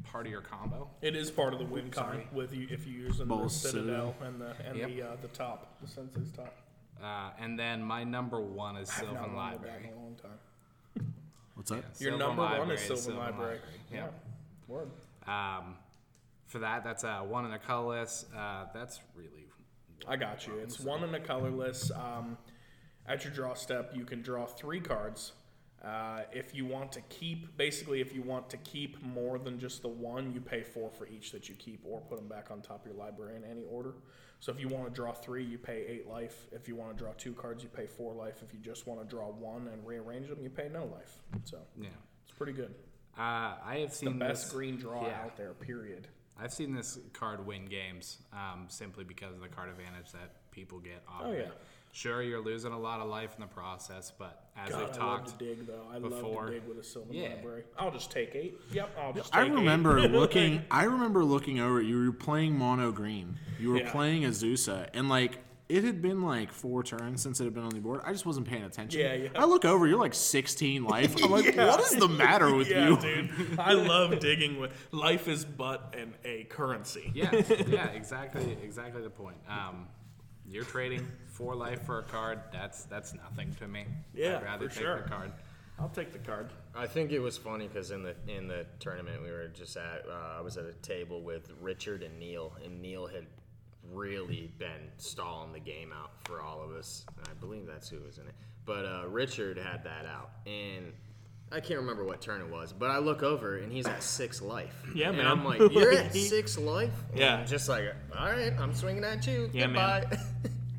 part 0.04 0.26
of 0.26 0.32
your 0.32 0.40
combo. 0.42 0.88
It 1.00 1.16
is 1.16 1.30
part 1.30 1.52
of 1.52 1.58
the 1.58 1.64
win 1.64 1.90
con 1.90 2.22
with 2.32 2.52
you 2.54 2.66
if 2.70 2.86
you 2.86 2.92
use 2.94 3.18
the 3.18 3.48
Citadel 3.48 4.14
and 4.22 4.40
the 4.40 4.54
and 4.66 4.78
Yep. 4.78 4.88
the 4.88 5.02
uh, 5.02 5.16
the 5.22 5.28
top, 5.28 5.80
the 5.80 5.88
Sensei's 5.88 6.30
top. 6.32 6.54
Uh, 7.02 7.30
and 7.40 7.58
then 7.58 7.82
my 7.82 8.04
number 8.04 8.40
one 8.40 8.76
is 8.76 8.90
I've 8.90 9.04
not 9.04 9.12
Sylvan 9.14 9.34
won 9.34 9.52
with 9.52 9.62
that 9.62 9.68
Library. 9.68 9.84
in 9.88 9.92
a 9.92 9.96
long 10.02 10.16
time. 10.22 11.12
What's 11.54 11.70
that? 11.70 11.76
Your 11.98 12.12
Sylvan 12.12 12.18
number 12.18 12.42
one 12.58 12.70
is 12.70 12.80
Sylvan, 12.80 13.16
Library. 13.18 13.58
Yeah. 13.90 13.96
Yeah. 13.98 14.08
Word. 14.68 14.90
Um, 15.26 15.76
for 16.46 16.58
that, 16.60 16.84
that's 16.84 17.04
a 17.04 17.18
one 17.24 17.44
in 17.46 17.52
a 17.52 17.58
colorless. 17.58 18.26
Uh, 18.36 18.66
that's 18.74 19.00
really 19.16 19.28
I 20.06 20.16
got 20.16 20.46
you. 20.46 20.54
It's 20.58 20.80
one 20.80 21.04
in 21.04 21.14
a 21.14 21.20
colorless. 21.20 21.90
Um, 21.92 22.36
at 23.06 23.24
your 23.24 23.32
draw 23.32 23.54
step, 23.54 23.92
you 23.94 24.04
can 24.04 24.22
draw 24.22 24.46
three 24.46 24.80
cards. 24.80 25.32
Uh, 25.84 26.20
if 26.32 26.54
you 26.54 26.64
want 26.64 26.92
to 26.92 27.00
keep, 27.02 27.56
basically, 27.56 28.00
if 28.00 28.14
you 28.14 28.22
want 28.22 28.48
to 28.48 28.56
keep 28.58 29.02
more 29.02 29.38
than 29.38 29.58
just 29.58 29.82
the 29.82 29.88
one, 29.88 30.32
you 30.32 30.40
pay 30.40 30.62
four 30.62 30.90
for 30.90 31.08
each 31.08 31.32
that 31.32 31.48
you 31.48 31.56
keep, 31.56 31.80
or 31.84 32.00
put 32.02 32.18
them 32.18 32.28
back 32.28 32.52
on 32.52 32.60
top 32.60 32.84
of 32.84 32.86
your 32.92 32.94
library 32.94 33.34
in 33.34 33.44
any 33.44 33.64
order. 33.64 33.94
So 34.38 34.52
if 34.52 34.60
you 34.60 34.68
want 34.68 34.84
to 34.86 34.90
draw 34.92 35.12
three, 35.12 35.42
you 35.44 35.58
pay 35.58 35.84
eight 35.88 36.08
life. 36.08 36.46
If 36.52 36.68
you 36.68 36.76
want 36.76 36.96
to 36.96 37.02
draw 37.02 37.12
two 37.18 37.32
cards, 37.32 37.62
you 37.64 37.68
pay 37.68 37.86
four 37.86 38.14
life. 38.14 38.42
If 38.46 38.52
you 38.54 38.60
just 38.60 38.86
want 38.86 39.00
to 39.00 39.06
draw 39.06 39.26
one 39.30 39.68
and 39.72 39.84
rearrange 39.84 40.28
them, 40.28 40.38
you 40.40 40.50
pay 40.50 40.68
no 40.72 40.84
life. 40.84 41.18
So 41.44 41.58
yeah. 41.80 41.88
it's 42.24 42.32
pretty 42.36 42.52
good. 42.52 42.74
Uh, 43.18 43.54
I 43.64 43.78
have 43.80 43.92
seen 43.92 44.18
The 44.18 44.24
best 44.24 44.44
this, 44.44 44.52
green 44.52 44.76
draw 44.76 45.06
yeah. 45.06 45.20
out 45.24 45.36
there. 45.36 45.52
Period. 45.52 46.06
I've 46.40 46.52
seen 46.52 46.74
this 46.74 46.98
card 47.12 47.44
win 47.46 47.66
games 47.66 48.18
um, 48.32 48.66
simply 48.68 49.04
because 49.04 49.34
of 49.34 49.40
the 49.42 49.48
card 49.48 49.68
advantage 49.68 50.12
that 50.12 50.50
people 50.50 50.78
get 50.78 51.02
off 51.08 51.22
Oh, 51.26 51.32
yeah. 51.32 51.38
it. 51.40 51.52
Sure, 51.94 52.22
you're 52.22 52.40
losing 52.40 52.72
a 52.72 52.78
lot 52.78 53.00
of 53.00 53.08
life 53.08 53.34
in 53.34 53.42
the 53.42 53.46
process, 53.46 54.10
but 54.18 54.46
as 54.56 54.70
God, 54.70 54.78
we've 54.78 54.84
I 54.84 54.88
love 54.88 54.96
talked, 54.96 55.38
to 55.38 55.44
dig 55.44 55.66
though. 55.66 55.84
I 55.94 55.98
before. 55.98 56.44
love 56.44 56.46
to 56.46 56.52
dig 56.52 56.66
with 56.66 56.78
a 56.78 56.82
Sylvan 56.82 57.14
Yeah. 57.14 57.28
library. 57.34 57.64
I'll 57.78 57.90
just 57.90 58.10
take 58.10 58.34
eight. 58.34 58.58
Yep, 58.72 58.96
I'll 58.98 59.12
just. 59.12 59.34
I 59.36 59.42
take 59.42 59.52
eight. 59.52 59.54
remember 59.56 60.00
looking. 60.08 60.64
I 60.70 60.84
remember 60.84 61.22
looking 61.22 61.60
over. 61.60 61.82
You 61.82 62.06
were 62.06 62.12
playing 62.12 62.56
mono 62.56 62.92
green. 62.92 63.38
You 63.60 63.70
were 63.72 63.80
Yeah. 63.80 63.92
playing 63.92 64.22
Azusa, 64.22 64.88
and 64.94 65.10
like 65.10 65.38
it 65.68 65.84
had 65.84 66.00
been 66.00 66.22
like 66.22 66.50
four 66.50 66.82
turns 66.82 67.20
since 67.22 67.40
it 67.40 67.44
had 67.44 67.52
been 67.52 67.64
on 67.64 67.70
the 67.70 67.80
board. 67.80 68.00
I 68.06 68.12
just 68.12 68.24
wasn't 68.24 68.46
paying 68.48 68.62
attention. 68.64 68.98
Yeah, 69.00 69.12
yeah. 69.14 69.28
I 69.34 69.44
look 69.44 69.64
over. 69.66 69.86
You're 69.86 69.98
like 70.00 70.12
16 70.14 70.84
life. 70.84 71.14
I'm 71.22 71.30
like, 71.30 71.44
Yeah. 71.54 71.66
what 71.68 71.80
is 71.80 71.96
the 71.98 72.08
matter 72.08 72.54
with 72.54 72.68
yeah, 72.70 72.88
you? 72.88 72.96
dude. 72.98 73.30
I 73.58 73.72
love 73.74 74.18
digging 74.18 74.58
with 74.60 74.72
life 74.92 75.28
is 75.28 75.44
but 75.46 75.94
an 75.96 76.14
a 76.24 76.44
currency. 76.44 77.10
yeah, 77.14 77.30
yeah, 77.68 77.86
exactly, 77.88 78.56
exactly 78.62 79.02
the 79.02 79.08
point. 79.10 79.36
Um, 79.48 79.88
you're 80.46 80.64
trading 80.64 81.06
four 81.32 81.54
life 81.56 81.82
for 81.84 81.98
a 81.98 82.02
card. 82.02 82.40
That's 82.52 82.84
that's 82.84 83.14
nothing 83.14 83.54
to 83.58 83.66
me. 83.68 83.84
Yeah, 84.14 84.36
I'd 84.38 84.42
rather 84.44 84.68
for 84.68 84.74
take 84.74 84.84
sure. 84.84 85.02
the 85.02 85.08
card. 85.08 85.32
I'll 85.78 85.88
take 85.88 86.12
the 86.12 86.18
card. 86.18 86.50
I 86.76 86.86
think 86.86 87.10
it 87.10 87.18
was 87.18 87.36
funny 87.36 87.66
because 87.66 87.90
in 87.90 88.02
the 88.02 88.14
in 88.28 88.46
the 88.46 88.66
tournament 88.78 89.22
we 89.22 89.30
were 89.30 89.48
just 89.48 89.76
at, 89.76 90.04
uh, 90.08 90.38
I 90.38 90.40
was 90.40 90.56
at 90.56 90.64
a 90.66 90.72
table 90.74 91.22
with 91.22 91.50
Richard 91.60 92.02
and 92.02 92.18
Neil, 92.18 92.52
and 92.64 92.80
Neil 92.80 93.06
had 93.06 93.26
really 93.90 94.50
been 94.58 94.90
stalling 94.98 95.52
the 95.52 95.58
game 95.60 95.92
out 95.92 96.10
for 96.24 96.40
all 96.40 96.62
of 96.62 96.70
us. 96.72 97.04
I 97.28 97.32
believe 97.40 97.66
that's 97.66 97.88
who 97.88 97.98
was 98.00 98.18
in 98.18 98.26
it. 98.28 98.34
But 98.64 98.84
uh, 98.84 99.04
Richard 99.08 99.58
had 99.58 99.82
that 99.84 100.06
out, 100.06 100.30
and 100.46 100.92
I 101.50 101.58
can't 101.60 101.80
remember 101.80 102.04
what 102.04 102.20
turn 102.20 102.40
it 102.40 102.48
was. 102.48 102.72
But 102.72 102.90
I 102.90 102.98
look 102.98 103.22
over, 103.24 103.58
and 103.58 103.72
he's 103.72 103.86
at 103.86 104.02
six 104.02 104.40
life. 104.40 104.74
Yeah, 104.94 105.08
and 105.08 105.16
man. 105.18 105.26
I'm 105.26 105.44
like, 105.44 105.58
"You're 105.72 105.92
at 105.92 106.14
six 106.14 106.56
life?" 106.58 106.92
And 107.10 107.18
Yeah. 107.18 107.36
I'm 107.38 107.46
just 107.46 107.68
like, 107.68 107.84
"All 108.16 108.30
right, 108.30 108.52
I'm 108.58 108.72
swinging 108.74 109.04
at 109.04 109.26
you. 109.26 109.50
Yeah, 109.52 109.66
man. 109.66 110.06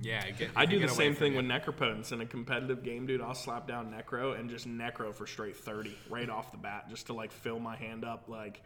Goodbye." 0.04 0.10
Yeah, 0.10 0.32
get, 0.32 0.50
I 0.56 0.66
do 0.66 0.80
get 0.80 0.90
the 0.90 0.96
same 0.96 1.16
thing 1.16 1.34
it. 1.34 1.38
with 1.38 1.46
Necropotence 1.46 2.12
in 2.12 2.22
a 2.22 2.26
competitive 2.26 2.84
game, 2.84 3.06
dude. 3.06 3.22
I'll 3.22 3.34
slap 3.34 3.68
down 3.68 3.92
Necro 3.92 4.40
and 4.40 4.50
just 4.50 4.68
Necro 4.68 5.14
for 5.16 5.26
straight 5.28 5.56
thirty 5.58 5.98
right 6.10 6.30
off 6.30 6.52
the 6.52 6.58
bat, 6.58 6.90
just 6.90 7.08
to 7.08 7.14
like 7.14 7.32
fill 7.32 7.60
my 7.60 7.76
hand 7.76 8.04
up. 8.06 8.26
Like, 8.28 8.62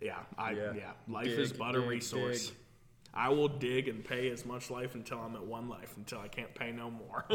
yeah, 0.00 0.18
I 0.38 0.52
yeah, 0.52 0.72
Yeah. 0.76 0.90
life 1.08 1.24
Dig, 1.26 1.38
is 1.38 1.52
but 1.52 1.74
a 1.74 1.80
resource. 1.80 2.48
dig. 2.48 2.56
I 3.12 3.28
will 3.30 3.48
dig 3.48 3.88
and 3.88 4.04
pay 4.04 4.30
as 4.30 4.46
much 4.46 4.70
life 4.70 4.94
until 4.94 5.18
I'm 5.18 5.34
at 5.34 5.44
one 5.44 5.68
life, 5.68 5.96
until 5.96 6.20
I 6.20 6.28
can't 6.28 6.54
pay 6.54 6.70
no 6.72 6.90
more. 6.90 7.24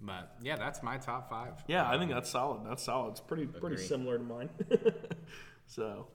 But 0.00 0.36
yeah, 0.42 0.56
that's 0.56 0.82
my 0.82 0.98
top 0.98 1.30
five. 1.30 1.52
Yeah, 1.66 1.88
I 1.88 1.96
think 1.98 2.10
that's 2.10 2.28
solid. 2.28 2.60
That's 2.68 2.82
solid. 2.82 3.12
It's 3.12 3.20
pretty 3.20 3.46
pretty 3.46 3.78
similar 3.78 4.18
to 4.18 4.24
mine. 4.24 4.50
so, 5.66 6.06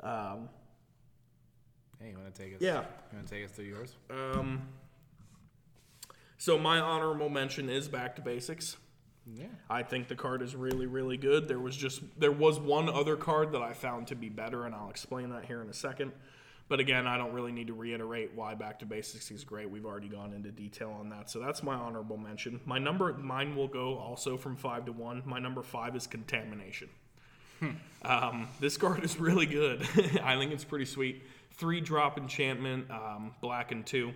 um, 0.00 0.48
Hey, 2.00 2.10
you 2.10 2.18
want 2.18 2.34
to 2.34 2.42
take 2.42 2.54
us? 2.56 2.60
Yeah. 2.60 2.80
You 3.12 3.18
want 3.18 3.28
to 3.28 3.34
take 3.34 3.44
us 3.44 3.50
through 3.52 3.66
yours? 3.66 3.94
um, 4.10 4.62
so 6.40 6.58
my 6.58 6.80
honorable 6.80 7.28
mention 7.28 7.68
is 7.68 7.86
back 7.86 8.16
to 8.16 8.22
basics. 8.22 8.78
Yeah. 9.26 9.48
I 9.68 9.82
think 9.82 10.08
the 10.08 10.16
card 10.16 10.40
is 10.40 10.56
really, 10.56 10.86
really 10.86 11.18
good. 11.18 11.48
There 11.48 11.58
was 11.58 11.76
just 11.76 12.00
there 12.18 12.32
was 12.32 12.58
one 12.58 12.88
other 12.88 13.14
card 13.14 13.52
that 13.52 13.60
I 13.60 13.74
found 13.74 14.06
to 14.06 14.14
be 14.14 14.30
better, 14.30 14.64
and 14.64 14.74
I'll 14.74 14.88
explain 14.88 15.28
that 15.30 15.44
here 15.44 15.60
in 15.60 15.68
a 15.68 15.74
second. 15.74 16.12
But 16.66 16.80
again, 16.80 17.06
I 17.06 17.18
don't 17.18 17.34
really 17.34 17.52
need 17.52 17.66
to 17.66 17.74
reiterate 17.74 18.30
why 18.34 18.54
Back 18.54 18.78
to 18.78 18.86
Basics 18.86 19.30
is 19.30 19.44
great. 19.44 19.68
We've 19.68 19.84
already 19.84 20.08
gone 20.08 20.32
into 20.32 20.50
detail 20.50 20.96
on 20.98 21.10
that. 21.10 21.28
So 21.28 21.40
that's 21.40 21.62
my 21.62 21.74
honorable 21.74 22.16
mention. 22.16 22.58
My 22.64 22.78
number, 22.78 23.12
mine 23.12 23.54
will 23.54 23.68
go 23.68 23.98
also 23.98 24.38
from 24.38 24.56
five 24.56 24.86
to 24.86 24.92
one. 24.92 25.22
My 25.26 25.40
number 25.40 25.62
five 25.62 25.94
is 25.94 26.06
Contamination. 26.06 26.88
Um, 28.02 28.48
this 28.60 28.78
card 28.78 29.04
is 29.04 29.20
really 29.20 29.44
good. 29.44 29.82
I 30.24 30.38
think 30.38 30.52
it's 30.52 30.64
pretty 30.64 30.86
sweet. 30.86 31.22
Three 31.50 31.82
drop 31.82 32.16
enchantment, 32.16 32.90
um, 32.90 33.34
black 33.42 33.72
and 33.72 33.84
two. 33.84 34.14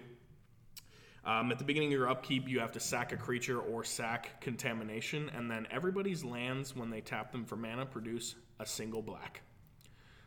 Um, 1.27 1.51
at 1.51 1.59
the 1.59 1.65
beginning 1.65 1.89
of 1.89 1.99
your 1.99 2.11
upkeep, 2.11 2.49
you 2.49 2.61
have 2.61 2.73
to 2.73 2.81
sack 2.81 3.13
a 3.13 3.17
creature 3.17 3.59
or 3.59 3.83
sack 3.83 4.41
contamination, 4.43 5.31
and 5.35 5.51
then 5.51 5.67
everybody's 5.71 6.23
lands, 6.23 6.77
when 6.77 6.91
they 6.91 7.01
tap 7.01 7.33
them 7.33 7.45
for 7.47 7.57
mana, 7.57 7.87
produce 7.87 8.35
a 8.61 8.67
single 8.67 9.01
black. 9.01 9.41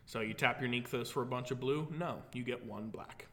So 0.05 0.21
you 0.21 0.33
tap 0.33 0.59
your 0.59 0.69
Nykthos 0.69 1.11
for 1.11 1.21
a 1.21 1.25
bunch 1.25 1.51
of 1.51 1.59
blue? 1.59 1.87
No, 1.95 2.17
you 2.33 2.43
get 2.43 2.65
one 2.65 2.87
black. 2.87 3.27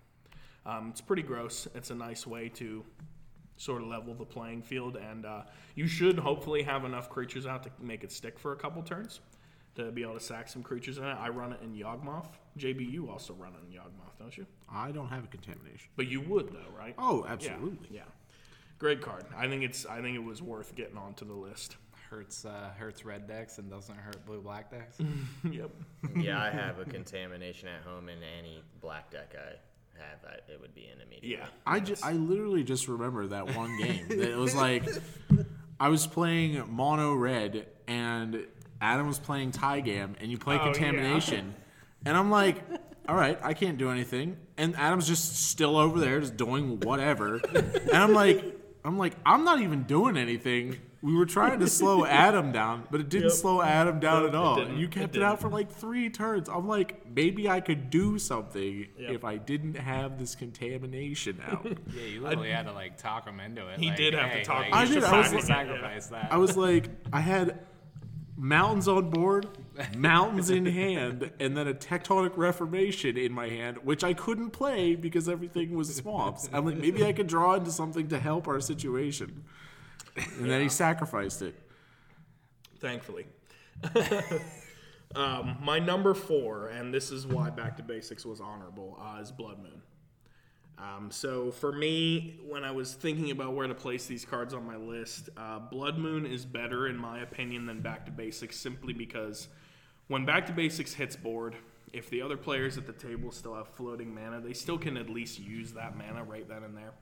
Um, 0.67 0.89
it's 0.91 1.01
pretty 1.01 1.23
gross. 1.23 1.67
It's 1.75 1.91
a 1.91 1.95
nice 1.95 2.27
way 2.27 2.51
to 2.51 2.85
sort 3.57 3.81
of 3.81 3.89
level 3.89 4.13
the 4.13 4.25
playing 4.25 4.63
field, 4.63 4.97
and 4.97 5.25
uh, 5.25 5.43
you 5.75 5.87
should 5.87 6.19
hopefully 6.19 6.63
have 6.63 6.85
enough 6.85 7.09
creatures 7.09 7.47
out 7.47 7.63
to 7.63 7.71
make 7.81 8.05
it 8.05 8.13
stick 8.13 8.39
for 8.39 8.53
a 8.53 8.57
couple 8.57 8.83
turns 8.83 9.21
to 9.77 9.91
be 9.91 10.03
able 10.03 10.15
to 10.15 10.21
sack 10.21 10.49
some 10.49 10.63
creatures 10.63 10.99
in 10.99 11.05
it. 11.05 11.17
I 11.19 11.29
run 11.29 11.53
it 11.53 11.61
in 11.63 11.75
Yawgmoth. 11.75 12.29
JB, 12.59 12.91
you 12.91 13.11
also 13.11 13.35
run 13.35 13.53
it 13.53 13.67
in 13.67 13.79
Yawgmoth, 13.79 14.19
don't 14.19 14.37
you? 14.37 14.47
I 14.73 14.93
don't 14.93 15.09
have 15.09 15.25
a 15.25 15.29
contamination. 15.29 15.89
But 15.97 16.09
you 16.09 16.21
would 16.23 16.53
though, 16.53 16.77
right? 16.77 16.95
Oh, 16.99 17.25
absolutely. 17.29 17.89
Yeah. 17.91 18.03
Great 18.79 19.01
card. 19.01 19.25
I 19.37 19.49
think 19.49 19.63
it's. 19.63 19.87
I 19.87 20.01
think 20.01 20.17
it 20.17 20.23
was 20.23 20.43
worth 20.43 20.75
getting 20.75 20.99
onto 20.99 21.25
the 21.25 21.35
list. 21.35 21.77
Hurts 22.11 22.45
uh, 22.45 22.71
hurts 22.77 23.05
red 23.05 23.27
decks 23.27 23.59
and 23.59 23.71
doesn't 23.71 23.97
hurt 23.97 24.25
blue 24.27 24.41
black 24.41 24.71
decks. 24.71 24.99
yep. 25.51 25.71
yeah, 26.17 26.43
I 26.43 26.51
have 26.51 26.79
a 26.79 26.85
contamination 26.85 27.69
at 27.69 27.83
home, 27.83 28.09
in 28.09 28.19
any 28.39 28.63
black 28.81 29.11
deck 29.11 29.35
I 29.37 29.57
have, 29.99 30.19
I, 30.27 30.53
it 30.53 30.61
would 30.61 30.75
be 30.75 30.87
an 30.87 31.01
immediate. 31.01 31.39
Yeah. 31.41 31.47
I, 31.67 31.81
ju- 31.81 31.97
I 32.03 32.13
literally 32.13 32.63
just 32.63 32.89
remember 32.89 33.27
that 33.29 33.55
one 33.55 33.77
game. 33.79 34.07
it 34.11 34.37
was 34.37 34.55
like 34.55 34.85
I 35.81 35.89
was 35.89 36.07
playing 36.07 36.65
mono 36.71 37.15
red 37.15 37.67
and 37.87 38.47
Adam 38.85 39.07
was 39.09 39.19
playing 39.19 39.53
Tygam 39.53 40.15
and 40.21 40.31
you 40.31 40.39
play 40.39 40.57
Oh, 40.57 40.67
yeah. 40.67 40.73
contamination. 40.73 41.55
And 42.07 42.15
I'm 42.19 42.31
like, 42.31 42.63
all 43.09 43.17
right, 43.17 43.39
I 43.43 43.55
can't 43.55 43.79
do 43.79 43.89
anything. 43.91 44.37
And 44.59 44.77
Adam's 44.77 45.07
just 45.09 45.49
still 45.49 45.79
over 45.79 45.99
there 45.99 46.21
just 46.21 46.37
doing 46.37 46.79
whatever. 46.81 47.37
and 47.37 47.93
I'm 47.95 48.13
like 48.13 48.45
I'm 48.85 48.99
like, 48.99 49.15
I'm 49.25 49.45
not 49.45 49.61
even 49.63 49.85
doing 49.85 50.19
anything. 50.19 50.77
We 51.01 51.15
were 51.15 51.25
trying 51.25 51.61
to 51.61 51.67
slow 51.67 52.05
Adam 52.25 52.53
down, 52.53 52.85
but 52.91 53.01
it 53.01 53.09
didn't 53.09 53.31
Yep. 53.31 53.33
slow 53.33 53.63
Adam 53.63 54.01
down 54.01 54.23
Nope, 54.25 54.29
at 54.29 54.35
all. 54.35 54.57
didn't. 54.57 54.77
You 54.79 54.89
kept 54.89 55.17
it, 55.17 55.23
out 55.23 55.41
for 55.41 55.49
like 55.49 55.71
three 55.73 56.11
turns. 56.11 56.51
I'm 56.51 56.69
like, 56.69 57.07
maybe 57.11 57.49
I 57.49 57.61
could 57.61 57.89
do 57.89 58.19
something 58.19 58.87
Yep. 58.99 59.11
if 59.11 59.25
I 59.25 59.37
didn't 59.39 59.77
have 59.79 60.19
this 60.19 60.35
contamination 60.35 61.41
out. 61.47 61.65
yeah, 61.95 62.03
you 62.05 62.21
literally 62.21 62.51
had 62.51 62.67
to 62.67 62.73
like 62.73 62.99
talk 62.99 63.27
him 63.27 63.41
into 63.41 63.67
it. 63.69 63.81
He 63.81 63.89
like, 63.89 63.97
did 63.97 64.13
have 64.13 64.31
to 64.33 64.45
talk 64.45 64.59
like, 64.59 64.67
him 64.69 64.75
I 64.75 64.83
you 64.83 64.89
did, 64.89 64.95
should 64.95 65.05
I 65.05 65.19
was 65.21 65.33
like- 65.33 65.45
sacrifice 65.45 66.07
that. 66.09 66.29
I 66.31 66.37
was 66.37 66.55
like, 66.57 66.91
I 67.13 67.21
had 67.21 67.61
mountains 68.37 68.89
on 68.89 69.11
board, 69.11 69.47
mountains 69.97 70.51
in 70.51 70.67
hand, 70.67 71.31
and 71.39 71.57
then 71.57 71.69
a 71.69 71.75
tectonic 71.75 72.37
reformation 72.37 73.17
in 73.17 73.33
my 73.33 73.49
hand, 73.49 73.79
which 73.79 74.03
I 74.03 74.15
couldn't 74.15 74.51
play 74.51 74.95
because 74.95 75.29
everything 75.29 75.75
was 75.75 75.95
swamps. 75.95 76.49
I'm 76.53 76.67
like, 76.67 76.77
maybe 76.77 77.05
I 77.05 77.13
could 77.13 77.27
draw 77.27 77.55
into 77.55 77.71
something 77.71 78.09
to 78.09 78.19
help 78.19 78.49
our 78.49 78.61
situation. 78.61 79.45
And 80.17 80.51
then 80.51 80.63
he 80.63 80.69
sacrificed 80.69 81.43
it. 81.43 81.55
Thankfully. 82.81 83.27
um, 85.15 85.57
my 85.63 85.79
number 85.79 86.15
four, 86.15 86.69
and 86.69 86.93
this 86.93 87.11
is 87.11 87.27
why 87.27 87.51
Back 87.51 87.77
to 87.77 87.83
Basics 87.83 88.25
was 88.25 88.41
honorable, 88.41 88.99
uh, 89.01 89.21
is 89.21 89.33
Blood 89.33 89.59
Moon. 89.59 89.83
Um, 90.79 91.11
so 91.11 91.51
for 91.51 91.73
me, 91.73 92.41
when 92.47 92.65
I 92.65 92.71
was 92.71 92.95
thinking 92.95 93.31
about 93.31 93.55
where 93.55 93.67
to 93.67 93.75
place 93.75 94.07
these 94.07 94.25
cards 94.25 94.55
on 94.55 94.67
my 94.67 94.77
list, 94.77 95.29
uh, 95.37 95.61
Blood 95.61 95.99
Moon 95.99 96.27
is 96.27 96.45
better 96.45 96.89
in 96.89 96.97
my 96.97 97.21
opinion 97.21 97.67
than 97.67 97.81
Back 97.81 98.07
to 98.07 98.13
Basics, 98.13 98.57
simply 98.57 98.93
because 98.93 99.49
when 100.09 100.25
Back 100.25 100.47
to 100.47 100.53
Basics 100.53 100.93
hits 100.93 101.17
board, 101.17 101.55
if 101.93 102.11
the 102.11 102.21
other 102.23 102.37
players 102.37 102.77
at 102.77 102.87
the 102.87 102.93
table 102.93 103.31
still 103.31 103.55
have 103.55 103.69
floating 103.69 104.13
mana, 104.13 104.41
they 104.41 104.53
still 104.53 104.79
can 104.79 104.97
at 104.97 105.09
least 105.09 105.39
use 105.39 105.73
that 105.73 105.97
mana 105.97 106.25
right 106.25 106.49
then 106.49 106.65
and 106.65 106.77
there. 106.77 106.93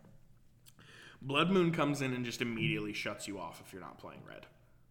Blood 1.22 1.50
Moon 1.50 1.72
comes 1.72 2.02
in 2.02 2.12
and 2.12 2.24
just 2.24 2.42
immediately 2.42 2.92
shuts 2.92 3.26
you 3.26 3.38
off 3.38 3.62
if 3.64 3.72
you're 3.72 3.80
not 3.80 3.98
playing 3.98 4.20
red. 4.28 4.46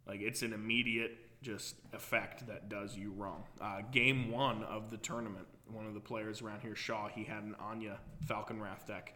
Like 0.08 0.22
it's 0.22 0.42
an 0.42 0.54
immediate 0.54 1.18
just 1.42 1.76
effect 1.94 2.48
that 2.48 2.70
does 2.70 2.96
you 2.96 3.12
wrong. 3.12 3.44
Uh, 3.60 3.82
game 3.92 4.32
one 4.32 4.64
of 4.64 4.90
the 4.90 4.98
tournament, 4.98 5.48
one 5.74 5.86
of 5.88 5.94
the 5.94 6.00
players 6.00 6.42
around 6.42 6.62
here, 6.62 6.76
Shaw, 6.76 7.08
he 7.08 7.24
had 7.24 7.44
an 7.44 7.56
Anya 7.60 8.00
Falcon 8.28 8.62
Wrath 8.62 8.86
deck. 8.88 9.14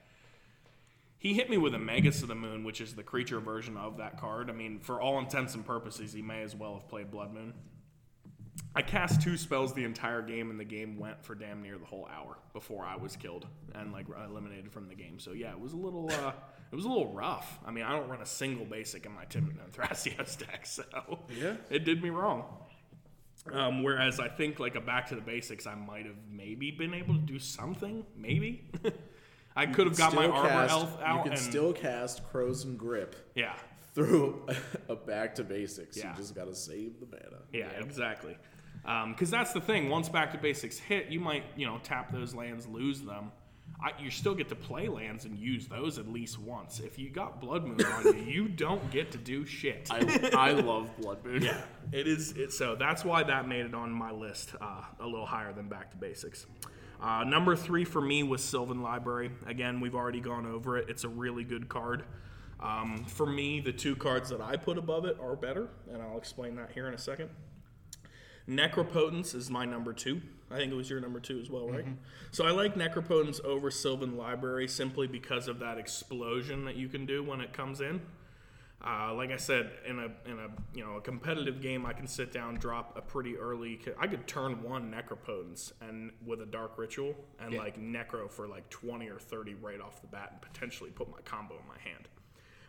He 1.18 1.34
hit 1.34 1.50
me 1.50 1.58
with 1.58 1.74
a 1.74 1.80
Magus 1.80 2.22
of 2.22 2.28
the 2.28 2.36
Moon, 2.36 2.64
which 2.64 2.82
is 2.82 2.94
the 2.94 3.04
creature 3.04 3.40
version 3.40 3.78
of 3.78 3.98
that 3.98 4.20
card. 4.20 4.50
I 4.50 4.54
mean, 4.54 4.80
for 4.80 5.02
all 5.02 5.18
intents 5.20 5.56
and 5.56 5.66
purposes, 5.66 6.14
he 6.14 6.22
may 6.22 6.44
as 6.44 6.56
well 6.56 6.74
have 6.76 6.88
played 6.88 7.10
Blood 7.10 7.34
Moon. 7.34 7.54
I 8.76 8.82
cast 8.82 9.22
two 9.22 9.38
spells 9.38 9.74
the 9.74 9.84
entire 9.86 10.22
game, 10.22 10.50
and 10.50 10.60
the 10.60 10.66
game 10.66 10.98
went 11.00 11.24
for 11.26 11.34
damn 11.34 11.62
near 11.62 11.78
the 11.78 11.86
whole 11.86 12.08
hour 12.14 12.38
before 12.54 12.86
I 12.86 12.96
was 12.98 13.16
killed 13.16 13.48
and 13.74 13.92
like 13.92 14.06
eliminated 14.30 14.72
from 14.72 14.88
the 14.88 14.96
game. 14.96 15.18
So 15.20 15.32
yeah, 15.32 15.52
it 15.52 15.60
was 15.60 15.74
a 15.74 15.78
little, 15.78 16.10
uh, 16.12 16.32
it 16.72 16.76
was 16.76 16.86
a 16.86 16.90
little 16.90 17.12
rough. 17.14 17.60
I 17.66 17.72
mean, 17.72 17.86
I 17.86 17.92
don't 17.92 18.08
run 18.10 18.22
a 18.22 18.26
single 18.26 18.66
basic 18.66 19.06
in 19.06 19.14
my 19.14 19.26
Tymna 19.26 19.64
and 19.64 19.72
Thrasios 19.74 20.38
deck, 20.48 20.66
so 20.66 20.84
Yeah. 21.42 21.56
it 21.70 21.86
did 21.86 22.04
me 22.04 22.10
wrong. 22.10 22.44
Um, 23.54 23.84
whereas 23.84 24.20
I 24.20 24.28
think 24.28 24.60
like 24.60 24.76
a 24.76 24.82
back 24.82 25.08
to 25.10 25.16
the 25.16 25.22
basics, 25.22 25.68
I 25.68 25.76
might 25.76 26.06
have 26.06 26.16
maybe 26.32 26.72
been 26.72 26.94
able 26.94 27.14
to 27.14 27.20
do 27.22 27.38
something. 27.38 28.04
Maybe 28.18 28.70
I 29.56 29.68
could 29.68 29.88
have 29.88 29.98
got 29.98 30.14
my 30.14 30.24
Still 30.24 30.34
armor 30.36 30.50
cast- 30.50 30.72
elf 30.72 31.02
out 31.04 31.18
You 31.18 31.24
can 31.24 31.32
and 31.34 31.40
still 31.42 31.74
cast 31.74 32.22
Krosan 32.32 32.76
Grip 32.76 33.16
yeah, 33.36 33.54
through 33.94 34.46
a 34.90 34.96
back 34.96 35.36
to 35.36 35.44
basics. 35.44 35.96
Yeah. 35.98 36.12
You 36.12 36.18
just 36.18 36.34
got 36.36 36.46
to 36.46 36.56
save 36.56 37.00
the 37.00 37.06
mana. 37.06 37.44
Yeah, 37.54 37.70
exactly. 37.80 38.36
Because 38.84 39.30
that's 39.32 39.54
the 39.54 39.62
thing. 39.62 39.90
Once 39.90 40.10
back 40.10 40.32
to 40.34 40.38
basics 40.38 40.78
hit, 40.78 41.08
you 41.08 41.20
might 41.20 41.44
you 41.56 41.66
know 41.66 41.80
tap 41.84 42.12
those 42.12 42.34
lands, 42.36 42.68
lose 42.68 43.02
them. 43.02 43.32
I, 43.82 43.92
you 44.02 44.10
still 44.10 44.36
get 44.36 44.50
to 44.50 44.56
play 44.56 44.88
lands 44.88 45.26
and 45.26 45.38
use 45.38 45.68
those 45.68 46.00
at 46.00 46.08
least 46.08 46.40
once. 46.40 46.80
If 46.80 46.98
you 46.98 47.10
got 47.10 47.42
Blood 47.42 47.66
Moon 47.66 47.84
on 47.86 48.06
you, 48.06 48.24
you 48.24 48.48
don't 48.48 48.90
get 48.92 49.12
to 49.12 49.18
do 49.18 49.46
shit. 49.46 49.90
I, 49.92 50.30
I 50.34 50.52
love 50.52 50.90
Blood 50.98 51.24
Moon. 51.26 51.44
yeah, 51.44 51.62
it 51.92 52.08
is. 52.08 52.32
It, 52.32 52.54
so 52.54 52.76
that's 52.76 53.04
why 53.04 53.24
that 53.24 53.48
made 53.48 53.66
it 53.66 53.76
on 53.76 53.92
my 53.92 54.12
list 54.12 54.56
uh, 54.62 54.84
a 55.00 55.06
little 55.06 55.26
higher 55.26 55.54
than 55.54 55.68
Back 55.68 55.92
to 55.92 55.98
Basics. 55.98 56.46
Uh, 57.02 57.24
number 57.26 57.56
three 57.56 57.84
for 57.84 58.02
me 58.02 58.24
was 58.24 58.44
Sylvan 58.44 58.82
Library. 58.82 59.32
Again, 59.46 59.82
we've 59.82 59.96
already 59.96 60.22
gone 60.22 60.46
over 60.46 60.78
it. 60.78 60.90
It's 60.90 61.04
a 61.04 61.10
really 61.10 61.44
good 61.44 61.68
card. 61.68 62.04
Um, 62.60 63.06
for 63.06 63.26
me, 63.26 63.60
the 63.60 63.74
two 63.74 63.96
cards 63.96 64.30
that 64.30 64.42
I 64.42 64.56
put 64.56 64.78
above 64.78 65.06
it 65.06 65.18
are 65.20 65.36
better, 65.36 65.68
and 65.92 66.02
I'll 66.02 66.18
explain 66.18 66.56
that 66.56 66.72
here 66.72 66.88
in 66.88 66.94
a 66.94 66.98
second. 66.98 67.30
Necropotence 68.50 69.34
is 69.34 69.50
my 69.50 69.66
number 69.66 69.94
two. 69.94 70.22
I 70.52 70.58
think 70.58 70.72
it 70.72 70.76
was 70.76 70.90
your 70.90 71.00
number 71.00 71.20
two 71.20 71.40
as 71.40 71.50
well, 71.50 71.68
right? 71.68 71.86
So 72.32 72.46
I 72.46 72.52
like 72.52 72.76
Necropotence 72.76 73.44
over 73.44 73.72
Sylvan 73.72 74.16
Library 74.16 74.68
simply 74.68 75.08
because 75.08 75.48
of 75.48 75.60
that 75.60 75.78
explosion 75.80 76.66
that 76.66 76.76
you 76.76 76.88
can 76.88 77.06
do 77.08 77.24
when 77.24 77.42
it 77.42 77.52
comes 77.54 77.82
in. 77.82 78.02
Uh, 78.86 79.12
like 79.16 79.32
I 79.32 79.38
said, 79.38 79.72
in 79.88 79.98
a 79.98 80.30
in 80.30 80.38
a 80.38 80.48
you 80.78 80.86
know 80.86 80.98
a 80.98 81.02
competitive 81.02 81.60
game, 81.60 81.88
I 81.88 81.94
can 81.94 82.06
sit 82.06 82.32
down, 82.32 82.56
drop 82.56 82.96
a 82.96 83.02
pretty 83.02 83.36
early. 83.36 83.80
I 83.98 84.06
could 84.06 84.28
turn 84.28 84.62
one 84.62 84.92
Necropotence 84.94 85.72
and 85.82 86.12
with 86.24 86.42
a 86.42 86.46
Dark 86.46 86.78
Ritual 86.78 87.16
and 87.40 87.56
like 87.56 87.80
Necro 87.80 88.30
for 88.30 88.48
like 88.48 88.70
twenty 88.70 89.10
or 89.10 89.18
thirty 89.18 89.56
right 89.56 89.82
off 89.82 90.02
the 90.02 90.08
bat, 90.08 90.30
and 90.34 90.42
potentially 90.42 90.92
put 90.92 91.10
my 91.10 91.22
combo 91.26 91.56
in 91.56 91.68
my 91.68 91.80
hand. 91.80 92.08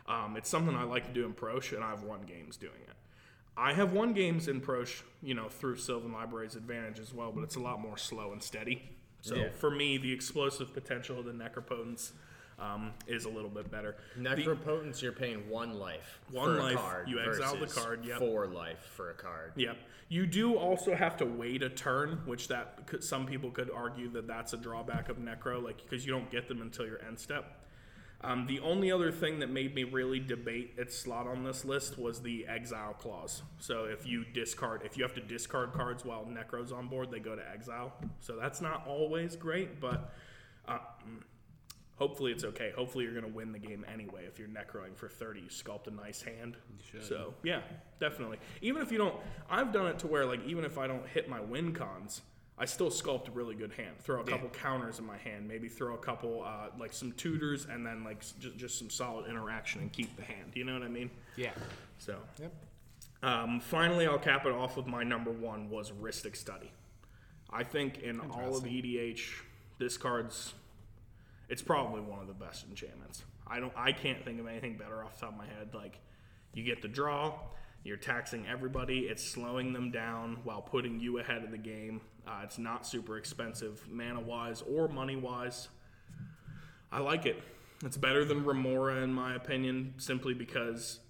Um, 0.08 0.36
it's 0.38 0.48
something 0.48 0.74
I 0.74 0.84
like 0.84 1.06
to 1.06 1.12
do 1.12 1.26
in 1.26 1.34
Prossh, 1.34 1.74
and 1.74 1.84
I've 1.84 2.04
won 2.04 2.22
games 2.22 2.56
doing 2.56 2.80
it. 2.88 2.95
I 3.56 3.72
have 3.72 3.92
won 3.92 4.12
games 4.12 4.48
in 4.48 4.60
Prossh, 4.60 5.02
you 5.22 5.34
know, 5.34 5.48
through 5.48 5.76
Sylvan 5.76 6.12
Library's 6.12 6.56
advantage 6.56 6.98
as 6.98 7.14
well, 7.14 7.32
but 7.32 7.42
it's 7.42 7.56
a 7.56 7.60
lot 7.60 7.80
more 7.80 7.96
slow 7.96 8.32
and 8.32 8.42
steady. 8.42 8.82
So 9.22 9.34
Yeah. 9.34 9.50
for 9.50 9.70
me, 9.70 9.96
the 9.98 10.12
explosive 10.12 10.72
potential 10.74 11.18
of 11.18 11.24
the 11.24 11.32
Necropotence 11.32 12.12
um, 12.58 12.92
is 13.06 13.26
a 13.26 13.28
little 13.28 13.50
bit 13.50 13.70
better. 13.70 13.96
The- 14.16 14.22
Necropotence, 14.30 15.02
you're 15.02 15.12
paying 15.12 15.46
one 15.50 15.74
life 15.78 16.20
One 16.30 16.56
for 16.56 16.62
life, 16.62 16.74
a 16.74 16.78
card. 16.78 17.08
you 17.08 17.20
exile 17.20 17.56
the 17.56 17.66
card, 17.66 18.02
yep. 18.04 18.18
Four 18.18 18.46
life 18.46 18.78
for 18.94 19.10
a 19.10 19.14
card. 19.14 19.52
Yep. 19.56 19.76
You 20.08 20.26
do 20.26 20.56
also 20.56 20.94
have 20.94 21.18
to 21.18 21.26
wait 21.26 21.62
a 21.62 21.68
turn, 21.68 22.22
which 22.24 22.48
that 22.48 22.86
could, 22.86 23.04
some 23.04 23.26
people 23.26 23.50
could 23.50 23.70
argue 23.70 24.08
that 24.12 24.26
that's 24.26 24.54
a 24.54 24.56
drawback 24.56 25.10
of 25.10 25.18
Necro, 25.18 25.62
like 25.62 25.82
because 25.82 26.06
you 26.06 26.12
don't 26.12 26.30
get 26.30 26.48
them 26.48 26.62
until 26.62 26.86
your 26.86 27.02
end 27.04 27.18
step. 27.18 27.65
Um, 28.22 28.46
the 28.46 28.60
only 28.60 28.90
other 28.90 29.12
thing 29.12 29.40
that 29.40 29.50
made 29.50 29.74
me 29.74 29.84
really 29.84 30.20
debate 30.20 30.74
its 30.78 30.98
slot 30.98 31.26
on 31.26 31.44
this 31.44 31.64
list 31.64 31.98
was 31.98 32.22
the 32.22 32.46
exile 32.46 32.94
clause. 32.94 33.42
So 33.58 33.84
if 33.84 34.06
you 34.06 34.24
discard, 34.24 34.82
if 34.84 34.96
you 34.96 35.04
have 35.04 35.14
to 35.14 35.20
discard 35.20 35.72
cards 35.72 36.04
while 36.04 36.24
Necro's 36.24 36.72
on 36.72 36.88
board, 36.88 37.10
they 37.10 37.20
go 37.20 37.36
to 37.36 37.42
exile. 37.50 37.92
So 38.20 38.36
that's 38.36 38.60
not 38.60 38.86
always 38.86 39.36
great, 39.36 39.80
but 39.80 40.14
uh, 40.66 40.78
hopefully 41.96 42.32
it's 42.32 42.44
okay. 42.44 42.72
Hopefully 42.74 43.04
you're 43.04 43.12
going 43.12 43.26
to 43.26 43.36
win 43.36 43.52
the 43.52 43.58
game 43.58 43.84
anyway. 43.92 44.24
If 44.26 44.38
you're 44.38 44.48
Necroing 44.48 44.96
for 44.96 45.08
30, 45.08 45.40
you 45.40 45.46
sculpt 45.48 45.86
a 45.86 45.90
nice 45.90 46.22
hand. 46.22 46.56
So 47.02 47.34
yeah, 47.42 47.60
definitely. 48.00 48.38
Even 48.62 48.82
if 48.82 48.90
you 48.90 48.98
don't, 48.98 49.14
I've 49.50 49.72
done 49.72 49.86
it 49.86 49.98
to 50.00 50.06
where 50.06 50.24
like 50.24 50.44
even 50.46 50.64
if 50.64 50.78
I 50.78 50.86
don't 50.86 51.06
hit 51.08 51.28
my 51.28 51.40
win 51.40 51.72
cons. 51.74 52.22
I 52.58 52.64
still 52.64 52.88
sculpt 52.88 53.28
a 53.28 53.32
really 53.32 53.54
good 53.54 53.72
hand. 53.72 53.98
Throw 53.98 54.20
a 54.20 54.24
couple 54.24 54.48
counters 54.48 54.98
in 54.98 55.04
my 55.04 55.18
hand, 55.18 55.46
maybe 55.46 55.68
throw 55.68 55.94
a 55.94 55.98
couple 55.98 56.42
uh, 56.42 56.68
like 56.78 56.92
some 56.92 57.12
tutors, 57.12 57.66
and 57.66 57.84
then 57.84 58.02
like 58.02 58.20
just, 58.40 58.56
just 58.56 58.78
some 58.78 58.88
solid 58.88 59.28
interaction 59.28 59.82
and 59.82 59.92
keep 59.92 60.16
the 60.16 60.22
hand. 60.22 60.52
You 60.54 60.64
know 60.64 60.72
what 60.72 60.82
I 60.82 60.88
mean? 60.88 61.10
Yeah. 61.36 61.50
So, 61.98 62.16
Yep. 62.40 62.52
um, 63.22 63.60
finally, 63.60 64.06
I'll 64.06 64.18
cap 64.18 64.46
it 64.46 64.52
off 64.52 64.76
with 64.76 64.86
my 64.86 65.02
number 65.02 65.30
one 65.30 65.68
was 65.68 65.90
Rhystic 65.90 66.34
Study. 66.34 66.70
I 67.50 67.62
think 67.62 67.98
in 67.98 68.20
all 68.20 68.56
of 68.56 68.64
EDH, 68.64 69.20
this 69.78 69.98
card's 69.98 70.54
it's 71.48 71.62
probably 71.62 72.00
one 72.00 72.20
of 72.20 72.26
the 72.26 72.34
best 72.34 72.64
enchantments. 72.68 73.22
I 73.46 73.60
don't 73.60 73.72
I 73.76 73.92
can't 73.92 74.24
think 74.24 74.40
of 74.40 74.46
anything 74.46 74.76
better 74.78 75.04
off 75.04 75.14
the 75.20 75.26
top 75.26 75.32
of 75.32 75.38
my 75.38 75.46
head. 75.46 75.74
Like 75.74 75.98
you 76.54 76.64
get 76.64 76.80
the 76.82 76.88
draw, 76.88 77.34
you're 77.86 77.96
taxing 77.96 78.46
everybody, 78.46 79.00
it's 79.00 79.22
slowing 79.22 79.72
them 79.72 79.90
down 79.90 80.38
while 80.44 80.60
putting 80.60 81.00
you 81.00 81.18
ahead 81.18 81.44
of 81.44 81.50
the 81.50 81.58
game. 81.58 82.00
Uh, 82.26 82.40
it's 82.42 82.58
not 82.58 82.86
super 82.86 83.16
expensive 83.16 83.86
mana 83.88 84.20
wise 84.20 84.62
or 84.62 84.88
money 84.88 85.16
wise. 85.16 85.68
I 86.90 87.00
like 87.00 87.26
it. 87.26 87.42
It's 87.84 87.96
better 87.96 88.24
than 88.24 88.44
Remora 88.44 89.02
in 89.02 89.12
my 89.12 89.34
opinion, 89.34 89.94
simply 89.98 90.34
because 90.34 91.00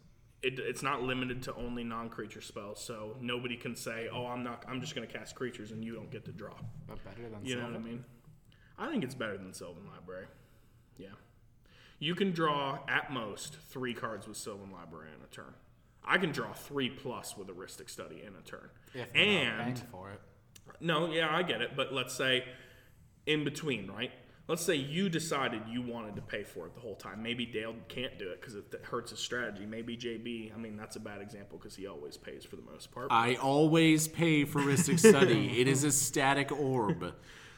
it, 0.43 0.59
it's 0.59 0.83
not 0.83 1.03
limited 1.03 1.43
to 1.45 1.55
only 1.55 1.85
non-creature 1.85 2.41
spells. 2.41 2.83
So 2.83 3.17
nobody 3.21 3.57
can 3.57 3.75
say, 3.75 4.09
"Oh, 4.13 4.27
I'm 4.27 4.43
not. 4.43 4.65
I'm 4.69 4.81
just 4.81 4.95
going 4.95 5.07
to 5.07 5.13
cast 5.13 5.35
creatures 5.35 5.71
and 5.71 5.85
you 5.85 5.95
don't 5.95 6.11
get 6.11 6.25
to 6.27 6.33
draw." 6.33 6.55
But 6.87 7.03
better 7.05 7.29
than 7.29 7.45
You 7.45 7.57
know 7.57 7.65
what 7.65 7.75
I 7.75 7.79
mean? 7.79 8.05
I 8.79 8.89
think 8.91 9.05
it's 9.05 9.15
better 9.15 9.39
than 9.39 9.55
Sylvan 9.55 9.85
Library. 9.87 10.27
Yeah. 10.99 11.09
You 11.99 12.15
can 12.15 12.33
draw 12.33 12.81
at 12.89 13.11
most 13.11 13.57
three 13.71 13.95
cards 13.95 14.29
with 14.29 14.37
Sylvan 14.37 14.71
Library 14.71 15.09
in 15.17 15.25
a 15.25 15.29
turn. 15.29 15.55
I 16.07 16.19
can 16.19 16.31
draw 16.31 16.53
three 16.53 16.91
plus 16.91 17.37
with 17.37 17.49
a 17.49 17.53
Rhystic 17.53 17.91
Study 17.91 18.23
in 18.27 18.35
a 18.35 18.43
turn. 18.43 18.69
If 18.95 19.09
and 19.15 19.79
for 19.91 20.13
it. 20.13 20.21
no, 20.81 21.11
yeah, 21.11 21.35
I 21.35 21.43
get 21.43 21.61
it. 21.61 21.77
But 21.77 21.93
let's 21.93 22.15
say 22.15 22.45
in 23.27 23.45
between, 23.45 23.91
right? 23.91 24.13
Let's 24.49 24.63
say 24.63 24.77
you 24.77 25.09
decided 25.09 25.63
you 25.69 25.83
wanted 25.83 26.15
to 26.15 26.23
pay 26.23 26.45
for 26.45 26.67
it 26.67 26.75
the 26.75 26.81
whole 26.81 26.95
time. 26.95 27.21
Maybe 27.21 27.45
Dale 27.45 27.75
can't 27.89 28.17
do 28.17 28.31
it 28.31 28.41
because 28.41 28.55
it 28.55 28.73
hurts 28.85 29.11
his 29.11 29.19
strategy. 29.19 29.67
Maybe 29.67 29.97
JB, 29.97 30.55
I 30.55 30.57
mean, 30.57 30.77
that's 30.77 30.95
a 30.95 31.01
bad 31.01 31.21
example 31.21 31.59
because 31.59 31.75
he 31.75 31.89
always 31.89 32.17
pays 32.17 32.45
for 32.45 32.55
the 32.55 32.63
most 32.63 32.93
part. 32.93 33.09
I 33.11 33.35
always 33.35 34.07
pay 34.07 34.45
for 34.45 34.61
Rhystic 34.61 35.01
Study. 35.01 35.61
it 35.61 35.67
is 35.67 35.83
a 35.83 35.91
static 35.91 36.53
orb. 36.53 37.13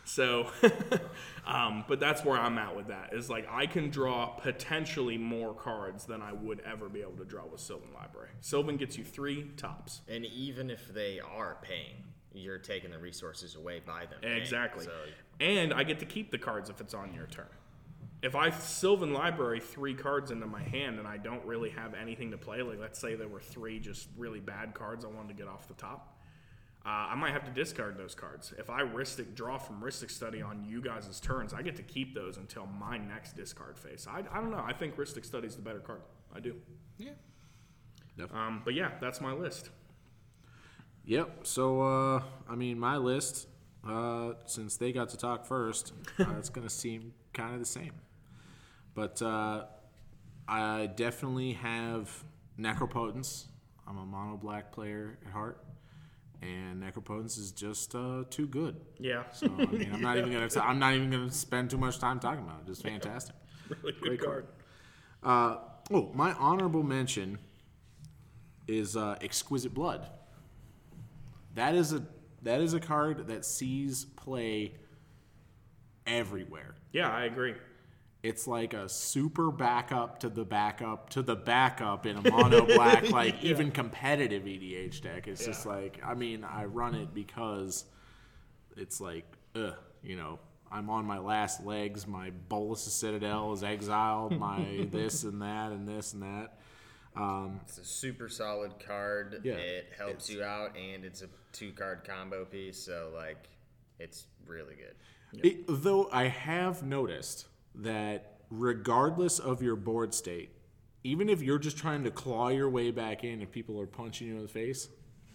So, 0.09 0.51
um, 1.47 1.85
but 1.87 2.01
that's 2.01 2.25
where 2.25 2.39
I'm 2.39 2.57
at 2.57 2.75
with 2.75 2.89
that. 2.89 3.11
Is 3.13 3.29
like 3.29 3.47
I 3.51 3.67
can 3.67 3.91
draw 3.91 4.27
potentially 4.27 5.19
more 5.19 5.53
cards 5.53 6.07
than 6.07 6.23
I 6.23 6.33
would 6.33 6.61
ever 6.61 6.89
be 6.89 7.03
able 7.03 7.19
to 7.19 7.27
draw 7.27 7.45
with 7.45 7.61
Sylvan 7.61 7.91
Library. 7.95 8.31
Sylvan 8.41 8.79
gets 8.79 8.97
you 8.97 9.05
three 9.05 9.51
tops. 9.59 10.01
And 10.09 10.25
even 10.25 10.71
if 10.71 10.89
they 10.95 11.21
are 11.21 11.59
paying, 11.61 12.05
you're 12.33 12.59
taking 12.59 12.91
the 12.91 12.99
resources 12.99 13.55
away 13.55 13.83
by 13.85 14.07
them. 14.07 14.19
paying. 14.23 14.39
Exactly. 14.39 14.87
So 14.87 14.93
And 15.41 15.75
I 15.75 15.83
get 15.83 15.99
to 15.99 16.07
keep 16.07 16.31
the 16.31 16.39
cards 16.39 16.71
if 16.71 16.81
it's 16.81 16.95
on 16.95 17.13
your 17.13 17.27
turn. 17.27 17.47
If 18.23 18.35
I 18.35 18.49
Sylvan 18.51 19.13
Library 19.13 19.61
three 19.61 19.95
cards 19.95 20.31
into 20.31 20.47
my 20.47 20.63
hand 20.63 20.99
and 20.99 21.07
I 21.07 21.19
don't 21.19 21.45
really 21.45 21.71
have 21.71 21.93
anything 21.95 22.31
to 22.31 22.39
play, 22.39 22.63
like 22.63 22.81
let's 22.81 22.99
say 22.99 23.15
there 23.15 23.29
were 23.29 23.41
three 23.41 23.79
just 23.79 24.09
really 24.17 24.41
bad 24.41 24.73
cards 24.73 25.05
I 25.05 25.09
wanted 25.09 25.29
to 25.29 25.35
get 25.35 25.49
off 25.49 25.69
the 25.69 25.75
top, 25.75 26.18
uh, 26.89 27.09
I 27.11 27.15
might 27.17 27.33
have 27.33 27.45
to 27.45 27.51
discard 27.51 27.99
those 27.99 28.15
cards. 28.15 28.55
If 28.57 28.71
I 28.71 28.81
Rhystic 28.81 29.35
draw 29.35 29.59
from 29.59 29.83
Rhystic 29.83 30.11
Study 30.11 30.41
on 30.41 30.65
you 30.65 30.81
guys' 30.81 31.21
turns, 31.21 31.53
I 31.53 31.61
get 31.61 31.77
to 31.77 31.83
keep 31.83 32.15
those 32.15 32.39
until 32.39 32.65
my 32.65 32.97
next 32.97 33.37
discard 33.37 33.79
phase. 33.79 34.07
I, 34.11 34.21
I 34.21 34.41
don't 34.41 34.51
know. 34.51 34.65
I 34.67 34.73
think 34.73 34.97
Rhystic 34.97 35.27
Study 35.27 35.49
is 35.49 35.55
the 35.55 35.61
better 35.61 35.81
card. 35.81 36.01
I 36.35 36.41
do. 36.41 36.55
Yeah. 36.97 37.11
Um, 38.33 38.63
but 38.65 38.73
yeah, 38.73 38.93
that's 39.03 39.21
my 39.21 39.35
list. 39.35 39.69
Yep. 41.05 41.41
So, 41.47 41.83
uh, 41.83 42.23
I 42.49 42.55
mean, 42.55 42.79
my 42.79 42.97
list, 42.97 43.49
uh, 43.87 44.33
since 44.47 44.79
they 44.79 44.91
got 44.91 45.11
to 45.11 45.19
talk 45.19 45.45
first, 45.45 45.93
uh, 46.19 46.25
it's 46.39 46.49
going 46.49 46.67
to 46.67 46.73
seem 46.73 47.13
kind 47.35 47.53
of 47.53 47.61
the 47.61 47.67
same. 47.67 47.93
But 48.95 49.21
uh, 49.21 49.67
I 50.49 50.87
definitely 50.87 51.53
have 51.53 52.25
Necropotence. 52.59 53.45
I'm 53.87 53.99
a 53.99 54.07
mono 54.07 54.39
black 54.39 54.73
player 54.73 55.19
at 55.27 55.33
heart. 55.33 55.63
And 56.41 56.83
Necropotence 56.83 57.37
is 57.39 57.51
just 57.51 57.95
uh, 57.95 58.25
too 58.31 58.47
good. 58.47 58.77
Yeah. 58.99 59.25
So 59.33 59.47
I 59.59 59.67
mean, 59.67 59.91
I'm 59.93 60.01
not 60.01 60.19
even 60.19 60.33
gonna. 60.33 60.49
I'm 60.63 60.79
not 60.79 60.95
even 60.95 61.11
gonna 61.11 61.33
spend 61.33 61.71
too 61.71 61.79
much 61.79 61.99
time 61.99 62.21
talking 62.21 62.45
about 62.45 62.61
it. 62.61 62.67
Just 62.67 62.83
fantastic. 62.83 63.35
really 63.83 63.93
good 63.93 64.01
Great 64.03 64.21
card. 64.21 64.47
card. 65.23 65.61
Uh, 65.91 65.95
oh, 65.97 66.11
my 66.15 66.33
honorable 66.35 66.83
mention 66.85 67.39
is 68.69 68.97
uh, 68.97 69.17
Exquisite 69.21 69.75
Blood. 69.75 70.09
That 71.55 71.75
is 71.75 71.93
a 71.93 72.05
that 72.43 72.61
is 72.61 72.73
a 72.75 72.81
card 72.81 73.27
that 73.27 73.45
sees 73.45 74.05
play 74.05 74.75
everywhere. 76.07 76.77
Yeah, 76.93 77.11
I 77.11 77.25
agree. 77.25 77.55
It's 78.23 78.49
like 78.49 78.75
a 78.75 78.89
super 78.89 79.53
backup 79.53 80.21
to 80.21 80.29
the 80.29 80.45
backup 80.45 81.11
to 81.11 81.23
the 81.23 81.37
backup 81.37 82.05
in 82.05 82.17
a 82.17 82.31
mono 82.31 82.67
black, 82.67 83.11
like 83.11 83.45
even 83.45 83.71
competitive 83.71 84.43
EDH 84.43 85.03
deck. 85.03 85.29
It's 85.29 85.45
just 85.45 85.67
like 85.67 86.01
I 86.05 86.15
mean, 86.15 86.43
I 86.45 86.65
run 86.65 86.95
it 86.95 87.15
because 87.15 87.85
it's 88.77 89.01
like, 89.01 89.25
ugh, 89.55 89.75
you 90.03 90.17
know, 90.17 90.41
I'm 90.71 90.91
on 90.91 91.05
my 91.05 91.19
last 91.19 91.65
legs. 91.65 92.07
My 92.07 92.31
Bolas's 92.49 92.93
Citadel 92.93 93.53
is 93.53 93.63
exiled. 93.63 94.37
My 94.39 94.87
this 94.91 95.25
and 95.25 95.41
that 95.43 95.73
and 95.73 95.89
this 95.89 96.13
and 96.13 96.23
that. 96.23 96.59
Um, 97.17 97.61
it's 97.65 97.79
a 97.79 97.85
super 97.85 98.29
solid 98.29 98.79
card. 98.85 99.41
Yeah, 99.43 99.55
it 99.55 99.93
helps 99.97 100.31
you 100.31 100.43
out, 100.43 100.77
and 100.77 101.05
it's 101.05 101.23
a 101.23 101.29
two 101.53 101.73
card 101.73 102.05
combo 102.05 102.45
piece. 102.45 102.79
So 102.79 103.11
like, 103.15 103.49
it's 103.99 104.27
really 104.47 104.75
good. 104.75 105.45
It, 105.45 105.65
though 105.69 106.09
I 106.13 106.25
have 106.25 106.83
noticed 106.83 107.47
that 107.75 108.39
regardless 108.51 109.39
of 109.39 109.63
your 109.63 109.77
board 109.77 110.15
state, 110.15 110.51
even 111.05 111.29
if 111.29 111.43
you're 111.43 111.59
just 111.59 111.77
trying 111.77 112.05
to 112.05 112.11
claw 112.11 112.49
your 112.49 112.69
way 112.69 112.91
back 112.91 113.25
in 113.25 113.41
if 113.41 113.51
people 113.51 113.81
are 113.81 113.87
punching 113.87 114.29
you 114.29 114.37
in 114.37 114.43
the 114.43 114.49
face, 114.49 114.89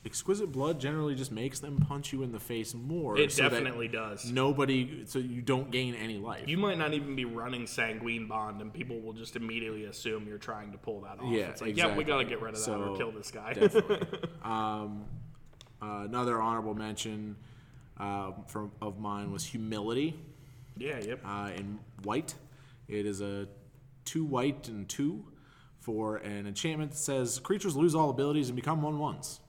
exquisite 0.05 0.51
blood 0.51 0.79
generally 0.79 1.15
just 1.15 1.31
makes 1.31 1.59
them 1.59 1.77
punch 1.77 2.11
you 2.11 2.23
in 2.23 2.31
the 2.31 2.39
face 2.39 2.73
more. 2.73 3.17
It 3.17 3.31
so 3.31 3.43
that 3.43 3.51
definitely 3.51 3.87
does. 3.87 4.29
Nobody, 4.29 5.03
so 5.05 5.19
you 5.19 5.41
don't 5.41 5.71
gain 5.71 5.95
any 5.95 6.17
life. 6.17 6.47
You 6.47 6.57
might 6.57 6.77
not 6.77 6.93
even 6.93 7.15
be 7.15 7.25
running 7.25 7.65
Sanguine 7.65 8.27
Bond, 8.27 8.61
and 8.61 8.73
people 8.73 8.99
will 8.99 9.13
just 9.13 9.35
immediately 9.35 9.85
assume 9.85 10.27
you're 10.27 10.37
trying 10.37 10.71
to 10.73 10.77
pull 10.77 11.01
that 11.01 11.19
off. 11.19 11.31
Yeah, 11.31 11.49
it's 11.49 11.61
like, 11.61 11.77
yeah, 11.77 11.95
we 11.95 12.03
gotta 12.03 12.25
get 12.25 12.41
rid 12.41 12.53
of 12.53 12.59
that 12.59 12.65
So, 12.65 12.81
or 12.81 12.97
kill 12.97 13.11
this 13.11 13.31
guy. 13.31 13.53
Definitely. 13.53 14.07
um, 14.43 15.05
uh, 15.81 16.03
another 16.05 16.41
honorable 16.41 16.75
mention 16.75 17.35
uh, 17.97 18.31
from 18.47 18.71
of 18.81 18.99
mine 18.99 19.31
was 19.31 19.45
humility. 19.45 20.19
yeah, 20.77 20.99
yep. 20.99 21.21
uh, 21.25 21.51
in 21.55 21.79
white. 22.05 22.35
It 22.87 23.05
is 23.05 23.21
a 23.21 23.47
two 24.05 24.25
white 24.25 24.67
and 24.67 24.87
two 24.87 25.25
for 25.79 26.17
an 26.17 26.47
enchantment 26.47 26.91
that 26.91 26.97
says 26.97 27.39
creatures 27.39 27.75
lose 27.75 27.95
all 27.95 28.09
abilities 28.09 28.49
and 28.49 28.55
become 28.55 28.81
one 28.81 28.99
ones. 28.99 29.39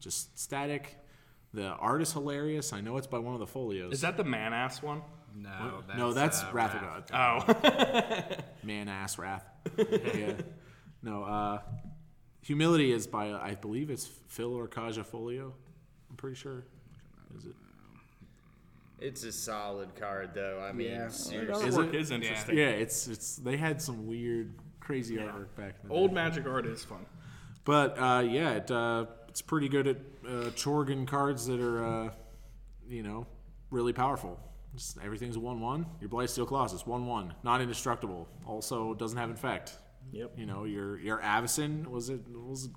Just 0.00 0.38
static. 0.38 0.96
The 1.54 1.66
art 1.68 2.00
is 2.00 2.12
hilarious. 2.12 2.72
I 2.72 2.80
know 2.80 2.96
it's 2.96 3.06
by 3.06 3.18
one 3.18 3.34
of 3.34 3.40
the 3.40 3.46
Foglios. 3.46 3.92
Is 3.92 4.00
that 4.00 4.16
the 4.16 4.24
man 4.24 4.52
ass 4.54 4.82
one? 4.82 5.02
No, 5.36 5.82
that's, 5.86 5.98
no, 5.98 6.12
that's 6.12 6.42
uh, 6.42 6.50
Wrath 6.52 6.74
of 6.74 6.80
God. 6.82 7.04
Oh, 7.14 8.34
Man 8.62 8.88
ass 8.88 9.18
wrath. 9.18 9.44
yeah. 9.78 10.34
No, 11.02 11.24
uh, 11.24 11.58
humility 12.42 12.92
is 12.92 13.06
by 13.06 13.32
I 13.32 13.54
believe 13.54 13.88
it's 13.90 14.06
Phil 14.28 14.52
or 14.52 14.68
Kaja 14.68 15.06
Foglio. 15.06 15.52
I'm 16.10 16.16
pretty 16.16 16.36
sure. 16.36 16.64
Is 17.38 17.46
it? 17.46 17.54
It's 19.02 19.24
a 19.24 19.32
solid 19.32 19.94
card, 19.96 20.30
though. 20.34 20.64
I 20.66 20.72
mean, 20.72 20.88
yeah. 20.88 21.08
seriously. 21.08 21.68
Is 21.68 21.76
Artwork 21.76 21.88
it? 21.88 22.00
is 22.00 22.10
interesting. 22.10 22.56
Yeah, 22.56 22.68
it's 22.68 23.08
it's. 23.08 23.36
They 23.36 23.56
had 23.56 23.82
some 23.82 24.06
weird, 24.06 24.54
crazy 24.80 25.16
artwork 25.16 25.54
back 25.56 25.74
in 25.82 25.88
the 25.88 25.94
day. 25.94 26.00
Old 26.00 26.12
magic 26.12 26.46
art 26.46 26.66
is 26.66 26.84
fun. 26.84 27.04
But 27.64 27.98
uh, 27.98 28.20
yeah, 28.20 28.52
it, 28.52 28.70
uh, 28.70 29.06
it's 29.28 29.42
pretty 29.42 29.68
good 29.68 29.86
at 29.86 29.96
uh, 30.26 30.50
Chorgan 30.50 31.06
cards 31.06 31.46
that 31.46 31.60
are, 31.60 31.84
uh, 31.84 32.10
you 32.88 33.02
know, 33.02 33.26
really 33.70 33.92
powerful. 33.92 34.38
Just, 34.74 34.98
everything's 35.04 35.36
one-one. 35.36 35.86
Your 36.00 36.08
Blightsteel 36.08 36.46
Colossus 36.46 36.80
is 36.80 36.86
one-one, 36.86 37.34
not 37.42 37.60
indestructible. 37.60 38.26
Also, 38.46 38.94
doesn't 38.94 39.18
have 39.18 39.30
infect. 39.30 39.76
Yep. 40.10 40.32
You 40.36 40.46
know, 40.46 40.64
your 40.64 40.98
your 40.98 41.18
Avacyn 41.18 41.86
was 41.86 42.10
it 42.10 42.20
was 42.28 42.68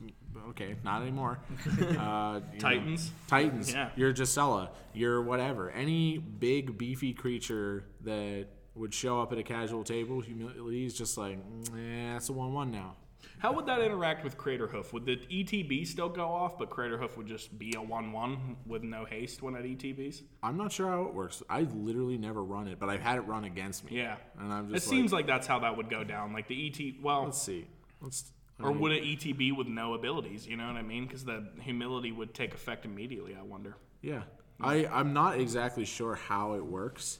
okay, 0.49 0.75
not 0.83 1.01
anymore. 1.01 1.39
Uh, 1.75 1.79
you 1.79 1.93
know, 1.95 2.41
Titans. 2.59 3.11
Titans. 3.27 3.73
Yeah. 3.73 3.89
Your 3.95 4.13
Gisela. 4.13 4.71
Your 4.93 5.21
whatever. 5.21 5.71
Any 5.71 6.17
big 6.17 6.77
beefy 6.77 7.13
creature 7.13 7.85
that 8.03 8.47
would 8.75 8.93
show 8.93 9.21
up 9.21 9.31
at 9.31 9.37
a 9.37 9.43
casual 9.43 9.83
table, 9.83 10.21
is 10.69 10.93
just 10.93 11.17
like, 11.17 11.37
mm, 11.37 12.13
eh, 12.13 12.17
it's 12.17 12.29
a 12.29 12.33
one-one 12.33 12.71
now. 12.71 12.95
How 13.39 13.53
would 13.53 13.65
that 13.67 13.81
interact 13.81 14.23
with 14.23 14.37
Crater 14.37 14.67
Hoof? 14.67 14.93
Would 14.93 15.05
the 15.05 15.17
ETB 15.17 15.85
still 15.85 16.09
go 16.09 16.25
off, 16.29 16.57
but 16.57 16.69
Crater 16.69 16.97
Hoof 16.97 17.17
would 17.17 17.27
just 17.27 17.57
be 17.59 17.73
a 17.75 17.81
1 17.81 18.11
1 18.11 18.57
with 18.65 18.83
no 18.83 19.05
haste 19.05 19.41
when 19.41 19.55
at 19.55 19.63
ETBs? 19.63 20.23
I'm 20.41 20.57
not 20.57 20.71
sure 20.71 20.89
how 20.89 21.03
it 21.03 21.13
works. 21.13 21.43
I 21.49 21.61
literally 21.61 22.17
never 22.17 22.43
run 22.43 22.67
it, 22.67 22.79
but 22.79 22.89
I've 22.89 23.01
had 23.01 23.17
it 23.17 23.21
run 23.21 23.43
against 23.43 23.83
me. 23.85 23.97
Yeah. 23.97 24.15
and 24.39 24.51
I'm 24.51 24.65
just. 24.67 24.71
It 24.71 24.77
just. 24.79 24.89
seems 24.89 25.13
like 25.13 25.27
that's 25.27 25.47
how 25.47 25.59
that 25.59 25.75
would 25.77 25.89
go 25.89 26.03
down. 26.03 26.33
Like 26.33 26.47
the 26.47 26.67
ET, 26.67 27.03
well, 27.03 27.25
Let's 27.25 27.41
see. 27.41 27.67
Let's. 28.01 28.31
I 28.59 28.63
or 28.63 28.71
mean, 28.71 28.79
would 28.79 28.91
it 28.93 29.03
ETB 29.03 29.55
with 29.55 29.67
no 29.67 29.95
abilities? 29.95 30.47
You 30.47 30.55
know 30.55 30.67
what 30.67 30.77
I 30.77 30.81
mean? 30.81 31.05
Because 31.05 31.25
the 31.25 31.45
humility 31.61 32.13
would 32.13 32.33
take 32.33 32.53
effect 32.53 32.85
immediately, 32.85 33.35
I 33.37 33.43
wonder. 33.43 33.75
Yeah, 34.01 34.23
I 34.61 34.85
I'm 34.87 35.11
not 35.13 35.39
exactly 35.39 35.83
sure 35.83 36.15
how 36.15 36.53
it 36.53 36.65
works. 36.65 37.19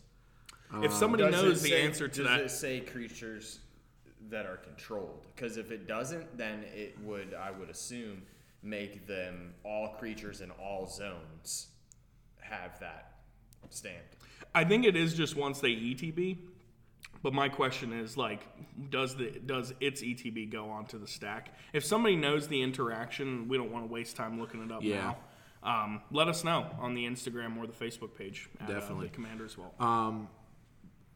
if 0.82 0.93
somebody 0.93 1.24
Does 1.24 1.34
knows 1.34 1.60
it 1.60 1.64
the 1.64 1.70
say- 1.70 1.82
answer 1.82 2.08
to 2.08 2.24
does 2.24 2.32
that, 2.32 2.39
it 2.41 2.51
say 2.51 2.80
creatures 2.80 3.60
that 4.30 4.45
are 4.45 4.57
controlled? 4.57 5.26
Because 5.36 5.57
if 5.57 5.71
it 5.71 5.88
doesn't, 5.88 6.38
then 6.38 6.63
it 6.73 6.97
would, 7.03 7.34
I 7.34 7.51
would 7.51 7.69
assume, 7.69 8.23
make 8.63 9.05
them 9.07 9.53
all 9.63 9.89
creatures 9.99 10.41
in 10.41 10.51
all 10.51 10.88
zones 10.88 11.67
have 12.39 12.80
that 12.80 13.13
stamped. 13.69 14.15
I 14.53 14.63
think 14.63 14.86
it 14.86 14.95
is 14.95 15.13
just 15.13 15.36
once 15.36 15.59
they 15.59 15.71
ETB. 15.71 16.38
But 17.23 17.34
my 17.34 17.49
question 17.49 17.91
is 17.91 18.17
like, 18.17 18.45
does 18.91 19.15
the 19.15 19.32
does 19.45 19.73
its 19.80 20.01
ETB 20.03 20.51
go 20.51 20.69
onto 20.69 20.99
the 20.99 21.07
stack? 21.07 21.55
If 21.73 21.84
somebody 21.84 22.15
knows 22.15 22.47
the 22.47 22.61
interaction, 22.61 23.47
we 23.47 23.57
don't 23.57 23.71
want 23.71 23.88
to 23.88 23.91
waste 23.91 24.15
time 24.15 24.39
looking 24.39 24.61
it 24.63 24.71
up 24.71 24.84
Yeah. 24.84 25.15
now. 25.63 25.84
Um, 25.84 26.01
let 26.11 26.28
us 26.28 26.43
know 26.43 26.67
on 26.80 26.93
the 26.93 27.05
Instagram 27.05 27.57
or 27.57 27.65
the 27.65 27.73
Facebook 27.73 28.13
page. 28.15 28.47
At, 28.61 28.67
Definitely. 28.67 29.07
uh, 29.07 29.09
the 29.09 29.15
Commander's 29.15 29.55
Vault. 29.55 29.73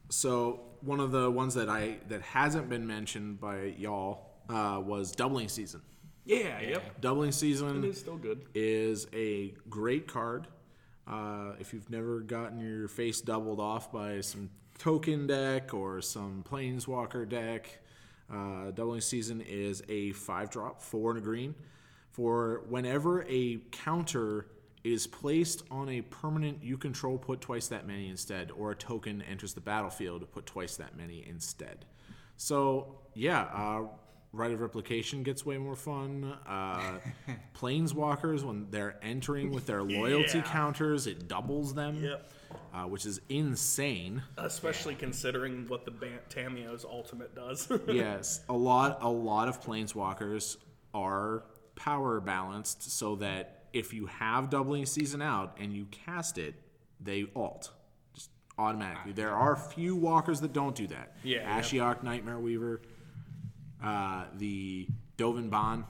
So 0.10 0.62
one 0.82 1.00
of 1.00 1.12
the 1.12 1.30
ones 1.30 1.54
that 1.56 1.70
I 1.70 1.98
that 2.08 2.22
hasn't 2.22 2.70
been 2.70 2.86
mentioned 2.88 3.40
by 3.40 3.74
y'all 3.78 4.26
uh, 4.50 4.82
was 4.84 5.12
doubling 5.12 5.48
season. 5.50 5.82
yeah, 6.26 6.60
yep. 6.62 7.02
Doubling 7.02 7.32
season 7.32 7.84
It 7.84 7.90
is 7.90 8.00
still 8.00 8.18
good. 8.18 8.46
is 8.54 9.08
a 9.14 9.54
great 9.70 10.08
card. 10.08 10.48
Uh, 11.08 11.54
if 11.60 11.74
you've 11.74 11.90
never 11.90 12.20
gotten 12.20 12.60
your 12.60 12.88
face 12.88 13.22
doubled 13.22 13.60
off 13.60 13.92
by 13.92 14.22
some 14.22 14.50
token 14.78 15.28
deck 15.28 15.74
or 15.74 16.02
some 16.02 16.44
planeswalker 16.50 17.28
deck, 17.28 17.80
uh, 18.32 18.72
doubling 18.72 19.02
season 19.02 19.42
is 19.42 19.82
a 19.90 20.12
five 20.14 20.50
drop, 20.52 20.82
four 20.82 21.12
and 21.12 21.20
a 21.20 21.22
green. 21.24 21.56
For 22.12 22.64
whenever 22.70 23.24
a 23.28 23.60
counter 23.72 24.48
is 24.84 25.08
placed 25.08 25.64
on 25.70 25.90
a 25.90 26.02
permanent 26.02 26.64
you 26.64 26.78
control, 26.78 27.18
put 27.18 27.42
twice 27.42 27.68
that 27.68 27.86
many 27.86 28.10
instead, 28.10 28.52
or 28.52 28.72
a 28.72 28.76
token 28.76 29.22
enters 29.24 29.54
the 29.54 29.62
battlefield, 29.62 30.30
put 30.32 30.46
twice 30.46 30.78
that 30.78 30.96
many 30.96 31.26
instead. 31.28 31.86
So 32.38 32.96
yeah, 33.14 33.42
uh, 33.54 33.88
Rite 34.32 34.52
of 34.52 34.62
Replication 34.62 35.24
gets 35.24 35.46
way 35.46 35.58
more 35.58 35.76
fun. 35.76 36.38
Uh, 36.48 37.00
Planeswalkers, 37.60 38.44
when 38.44 38.68
they're 38.70 38.98
entering 39.02 39.52
with 39.52 39.66
their 39.66 39.84
loyalty 39.84 40.38
Yeah. 40.38 40.44
counters, 40.44 41.08
it 41.08 41.28
doubles 41.28 41.74
them, 41.74 42.02
Yep. 42.04 42.32
uh, 42.74 42.84
which 42.84 43.06
is 43.06 43.20
insane. 43.30 44.22
Especially 44.38 44.96
considering 44.96 45.68
what 45.68 45.84
the 45.86 45.92
Ban- 45.92 46.20
Tamiyo's 46.30 46.86
ultimate 46.86 47.36
does. 47.36 47.70
yes, 47.88 48.42
a 48.50 48.54
lot, 48.54 49.00
a 49.02 49.10
lot 49.10 49.48
of 49.48 49.62
Planeswalkers 49.64 50.58
are 50.94 51.44
power 51.76 52.20
balanced 52.22 52.84
so 52.92 53.16
that 53.18 53.59
if 53.74 53.94
you 53.94 54.06
have 54.08 54.50
doubling 54.50 54.86
season 54.86 55.22
out 55.22 55.58
and 55.60 55.74
you 55.74 55.86
cast 55.92 56.38
it, 56.38 56.56
they 57.00 57.26
alt 57.36 57.72
just 58.14 58.30
automatically. 58.58 59.12
There 59.14 59.34
are 59.36 59.56
few 59.56 59.96
walkers 59.96 60.42
that 60.42 60.54
don't 60.54 60.76
do 60.76 60.88
that. 60.88 61.16
Yeah, 61.24 61.60
Ashiok, 61.60 62.04
Nightmare 62.04 62.40
Weaver, 62.40 62.82
uh, 63.84 64.26
the 64.38 64.88
Dovin 65.18 65.50
Baan 65.50 65.86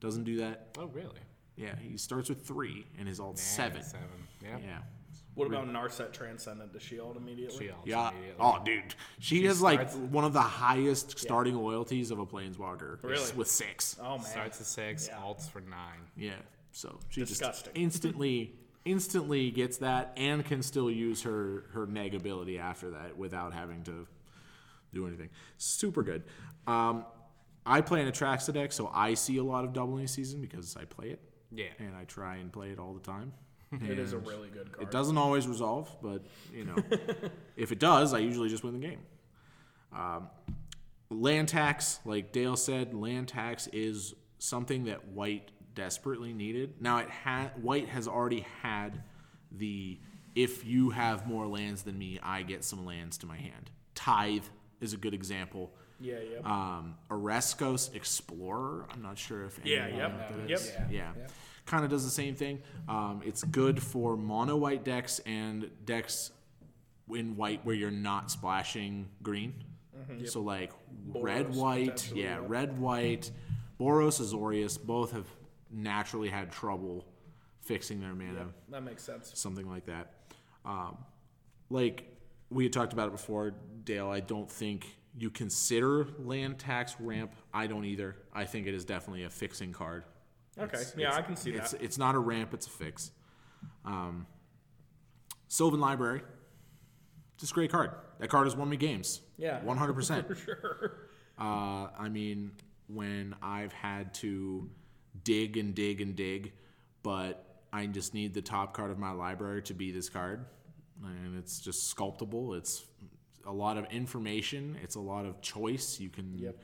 doesn't 0.00 0.24
do 0.24 0.36
that. 0.38 0.68
Oh, 0.78 0.86
really? 0.86 1.20
Yeah, 1.56 1.74
he 1.80 1.96
starts 1.96 2.28
with 2.28 2.46
three 2.46 2.86
and 2.98 3.08
his 3.08 3.18
alt 3.20 3.38
seven. 3.38 3.82
Seven. 3.82 4.06
Yeah. 4.42 4.58
Yeah. 4.64 4.78
what 5.34 5.46
about 5.46 5.66
Narset 5.68 6.12
Transcendent? 6.12 6.72
Does 6.72 6.82
she 6.82 6.98
ult 7.00 7.16
immediately? 7.16 7.58
She 7.66 7.72
ults 7.72 7.86
Yeah. 7.86 8.10
immediately. 8.10 8.36
Oh, 8.40 8.60
dude, 8.64 8.94
she, 9.20 9.44
has 9.46 9.60
like 9.62 9.88
starts- 9.88 9.96
one 10.10 10.24
of 10.24 10.32
the 10.32 10.40
highest 10.42 11.18
starting 11.18 11.54
loyalties 11.56 12.10
of 12.10 12.18
a 12.18 12.26
planeswalker. 12.26 13.02
Really? 13.02 13.32
With 13.34 13.48
six. 13.48 13.96
Oh 14.00 14.18
man. 14.18 14.26
Starts 14.26 14.60
at 14.60 14.66
six, 14.66 15.08
Yeah. 15.08 15.18
alts 15.20 15.48
for 15.50 15.60
nine. 15.60 16.00
Yeah. 16.16 16.32
So 16.78 17.00
she 17.08 17.24
Disgusting. 17.24 17.72
just 17.74 17.76
instantly 17.76 18.54
instantly 18.84 19.50
gets 19.50 19.78
that 19.78 20.12
and 20.16 20.44
can 20.44 20.62
still 20.62 20.88
use 20.88 21.22
her 21.22 21.64
her 21.72 21.86
neg 21.86 22.14
ability 22.14 22.56
after 22.56 22.90
that 22.90 23.18
without 23.18 23.52
having 23.52 23.82
to 23.82 24.06
do 24.94 25.08
anything. 25.08 25.28
Super 25.56 26.04
good. 26.04 26.22
Um, 26.68 27.04
I 27.66 27.80
play 27.80 28.00
an 28.00 28.10
Atraxa 28.10 28.52
deck, 28.54 28.70
so 28.70 28.90
I 28.94 29.14
see 29.14 29.38
a 29.38 29.42
lot 29.42 29.64
of 29.64 29.72
doubling 29.72 30.06
season 30.06 30.40
because 30.40 30.76
I 30.76 30.84
play 30.84 31.08
it. 31.08 31.20
Yeah. 31.50 31.66
And 31.80 31.96
I 31.96 32.04
try 32.04 32.36
and 32.36 32.52
play 32.52 32.70
it 32.70 32.78
all 32.78 32.94
the 32.94 33.00
time. 33.00 33.32
It 33.82 33.98
is 33.98 34.12
a 34.14 34.18
really 34.18 34.48
good 34.48 34.72
card. 34.72 34.86
It 34.88 34.90
doesn't 34.92 35.18
always 35.18 35.46
resolve, 35.48 35.94
but 36.00 36.22
you 36.54 36.64
know, 36.64 36.76
if 37.56 37.72
it 37.72 37.80
does, 37.80 38.14
I 38.14 38.20
usually 38.20 38.48
just 38.48 38.62
win 38.62 38.72
the 38.72 38.86
game. 38.86 39.00
Um, 39.92 40.28
land 41.10 41.48
tax, 41.48 41.98
like 42.06 42.32
Dale 42.32 42.56
said, 42.56 42.94
land 42.94 43.28
tax 43.28 43.66
is 43.72 44.14
something 44.38 44.84
that 44.84 45.08
White 45.08 45.50
desperately 45.78 46.32
needed. 46.32 46.74
Now 46.80 46.98
it 46.98 47.08
had 47.08 47.62
White 47.62 47.88
has 47.88 48.08
already 48.08 48.44
had 48.62 49.00
the 49.52 49.98
if 50.34 50.64
you 50.64 50.90
have 50.90 51.26
more 51.26 51.46
lands 51.46 51.82
than 51.84 51.96
me, 51.96 52.18
I 52.20 52.42
get 52.42 52.64
some 52.64 52.84
lands 52.84 53.16
to 53.18 53.26
my 53.26 53.36
hand. 53.36 53.70
Tithe 53.94 54.44
is 54.80 54.92
a 54.92 54.96
good 54.96 55.14
example. 55.14 55.72
Yeah, 56.00 56.16
yeah. 56.32 56.38
Um, 56.44 56.96
Oreskos 57.10 57.94
Explorer. 57.94 58.86
I'm 58.90 59.02
not 59.02 59.18
sure 59.18 59.44
if 59.44 59.58
Yeah, 59.64 59.84
anyone 59.84 59.98
yep, 59.98 60.10
knows 60.12 60.20
what 60.30 60.38
that 60.38 60.50
yep. 60.50 60.58
is. 60.58 60.72
Yeah. 60.90 61.12
Kind 61.66 61.84
of 61.84 61.90
does 61.90 62.04
the 62.04 62.10
same 62.10 62.34
thing. 62.34 62.60
Um, 62.88 63.22
it's 63.24 63.42
good 63.44 63.80
for 63.82 64.16
mono 64.16 64.56
white 64.56 64.84
decks 64.84 65.20
and 65.26 65.70
decks 65.84 66.30
in 67.10 67.36
white 67.36 67.64
where 67.64 67.74
you're 67.74 67.90
not 67.90 68.30
splashing 68.30 69.08
green. 69.22 69.54
So 70.24 70.40
like 70.40 70.72
red 71.12 71.54
white, 71.54 72.10
yeah, 72.14 72.24
yeah. 72.24 72.38
red 72.46 72.78
white, 72.78 73.30
Boros, 73.80 74.20
Azorius, 74.20 74.80
both 74.82 75.12
have 75.12 75.26
naturally 75.70 76.28
had 76.28 76.50
trouble 76.52 77.04
fixing 77.60 78.00
their 78.00 78.14
mana 78.14 78.48
that 78.70 78.82
makes 78.82 79.02
sense. 79.02 79.30
something 79.34 79.68
like 79.68 79.86
that. 79.86 80.14
Um, 80.64 80.96
like 81.70 82.04
we 82.50 82.64
had 82.64 82.72
talked 82.72 82.92
about 82.92 83.08
it 83.08 83.12
before, 83.12 83.52
Dale. 83.84 84.08
I 84.08 84.20
don't 84.20 84.50
think 84.50 84.86
you 85.16 85.30
consider 85.30 86.06
land 86.18 86.58
tax 86.58 86.96
ramp. 87.00 87.32
I 87.52 87.66
don't 87.66 87.84
either. 87.84 88.16
I 88.32 88.44
think 88.46 88.66
it 88.66 88.74
is 88.74 88.84
definitely 88.84 89.24
a 89.24 89.30
fixing 89.30 89.72
card. 89.72 90.04
Okay. 90.58 90.82
yeah, 90.96 91.14
I 91.14 91.22
can 91.22 91.36
see 91.36 91.50
It's 91.50 91.72
that. 91.72 91.82
it's 91.82 91.98
not 91.98 92.14
a 92.14 92.18
ramp. 92.18 92.54
It's 92.54 92.66
a 92.66 92.70
fix. 92.70 93.10
Um, 93.84 94.26
Sylvan 95.48 95.80
Library. 95.80 96.22
It's 97.40 97.50
a 97.50 97.54
great 97.54 97.70
card. 97.70 97.90
That 98.18 98.28
card 98.28 98.46
has 98.46 98.56
won 98.56 98.68
me 98.68 98.76
games. 98.76 99.20
Yeah. 99.36 99.62
one 99.62 99.76
hundred 99.76 99.94
percent. 99.94 100.26
For 100.28 100.34
sure. 100.34 100.92
Uh, 101.38 101.88
I 101.98 102.08
mean, 102.10 102.50
when 102.88 103.36
I've 103.42 103.72
had 103.72 104.12
to 104.14 104.68
dig 105.24 105.56
and 105.56 105.74
dig 105.74 106.00
and 106.00 106.14
dig, 106.16 106.52
but 107.02 107.62
I 107.72 107.86
just 107.86 108.14
need 108.14 108.34
the 108.34 108.42
top 108.42 108.74
card 108.74 108.90
of 108.90 108.98
my 108.98 109.12
library 109.12 109.62
to 109.62 109.74
be 109.74 109.90
this 109.90 110.08
card, 110.08 110.44
and 111.04 111.38
it's 111.38 111.60
just 111.60 111.88
sculptable. 111.88 112.54
It's 112.54 112.84
a 113.46 113.52
lot 113.52 113.76
of 113.78 113.86
information. 113.90 114.78
It's 114.82 114.94
a 114.96 115.00
lot 115.00 115.24
of 115.26 115.40
choice. 115.40 116.00
You 116.00 116.08
can, 116.08 116.38
Yep. 116.38 116.56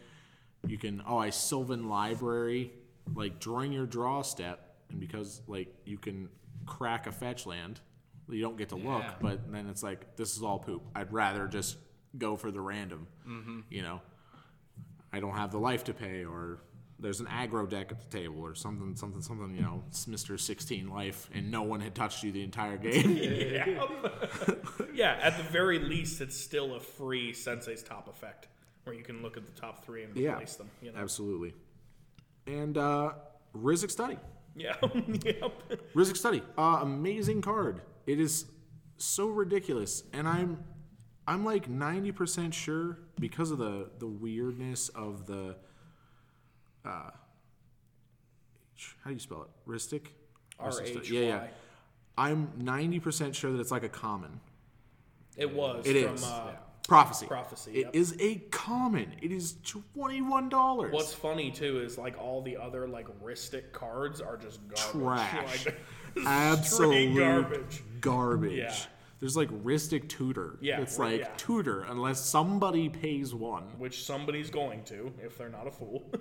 you 0.67 0.79
can. 0.79 1.03
Oh, 1.07 1.19
I 1.19 1.31
Sylvan 1.31 1.89
Library, 1.89 2.73
like 3.15 3.39
during 3.41 3.73
your 3.73 3.87
draw 3.87 4.23
step, 4.23 4.77
and 4.91 4.99
because 5.01 5.43
like 5.47 5.75
you 5.85 5.99
can 5.99 6.29
crack 6.67 7.07
a 7.07 7.13
fetch 7.13 7.47
land, 7.47 7.81
you 8.29 8.41
don't 8.41 8.57
get 8.57 8.71
to 8.71 8.77
look, 8.77 9.05
but 9.21 9.53
then 9.53 9.67
it's 9.69 9.83
like 9.83 10.17
this 10.17 10.37
is 10.37 10.43
all 10.43 10.59
poop. 10.59 10.83
I'd 10.95 11.13
rather 11.13 11.47
just 11.47 11.77
go 12.17 12.37
for 12.37 12.51
the 12.51 12.61
random. 12.61 13.07
Mm-hmm. 13.29 13.61
You 13.71 13.83
know. 13.83 14.01
I 15.13 15.21
don't 15.21 15.37
have 15.37 15.53
the 15.53 15.59
life 15.59 15.85
to 15.85 15.95
pay, 15.95 16.25
or 16.25 16.59
there's 17.05 17.21
an 17.21 17.27
aggro 17.27 17.69
deck 17.69 17.93
at 17.93 18.01
the 18.01 18.19
table, 18.19 18.41
or 18.41 18.55
something, 18.55 18.97
something, 18.97 19.21
something. 19.21 19.55
You 19.55 19.63
know, 19.63 19.85
it's 19.89 20.09
Mister 20.09 20.39
Sixteen 20.39 20.89
life, 20.89 21.29
and 21.35 21.51
no 21.51 21.63
one 21.63 21.81
had 21.81 21.95
touched 21.95 22.25
you 22.25 22.33
the 22.33 22.43
entire 22.43 22.79
game. 22.79 23.17
yeah. 23.21 23.85
yeah, 24.95 25.19
at 25.23 25.37
the 25.37 25.45
very 25.45 25.79
least, 25.79 26.23
it's 26.23 26.39
still 26.39 26.75
a 26.75 26.81
free 26.81 27.35
Sensei's 27.35 27.83
top 27.83 28.09
effect 28.09 28.49
where 28.85 28.97
you 28.97 29.03
can 29.03 29.23
look 29.23 29.37
at 29.37 29.45
the 29.45 29.61
top 29.61 29.85
three 29.85 30.03
and 30.03 30.17
yeah, 30.17 30.33
replace 30.33 30.57
them. 30.57 30.71
You 30.81 30.93
know? 30.93 30.99
absolutely. 30.99 31.55
And 32.47 32.77
uh, 32.79 33.13
Rhystic 33.55 33.91
Study, 33.91 34.19
Yeah. 34.57 34.75
yep. 34.83 35.53
Rhystic 35.95 36.17
Study, 36.17 36.43
uh, 36.57 36.79
amazing 36.83 37.43
card. 37.43 37.83
It 38.07 38.19
is 38.19 38.47
so 38.97 39.29
ridiculous, 39.29 40.05
and 40.15 40.27
I'm, 40.27 40.65
I'm 41.27 41.45
like 41.45 41.69
ninety 41.69 42.13
percent 42.13 42.55
sure 42.55 42.99
because 43.21 43.51
of 43.51 43.59
the 43.59 43.91
the 43.99 44.07
weirdness 44.09 44.89
of 44.89 45.27
the. 45.27 45.57
Uh, 46.85 47.11
how 49.03 49.11
do 49.11 49.12
you 49.12 49.18
spell 49.18 49.43
it? 49.43 49.70
Rhystic. 49.70 50.07
R. 50.59 50.70
H 50.82 51.11
Yeah, 51.11 51.20
yeah. 51.20 51.39
Y. 51.39 51.51
I'm 52.16 52.49
90% 52.62 53.35
sure 53.35 53.53
that 53.53 53.61
it's 53.61 53.70
like 53.70 53.82
a 53.82 53.89
common. 53.89 54.41
It 55.37 55.53
was 55.53 55.85
It 55.87 56.05
from 56.05 56.14
is. 56.14 56.24
Uh, 56.24 56.53
Prophecy. 56.87 57.26
Prophecy, 57.26 57.70
It 57.72 57.85
yep. 57.87 57.91
is 57.97 58.14
a 58.20 58.37
common. 58.51 59.14
It 59.22 59.32
is 59.32 59.57
twenty 59.95 60.20
one 60.20 60.51
dollars. 60.51 60.93
What's 60.93 61.14
funny 61.14 61.51
too 61.51 61.80
is 61.80 61.97
like 61.97 62.18
all 62.20 62.43
the 62.43 62.59
other 62.59 62.87
like 62.87 63.07
Rhystic 63.24 63.72
cards 63.72 64.20
are 64.20 64.37
just 64.37 64.61
garbage. 64.68 64.91
trash? 65.03 65.66
Like, 66.16 66.26
Absolute 66.26 67.16
garbage. 67.18 67.82
Garbage. 68.03 68.53
Yeah. 68.53 68.74
There's 69.21 69.37
like 69.37 69.49
Rhystic 69.65 70.09
Tutor. 70.09 70.59
Yeah, 70.61 70.81
It's 70.81 70.99
right, 70.99 71.12
like 71.12 71.21
yeah. 71.23 71.35
Tutor 71.37 71.83
unless 71.89 72.21
somebody 72.21 72.89
pays 72.89 73.35
one. 73.35 73.62
Which 73.79 74.05
somebody's 74.05 74.51
going 74.51 74.83
to 74.85 75.12
if 75.23 75.39
they're 75.39 75.49
not 75.49 75.67
a 75.67 75.71
fool. 75.71 76.11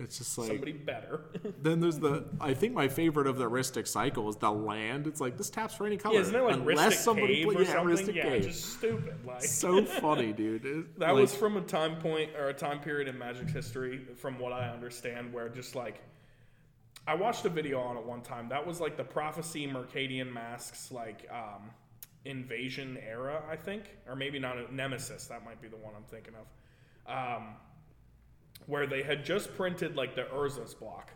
It's 0.00 0.18
just 0.18 0.36
like 0.36 0.48
Somebody 0.48 0.72
better. 0.72 1.20
then 1.62 1.78
there's 1.80 1.98
the 1.98 2.24
I 2.40 2.54
think 2.54 2.74
my 2.74 2.88
favorite 2.88 3.26
of 3.28 3.38
the 3.38 3.48
Rhystic 3.48 3.86
cycle 3.86 4.28
is 4.28 4.36
the 4.36 4.50
land. 4.50 5.06
It's 5.06 5.20
like 5.20 5.36
this 5.38 5.48
taps 5.48 5.74
for 5.74 5.86
any 5.86 5.96
color. 5.96 6.16
yeah, 6.16 6.20
isn't 6.22 6.32
there 6.32 6.42
like 6.42 6.56
unless 6.56 6.96
Rhystic 6.96 6.98
somebody 6.98 7.34
Cave 7.44 7.46
or 7.48 7.62
yeah, 7.62 7.72
something? 7.72 7.96
Rhystic 7.96 8.14
yeah, 8.16 8.22
Cave. 8.24 8.42
just 8.42 8.64
stupid. 8.74 9.14
Like 9.24 9.42
so 9.42 9.84
funny, 9.84 10.32
dude. 10.32 10.64
It- 10.66 10.86
That 10.98 11.12
like, 11.12 11.22
was 11.22 11.34
from 11.34 11.56
a 11.56 11.60
time 11.62 11.96
point 11.96 12.30
or 12.36 12.48
a 12.48 12.54
time 12.54 12.80
period 12.80 13.08
in 13.08 13.16
Magic's 13.18 13.52
history, 13.52 14.02
from 14.16 14.38
what 14.38 14.52
I 14.52 14.68
understand, 14.68 15.32
where 15.32 15.48
just 15.48 15.74
like 15.74 16.00
I 17.06 17.14
watched 17.14 17.44
a 17.44 17.48
video 17.48 17.80
on 17.80 17.96
it 17.96 18.04
one 18.04 18.20
time. 18.22 18.48
That 18.48 18.66
was 18.66 18.80
like 18.80 18.96
the 18.96 19.04
prophecy 19.04 19.66
Mercadian 19.66 20.32
Masques 20.32 20.92
like 20.92 21.28
um, 21.32 21.70
invasion 22.24 22.98
era, 23.06 23.42
I 23.50 23.56
think, 23.56 23.84
or 24.06 24.14
maybe 24.14 24.38
not 24.38 24.72
Nemesis. 24.72 25.26
That 25.26 25.44
might 25.44 25.60
be 25.60 25.68
the 25.68 25.76
one 25.76 25.92
I'm 25.96 26.04
thinking 26.04 26.34
of, 26.34 27.12
um, 27.12 27.54
where 28.66 28.86
they 28.86 29.02
had 29.02 29.24
just 29.24 29.54
printed 29.56 29.96
like 29.96 30.14
the 30.14 30.24
Urza's 30.24 30.74
block, 30.74 31.10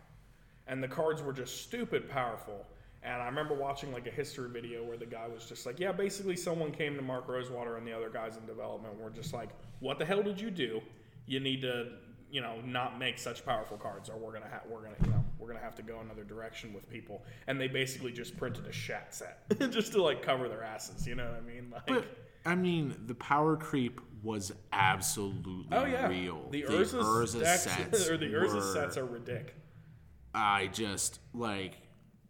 and 0.67 0.83
the 0.83 0.87
cards 0.87 1.21
were 1.21 1.33
just 1.33 1.61
stupid 1.61 2.09
powerful. 2.09 2.65
And 3.03 3.21
I 3.21 3.25
remember 3.25 3.53
watching 3.53 3.93
like 3.93 4.07
a 4.07 4.11
history 4.11 4.49
video 4.49 4.83
where 4.83 4.97
the 4.97 5.05
guy 5.05 5.27
was 5.27 5.45
just 5.45 5.65
like, 5.65 5.79
"Yeah, 5.79 5.91
basically 5.93 6.35
someone 6.35 6.71
came 6.71 6.95
to 6.95 7.01
Mark 7.01 7.27
Rosewater 7.27 7.77
and 7.77 7.87
the 7.87 7.93
other 7.93 8.09
guys 8.09 8.35
in 8.35 8.45
development 8.45 8.99
were 8.99 9.09
just 9.09 9.33
like, 9.33 9.49
"What 9.79 9.97
the 9.99 10.05
hell 10.05 10.23
did 10.23 10.41
you 10.41 10.51
do? 10.51 10.81
You 11.25 11.39
need 11.39 11.61
to, 11.61 11.93
you 12.29 12.41
know, 12.41 12.59
not 12.65 12.99
make 12.99 13.17
such 13.19 13.45
powerful 13.45 13.77
cards, 13.77 14.09
or 14.09 14.17
we're 14.17 14.33
gonna 14.33 14.49
ha- 14.49 14.61
we're 14.69 14.81
gonna 14.81 14.95
you 15.03 15.09
know 15.11 15.23
we're 15.39 15.47
gonna 15.47 15.59
have 15.59 15.75
to 15.75 15.81
go 15.81 15.99
another 15.99 16.23
direction 16.23 16.73
with 16.73 16.89
people." 16.89 17.23
And 17.47 17.59
they 17.59 17.67
basically 17.67 18.11
just 18.11 18.35
printed 18.37 18.65
a 18.67 18.71
shat 18.71 19.13
set 19.13 19.47
just 19.71 19.93
to 19.93 20.01
like 20.03 20.21
cover 20.21 20.47
their 20.49 20.63
asses. 20.63 21.07
You 21.07 21.15
know 21.15 21.25
what 21.25 21.35
I 21.37 21.41
mean? 21.41 21.71
Like, 21.71 21.85
But 21.87 22.05
I 22.45 22.55
mean, 22.55 22.95
the 23.05 23.15
power 23.15 23.55
creep 23.57 24.01
was 24.23 24.51
absolutely 24.73 25.67
oh 25.71 25.85
yeah, 25.85 26.07
real. 26.07 26.49
the 26.51 26.63
Urza, 26.63 27.01
Urza 27.03 27.39
decks, 27.41 27.61
sets 27.63 28.09
or 28.09 28.17
the 28.17 28.25
Urza 28.25 28.55
were- 28.55 28.73
sets 28.73 28.97
are 28.97 29.05
ridiculous. 29.05 29.53
I 30.33 30.67
just 30.67 31.19
like 31.33 31.73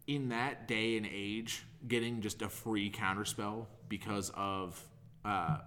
in 0.06 0.28
that 0.30 0.66
day 0.68 0.96
and 0.96 1.06
age, 1.06 1.64
getting 1.86 2.20
just 2.22 2.40
a 2.42 2.48
free 2.48 2.90
counterspell 2.90 3.66
because 3.88 4.30
of 4.34 4.80
uh, 5.24 5.58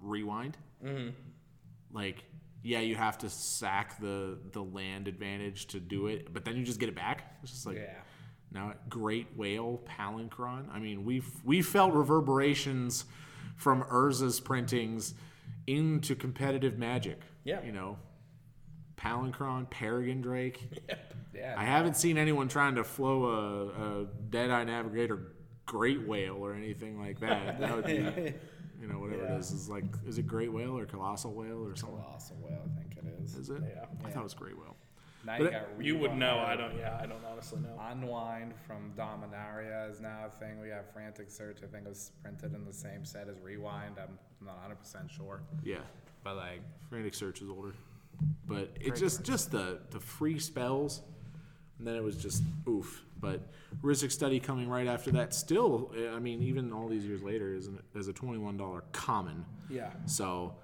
rewind. 0.00 0.56
Mm-hmm. 0.84 1.10
Like, 1.92 2.24
yeah, 2.62 2.80
you 2.80 2.94
have 2.96 3.18
to 3.18 3.28
sack 3.30 3.98
the 4.00 4.38
the 4.52 4.62
land 4.62 5.08
advantage 5.08 5.66
to 5.68 5.80
do 5.80 6.06
it, 6.06 6.32
but 6.32 6.44
then 6.44 6.56
you 6.56 6.64
just 6.64 6.78
get 6.80 6.88
it 6.88 6.94
back. 6.96 7.36
It's 7.42 7.52
just 7.52 7.66
like 7.66 7.76
Yeah. 7.76 7.94
now 8.52 8.74
great 8.88 9.28
whale 9.36 9.82
palinchron. 9.86 10.72
I 10.72 10.78
mean, 10.78 11.04
we've 11.04 11.28
we 11.44 11.62
felt 11.62 11.92
reverberations 11.94 13.04
from 13.56 13.82
Urza's 13.84 14.40
printings 14.40 15.14
into 15.66 16.14
competitive 16.14 16.78
magic. 16.78 17.20
Yeah. 17.44 17.62
you 17.64 17.72
know. 17.72 17.98
Palinchron, 18.96 19.68
Peregrine 19.70 20.20
Drake. 20.22 20.60
Yeah. 21.34 21.54
I 21.56 21.64
haven't 21.64 21.96
seen 21.96 22.18
anyone 22.18 22.48
trying 22.48 22.74
to 22.74 22.84
flow 22.84 23.24
a, 23.24 24.02
a 24.02 24.06
Deadeye 24.28 24.64
Navigator 24.64 25.32
Great 25.64 26.06
Whale 26.06 26.36
or 26.36 26.52
anything 26.52 27.00
like 27.00 27.20
that. 27.20 27.58
That 27.58 27.74
would 27.74 27.86
be, 27.86 28.34
you 28.82 28.88
know, 28.88 28.98
whatever 28.98 29.24
it 29.24 29.30
is. 29.38 29.52
Is 29.52 29.68
like, 29.68 29.84
is 30.06 30.18
it 30.18 30.26
Great 30.26 30.52
Whale 30.52 30.76
or 30.76 30.84
Colossal 30.84 31.32
Whale 31.32 31.64
or 31.64 31.76
something? 31.76 32.02
Colossal 32.02 32.36
whale, 32.42 32.68
I 32.76 32.80
think 32.80 32.96
it 32.98 33.22
is. 33.22 33.36
Is 33.36 33.48
it? 33.48 33.62
Yeah. 33.62 33.84
I 34.04 34.10
thought 34.10 34.20
it 34.20 34.24
was 34.24 34.34
Great 34.34 34.58
Whale. 34.58 34.76
Now 35.24 35.38
But 35.38 35.44
you 35.44 35.50
got 35.50 35.84
You 35.84 35.98
would 35.98 36.16
know. 36.16 36.40
I 36.44 36.56
don't. 36.56 36.76
Yeah, 36.76 36.98
I 37.00 37.06
don't 37.06 37.24
honestly 37.30 37.60
know. 37.60 37.80
Unwind 37.80 38.54
from 38.66 38.92
Dominaria 38.96 39.88
is 39.88 40.00
now 40.00 40.26
a 40.26 40.30
thing. 40.30 40.60
We 40.60 40.68
have 40.70 40.90
Frantic 40.92 41.30
Search. 41.30 41.58
I 41.62 41.68
think 41.68 41.86
it 41.86 41.90
was 41.90 42.10
printed 42.22 42.54
in 42.54 42.64
the 42.64 42.72
same 42.72 43.04
set 43.04 43.28
as 43.28 43.38
Rewind. 43.38 43.98
I'm 43.98 44.18
not 44.44 44.54
100 44.54 44.80
percent 44.80 45.10
sure, 45.12 45.42
Yeah, 45.62 45.76
but 46.24 46.34
like, 46.34 46.62
Frantic 46.90 47.14
Search 47.14 47.40
is 47.40 47.48
older, 47.48 47.72
but 48.48 48.76
it's 48.80 48.98
just 48.98 49.22
just 49.22 49.52
the 49.52 49.78
the 49.90 50.00
free 50.00 50.40
spells, 50.40 51.02
and 51.78 51.86
then 51.86 51.94
it 51.94 52.02
was 52.02 52.16
just 52.16 52.42
oof. 52.68 53.04
But 53.22 53.40
Rhystic 53.82 54.10
Study 54.12 54.38
coming 54.40 54.68
right 54.68 54.86
after 54.88 55.10
that. 55.12 55.32
Still, 55.32 55.92
I 56.14 56.18
mean, 56.18 56.42
even 56.42 56.72
all 56.72 56.88
these 56.88 57.06
years 57.06 57.22
later, 57.22 57.54
is 57.54 57.68
an, 57.68 57.78
is 57.94 58.08
a 58.08 58.12
twenty 58.12 58.38
one 58.38 58.56
dollar 58.58 58.82
common. 58.92 59.46
Yeah. 59.70 59.90
So, 60.06 60.56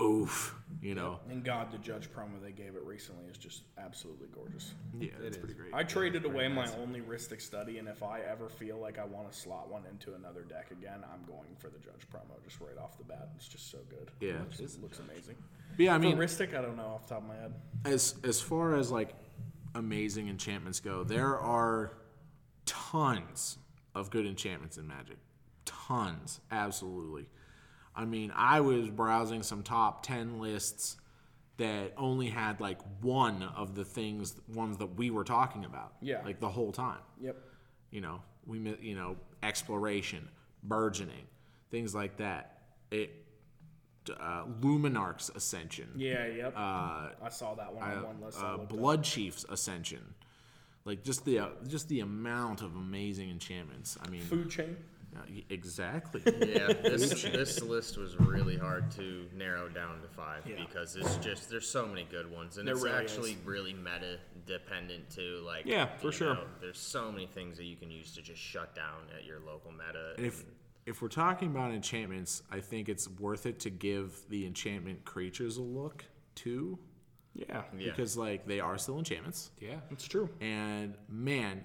oof. 0.00 0.54
You 0.80 0.94
know, 0.94 1.18
And 1.30 1.42
God, 1.44 1.72
the 1.72 1.78
Judge 1.78 2.08
promo 2.10 2.40
they 2.42 2.52
gave 2.52 2.74
it 2.76 2.82
recently 2.84 3.24
is 3.30 3.36
just 3.38 3.62
absolutely 3.78 4.28
gorgeous. 4.34 4.74
yeah, 5.00 5.08
it's 5.22 5.36
pretty 5.36 5.54
great. 5.54 5.72
I 5.74 5.82
traded 5.82 6.24
away 6.24 6.46
my 6.48 6.68
only 6.82 7.00
Rhystic 7.00 7.40
study, 7.40 7.78
and 7.78 7.88
if 7.88 8.02
I 8.02 8.20
ever 8.20 8.48
feel 8.48 8.78
like 8.78 8.98
I 8.98 9.04
want 9.04 9.30
to 9.32 9.36
slot 9.36 9.68
one 9.70 9.82
into 9.90 10.14
another 10.14 10.42
deck 10.42 10.70
again, 10.70 11.00
I'm 11.12 11.24
going 11.26 11.56
for 11.58 11.68
the 11.68 11.78
Judge 11.78 12.06
promo 12.12 12.42
just 12.44 12.60
right 12.60 12.76
off 12.80 12.96
the 12.98 13.04
bat. 13.04 13.30
It's 13.36 13.48
just 13.48 13.70
so 13.70 13.78
good. 13.90 14.10
Yeah. 14.20 14.42
it 14.42 14.50
just 14.56 14.80
looks 14.82 14.98
amazing. 15.00 15.34
But 15.76 15.80
yeah, 15.84 15.94
I 15.94 15.98
For 15.98 16.02
mean, 16.02 16.16
Rhystic, 16.16 16.56
I 16.56 16.62
don't 16.62 16.76
know 16.76 16.86
off 16.86 17.08
the 17.08 17.14
top 17.14 17.22
of 17.22 17.28
my 17.28 17.34
head. 17.36 17.54
as 17.84 18.14
as 18.22 18.40
far 18.40 18.76
as 18.76 18.90
like 18.92 19.14
amazing 19.74 20.28
enchantments 20.28 20.78
go, 20.80 21.02
there 21.02 21.36
are 21.38 21.96
tons 22.66 23.58
of 23.94 24.10
good 24.10 24.26
enchantments 24.26 24.76
in 24.76 24.86
Magic. 24.86 25.18
Tons, 25.64 26.40
absolutely. 26.50 27.28
I 27.94 28.04
mean, 28.04 28.32
I 28.34 28.60
was 28.60 28.88
browsing 28.90 29.42
some 29.42 29.62
top 29.62 30.04
10 30.04 30.40
lists 30.40 30.96
that 31.56 31.92
only 31.96 32.28
had 32.28 32.60
like 32.60 32.80
one 33.00 33.42
of 33.42 33.74
the 33.74 33.84
things 33.84 34.34
ones 34.48 34.78
that 34.78 34.96
we 34.96 35.10
were 35.10 35.24
talking 35.24 35.64
about. 35.64 35.94
Yeah. 36.00 36.20
Like 36.24 36.40
the 36.40 36.48
whole 36.48 36.72
time. 36.72 36.98
Yep. 37.20 37.36
You 37.90 38.00
know, 38.00 38.22
we 38.46 38.58
you 38.80 38.96
know, 38.96 39.16
exploration, 39.42 40.28
burgeoning, 40.64 41.26
things 41.70 41.94
like 41.94 42.16
that. 42.16 42.62
It 42.90 43.12
uh, 44.10 44.44
Luminarch's 44.60 45.30
Ascension 45.34 45.88
Yeah. 45.96 46.26
Yep. 46.26 46.54
uh, 46.56 46.58
I 46.58 47.28
saw 47.30 47.54
that 47.54 47.72
one 47.72 47.88
on 47.90 48.02
one 48.02 48.20
list. 48.20 48.38
Uh. 48.42 48.58
Blood 48.58 49.04
Chief's 49.04 49.44
Ascension. 49.48 50.14
Like 50.84 51.02
just 51.02 51.24
the 51.24 51.38
uh, 51.40 51.48
just 51.66 51.88
the 51.88 52.00
amount 52.00 52.60
of 52.62 52.76
amazing 52.76 53.30
enchantments. 53.30 53.96
I 54.04 54.10
mean, 54.10 54.22
Food 54.22 54.50
chain. 54.50 54.76
uh, 55.16 55.20
exactly. 55.48 56.20
Yeah, 56.26 56.66
this 56.82 57.22
this 57.22 57.62
list 57.62 57.96
was 57.96 58.18
really 58.20 58.58
hard 58.58 58.90
to 58.92 59.26
narrow 59.34 59.68
down 59.70 60.02
to 60.02 60.08
five 60.08 60.44
because 60.44 60.94
it's 60.96 61.16
just 61.16 61.48
there's 61.48 61.66
so 61.68 61.86
many 61.86 62.06
good 62.10 62.30
ones 62.30 62.58
and 62.58 62.66
There 62.68 62.74
it's 62.74 62.84
really 62.84 62.96
actually 62.98 63.30
is. 63.32 63.36
really 63.46 63.72
meta 63.72 64.18
dependent 64.46 65.08
too. 65.08 65.42
Like 65.46 65.64
Yeah, 65.64 65.86
for 65.96 66.06
you 66.08 66.12
sure. 66.12 66.34
know, 66.34 66.44
there's 66.60 66.78
so 66.78 67.10
many 67.10 67.26
things 67.26 67.56
that 67.56 67.64
you 67.64 67.76
can 67.76 67.90
use 67.90 68.14
to 68.16 68.22
just 68.22 68.40
shut 68.40 68.74
down 68.74 69.04
at 69.16 69.24
your 69.24 69.40
local 69.40 69.72
meta. 69.72 70.12
And 70.18 70.26
if 70.26 70.44
if 70.84 71.00
we're 71.00 71.08
talking 71.08 71.48
about 71.48 71.72
enchantments, 71.72 72.42
I 72.50 72.60
think 72.60 72.90
it's 72.90 73.08
worth 73.08 73.46
it 73.46 73.58
to 73.60 73.70
give 73.70 74.20
the 74.28 74.44
enchantment 74.46 75.06
creatures 75.06 75.56
a 75.56 75.62
look 75.62 76.04
too, 76.34 76.78
Yeah. 77.34 77.62
Yeah. 77.76 77.90
because 77.90 78.16
like 78.16 78.46
they 78.46 78.60
are 78.60 78.78
still 78.78 78.98
enchantments. 78.98 79.50
yeah, 79.60 79.80
It's 79.90 80.06
true. 80.06 80.28
And 80.40 80.94
man, 81.08 81.64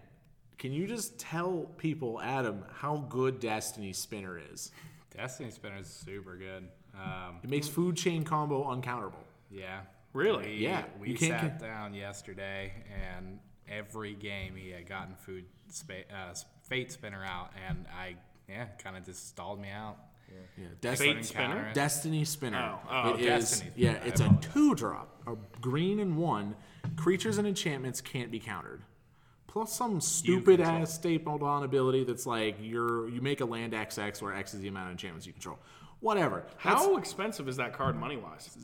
can 0.57 0.71
you 0.73 0.87
just 0.87 1.17
tell 1.19 1.69
people, 1.77 2.19
Adam, 2.21 2.65
how 2.73 3.05
good 3.09 3.39
Destiny 3.39 3.93
Spinner 3.93 4.39
is? 4.51 4.71
Destiny 5.15 5.51
Spinner 5.51 5.77
is 5.77 5.87
super 5.87 6.35
good. 6.37 6.67
Um, 6.95 7.37
It 7.43 7.49
makes 7.49 7.67
food 7.67 7.95
chain 7.95 8.23
combo 8.23 8.63
uncounterable. 8.65 9.23
yeah, 9.51 9.81
Really? 10.13 10.47
We, 10.47 10.55
Yeah, 10.57 10.85
we 10.99 11.09
you 11.09 11.17
can't 11.17 11.39
sat 11.39 11.59
down 11.59 11.93
yesterday, 11.93 12.73
and 13.15 13.39
every 13.67 14.15
game 14.15 14.55
he 14.55 14.71
had 14.71 14.87
gotten 14.89 15.13
food 15.15 15.45
spa- 15.69 15.93
uh, 16.11 16.33
Fate 16.63 16.91
Spinner 16.91 17.23
out, 17.23 17.51
and 17.69 17.85
I 17.95 18.15
yeah, 18.47 18.65
kind 18.83 18.97
of 18.97 19.05
just 19.05 19.27
stalled 19.29 19.61
me 19.61 19.69
out. 19.69 19.97
Yeah, 20.57 20.65
Dest- 20.81 21.01
Fate 21.01 21.23
Spinner? 21.25 21.71
Destiny 21.73 22.25
Spinner. 22.25 22.79
Oh, 22.83 22.89
oh, 22.91 23.13
It 23.13 23.21
is- 23.21 23.27
Destiny 23.27 23.71
yeah, 23.75 23.91
it's 24.03 24.19
a 24.21 24.37
two 24.41 24.75
drop, 24.75 25.21
a 25.27 25.35
green 25.61 25.99
and 25.99 26.17
one. 26.17 26.55
Creatures 26.97 27.37
and 27.37 27.47
enchantments 27.47 28.01
can't 28.01 28.29
be 28.31 28.39
countered. 28.39 28.81
Plus 29.47 29.73
some 29.75 29.99
stupid 30.01 30.59
ass 30.61 30.93
stapled 30.93 31.41
on 31.43 31.63
ability 31.63 32.03
that's 32.03 32.25
like 32.25 32.57
you're 32.61 33.07
you 33.09 33.21
make 33.21 33.41
a 33.41 33.45
land 33.45 33.73
XX 33.73 34.21
where 34.21 34.33
X 34.35 34.53
is 34.53 34.61
the 34.61 34.67
amount 34.67 34.87
of 34.87 34.91
enchantments 34.91 35.25
you 35.25 35.33
control. 35.33 35.57
Whatever. 36.01 36.45
How 36.57 36.95
expensive 36.97 37.47
is 37.49 37.57
that 37.57 37.73
card 37.73 37.97
money 37.97 38.15
wise? 38.15 38.55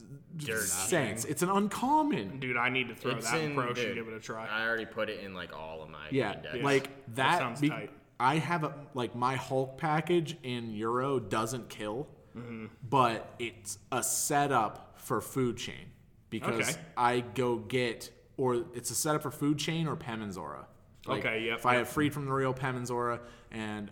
Sense. 0.59 1.25
It's 1.25 1.41
an 1.41 1.49
uncommon. 1.49 2.39
Dude, 2.39 2.55
I 2.57 2.69
need 2.69 2.87
to 2.89 2.95
throw 2.95 3.11
It's 3.11 3.29
that 3.29 3.39
in 3.41 3.51
in 3.51 3.55
pro 3.55 3.73
should 3.73 3.95
give 3.95 4.07
it 4.07 4.13
a 4.13 4.19
try. 4.19 4.47
I 4.47 4.65
already 4.65 4.85
put 4.85 5.09
it 5.09 5.19
in 5.21 5.33
like 5.33 5.53
all 5.57 5.81
of 5.83 5.89
my 5.89 6.07
Yeah, 6.11 6.33
main 6.33 6.41
decks. 6.43 6.63
like 6.63 6.83
That 7.07 7.15
that. 7.15 7.39
sounds 7.39 7.61
be- 7.61 7.69
tight. 7.69 7.89
I 8.19 8.37
have 8.37 8.63
a 8.63 8.73
like 8.93 9.15
my 9.15 9.35
Hulk 9.35 9.77
package 9.77 10.37
in 10.43 10.71
Euro 10.75 11.19
doesn't 11.19 11.69
kill, 11.69 12.07
Mm-hmm. 12.37 12.65
but 12.89 13.33
it's 13.39 13.77
a 13.93 14.03
setup 14.03 14.95
for 14.97 15.21
food 15.21 15.55
chain 15.57 15.85
because 16.29 16.69
Okay. 16.69 16.79
I 16.97 17.21
go 17.21 17.55
get 17.57 18.09
or 18.37 18.65
it's 18.73 18.91
a 18.91 18.95
setup 18.95 19.21
for 19.23 19.31
food 19.31 19.57
chain 19.57 19.87
or 19.87 19.95
Pemmin's 19.95 20.37
Aura. 20.37 20.67
Like, 21.07 21.19
Okay, 21.25 21.45
yep, 21.45 21.59
If 21.59 21.65
I 21.65 21.75
have 21.75 21.87
freed 21.87 22.13
from 22.13 22.25
the 22.25 22.33
real 22.33 22.53
Pemmin's 22.53 22.91
Aura 22.91 23.21
and 23.51 23.89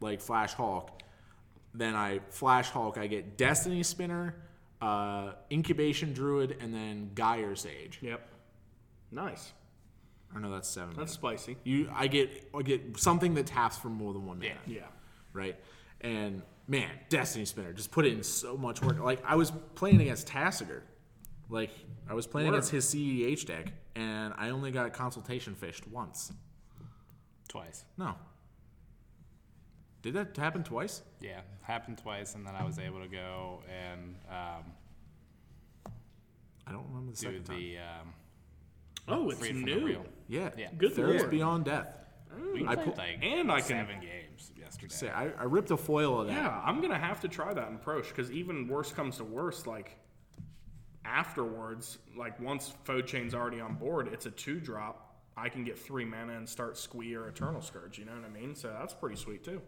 like 0.00 0.20
Flash 0.22 0.54
Hulk, 0.54 1.02
then 1.74 1.94
I 1.94 2.20
Flash 2.30 2.70
Hulk. 2.70 2.96
I 2.96 3.06
get 3.08 3.36
Destiny 3.36 3.82
Spinner, 3.82 4.36
uh, 4.80 5.32
Incubation 5.50 6.12
Druid, 6.14 6.56
and 6.60 6.72
then 6.72 7.10
Gyre 7.14 7.54
Sage. 7.56 7.98
Yep. 8.00 8.26
Nice. 9.10 9.52
I 10.34 10.38
know 10.40 10.50
that's 10.50 10.68
seven. 10.68 10.94
That's 10.96 11.12
spicy. 11.12 11.56
you. 11.64 11.90
I 11.94 12.06
get 12.06 12.48
I 12.54 12.62
get 12.62 12.98
something 12.98 13.34
that 13.34 13.46
taps 13.46 13.76
for 13.76 13.88
more 13.88 14.12
than 14.12 14.26
one 14.26 14.38
mana. 14.38 14.54
Yeah. 14.66 14.80
right? 15.32 15.56
And 16.00 16.42
man, 16.66 16.90
Destiny 17.08 17.44
Spinner 17.44 17.72
just 17.72 17.90
put 17.90 18.06
in 18.06 18.22
so 18.22 18.56
much 18.56 18.82
work. 18.82 18.98
Like 18.98 19.22
I 19.26 19.36
was 19.36 19.52
playing 19.74 20.00
against 20.00 20.26
Tasigur, 20.28 20.80
like 21.48 21.70
I 22.08 22.14
was 22.14 22.26
playing 22.26 22.48
Word. 22.48 22.54
against 22.54 22.70
his 22.70 22.86
CEH 22.86 23.46
deck, 23.46 23.72
and 23.94 24.32
I 24.36 24.50
only 24.50 24.70
got 24.70 24.92
consultation 24.92 25.54
fished 25.54 25.86
once. 25.88 26.32
Twice. 27.48 27.84
No. 27.98 28.14
Did 30.00 30.14
that 30.14 30.36
happen 30.36 30.64
twice? 30.64 31.02
Yeah, 31.20 31.42
happened 31.62 31.98
twice, 31.98 32.34
and 32.34 32.44
then 32.46 32.56
I 32.56 32.64
was 32.64 32.78
able 32.78 33.00
to 33.00 33.06
go 33.08 33.62
and 33.70 34.16
um, 34.28 34.64
I 36.66 36.72
don't 36.72 36.86
remember 36.88 37.12
the 37.12 37.16
do 37.18 37.26
second 37.26 37.44
time. 37.44 37.56
the 37.58 37.78
um, 37.78 38.14
Oh, 39.08 39.30
it's 39.30 39.40
free 39.40 39.52
new. 39.52 40.04
Yeah, 40.28 40.50
Yeah. 40.56 40.68
Good 40.76 40.94
Thera's 40.94 41.22
lord. 41.22 41.30
Beyond 41.30 41.64
Death. 41.64 41.96
Mm. 42.34 42.52
We 42.54 42.66
I 42.66 42.74
played 42.74 42.86
put- 42.86 42.98
like 42.98 43.18
and 43.22 43.50
I 43.52 43.60
can- 43.60 43.68
seven 43.68 44.00
games 44.00 44.52
yesterday. 44.56 44.94
Say, 44.94 45.10
I, 45.10 45.28
I 45.38 45.44
ripped 45.44 45.70
a 45.70 45.76
foil 45.76 46.20
of 46.20 46.28
that. 46.28 46.32
Yeah, 46.34 46.62
I'm 46.64 46.80
gonna 46.80 46.98
have 46.98 47.20
to 47.20 47.28
try 47.28 47.52
that 47.52 47.68
in 47.68 47.78
Prossh 47.78 48.08
because 48.08 48.30
even 48.30 48.68
worse 48.68 48.92
comes 48.92 49.16
to 49.18 49.24
worse, 49.24 49.66
like 49.66 49.96
afterwards, 51.04 51.98
like 52.16 52.38
once 52.40 52.72
Foe 52.84 53.02
Chain's 53.02 53.34
already 53.34 53.60
on 53.60 53.74
board, 53.74 54.08
it's 54.12 54.26
a 54.26 54.30
two 54.30 54.60
drop. 54.60 55.08
I 55.36 55.48
can 55.48 55.64
get 55.64 55.78
three 55.78 56.04
mana 56.04 56.34
and 56.36 56.48
start 56.48 56.76
Squee 56.76 57.14
or 57.14 57.26
Eternal 57.28 57.60
Scourge. 57.62 57.98
You 57.98 58.04
know 58.04 58.12
what 58.12 58.24
I 58.24 58.28
mean? 58.28 58.54
So 58.54 58.68
that's 58.78 58.94
pretty 58.94 59.16
sweet 59.16 59.42
too. 59.44 59.60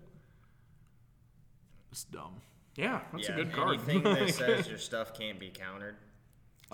It's 1.90 2.04
dumb. 2.04 2.40
Yeah, 2.76 3.00
that's 3.12 3.28
yeah, 3.28 3.34
a 3.34 3.36
good 3.36 3.52
card. 3.52 3.78
anything 3.88 4.02
that 4.02 4.30
says 4.34 4.68
your 4.68 4.78
stuff 4.78 5.14
can't 5.14 5.38
be 5.38 5.50
countered. 5.50 5.96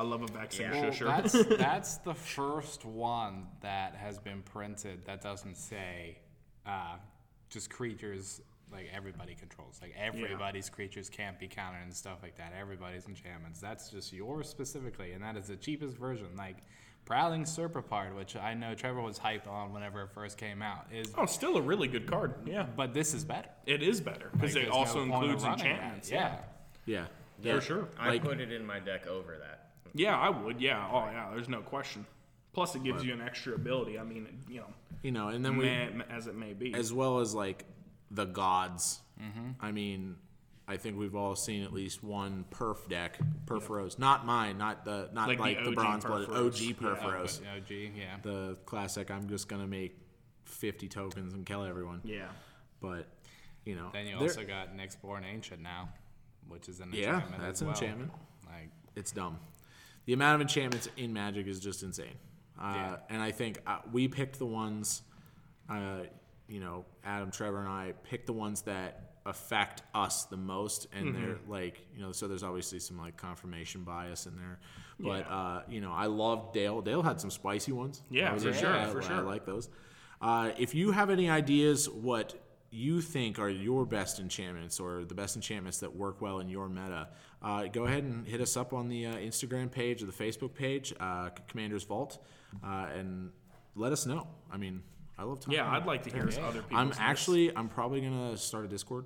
I 0.00 0.02
love 0.02 0.22
a 0.22 0.26
Vexing 0.28 0.62
Yeah. 0.72 0.90
Well, 1.02 1.20
that's 1.20 1.32
that's 1.58 1.96
the 1.98 2.14
first 2.14 2.86
one 2.86 3.46
that 3.60 3.94
has 3.94 4.18
been 4.18 4.40
printed 4.40 5.04
that 5.04 5.20
doesn't 5.20 5.56
say 5.56 6.16
uh, 6.64 6.96
just 7.50 7.68
creatures 7.68 8.40
like 8.72 8.88
everybody 8.94 9.34
controls. 9.34 9.78
Like 9.82 9.94
everybody's 9.98 10.70
creatures 10.70 11.10
can't 11.10 11.38
be 11.38 11.48
countered 11.48 11.82
and 11.82 11.94
stuff 11.94 12.18
like 12.22 12.36
that. 12.36 12.54
Everybody's 12.58 13.06
enchantments. 13.08 13.60
That's 13.60 13.90
just 13.90 14.10
yours 14.10 14.48
specifically, 14.48 15.12
and 15.12 15.22
that 15.22 15.36
is 15.36 15.48
the 15.48 15.56
cheapest 15.56 15.98
version. 15.98 16.28
Like 16.34 16.56
Prowling 17.04 17.44
Serpopard, 17.44 18.16
which 18.16 18.36
I 18.36 18.54
know 18.54 18.74
Trevor 18.74 19.02
was 19.02 19.18
hyped 19.18 19.48
on 19.48 19.70
whenever 19.74 20.04
it 20.04 20.12
first 20.14 20.38
came 20.38 20.62
out, 20.62 20.86
is 20.90 21.12
oh, 21.18 21.26
still 21.26 21.58
a 21.58 21.62
really 21.62 21.88
good 21.88 22.06
card. 22.06 22.36
Yeah, 22.46 22.64
but 22.74 22.94
this 22.94 23.12
is 23.12 23.22
better 23.22 23.50
it 23.66 23.82
is 23.82 24.00
better 24.00 24.30
because 24.32 24.54
Like, 24.54 24.64
it 24.64 24.70
also 24.70 25.04
no 25.04 25.16
includes 25.16 25.44
running 25.44 25.64
that. 25.64 25.72
enchantments. 25.72 26.10
Yeah. 26.10 26.36
Yeah. 26.86 27.54
for 27.56 27.60
sure. 27.60 27.88
I 27.98 28.08
Like- 28.10 28.24
put 28.24 28.40
it 28.40 28.50
in 28.50 28.64
my 28.64 28.80
deck 28.80 29.06
over 29.06 29.36
that. 29.36 29.69
Yeah, 29.94 30.18
I 30.18 30.28
would. 30.30 30.60
Yeah. 30.60 30.88
Oh, 30.92 31.04
yeah. 31.10 31.28
There's 31.32 31.48
no 31.48 31.60
question. 31.60 32.06
Plus, 32.52 32.74
it 32.74 32.82
gives 32.82 33.04
you 33.04 33.12
an 33.12 33.20
extra 33.20 33.54
ability. 33.54 33.98
I 33.98 34.02
mean, 34.02 34.26
you 34.48 34.60
know, 34.60 34.66
You 35.02 35.12
know, 35.12 35.28
and 35.28 35.44
then 35.44 35.56
we, 35.56 35.66
man, 35.66 36.02
as 36.10 36.26
it 36.26 36.34
may 36.34 36.52
be. 36.52 36.74
as 36.74 36.92
well 36.92 37.20
as 37.20 37.34
like 37.34 37.64
the 38.10 38.24
gods. 38.24 39.00
Mm-hmm. 39.22 39.50
I 39.60 39.70
mean, 39.70 40.16
I 40.66 40.76
think 40.76 40.98
we've 40.98 41.14
all 41.14 41.36
seen 41.36 41.62
at 41.62 41.72
least 41.72 42.02
one 42.02 42.44
perf 42.50 42.88
deck, 42.88 43.18
Purphoros. 43.46 43.98
Not 43.98 44.26
mine, 44.26 44.58
not 44.58 44.84
the 44.84 45.10
not 45.12 45.28
Like 45.28 45.38
like, 45.38 45.58
the 45.58 45.64
the, 45.64 45.68
OG 45.70 45.74
bronze 45.74 46.04
blooded 46.04 46.28
Purphoros. 46.28 46.46
OG 46.46 46.60
Yeah, 46.60 46.72
Purphoros. 46.74 47.40
But 47.40 47.56
OG, 47.56 47.70
yeah. 47.96 48.16
The 48.22 48.56
classic. 48.66 49.10
I'm 49.10 49.28
just 49.28 49.48
gonna 49.48 49.66
make 49.66 49.96
50 50.46 50.88
tokens 50.88 51.34
and 51.34 51.46
kill 51.46 51.64
everyone. 51.64 52.00
yeah. 52.04 52.28
But 52.80 53.06
you 53.64 53.76
know, 53.76 53.90
Then 53.92 54.06
you 54.06 54.12
there- 54.18 54.22
also 54.28 54.44
got 54.44 54.74
Nyx 54.76 55.00
Born 55.00 55.22
Ancient 55.24 55.60
now, 55.62 55.90
which 56.48 56.68
is 56.68 56.80
an 56.80 56.90
Yeah, 56.92 57.14
enchantment 57.14 57.42
that's 57.42 57.58
as 57.58 57.60
an 57.62 57.66
well. 57.68 57.76
enchantment. 57.76 58.12
Like 58.46 58.70
it's 58.96 59.12
dumb. 59.12 59.38
The 60.10 60.14
amount 60.14 60.34
of 60.34 60.40
enchantments 60.40 60.88
in 60.96 61.12
Magic 61.12 61.46
is 61.46 61.60
just 61.60 61.84
insane. 61.84 62.16
Uh, 62.60 62.72
Yeah. 62.74 62.96
And 63.10 63.22
I 63.22 63.30
think 63.30 63.60
uh, 63.64 63.78
we 63.92 64.08
picked 64.08 64.40
the 64.40 64.44
ones, 64.46 65.02
uh, 65.68 66.00
you 66.48 66.58
know, 66.58 66.84
Adam, 67.04 67.30
Trevor, 67.30 67.60
and 67.60 67.68
I 67.68 67.92
picked 68.02 68.26
the 68.26 68.32
ones 68.32 68.62
that 68.62 69.12
affect 69.24 69.82
us 69.94 70.24
the 70.24 70.36
most. 70.36 70.88
And 70.92 71.14
they're 71.14 71.36
Mm-hmm. 71.36 71.48
like, 71.52 71.86
you 71.94 72.02
know, 72.02 72.10
so 72.10 72.26
there's 72.26 72.42
obviously 72.42 72.80
some 72.80 72.98
like 72.98 73.16
confirmation 73.16 73.84
bias 73.84 74.26
in 74.26 74.34
there. 74.34 74.58
But, 74.98 75.26
Yeah. 75.28 75.36
uh, 75.36 75.62
you 75.68 75.80
know, 75.80 75.92
I 75.92 76.06
love 76.06 76.52
Dale. 76.52 76.80
Dale 76.82 77.02
had 77.04 77.20
some 77.20 77.30
spicy 77.30 77.70
ones. 77.70 78.02
Yeah, 78.10 78.36
for 78.36 78.52
sure, 78.52 78.76
I- 78.76 78.86
for 78.90 79.02
I 79.04 79.20
like 79.20 79.46
those. 79.46 79.68
Uh, 80.20 80.50
if 80.58 80.74
you 80.74 80.90
have 80.90 81.10
any 81.10 81.30
ideas 81.30 81.88
what 81.88 82.34
you 82.72 83.00
think 83.00 83.38
are 83.38 83.48
your 83.48 83.86
best 83.86 84.18
enchantments 84.18 84.80
or 84.80 85.04
the 85.04 85.14
best 85.14 85.36
enchantments 85.36 85.78
that 85.78 85.94
work 85.94 86.20
well 86.20 86.40
in 86.40 86.48
your 86.48 86.68
meta, 86.68 87.10
uh, 87.42 87.64
go 87.66 87.84
ahead 87.86 88.04
and 88.04 88.26
hit 88.26 88.40
us 88.40 88.56
up 88.56 88.72
on 88.72 88.88
the 88.88 89.06
uh, 89.06 89.14
Instagram 89.16 89.70
page 89.70 90.02
or 90.02 90.06
the 90.06 90.12
Facebook 90.12 90.54
page, 90.54 90.92
uh, 91.00 91.30
Commander's 91.48 91.84
Vault, 91.84 92.18
uh, 92.64 92.86
and 92.94 93.30
let 93.74 93.92
us 93.92 94.06
know. 94.06 94.26
I 94.52 94.56
mean, 94.56 94.82
I 95.18 95.22
love 95.24 95.40
talking. 95.40 95.54
Yeah, 95.54 95.70
I'd 95.70 95.86
like 95.86 96.02
to 96.04 96.10
hear 96.10 96.28
other 96.42 96.62
people. 96.62 96.76
I'm 96.76 96.92
actually, 96.98 97.54
I'm 97.56 97.68
probably 97.68 98.00
gonna 98.00 98.36
start 98.36 98.64
a 98.64 98.68
Discord, 98.68 99.04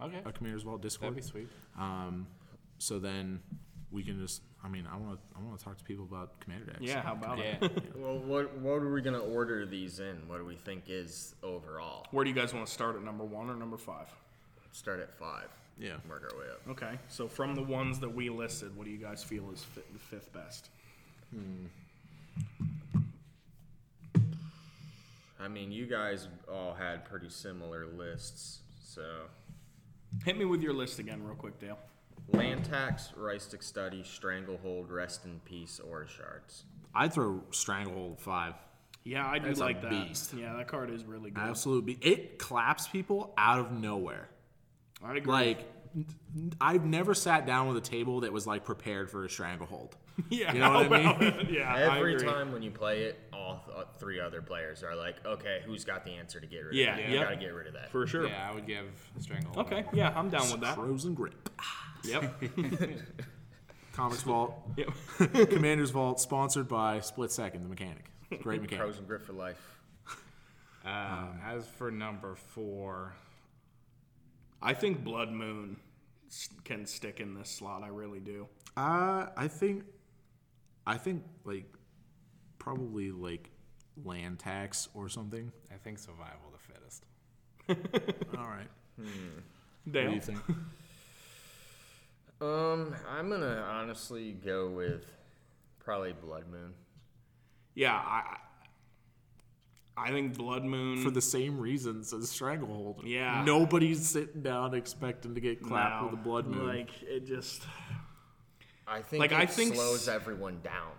okay, 0.00 0.20
a 0.24 0.32
Commander's 0.32 0.62
Vault 0.62 0.82
Discord. 0.82 1.12
that'd 1.14 1.24
be 1.24 1.28
sweet. 1.28 1.48
Um, 1.78 2.26
so 2.78 2.98
then 2.98 3.40
we 3.90 4.02
can 4.02 4.18
just, 4.18 4.42
I 4.64 4.68
mean, 4.68 4.88
I 4.92 4.96
want 4.96 5.12
to, 5.12 5.38
I 5.38 5.42
want 5.44 5.56
to 5.56 5.64
talk 5.64 5.78
to 5.78 5.84
people 5.84 6.04
about 6.04 6.40
Commander 6.40 6.66
decks. 6.66 6.78
Yeah, 6.80 7.02
how 7.02 7.12
about 7.12 7.38
Yeah, 7.38 7.56
it? 7.60 7.94
Well, 7.96 8.18
what 8.18 8.56
what 8.58 8.74
are 8.82 8.90
we 8.92 9.00
gonna 9.00 9.18
order 9.20 9.64
these 9.64 10.00
in? 10.00 10.26
What 10.26 10.38
do 10.38 10.44
we 10.44 10.56
think 10.56 10.84
is 10.88 11.34
overall? 11.44 12.06
Where 12.10 12.24
do 12.24 12.30
you 12.30 12.34
guys 12.36 12.52
want 12.52 12.66
to 12.66 12.72
start 12.72 12.96
at 12.96 13.02
number 13.04 13.24
one 13.24 13.48
or 13.48 13.54
number 13.54 13.76
five? 13.76 14.08
Start 14.72 14.98
at 15.00 15.16
five. 15.16 15.48
Yeah. 15.78 15.96
Work 16.08 16.30
our 16.32 16.38
way 16.38 16.46
up. 16.50 16.60
Okay, 16.70 16.98
so 17.08 17.26
from 17.28 17.54
the 17.54 17.62
ones 17.62 17.98
that 18.00 18.08
we 18.14 18.30
listed, 18.30 18.76
what 18.76 18.84
do 18.84 18.90
you 18.90 18.98
guys 18.98 19.24
feel 19.24 19.50
is 19.50 19.62
fi- 19.64 19.80
the 19.92 19.98
fifth 19.98 20.32
best? 20.32 20.68
Hmm. 21.34 21.66
I 25.40 25.48
mean, 25.48 25.72
you 25.72 25.86
guys 25.86 26.28
all 26.50 26.74
had 26.74 27.04
pretty 27.04 27.28
similar 27.28 27.86
lists, 27.86 28.60
so 28.82 29.02
Hit 30.24 30.38
me 30.38 30.44
with 30.44 30.62
your 30.62 30.72
list 30.72 31.00
again, 31.00 31.22
real 31.24 31.34
quick, 31.34 31.58
Dale. 31.58 31.78
land 32.32 32.64
tax, 32.64 33.12
Rhystic 33.18 33.62
study, 33.64 34.04
stranglehold, 34.04 34.90
rest 34.92 35.24
in 35.24 35.40
peace, 35.44 35.80
or 35.80 36.06
shards. 36.06 36.62
I'd 36.94 37.12
throw 37.12 37.42
Stranglehold 37.50 38.20
five. 38.20 38.54
Yeah, 39.02 39.26
I 39.28 39.38
do 39.40 39.48
That's 39.48 39.58
a 39.60 39.64
like 39.64 39.82
that. 39.82 39.90
beast. 39.90 40.32
Yeah, 40.34 40.54
that 40.56 40.68
card 40.68 40.88
is 40.90 41.04
really 41.04 41.30
good. 41.30 41.42
Absolutely, 41.42 41.98
It 42.00 42.38
claps 42.38 42.86
people 42.86 43.34
out 43.36 43.58
of 43.58 43.72
nowhere. 43.72 44.28
I 45.04 45.16
agree. 45.16 45.32
Like, 45.32 45.70
I've 46.60 46.84
never 46.84 47.14
sat 47.14 47.46
down 47.46 47.68
with 47.68 47.76
a 47.76 47.80
table 47.80 48.20
that 48.20 48.32
was 48.32 48.46
like 48.46 48.64
prepared 48.64 49.10
for 49.10 49.24
a 49.24 49.30
stranglehold. 49.30 49.96
yeah, 50.30 50.52
You 50.52 50.60
know 50.60 50.70
what 50.72 50.92
I 50.92 51.18
mean? 51.20 51.46
yeah, 51.50 51.76
Every 51.96 52.14
agree. 52.14 52.26
time 52.26 52.52
when 52.52 52.62
you 52.62 52.70
play 52.70 53.02
it, 53.04 53.18
all 53.32 53.62
th- 53.66 53.76
uh, 53.76 53.84
three 53.98 54.20
other 54.20 54.40
players 54.42 54.82
are 54.84 54.94
like, 54.96 55.16
"Okay, 55.26 55.60
who's 55.66 55.84
got 55.84 56.04
the 56.04 56.12
answer 56.12 56.40
to 56.40 56.46
get 56.46 56.58
rid 56.60 56.74
Yeah, 56.74 56.92
of 56.92 56.96
that? 56.96 57.08
yeah. 57.08 57.14
You 57.14 57.24
gotta 57.24 57.36
get 57.36 57.52
rid 57.54 57.66
of 57.66 57.72
that." 57.74 57.90
for 57.90 58.06
sure. 58.06 58.26
yeah, 58.28 58.48
I 58.48 58.54
would 58.54 58.66
give 58.66 58.86
stranglehold. 59.20 59.66
Okay, 59.66 59.84
yeah, 59.92 60.12
I'm 60.16 60.30
down 60.30 60.50
with 60.50 60.60
that. 60.60 60.76
Krosan 60.78 61.14
Grip. 61.14 61.48
Yep. 62.04 62.42
Comics 63.92 64.22
Vault, 64.22 64.54
yep. 64.76 64.88
Commander's 65.50 65.90
Vault, 65.90 66.20
sponsored 66.20 66.66
by 66.68 67.00
Split 67.00 67.30
Second, 67.30 67.62
the 67.62 67.68
mechanic. 67.68 68.04
Great 68.42 68.60
mechanic. 68.60 68.86
Krosan 68.86 69.06
Grip 69.06 69.24
for 69.24 69.32
life. 69.32 69.78
Uh, 70.84 71.26
as 71.46 71.66
for 71.66 71.90
number 71.90 72.34
four, 72.34 73.14
I 74.64 74.72
think 74.72 75.04
Blood 75.04 75.30
Moon 75.30 75.76
can 76.64 76.86
stick 76.86 77.20
in 77.20 77.34
this 77.34 77.50
slot. 77.50 77.82
I 77.82 77.88
really 77.88 78.20
do. 78.20 78.48
Uh, 78.76 79.26
I 79.36 79.46
think, 79.46 79.84
I 80.86 80.96
think 80.96 81.22
like 81.44 81.66
probably 82.58 83.12
like 83.12 83.50
land 84.02 84.38
tax 84.38 84.88
or 84.94 85.08
something. 85.08 85.52
I 85.70 85.76
think 85.76 85.98
Survival 85.98 86.50
the 86.50 86.58
Fittest. 86.58 87.04
All 88.38 88.48
right. 88.48 88.68
Dale. 89.90 90.04
What 90.04 90.10
do 90.10 90.14
you 90.14 90.20
think? 90.20 90.40
Um, 92.40 92.94
I'm 93.08 93.30
gonna 93.30 93.64
honestly 93.70 94.32
go 94.32 94.68
with 94.68 95.04
probably 95.78 96.12
Blood 96.12 96.44
Moon. 96.50 96.72
Yeah, 97.74 97.94
I. 97.94 98.38
I 99.96 100.10
think 100.10 100.36
Blood 100.36 100.64
Moon 100.64 101.02
For 101.02 101.10
the 101.10 101.20
same 101.22 101.58
reasons 101.58 102.12
as 102.12 102.28
Stranglehold. 102.30 103.02
Yeah. 103.04 103.44
Nobody's 103.46 104.08
sitting 104.08 104.42
down 104.42 104.74
expecting 104.74 105.34
to 105.34 105.40
get 105.40 105.62
clapped 105.62 106.02
No, 106.02 106.08
with 106.10 106.20
a 106.20 106.22
blood 106.22 106.46
moon. 106.46 106.66
Like 106.66 106.90
it 107.02 107.26
just. 107.26 107.62
I 108.86 109.00
think 109.02 109.20
Like, 109.20 109.32
it 109.32 109.38
I 109.38 109.46
think 109.46 109.74
slows 109.74 110.08
s- 110.08 110.14
everyone 110.14 110.60
down, 110.62 110.92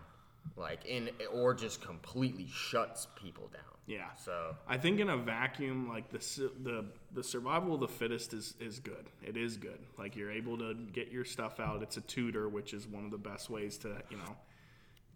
like 0.55 0.85
in 0.85 1.09
or 1.31 1.53
just 1.53 1.81
completely 1.81 2.47
shuts 2.47 3.07
people 3.15 3.47
down. 3.53 3.61
Yeah. 3.85 4.11
So 4.15 4.55
I 4.67 4.77
think 4.77 4.99
in 4.99 5.09
a 5.09 5.17
vacuum, 5.17 5.87
like 5.87 6.09
the 6.09 6.17
the 6.63 6.85
the 7.13 7.23
survival 7.23 7.75
of 7.75 7.81
the 7.81 7.87
fittest 7.87 8.33
is 8.33 8.55
is 8.59 8.79
good. 8.79 9.09
It 9.21 9.37
is 9.37 9.57
good. 9.57 9.77
Like 9.99 10.15
you're 10.15 10.31
able 10.31 10.57
to 10.57 10.73
get 10.73 11.11
your 11.11 11.25
stuff 11.25 11.59
out. 11.59 11.83
It's 11.83 11.97
a 11.97 12.01
tutor, 12.01 12.49
which 12.49 12.73
is 12.73 12.87
one 12.87 13.05
of 13.05 13.11
the 13.11 13.17
best 13.19 13.49
ways 13.49 13.77
to 13.79 14.01
you 14.09 14.17
know 14.17 14.35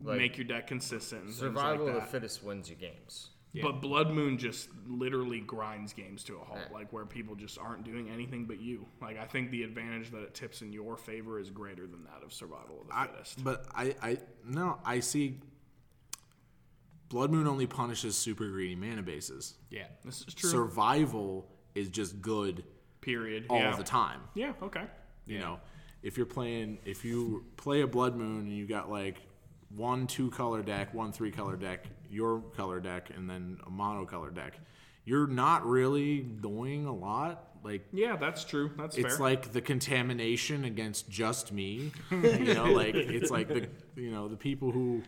Like, 0.03 0.17
make 0.17 0.37
your 0.37 0.45
deck 0.45 0.67
consistent. 0.67 1.23
And 1.23 1.33
survival 1.33 1.87
things 1.87 1.89
of 1.89 1.95
like 1.95 2.05
the 2.05 2.11
fittest 2.11 2.43
wins 2.43 2.69
you 2.69 2.75
games. 2.75 3.29
But 3.63 3.81
Blood 3.81 4.11
Moon 4.11 4.37
just 4.37 4.69
literally 4.87 5.39
grinds 5.39 5.91
games 5.93 6.23
to 6.25 6.35
a 6.35 6.39
halt, 6.39 6.59
Yeah. 6.69 6.73
like 6.73 6.93
where 6.93 7.05
people 7.05 7.35
just 7.35 7.57
aren't 7.57 7.83
doing 7.83 8.09
anything 8.09 8.45
but 8.45 8.59
you. 8.61 8.85
Like 9.01 9.17
I 9.17 9.25
think 9.25 9.49
the 9.51 9.63
advantage 9.63 10.11
that 10.11 10.21
it 10.21 10.33
tips 10.35 10.61
in 10.61 10.71
your 10.71 10.95
favor 10.97 11.39
is 11.39 11.49
greater 11.49 11.87
than 11.87 12.03
that 12.03 12.21
of 12.23 12.31
Survival 12.31 12.81
of 12.81 12.87
the 12.87 12.95
I, 12.95 13.07
Fittest. 13.07 13.43
but 13.43 13.65
I, 13.75 13.95
I 14.01 14.17
no, 14.45 14.77
I 14.85 14.99
see. 14.99 15.39
Blood 17.09 17.31
Moon 17.31 17.47
only 17.47 17.65
punishes 17.65 18.15
super 18.15 18.47
greedy 18.49 18.75
mana 18.75 19.01
bases. 19.01 19.55
Yeah. 19.71 19.87
this 20.05 20.23
is 20.27 20.33
true. 20.35 20.49
Survival 20.49 21.47
is 21.73 21.89
just 21.89 22.21
good 22.21 22.63
Period. 23.01 23.47
all 23.49 23.57
yeah. 23.59 23.75
the 23.75 23.83
time. 23.83 24.21
Yeah. 24.35 24.53
Okay. 24.61 24.83
You 25.25 25.39
know, 25.39 25.59
if 26.03 26.17
you're 26.17 26.25
playing, 26.27 26.77
if 26.85 27.03
you 27.03 27.45
play 27.57 27.81
a 27.81 27.87
Blood 27.87 28.15
Moon 28.15 28.41
and 28.41 28.55
you 28.55 28.67
got 28.67 28.91
like 28.91 29.17
one 29.75 30.07
two 30.07 30.29
color 30.31 30.61
deck, 30.61 30.93
one 30.93 31.11
three 31.11 31.31
color 31.31 31.55
deck, 31.55 31.85
your 32.09 32.41
color 32.55 32.79
deck, 32.79 33.09
and 33.15 33.29
then 33.29 33.59
a 33.67 33.69
mono 33.69 34.05
color 34.05 34.31
deck, 34.31 34.59
you're 35.05 35.27
not 35.27 35.65
really 35.65 36.19
doing 36.19 36.85
a 36.85 36.93
lot. 36.95 37.45
Like 37.63 37.85
Yeah, 37.91 38.15
that's 38.15 38.43
true. 38.45 38.71
That's 38.77 38.97
it's 38.97 39.15
fair. 39.17 39.19
like 39.19 39.51
the 39.51 39.61
contamination 39.61 40.65
against 40.65 41.09
just 41.09 41.51
me. 41.51 41.91
you 42.11 42.53
know, 42.53 42.65
like 42.71 42.95
it's 42.95 43.29
like 43.31 43.47
the 43.47 43.67
you 43.95 44.11
know 44.11 44.27
the 44.27 44.37
people 44.37 44.71
who 44.71 45.03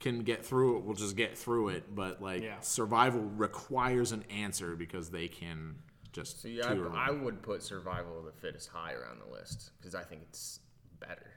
can 0.00 0.20
get 0.22 0.44
through 0.46 0.78
it 0.78 0.84
will 0.86 0.94
just 0.94 1.14
get 1.14 1.36
through 1.36 1.68
it, 1.68 1.94
but 1.94 2.22
like 2.22 2.42
Yeah. 2.42 2.58
survival 2.60 3.20
requires 3.20 4.12
an 4.12 4.24
answer 4.30 4.74
because 4.76 5.10
they 5.10 5.28
can 5.28 5.74
just. 6.12 6.40
See, 6.42 6.60
I, 6.62 6.72
I 6.74 7.10
would 7.10 7.42
put 7.42 7.62
Survival 7.62 8.18
of 8.18 8.24
the 8.24 8.32
Fittest 8.32 8.70
higher 8.70 9.06
on 9.10 9.18
the 9.18 9.30
list 9.32 9.70
because 9.78 9.94
I 9.94 10.02
think 10.02 10.22
it's 10.22 10.60
better. 10.98 11.29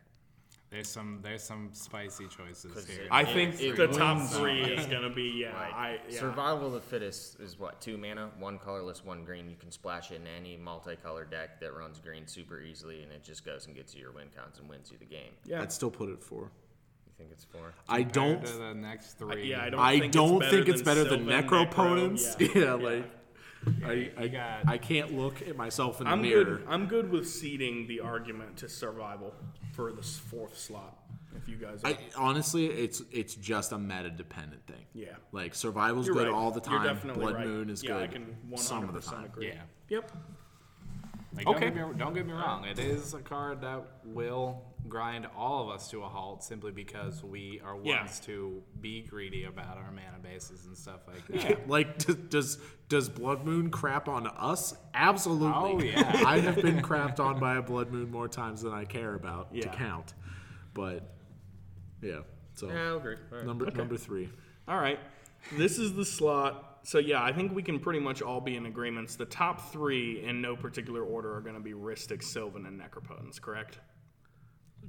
There's 0.74 0.88
some 0.88 1.20
there's 1.22 1.44
some 1.44 1.70
spicy 1.72 2.26
choices 2.28 2.88
here. 2.88 3.06
I 3.12 3.24
think 3.24 3.62
it 3.62 3.78
the 3.78 3.86
top 3.90 4.18
wins 4.18 4.36
three 4.36 4.64
on- 4.64 4.70
is 4.72 4.88
gonna 4.88 5.12
be 5.12 5.32
yeah. 5.46 5.54
Like, 5.56 5.74
I 5.74 6.00
yeah. 6.10 6.20
Survival 6.20 6.66
of 6.68 6.74
the 6.74 6.82
Fittest 6.82 7.40
is 7.40 7.60
what 7.60 7.80
two 7.80 7.96
mana, 7.96 8.32
one 8.40 8.58
colorless, 8.58 9.06
one 9.06 9.24
green. 9.24 9.48
You 9.52 9.56
can 9.56 9.70
splash 9.70 10.10
it 10.12 10.16
in 10.16 10.26
any 10.26 10.58
multicolored 10.58 11.30
deck 11.30 11.60
that 11.60 11.76
runs 11.76 12.00
green 12.00 12.26
super 12.26 12.60
easily, 12.60 13.04
and 13.04 13.12
it 13.12 13.24
just 13.24 13.46
goes 13.46 13.68
and 13.68 13.76
gets 13.76 13.94
you 13.94 14.02
your 14.02 14.12
win 14.14 14.30
counts 14.36 14.58
and 14.58 14.68
wins 14.68 14.90
you 14.92 14.98
the 14.98 15.06
game. 15.06 15.34
yeah. 15.46 15.62
I'd 15.62 15.72
still 15.72 15.92
put 15.92 16.10
it 16.10 16.24
for. 16.24 16.50
You 17.06 17.12
think 17.20 17.30
it's 17.32 17.44
four? 17.46 17.76
I 17.88 17.98
Compared 18.02 18.14
don't. 18.42 18.46
to 18.48 18.54
the 18.58 18.74
next 18.74 19.20
three. 19.20 19.52
yeah, 19.52 19.62
I 19.66 19.70
don't. 19.70 19.80
I 19.80 20.00
think 20.00 20.12
don't 20.12 20.42
it's 20.42 20.52
think 20.52 20.66
better 20.66 20.72
it's 20.74 20.82
better 20.82 21.04
than 21.04 21.28
Sylvan, 21.28 21.48
necropotence. 21.48 22.36
Necro, 22.38 22.56
Yeah, 22.56 22.74
like 23.84 23.86
I, 23.86 24.12
I, 24.24 24.28
got- 24.28 24.68
I 24.68 24.78
can't 24.80 25.16
look 25.16 25.48
at 25.48 25.56
myself 25.56 26.00
in 26.02 26.06
the 26.06 26.12
I'm 26.14 26.24
mirror. 26.24 26.44
good. 26.44 26.64
I'm 26.68 26.88
good 26.88 27.12
with 27.12 27.30
ceding 27.30 27.86
the 27.88 28.00
argument 28.00 28.58
to 28.58 28.68
survival 28.70 29.36
for 29.74 29.92
the 29.92 30.02
fourth 30.02 30.58
slot. 30.58 31.00
If 31.36 31.50
you 31.50 31.56
guys. 31.56 31.82
I 31.84 31.98
honestly, 32.16 32.68
it's 32.68 33.02
it's 33.12 33.34
just 33.36 33.72
a 33.72 33.78
meta 33.78 34.10
dependent 34.12 34.66
thing. 34.68 34.86
Yeah. 34.94 35.08
like 35.32 35.56
survival's 35.56 36.06
You're 36.06 36.16
good 36.16 36.28
right. 36.28 36.34
all 36.34 36.52
the 36.52 36.62
You're 36.70 36.80
time. 36.80 36.88
definitely 36.96 37.24
Blood 37.24 37.36
right. 37.36 37.48
Moon 37.48 37.70
is 37.72 37.84
yeah, 37.84 37.94
good 37.94 38.04
I 38.04 38.08
can 38.08 38.38
100% 38.52 38.60
some 38.60 38.84
of 38.88 38.94
the 38.94 39.02
time. 39.02 39.26
agree. 39.26 39.48
Yeah. 39.48 39.62
Yep. 39.90 40.12
Like, 41.36 41.48
Okay. 41.48 41.60
Don't 41.72 41.76
get, 41.76 41.88
me, 41.94 41.98
don't 41.98 42.14
get 42.14 42.26
me 42.28 42.34
wrong. 42.34 42.66
It 42.66 42.78
is 42.78 43.16
a 43.16 43.20
card 43.20 43.62
that 43.62 43.82
will 44.06 44.62
grind 44.90 45.26
all 45.38 45.64
of 45.64 45.76
us 45.76 45.90
to 45.92 46.02
a 46.04 46.08
halt 46.08 46.44
simply 46.44 46.72
because 46.72 47.24
we 47.24 47.62
are 47.64 47.76
ones 47.76 47.88
Yeah. 47.88 48.06
to 48.26 48.62
be 48.82 49.02
greedy 49.02 49.46
about 49.46 49.78
our 49.78 49.92
mana 49.92 50.20
bases 50.22 50.66
and 50.66 50.78
stuff 50.78 51.02
like 51.08 51.26
that. 51.28 51.70
Like, 51.70 51.98
does, 52.00 52.16
does 52.16 52.58
does 52.90 53.10
Blood 53.10 53.46
Moon 53.46 53.70
crap 53.72 54.08
on 54.08 54.28
us? 54.28 54.76
Absolutely. 54.94 55.48
Oh, 55.96 56.00
yeah. 56.02 56.24
I 56.26 56.40
have 56.40 56.56
been 56.62 56.82
crapped 56.82 57.20
on 57.20 57.40
by 57.40 57.56
a 57.56 57.62
Blood 57.62 57.92
Moon 57.92 58.12
more 58.12 58.28
times 58.28 58.62
than 58.62 58.74
I 58.74 58.86
care 58.86 59.16
about 59.16 59.52
to 59.54 59.60
Yeah. 59.60 59.74
count. 59.74 60.14
But 60.74 61.16
yeah, 62.02 62.20
so 62.54 62.68
Yeah, 62.68 62.90
I'll 62.90 62.98
agree. 62.98 63.16
All 63.32 63.38
right. 63.38 63.46
number 63.48 63.72
number 63.72 63.98
three. 63.98 64.30
All 64.68 64.78
right. 64.78 65.00
This 65.58 65.78
is 65.80 65.94
the 65.94 66.06
slot. 66.06 66.80
So 66.84 67.00
yeah, 67.00 67.24
I 67.24 67.32
think 67.32 67.54
we 67.56 67.64
can 67.64 67.80
pretty 67.80 68.00
much 68.00 68.22
all 68.22 68.42
be 68.42 68.56
in 68.58 68.66
agreements. 68.66 69.16
The 69.16 69.26
top 69.26 69.72
three, 69.72 70.24
in 70.24 70.42
no 70.42 70.56
particular 70.56 71.02
order, 71.04 71.34
are 71.36 71.42
going 71.42 71.56
to 71.56 71.62
be 71.62 71.72
Rhystic, 71.72 72.22
Sylvan, 72.22 72.66
and 72.66 72.80
Necropotence. 72.80 73.40
Correct. 73.40 73.80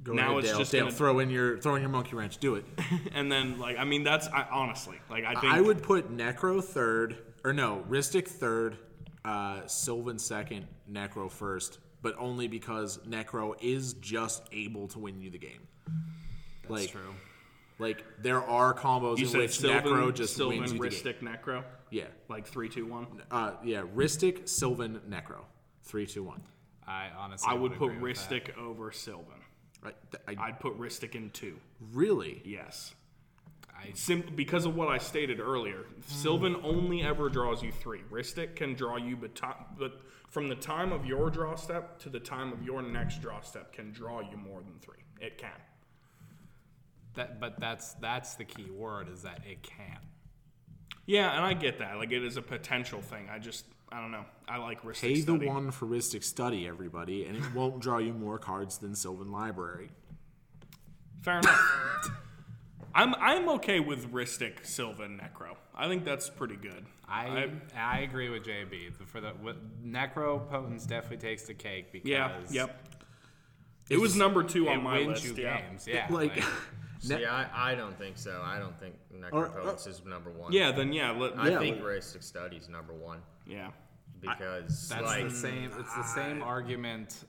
Go 0.05 0.13
Now 0.13 0.33
ahead, 0.33 0.37
it's 0.43 0.49
Dale. 0.49 0.59
just 0.59 0.71
Dale, 0.71 0.81
gonna- 0.85 0.91
throw 0.95 1.19
in 1.19 1.29
your 1.29 1.57
throw 1.57 1.75
in 1.75 1.81
your 1.81 1.89
monkey 1.89 2.15
wrench. 2.15 2.37
Do 2.37 2.55
it. 2.55 2.65
And 3.13 3.29
then 3.31 3.57
like 3.59 3.77
I 3.77 3.83
mean 3.85 4.03
that's 4.03 4.27
I, 4.27 4.45
honestly 4.51 4.97
like 5.09 5.25
I 5.25 5.33
think 5.41 5.51
I 5.51 5.59
would 5.59 5.81
put 5.83 6.15
Necro 6.15 6.63
third, 6.63 7.17
or 7.43 7.51
no, 7.53 7.83
Rhystic 7.89 8.27
third, 8.27 8.77
uh, 9.25 9.65
Sylvan 9.65 10.19
second, 10.19 10.67
Necro 10.91 11.29
first, 11.31 11.79
but 12.03 12.15
only 12.19 12.47
because 12.47 12.99
Necro 12.99 13.55
is 13.61 13.93
just 13.95 14.43
able 14.51 14.87
to 14.89 14.99
win 14.99 15.19
you 15.21 15.31
the 15.31 15.39
game. 15.39 15.67
That's 16.61 16.69
like, 16.71 16.91
true. 16.91 17.13
like 17.79 18.03
there 18.21 18.43
are 18.43 18.73
combos 18.75 19.17
you 19.17 19.25
in 19.25 19.31
said 19.31 19.39
which 19.41 19.59
Sylvan, 19.59 19.91
Necro 19.93 20.13
just 20.13 20.35
Sylvan, 20.35 20.59
wins 20.59 20.73
you 20.73 20.79
the 20.79 20.89
game. 20.89 20.99
Rhystic, 20.99 21.21
Necro, 21.21 21.63
Yeah, 21.89 22.05
like 22.29 22.45
three, 22.45 22.69
two, 22.69 22.85
one. 22.85 23.07
uh, 23.31 23.53
yeah, 23.63 23.81
Rhystic, 23.95 24.47
Sylvan, 24.49 25.01
Necro, 25.09 25.45
three, 25.83 26.05
two, 26.05 26.23
one. 26.23 26.43
I 26.87 27.07
honestly 27.17 27.47
I 27.49 27.55
would 27.55 27.73
put 27.73 27.91
agree 27.93 28.11
with 28.11 28.29
that. 28.29 28.45
Rhystic 28.45 28.57
over 28.57 28.91
Sylvan. 28.91 29.41
I, 29.85 30.31
I, 30.31 30.47
I'd 30.47 30.59
put 30.59 30.77
Rhystic 30.79 31.15
in 31.15 31.29
two. 31.31 31.57
really, 31.93 32.41
Yes. 32.45 32.93
I, 33.77 33.91
Sim- 33.93 34.31
because 34.35 34.65
of 34.65 34.75
what 34.75 34.87
I 34.87 34.97
stated 34.97 35.41
earlier, 35.41 35.85
Sylvan 36.07 36.53
hmm. 36.53 36.65
only 36.65 37.03
ever 37.03 37.27
draws 37.27 37.61
you 37.61 37.73
three. 37.73 38.01
Rhystic 38.09 38.55
can 38.55 38.73
draw 38.73 38.95
you, 38.95 39.17
but, 39.17 39.39
but 39.77 39.99
from 40.29 40.47
the 40.47 40.55
time 40.55 40.93
of 40.93 41.05
your 41.05 41.29
draw 41.29 41.55
step 41.55 41.99
to 41.99 42.09
the 42.09 42.19
time 42.19 42.53
of 42.53 42.63
your 42.63 42.81
next 42.81 43.21
draw 43.21 43.41
step, 43.41 43.73
can 43.73 43.91
draw 43.91 44.21
you 44.21 44.37
more 44.37 44.61
than 44.61 44.79
three. 44.79 45.03
It 45.19 45.37
can. 45.37 45.49
that, 47.15 47.39
but 47.39 47.59
that's 47.59 47.93
that's 47.95 48.35
the 48.35 48.45
key 48.45 48.69
word 48.71 49.09
is 49.09 49.23
that 49.23 49.41
it 49.49 49.61
can. 49.61 49.99
Yeah, 51.05 51.35
and 51.35 51.43
I 51.43 51.53
get 51.53 51.79
that. 51.79 51.97
Like 51.97 52.11
it 52.11 52.23
is 52.23 52.37
a 52.37 52.41
potential 52.41 53.01
thing. 53.01 53.29
I 53.29 53.39
just, 53.39 53.65
I 53.91 54.01
don't 54.01 54.11
know. 54.11 54.25
I 54.47 54.57
like 54.57 54.83
Rhystic. 54.83 55.01
pay 55.01 55.21
the 55.21 55.35
one 55.35 55.71
for 55.71 55.85
Rhystic 55.85 56.23
Study, 56.23 56.67
everybody, 56.67 57.25
and 57.25 57.37
it 57.37 57.53
won't 57.53 57.79
draw 57.79 57.97
you 57.99 58.13
more 58.13 58.37
cards 58.37 58.77
than 58.77 58.95
Sylvan 58.95 59.31
Library. 59.31 59.89
Fair 61.21 61.39
enough. 61.39 62.11
I'm 62.95 63.13
I'm 63.15 63.49
okay 63.49 63.79
with 63.81 64.11
Rhystic, 64.13 64.65
Sylvan, 64.65 65.19
Necro. 65.21 65.55
I 65.75 65.87
think 65.89 66.05
that's 66.05 66.29
pretty 66.29 66.55
good. 66.55 66.85
I 67.07 67.49
I, 67.77 67.99
agree 67.99 68.29
with 68.29 68.43
JB. 68.43 69.05
For 69.07 69.21
the 69.21 69.33
with, 69.43 69.57
Necro 69.85 70.49
Potence 70.49 70.85
definitely 70.85 71.17
takes 71.17 71.43
the 71.43 71.53
cake 71.53 71.91
because 71.91 72.09
yeah. 72.09 72.39
Yep. 72.49 72.87
It 73.89 73.99
was 73.99 74.15
number 74.15 74.43
two 74.43 74.69
on 74.69 74.81
my 74.81 74.99
list. 74.99 75.25
you 75.25 75.35
Yeah. 75.35 75.61
games. 75.61 75.87
Yeah, 75.87 76.07
Like, 76.09 76.43
See, 76.99 77.23
I, 77.25 77.71
I 77.71 77.75
don't 77.75 77.95
think 77.99 78.17
so. 78.17 78.41
I 78.43 78.57
don't 78.57 78.79
think 78.79 78.95
Necropotence 79.13 79.85
uh, 79.85 79.91
is 79.91 80.01
number 80.05 80.31
one. 80.31 80.51
Yeah. 80.53 80.71
Then 80.71 80.91
yeah. 80.91 81.11
Let, 81.11 81.37
I 81.37 81.49
Yeah, 81.49 81.59
think 81.59 81.75
like- 81.77 81.85
Rhystic 81.85 82.23
Studies 82.23 82.67
number 82.69 82.93
one 82.93 83.19
yeah. 83.45 83.69
because 84.21 84.89
That's 84.89 85.03
like 85.03 85.29
the 85.29 85.35
same. 85.35 85.71
It's 85.79 85.93
the 85.95 86.03
same 86.03 86.41
argument 86.41 87.25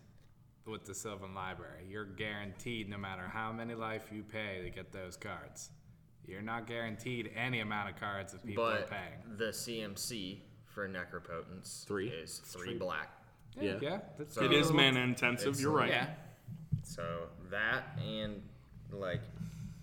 with 0.66 0.84
the 0.84 0.94
Sylvan 0.94 1.34
Library. 1.34 1.84
You're 1.88 2.04
guaranteed, 2.04 2.88
no 2.88 2.98
matter 2.98 3.22
how 3.32 3.52
many 3.52 3.74
life 3.74 4.08
you 4.12 4.22
pay 4.22 4.62
to 4.64 4.70
get 4.70 4.92
those 4.92 5.16
cards, 5.16 5.70
you're 6.26 6.42
not 6.42 6.66
guaranteed 6.66 7.30
any 7.36 7.60
amount 7.60 7.90
of 7.90 7.96
cards 8.00 8.32
that 8.32 8.44
people 8.44 8.64
are 8.64 8.78
but 8.80 8.90
paying. 8.90 9.36
the 9.38 9.46
CMC 9.52 10.38
for 10.66 10.88
Necropotence 10.88 11.86
Three. 11.86 12.08
is 12.08 12.40
three 12.44 12.74
black. 12.74 13.10
yeah. 13.60 13.78
Yeah, 13.80 13.98
that's 14.18 14.34
So- 14.34 14.44
It 14.44 14.52
is 14.52 14.72
mana 14.72 15.00
intensive. 15.00 15.58
You're 15.60 15.70
right. 15.72 15.88
Yeah, 15.88 16.08
So 16.82 17.28
that 17.50 17.98
and 18.04 18.42
like 18.90 19.20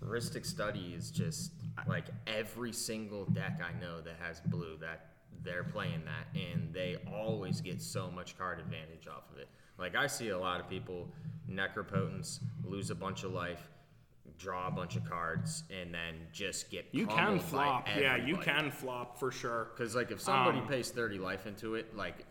Rhystic 0.02 0.44
Study 0.44 0.94
is 0.96 1.10
just 1.10 1.52
like 1.88 2.04
every 2.26 2.72
single 2.72 3.24
deck 3.24 3.60
I 3.64 3.78
know 3.80 4.00
that 4.02 4.16
has 4.20 4.40
blue 4.40 4.76
that 4.82 5.13
they're 5.44 5.64
playing 5.64 6.02
that 6.04 6.40
and 6.40 6.72
they 6.72 6.96
always 7.12 7.60
get 7.60 7.80
so 7.80 8.10
much 8.10 8.36
card 8.38 8.58
advantage 8.60 9.06
off 9.08 9.30
of 9.32 9.38
it. 9.38 9.48
Like 9.78 9.94
I 9.96 10.06
see 10.06 10.30
a 10.30 10.38
lot 10.38 10.60
of 10.60 10.68
people 10.68 11.08
Necropotence 11.50 12.40
lose 12.64 12.90
a 12.90 12.94
bunch 12.94 13.24
of 13.24 13.32
life, 13.32 13.68
draw 14.38 14.68
a 14.68 14.70
bunch 14.70 14.96
of 14.96 15.04
cards, 15.08 15.64
and 15.70 15.92
then 15.92 16.14
just 16.32 16.70
get 16.70 16.86
You 16.92 17.06
can 17.06 17.38
flop. 17.38 17.86
Yeah, 17.98 18.16
you 18.16 18.36
can 18.36 18.70
flop 18.70 19.18
for 19.18 19.30
sure. 19.30 19.68
Because 19.74 19.94
like 19.94 20.10
if 20.10 20.20
somebody 20.20 20.58
Um, 20.58 20.66
pays 20.66 20.90
thirty 20.90 21.18
life 21.18 21.46
into 21.46 21.74
it, 21.74 21.94
like 21.96 22.24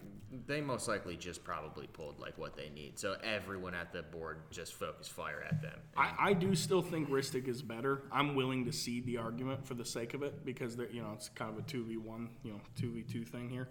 they 0.47 0.61
most 0.61 0.87
likely 0.87 1.15
just 1.17 1.43
probably 1.43 1.87
pulled 1.87 2.19
like 2.19 2.37
what 2.37 2.55
they 2.55 2.69
need. 2.69 2.97
So 2.99 3.15
everyone 3.23 3.73
at 3.73 3.91
the 3.93 4.03
board 4.03 4.39
just 4.51 4.73
focused 4.73 5.11
fire 5.11 5.43
at 5.47 5.61
them. 5.61 5.79
I, 5.97 6.13
I 6.29 6.33
do 6.33 6.55
still 6.55 6.81
think 6.81 7.09
Rhystic 7.09 7.47
is 7.47 7.61
better. 7.61 8.03
I'm 8.11 8.35
willing 8.35 8.65
to 8.65 8.71
cede 8.73 9.05
the 9.05 9.17
argument 9.17 9.65
for 9.67 9.73
the 9.73 9.85
sake 9.85 10.13
of 10.13 10.23
it 10.23 10.43
because 10.45 10.77
you 10.91 11.01
know 11.01 11.11
it's 11.13 11.29
kind 11.29 11.51
of 11.51 11.57
a 11.57 11.61
two 11.67 11.83
v 11.85 11.97
one, 11.97 12.29
you 12.43 12.51
know, 12.53 12.61
two 12.79 12.91
v 12.91 13.01
two 13.03 13.23
thing 13.25 13.49
here. 13.49 13.67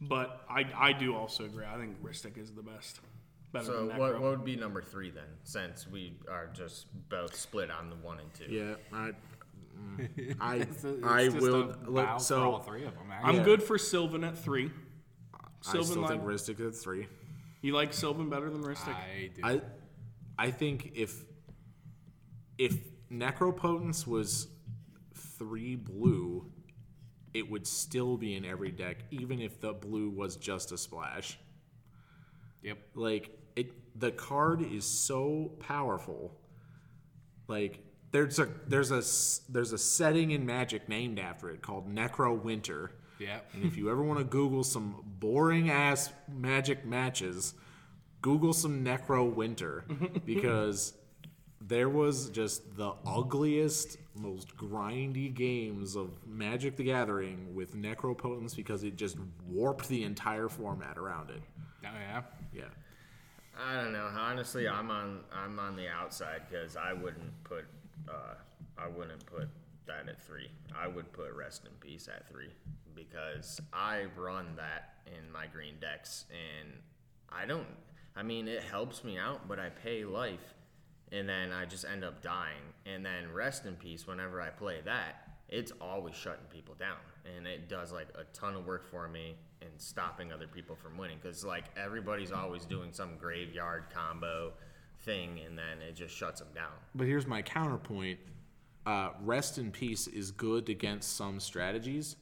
But 0.00 0.42
I, 0.50 0.64
I 0.76 0.92
do 0.92 1.14
also 1.16 1.44
agree. 1.44 1.64
I 1.64 1.78
think 1.78 2.02
Rhystic 2.02 2.36
is 2.38 2.50
the 2.52 2.62
best. 2.62 3.00
Better 3.52 3.64
So 3.64 3.86
than 3.86 3.96
what, 3.96 4.12
what 4.20 4.30
would 4.30 4.44
be 4.44 4.56
number 4.56 4.82
three 4.82 5.10
then? 5.10 5.24
Since 5.44 5.86
we 5.88 6.18
are 6.30 6.48
just 6.52 6.86
both 7.08 7.34
split 7.34 7.70
on 7.70 7.88
the 7.88 7.96
one 7.96 8.18
and 8.20 8.34
two. 8.34 8.52
Yeah, 8.52 8.74
I, 8.92 9.12
mm, 9.78 10.36
I, 10.40 10.56
It's 10.56 10.84
a- 10.84 10.94
it's 10.96 11.06
I 11.06 11.24
just 11.26 11.38
will. 11.38 11.54
a 11.54 11.88
look, 11.88 11.94
bow 11.94 12.04
for 12.04 12.10
all 12.10 12.18
so 12.18 12.58
three 12.66 12.84
of 12.84 12.94
them. 12.94 13.04
I'm 13.22 13.36
Yeah. 13.36 13.42
good 13.44 13.62
for 13.62 13.78
Sylvan 13.78 14.24
at 14.24 14.36
three. 14.36 14.70
I 15.68 15.72
Sylvan 15.72 15.84
still 15.90 16.06
think 16.06 16.22
Lib- 16.24 16.32
Rhystic 16.34 16.66
at 16.66 16.74
three. 16.74 17.06
You 17.62 17.72
like 17.74 17.92
Sylvan 17.92 18.28
better 18.30 18.50
than 18.50 18.62
Rhystic? 18.62 18.94
I 18.94 19.30
do. 19.34 19.40
I, 19.42 19.60
I 20.38 20.50
think 20.50 20.92
if, 20.94 21.24
if 22.58 22.76
Necropotence 23.10 24.06
was 24.06 24.48
three 25.14 25.74
blue, 25.76 26.50
it 27.34 27.50
would 27.50 27.66
still 27.66 28.16
be 28.16 28.34
in 28.34 28.44
every 28.44 28.70
deck, 28.70 28.98
even 29.10 29.40
if 29.40 29.60
the 29.60 29.72
blue 29.72 30.10
was 30.10 30.36
just 30.36 30.72
a 30.72 30.78
splash. 30.78 31.38
Yep. 32.62 32.78
Like 32.94 33.30
it, 33.56 33.72
the 33.98 34.10
card 34.10 34.62
is 34.62 34.84
so 34.84 35.52
powerful. 35.60 36.32
Like 37.48 37.80
there's 38.12 38.38
a 38.38 38.48
there's 38.68 38.90
a 38.90 38.96
s- 38.98 39.42
there's 39.48 39.72
a 39.72 39.78
setting 39.78 40.30
in 40.32 40.46
Magic 40.46 40.88
named 40.88 41.18
after 41.18 41.50
it 41.50 41.62
called 41.62 41.92
Necro 41.92 42.40
Winter. 42.42 42.92
Yep. 43.18 43.50
And 43.54 43.64
if 43.64 43.76
you 43.76 43.90
ever 43.90 44.02
want 44.02 44.18
to 44.18 44.24
Google 44.24 44.64
some 44.64 45.02
boring 45.18 45.70
ass 45.70 46.10
Magic 46.28 46.84
matches, 46.84 47.54
Google 48.20 48.52
some 48.52 48.84
Necro 48.84 49.32
Winter 49.32 49.84
because 50.24 50.94
there 51.60 51.88
was 51.88 52.28
just 52.30 52.76
the 52.76 52.92
ugliest, 53.06 53.96
most 54.14 54.56
grindy 54.56 55.32
games 55.32 55.96
of 55.96 56.10
Magic 56.26 56.76
the 56.76 56.84
Gathering 56.84 57.54
with 57.54 57.74
Necropotence 57.74 58.54
because 58.54 58.84
it 58.84 58.96
just 58.96 59.16
warped 59.48 59.88
the 59.88 60.04
entire 60.04 60.48
format 60.48 60.98
around 60.98 61.30
it. 61.30 61.42
Oh 61.84 61.88
yeah. 61.98 62.22
Yeah. 62.52 62.64
I 63.58 63.82
don't 63.82 63.92
know. 63.92 64.10
Honestly, 64.18 64.68
I'm 64.68 64.90
on 64.90 65.20
I'm 65.32 65.58
on 65.58 65.76
the 65.76 65.88
outside 65.88 66.42
because 66.50 66.76
I 66.76 66.92
wouldn't 66.92 67.32
put 67.44 67.64
uh, 68.08 68.34
I 68.78 68.86
wouldn't 68.86 69.24
put 69.24 69.48
that 69.86 70.08
at 70.08 70.22
three. 70.22 70.50
I 70.76 70.88
would 70.88 71.10
put 71.12 71.32
Rest 71.32 71.64
in 71.64 71.72
Peace 71.80 72.08
at 72.08 72.28
three 72.28 72.50
because 72.96 73.60
I 73.72 74.06
run 74.16 74.56
that 74.56 74.94
in 75.06 75.30
my 75.30 75.46
green 75.46 75.74
decks 75.80 76.24
and 76.30 76.72
I 77.30 77.46
don't. 77.46 77.66
I 78.16 78.22
mean, 78.22 78.48
it 78.48 78.62
helps 78.62 79.04
me 79.04 79.18
out, 79.18 79.46
but 79.46 79.58
I 79.58 79.68
pay 79.68 80.04
life 80.04 80.54
and 81.12 81.28
then 81.28 81.52
I 81.52 81.66
just 81.66 81.84
end 81.84 82.02
up 82.02 82.22
dying. 82.22 82.62
And 82.86 83.04
then 83.04 83.32
Rest 83.32 83.66
in 83.66 83.76
Peace, 83.76 84.06
whenever 84.06 84.40
I 84.40 84.48
play 84.48 84.80
that, 84.84 85.26
it's 85.48 85.72
always 85.80 86.14
shutting 86.14 86.46
people 86.50 86.74
down 86.74 86.96
and 87.36 87.46
it 87.46 87.68
does 87.68 87.92
like 87.92 88.08
a 88.16 88.24
ton 88.36 88.54
of 88.54 88.66
work 88.66 88.88
for 88.90 89.08
me 89.08 89.36
and 89.62 89.70
stopping 89.76 90.32
other 90.32 90.46
people 90.46 90.74
from 90.76 90.96
winning 90.98 91.18
because 91.22 91.44
like 91.44 91.64
everybody's 91.76 92.32
always 92.32 92.64
doing 92.64 92.92
some 92.92 93.16
graveyard 93.16 93.84
combo 93.94 94.52
thing 95.02 95.40
and 95.46 95.56
then 95.56 95.80
it 95.86 95.94
just 95.94 96.14
shuts 96.16 96.40
them 96.40 96.48
down 96.54 96.72
But 96.94 97.06
here's 97.06 97.26
my 97.26 97.42
counterpoint. 97.42 98.18
Uh, 98.84 99.10
Rest 99.22 99.58
in 99.58 99.70
Peace 99.70 100.06
is 100.06 100.30
good 100.30 100.68
against 100.68 101.16
some 101.16 101.40
strategies. 101.40 102.16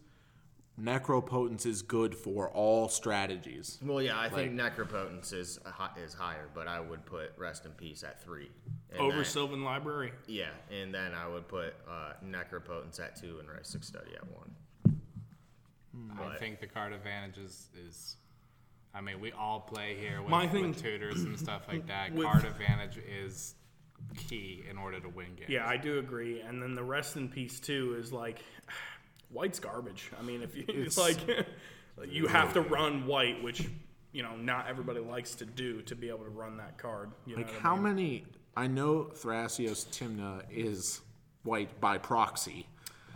Necropotence 0.81 1.67
is 1.67 1.83
good 1.83 2.17
for 2.17 2.49
all 2.51 2.89
strategies. 2.89 3.79
well 3.81 4.03
yeah 4.03 4.19
i 4.19 4.29
think 4.29 4.53
necropotence 4.53 5.33
is 5.33 5.61
hi- 5.65 5.93
is 6.05 6.13
higher 6.13 6.49
but 6.53 6.67
i 6.67 6.81
would 6.81 7.07
put 7.07 7.31
rest 7.37 7.65
in 7.65 7.71
peace 7.73 8.03
at 8.03 8.21
three 8.21 8.51
And 8.91 9.01
Over 9.01 9.17
then- 9.19 9.25
Sylvan 9.25 9.63
Library. 9.63 10.13
yeah 10.27 10.51
and 10.73 10.93
then 10.93 11.13
i 11.15 11.29
would 11.29 11.47
put 11.47 11.75
uh, 11.89 12.15
necropotence 12.27 12.99
at 12.99 13.15
two 13.15 13.39
and 13.39 13.49
Rhystic 13.49 13.85
study 13.85 14.15
at 14.17 14.27
one 14.33 14.51
I 16.19 16.29
But- 16.31 16.41
think 16.41 16.59
the 16.61 16.67
card 16.67 16.93
advantage 16.93 17.39
is, 17.39 17.69
is 17.87 18.17
I 18.93 19.01
mean, 19.01 19.21
we 19.21 19.31
all 19.33 19.61
play 19.61 19.97
here 19.97 20.21
with, 20.23 20.31
My 20.31 20.47
thing- 20.49 20.69
with 20.71 20.83
tutors 20.83 21.23
and 21.23 21.39
stuff 21.39 21.67
like 21.69 21.87
that. 21.87 22.13
With- 22.13 22.27
card 22.27 22.45
advantage 22.45 22.99
is 22.99 23.55
key 24.29 24.65
in 24.69 24.77
order 24.77 24.99
to 25.01 25.09
win 25.09 25.35
games. 25.37 25.51
Yeah, 25.51 25.67
I 25.69 25.77
do 25.77 25.99
agree. 26.01 26.41
And 26.41 26.61
then 26.63 26.75
the 26.75 26.83
rest 26.83 27.17
in 27.17 27.29
peace 27.29 27.59
too 27.61 27.97
is 27.99 28.13
like 28.13 28.41
white's 29.35 29.59
garbage. 29.59 30.11
I 30.19 30.23
mean, 30.23 30.41
if 30.43 30.57
you 30.57 30.65
it's 30.69 30.97
like 30.97 31.19
you 32.09 32.27
have 32.29 32.55
to 32.55 32.63
run 32.63 33.07
white, 33.07 33.43
which 33.43 33.69
you 34.13 34.23
know 34.23 34.37
not 34.37 34.69
everybody 34.69 35.01
likes 35.01 35.35
to 35.37 35.45
do 35.45 35.83
to 35.83 35.95
be 35.95 36.09
able 36.09 36.25
to 36.25 36.31
run 36.31 36.57
that 36.59 36.79
card. 36.79 37.11
You 37.27 37.37
know 37.37 37.43
Like, 37.43 37.51
what 37.51 37.59
I 37.59 37.63
how 37.63 37.75
mean? 37.75 37.83
many. 37.83 38.25
I 38.57 38.69
know 38.69 39.11
Thrasios 39.15 39.85
Tymna 39.89 40.43
is 40.51 41.01
white 41.43 41.81
by 41.81 41.99
proxy. 41.99 42.67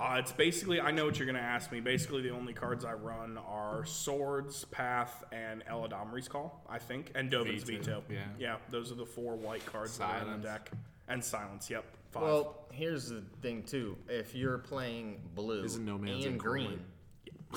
Uh, 0.01 0.17
it's 0.19 0.31
basically 0.33 0.81
I 0.81 0.91
know 0.93 1.05
what 1.07 1.19
you're 1.19 1.27
gonna 1.27 1.39
ask 1.41 1.73
me. 1.73 1.81
Basically, 1.81 2.23
the 2.23 2.31
only 2.31 2.53
cards 2.53 2.85
I 2.85 2.93
run 2.93 3.39
are 3.49 3.85
Swords, 3.85 4.65
Path, 4.67 5.25
and 5.33 5.65
Eladamri's 5.67 6.29
Call. 6.29 6.65
I 6.69 6.79
think, 6.79 7.11
and 7.15 7.31
Dovin's 7.31 7.63
Veto, 7.65 7.79
Veto. 7.79 8.03
yeah. 8.09 8.19
yeah, 8.39 8.57
those 8.71 8.93
are 8.93 8.97
the 8.97 9.07
four 9.07 9.35
white 9.37 9.65
cards 9.67 9.99
that 9.99 10.23
are 10.23 10.33
in 10.35 10.41
the 10.41 10.47
deck. 10.49 10.71
And 11.09 11.25
Silence. 11.25 11.69
Yep. 11.71 11.85
Five. 12.11 12.23
well 12.23 12.67
here's 12.73 13.09
the 13.09 13.23
thing 13.43 13.63
too 13.63 13.97
if 14.09 14.35
you're 14.35 14.59
playing 14.59 15.21
blue 15.35 15.65
Isn't 15.65 15.85
No 15.85 15.99
Man's 15.99 16.25
and 16.25 16.35
End 16.35 16.41
green 16.41 16.81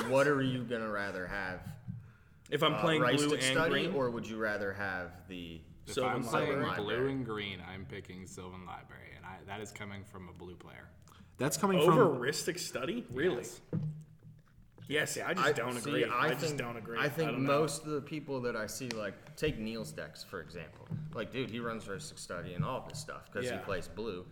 what 0.07 0.27
are 0.27 0.41
you 0.41 0.63
gonna 0.63 0.89
rather 0.89 1.25
have 1.27 1.61
if 2.51 2.63
I'm 2.63 2.73
uh, 2.75 2.81
playing 2.81 3.01
blue 3.01 3.11
Rhystic 3.29 3.33
and 3.33 3.43
study 3.43 3.69
green, 3.71 3.93
or 3.93 4.11
would 4.11 4.27
you 4.27 4.37
rather 4.37 4.73
have 4.73 5.11
the 5.29 5.61
If 5.87 5.93
Sylvan 5.93 6.17
I'm 6.17 6.23
playing 6.23 6.61
Library. 6.61 6.75
blue 6.75 7.07
and 7.07 7.25
green, 7.25 7.59
I'm 7.73 7.85
picking 7.85 8.27
Sylvan 8.27 8.65
Library, 8.65 9.13
and 9.15 9.25
I, 9.25 9.37
that 9.47 9.61
is 9.61 9.71
coming 9.71 10.03
from 10.03 10.27
a 10.27 10.33
blue 10.33 10.55
player. 10.55 10.89
That's 11.37 11.55
coming 11.57 11.79
over 11.79 12.09
from. 12.09 12.21
Rhystic 12.21 12.59
Study, 12.59 13.05
really? 13.13 13.37
Yes. 13.37 13.61
Yeah, 14.89 15.05
see, 15.05 15.21
I 15.21 15.33
just 15.33 15.55
don't 15.55 15.73
see, 15.81 15.89
agree. 15.89 16.05
I, 16.05 16.27
just 16.29 16.41
think, 16.41 16.57
don't 16.57 16.75
agree. 16.75 16.97
I 16.99 17.07
think 17.07 17.31
don't 17.31 17.43
know. 17.43 17.59
most 17.59 17.85
of 17.85 17.91
the 17.91 18.01
people 18.01 18.41
that 18.41 18.57
I 18.57 18.67
see, 18.67 18.89
like, 18.89 19.37
take 19.37 19.57
Neil's 19.57 19.93
decks 19.93 20.21
for 20.21 20.41
example. 20.41 20.85
Like, 21.13 21.31
dude, 21.31 21.49
he 21.49 21.61
runs 21.61 21.85
Rhystic 21.85 22.19
Study 22.19 22.53
and 22.53 22.65
all 22.65 22.79
of 22.79 22.89
this 22.89 22.99
stuff 22.99 23.29
because 23.31 23.49
Yeah. 23.49 23.59
he 23.59 23.63
plays 23.63 23.87
blue. 23.87 24.25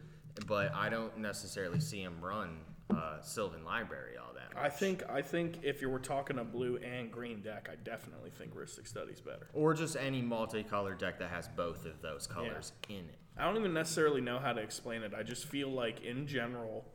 But 0.48 0.74
I 0.74 0.90
don't 0.90 1.18
necessarily 1.18 1.80
see 1.80 2.02
him 2.02 2.22
run 2.22 2.60
uh, 2.90 3.22
Sylvan 3.22 3.64
Library 3.64 4.18
all 4.18 4.34
that. 4.34 4.56
Much. 4.56 4.64
I 4.64 4.70
think 4.70 5.04
I 5.10 5.22
think 5.22 5.60
if 5.64 5.82
you 5.82 5.90
were 5.90 6.00
talking 6.00 6.40
a 6.40 6.44
blue 6.44 6.78
and 6.78 7.12
green 7.12 7.42
deck, 7.42 7.70
I 7.72 7.76
definitely 7.76 8.32
think 8.32 8.56
Rhystic 8.56 8.88
Study's 8.88 9.22
better. 9.22 9.48
or 9.54 9.74
just 9.74 9.96
any 9.96 10.22
multicolored 10.22 10.98
deck 10.98 11.20
that 11.20 11.30
has 11.30 11.48
both 11.50 11.86
of 11.86 12.02
those 12.02 12.26
colors 12.26 12.72
in 12.90 12.96
it. 12.98 13.18
I 13.38 13.46
don't 13.46 13.58
even 13.58 13.74
necessarily 13.74 14.22
know 14.22 14.40
how 14.40 14.54
to 14.54 14.62
explain 14.62 15.04
it. 15.04 15.14
I 15.18 15.24
just 15.24 15.46
feel 15.46 15.70
like 15.70 16.02
in 16.04 16.28
general, 16.28 16.86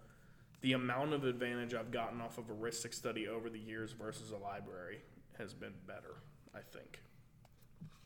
the 0.61 0.73
amount 0.73 1.12
of 1.12 1.24
advantage 1.24 1.74
I've 1.74 1.90
gotten 1.90 2.20
off 2.20 2.39
of 2.39 2.51
a 2.51 2.55
Rhystic 2.55 2.93
Study 2.93 3.28
over 3.28 3.48
the 3.48 3.59
years 3.59 3.93
versus 3.93 4.31
a 4.31 4.36
library 4.36 5.01
has 5.39 5.55
been 5.55 5.74
better. 5.86 6.16
I 6.55 6.61
think, 6.61 7.01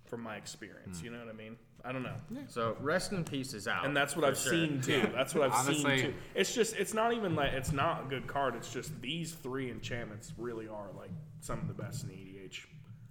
from 0.08 0.22
my 0.22 0.36
experience. 0.36 1.02
You 1.02 1.10
know 1.10 1.18
what 1.18 1.28
I 1.28 1.32
mean? 1.36 1.56
I 1.84 1.92
don't 1.92 2.02
know. 2.02 2.16
So 2.48 2.76
rest 2.80 3.12
in 3.12 3.22
peace 3.24 3.54
is 3.54 3.68
out, 3.68 3.86
and 3.86 3.96
that's 3.96 4.16
what 4.16 4.22
for 4.24 4.30
I've 4.30 4.38
sure. 4.38 4.52
seen 4.52 4.80
too. 4.80 5.08
That's 5.14 5.34
what 5.34 5.44
I've 5.44 5.52
Honestly- 5.66 5.98
seen 5.98 6.06
too. 6.10 6.14
It's 6.34 6.54
just 6.54 6.74
it's 6.76 6.92
not 6.94 7.12
even 7.12 7.34
like 7.36 7.52
it's 7.52 7.72
not 7.72 8.04
a 8.06 8.08
good 8.08 8.26
card. 8.26 8.56
It's 8.56 8.72
just 8.72 9.00
these 9.00 9.32
three 9.34 9.70
enchantments 9.70 10.32
really 10.36 10.66
are 10.66 10.88
like 10.96 11.10
some 11.40 11.60
of 11.60 11.68
the 11.68 11.74
best 11.74 12.04
in 12.04 12.10
EDH. 12.10 12.66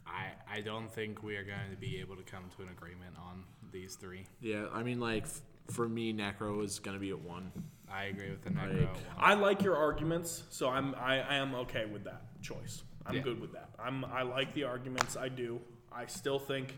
I, 0.05 0.57
I 0.57 0.61
don't 0.61 0.91
think 0.91 1.21
we 1.23 1.35
are 1.35 1.43
going 1.43 1.69
to 1.69 1.77
be 1.77 1.99
able 1.99 2.15
to 2.15 2.23
come 2.23 2.43
to 2.57 2.63
an 2.63 2.69
agreement 2.69 3.15
on 3.17 3.43
these 3.71 3.95
three. 3.95 4.25
Yeah, 4.41 4.65
I 4.73 4.81
mean, 4.81 4.99
like, 5.01 5.23
f- 5.23 5.41
for 5.69 5.87
me, 5.87 6.13
Necro 6.13 6.63
is 6.63 6.79
going 6.79 6.95
to 6.95 7.01
be 7.01 7.09
at 7.09 7.19
one. 7.19 7.51
I 7.91 8.05
agree 8.05 8.29
with 8.31 8.41
the 8.41 8.51
Necro. 8.51 8.79
Like- 8.81 8.93
one. 8.93 9.01
I 9.17 9.33
like 9.33 9.61
your 9.63 9.75
arguments, 9.75 10.43
so 10.49 10.69
I'm 10.69 10.93
I, 10.95 11.19
I 11.21 11.35
am 11.35 11.55
okay 11.55 11.85
with 11.85 12.03
that 12.05 12.21
choice. 12.41 12.83
I'm 13.05 13.15
Yeah. 13.15 13.21
good 13.21 13.39
with 13.39 13.53
that. 13.53 13.69
I'm 13.79 14.03
I 14.05 14.23
like 14.23 14.53
the 14.53 14.63
arguments. 14.65 15.15
I 15.15 15.29
do. 15.29 15.59
I 15.91 16.05
still 16.05 16.39
think 16.39 16.77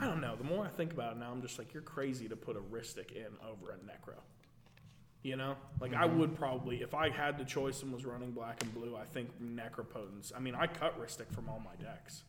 I 0.00 0.06
don't 0.06 0.20
know. 0.20 0.36
The 0.36 0.44
more 0.44 0.64
I 0.64 0.68
think 0.68 0.92
about 0.92 1.16
it 1.16 1.18
now, 1.18 1.30
I'm 1.30 1.42
just 1.42 1.58
like 1.58 1.72
you're 1.74 1.82
crazy 1.82 2.28
to 2.28 2.36
put 2.36 2.56
a 2.56 2.60
Rhystic 2.60 3.12
in 3.12 3.26
over 3.46 3.70
a 3.70 3.76
Necro. 3.76 4.18
You 5.22 5.36
know, 5.36 5.56
like 5.80 5.94
I 5.94 6.06
mm-hmm. 6.06 6.18
would 6.20 6.36
probably 6.36 6.82
if 6.82 6.94
I 6.94 7.10
had 7.10 7.38
the 7.38 7.44
choice 7.44 7.82
and 7.82 7.92
was 7.92 8.04
running 8.04 8.30
black 8.30 8.62
and 8.62 8.72
blue. 8.72 8.96
I 8.96 9.04
think 9.04 9.30
Necropotence. 9.42 10.32
I 10.34 10.38
mean, 10.38 10.54
I 10.54 10.66
cut 10.68 11.00
Rhystic 11.00 11.32
from 11.32 11.48
all 11.48 11.60
my 11.60 11.74
decks, 11.84 12.22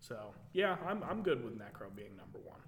so 0.00 0.34
yeah, 0.52 0.76
I'm 0.86 1.02
I'm 1.04 1.22
good 1.22 1.44
with 1.44 1.56
Necro 1.56 1.94
being 1.94 2.16
number 2.16 2.38
one. 2.44 2.58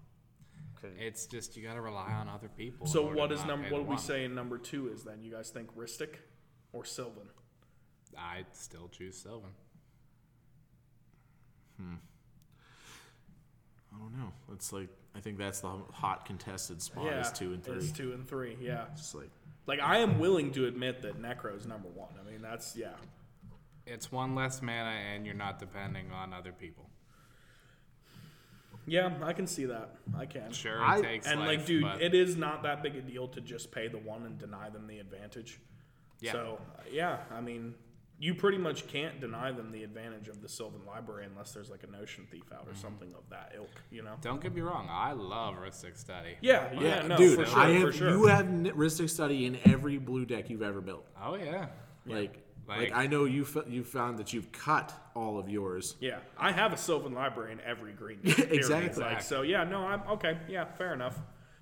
It's 0.99 1.27
just 1.27 1.57
you 1.57 1.65
got 1.67 1.75
to 1.75 1.81
rely 1.81 2.13
on 2.13 2.29
other 2.29 2.49
people. 2.49 2.87
So 2.87 3.05
order 3.05 3.17
what 3.17 3.27
to 3.29 3.35
is 3.35 3.41
not 3.41 3.49
number? 3.49 3.69
What 3.71 3.85
do 3.85 3.91
we 3.91 3.99
say 3.99 4.25
in 4.25 4.35
number 4.35 4.59
two 4.59 4.89
is 4.89 5.03
then? 5.03 5.23
You 5.23 5.33
guys 5.33 5.51
think 5.51 5.75
Rhystic 5.77 6.17
or 6.73 6.85
Sylvan? 6.85 7.29
I 8.17 8.45
still 8.53 8.89
choose 8.89 9.17
Sylvan. 9.17 9.51
Hmm. 11.79 11.95
I 13.97 14.03
don't 14.03 14.19
know. 14.19 14.33
It's 14.53 14.73
like, 14.73 14.89
I 15.15 15.21
think 15.21 15.39
that's 15.39 15.61
the 15.61 15.73
hot 15.93 16.27
contested 16.27 16.83
spot 16.83 17.07
yeah, 17.07 17.21
is 17.21 17.33
two 17.33 17.53
and 17.53 17.65
three. 17.65 17.77
It's 17.77 17.93
two 17.93 18.13
and 18.13 18.29
three. 18.29 18.57
Yeah. 18.61 18.85
Just 18.97 19.15
like, 19.15 19.31
Like 19.67 19.81
I 19.81 19.99
am 19.99 20.19
willing 20.19 20.53
to 20.53 20.67
admit 20.67 21.03
that 21.03 21.21
Necro 21.21 21.57
is 21.57 21.67
number 21.67 21.89
one. 21.89 22.11
I 22.21 22.31
mean, 22.31 22.43
that's 22.43 22.77
yeah. 22.77 22.91
It's 23.87 24.11
one 24.11 24.35
less 24.35 24.61
mana, 24.63 24.91
and 24.91 25.25
you're 25.25 25.35
not 25.37 25.59
depending 25.59 26.11
on 26.11 26.33
other 26.33 26.53
people. 26.53 26.91
Yeah, 28.89 29.13
I 29.23 29.33
can 29.33 29.47
see 29.47 29.65
that. 29.67 29.97
I 30.17 30.27
can. 30.27 30.53
Sure, 30.53 30.81
I- 30.81 30.99
it 30.99 31.03
takes 31.03 31.27
And 31.27 31.41
life, 31.41 31.59
like, 31.59 31.67
dude, 31.67 31.83
but 31.83 32.03
it 32.03 32.15
is 32.15 32.37
not 32.37 32.63
that 32.65 32.83
big 32.83 32.97
a 32.97 33.01
deal 33.01 33.27
to 33.29 33.41
just 33.41 33.73
pay 33.73 33.89
the 33.89 33.99
one 33.99 34.25
and 34.25 34.39
deny 34.39 34.71
them 34.71 34.87
the 34.87 34.99
advantage. 34.99 35.61
Yeah. 36.21 36.33
So 36.33 36.61
yeah, 36.91 37.19
I 37.31 37.41
mean, 37.41 37.75
you 38.19 38.35
pretty 38.35 38.57
much 38.59 38.87
can't 38.89 39.21
deny 39.21 39.53
them 39.53 39.71
the 39.73 39.83
advantage 39.85 40.29
of 40.29 40.41
the 40.41 40.49
Sylvan 40.49 40.81
Library 40.87 41.27
unless 41.31 41.53
there's 41.53 41.69
like 41.71 41.83
a 41.83 41.91
Notion 41.91 42.27
Thief 42.31 42.45
out 42.53 42.63
or 42.67 42.71
Mm-hmm. 42.73 42.81
something 42.81 43.09
of 43.15 43.29
that 43.31 43.53
ilk. 43.57 43.69
You 43.91 44.03
know? 44.03 44.15
don't 44.23 44.41
get 44.41 44.55
me 44.55 44.63
wrong, 44.63 44.89
I 44.91 45.13
love 45.13 45.57
Rhystic 45.57 45.99
Study. 45.99 46.37
Yeah, 46.41 46.73
yeah, 46.73 46.81
yeah, 46.81 47.07
no, 47.07 47.17
dude, 47.19 47.39
for 47.41 47.47
sure, 47.47 47.59
I 47.59 47.71
have, 47.73 47.83
for 47.83 47.93
sure. 47.93 48.11
you 48.11 48.25
have 48.27 48.47
N- 48.47 48.73
Rhystic 48.75 49.11
Study 49.11 49.45
in 49.47 49.59
every 49.67 49.99
blue 49.99 50.25
deck 50.25 50.49
you've 50.51 50.63
ever 50.63 50.81
built. 50.81 51.07
Oh 51.23 51.35
yeah. 51.37 51.67
Like, 52.07 52.39
like, 52.69 52.79
Like- 52.79 52.93
I 52.95 53.07
know 53.07 53.25
you 53.27 53.43
f- 53.43 53.69
you 53.69 53.85
found 53.85 54.19
that 54.19 54.33
you've 54.33 54.51
cut 54.51 54.93
all 55.15 55.39
of 55.39 55.49
yours. 55.51 55.95
Yeah, 56.01 56.19
I 56.39 56.53
have 56.53 56.73
a 56.73 56.77
Sylvan 56.77 57.13
Library 57.15 57.53
in 57.53 57.61
every 57.61 57.93
green. 57.93 58.21
deck. 58.25 58.39
Exactly. 58.51 59.03
Like, 59.05 59.21
so 59.23 59.43
yeah, 59.43 59.63
no, 59.65 59.83
I'm 59.87 60.03
okay. 60.13 60.39
Yeah, 60.49 60.65
fair 60.65 60.93
enough. 60.95 61.19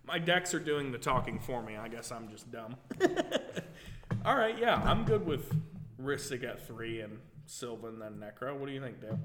My 0.07 0.19
decks 0.19 0.55
are 0.55 0.61
doing 0.61 0.93
the 0.93 0.99
talking 0.99 1.39
for 1.41 1.63
me. 1.63 1.77
I 1.77 1.89
guess 1.89 2.13
I'm 2.13 2.29
just 2.29 2.51
dumb. 2.53 2.77
All 4.25 4.37
right, 4.37 4.57
yeah, 4.59 4.77
I'm 4.85 5.05
good 5.05 5.27
with 5.27 5.51
Rhystic 6.01 6.45
at 6.45 6.67
three 6.67 7.01
and 7.01 7.19
Sylvan 7.47 7.99
then 7.99 8.15
Necro. 8.23 8.57
What 8.57 8.67
do 8.67 8.73
you 8.73 8.81
think, 8.81 9.01
Dale? 9.01 9.19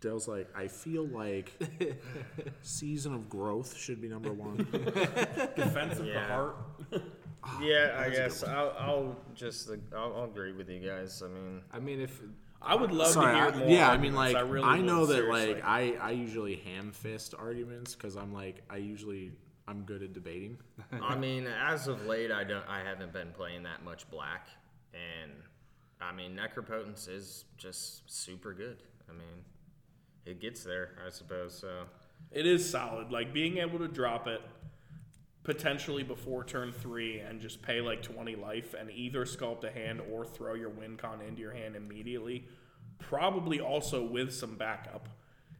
Dale's 0.00 0.28
like, 0.28 0.48
I 0.54 0.68
feel 0.68 1.06
like 1.06 1.50
season 2.62 3.14
of 3.14 3.28
growth 3.28 3.74
should 3.76 4.00
be 4.02 4.08
number 4.08 4.32
one. 4.32 4.56
Defensive 5.56 6.06
Yeah. 6.06 6.14
the 6.26 6.32
heart. 6.32 6.56
Yeah, 7.60 8.02
I 8.02 8.08
guess 8.08 8.42
I'll, 8.42 8.74
I'll 8.78 9.16
just 9.34 9.68
uh, 9.68 9.74
I'll, 9.94 10.14
I'll 10.16 10.24
agree 10.24 10.52
with 10.54 10.70
you 10.70 10.80
guys. 10.80 11.22
I 11.22 11.28
mean, 11.28 11.60
I 11.70 11.78
mean, 11.78 12.00
if 12.00 12.22
I 12.62 12.74
would 12.74 12.90
love 12.90 13.08
Sorry, 13.08 13.34
to 13.34 13.38
hear 13.38 13.48
I- 13.52 13.58
more. 13.66 13.68
yeah, 13.68 13.90
I 13.90 13.98
mean, 13.98 14.14
arguments. 14.16 14.16
like, 14.16 14.36
I, 14.36 14.40
really 14.40 14.82
know 14.82 15.04
that, 15.04 15.14
seriously. 15.16 15.54
like, 15.56 15.62
I, 15.62 15.92
I 16.00 16.10
usually 16.12 16.56
ham 16.56 16.90
fist 16.92 17.34
arguments 17.38 17.94
because 17.94 18.16
I'm 18.16 18.32
like, 18.32 18.62
I 18.70 18.78
usually, 18.78 19.32
I'm 19.68 19.82
good 19.82 20.02
at 20.02 20.14
debating. 20.14 20.56
I 21.02 21.16
mean, 21.16 21.46
as 21.46 21.86
of 21.86 22.06
late, 22.06 22.32
I 22.32 22.44
don't, 22.44 22.64
I 22.66 22.80
haven't 22.80 23.12
been 23.12 23.30
playing 23.32 23.64
that 23.64 23.84
much 23.84 24.08
black, 24.10 24.48
and 24.94 25.32
I 26.00 26.12
mean, 26.12 26.36
Necropotence 26.36 27.08
is 27.08 27.44
just 27.56 28.10
super 28.10 28.52
good. 28.52 28.82
I 29.08 29.12
mean, 29.12 29.44
it 30.26 30.40
gets 30.40 30.64
there, 30.64 30.90
I 31.06 31.10
suppose. 31.10 31.56
So 31.58 31.84
It 32.30 32.46
is 32.46 32.68
solid. 32.68 33.10
Like 33.10 33.32
being 33.32 33.58
able 33.58 33.78
to 33.78 33.88
drop 33.88 34.26
it 34.26 34.40
potentially 35.44 36.02
before 36.02 36.42
turn 36.42 36.72
three 36.72 37.20
and 37.20 37.40
just 37.40 37.60
pay 37.60 37.80
like 37.80 38.02
20 38.02 38.34
life 38.36 38.74
and 38.78 38.90
either 38.90 39.24
sculpt 39.26 39.64
a 39.64 39.70
hand 39.70 40.00
or 40.10 40.24
throw 40.24 40.54
your 40.54 40.70
win 40.70 40.96
con 40.96 41.20
into 41.20 41.40
your 41.42 41.52
hand 41.52 41.76
immediately. 41.76 42.46
Probably 42.98 43.60
also 43.60 44.02
with 44.02 44.32
some 44.32 44.56
backup. 44.56 45.08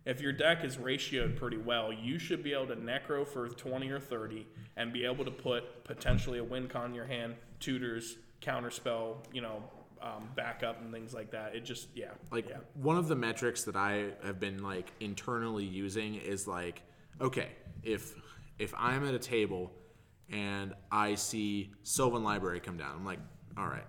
If 0.07 0.21
your 0.21 0.33
deck 0.33 0.65
is 0.65 0.77
ratioed 0.77 1.37
pretty 1.37 1.57
well, 1.57 1.93
you 1.93 2.19
should 2.19 2.43
be 2.43 2.53
able 2.53 2.67
to 2.69 2.77
necro 2.77 3.27
for 3.27 3.49
20 3.49 3.91
or 3.91 4.01
30 4.01 4.47
and 4.77 4.93
be 4.93 5.05
able 5.05 5.25
to 5.25 5.31
put 5.31 5.85
potentially 5.85 6.39
a 6.39 6.45
win 6.45 6.69
con 6.69 6.91
in 6.91 6.95
your 6.95 7.07
hand, 7.07 7.37
tutors, 7.61 8.17
counterspell, 8.45 9.17
you 9.33 9.41
know, 9.41 9.63
um, 10.03 10.29
backup 10.37 10.81
and 10.81 10.93
things 10.93 11.15
like 11.15 11.31
that. 11.31 11.55
It 11.55 11.65
just, 11.65 11.89
yeah. 11.95 12.11
Like 12.31 12.49
yeah. 12.49 12.59
one 12.75 12.97
of 12.97 13.09
the 13.09 13.17
metrics 13.17 13.65
that 13.65 13.77
I 13.77 14.11
have 14.23 14.39
been 14.39 14.63
like 14.63 14.93
internally 15.01 15.65
using 15.65 16.17
is 16.17 16.47
like, 16.47 16.83
okay, 17.21 17.49
if 17.83 18.15
if 18.59 18.73
I'm 18.77 19.07
at 19.07 19.15
a 19.15 19.19
table 19.19 19.73
and 20.31 20.75
I 20.91 21.15
see 21.15 21.73
Sylvan 21.83 22.23
Library 22.23 22.61
come 22.61 22.77
down, 22.77 22.95
I'm 22.97 23.05
like, 23.05 23.19
all 23.57 23.67
right. 23.67 23.87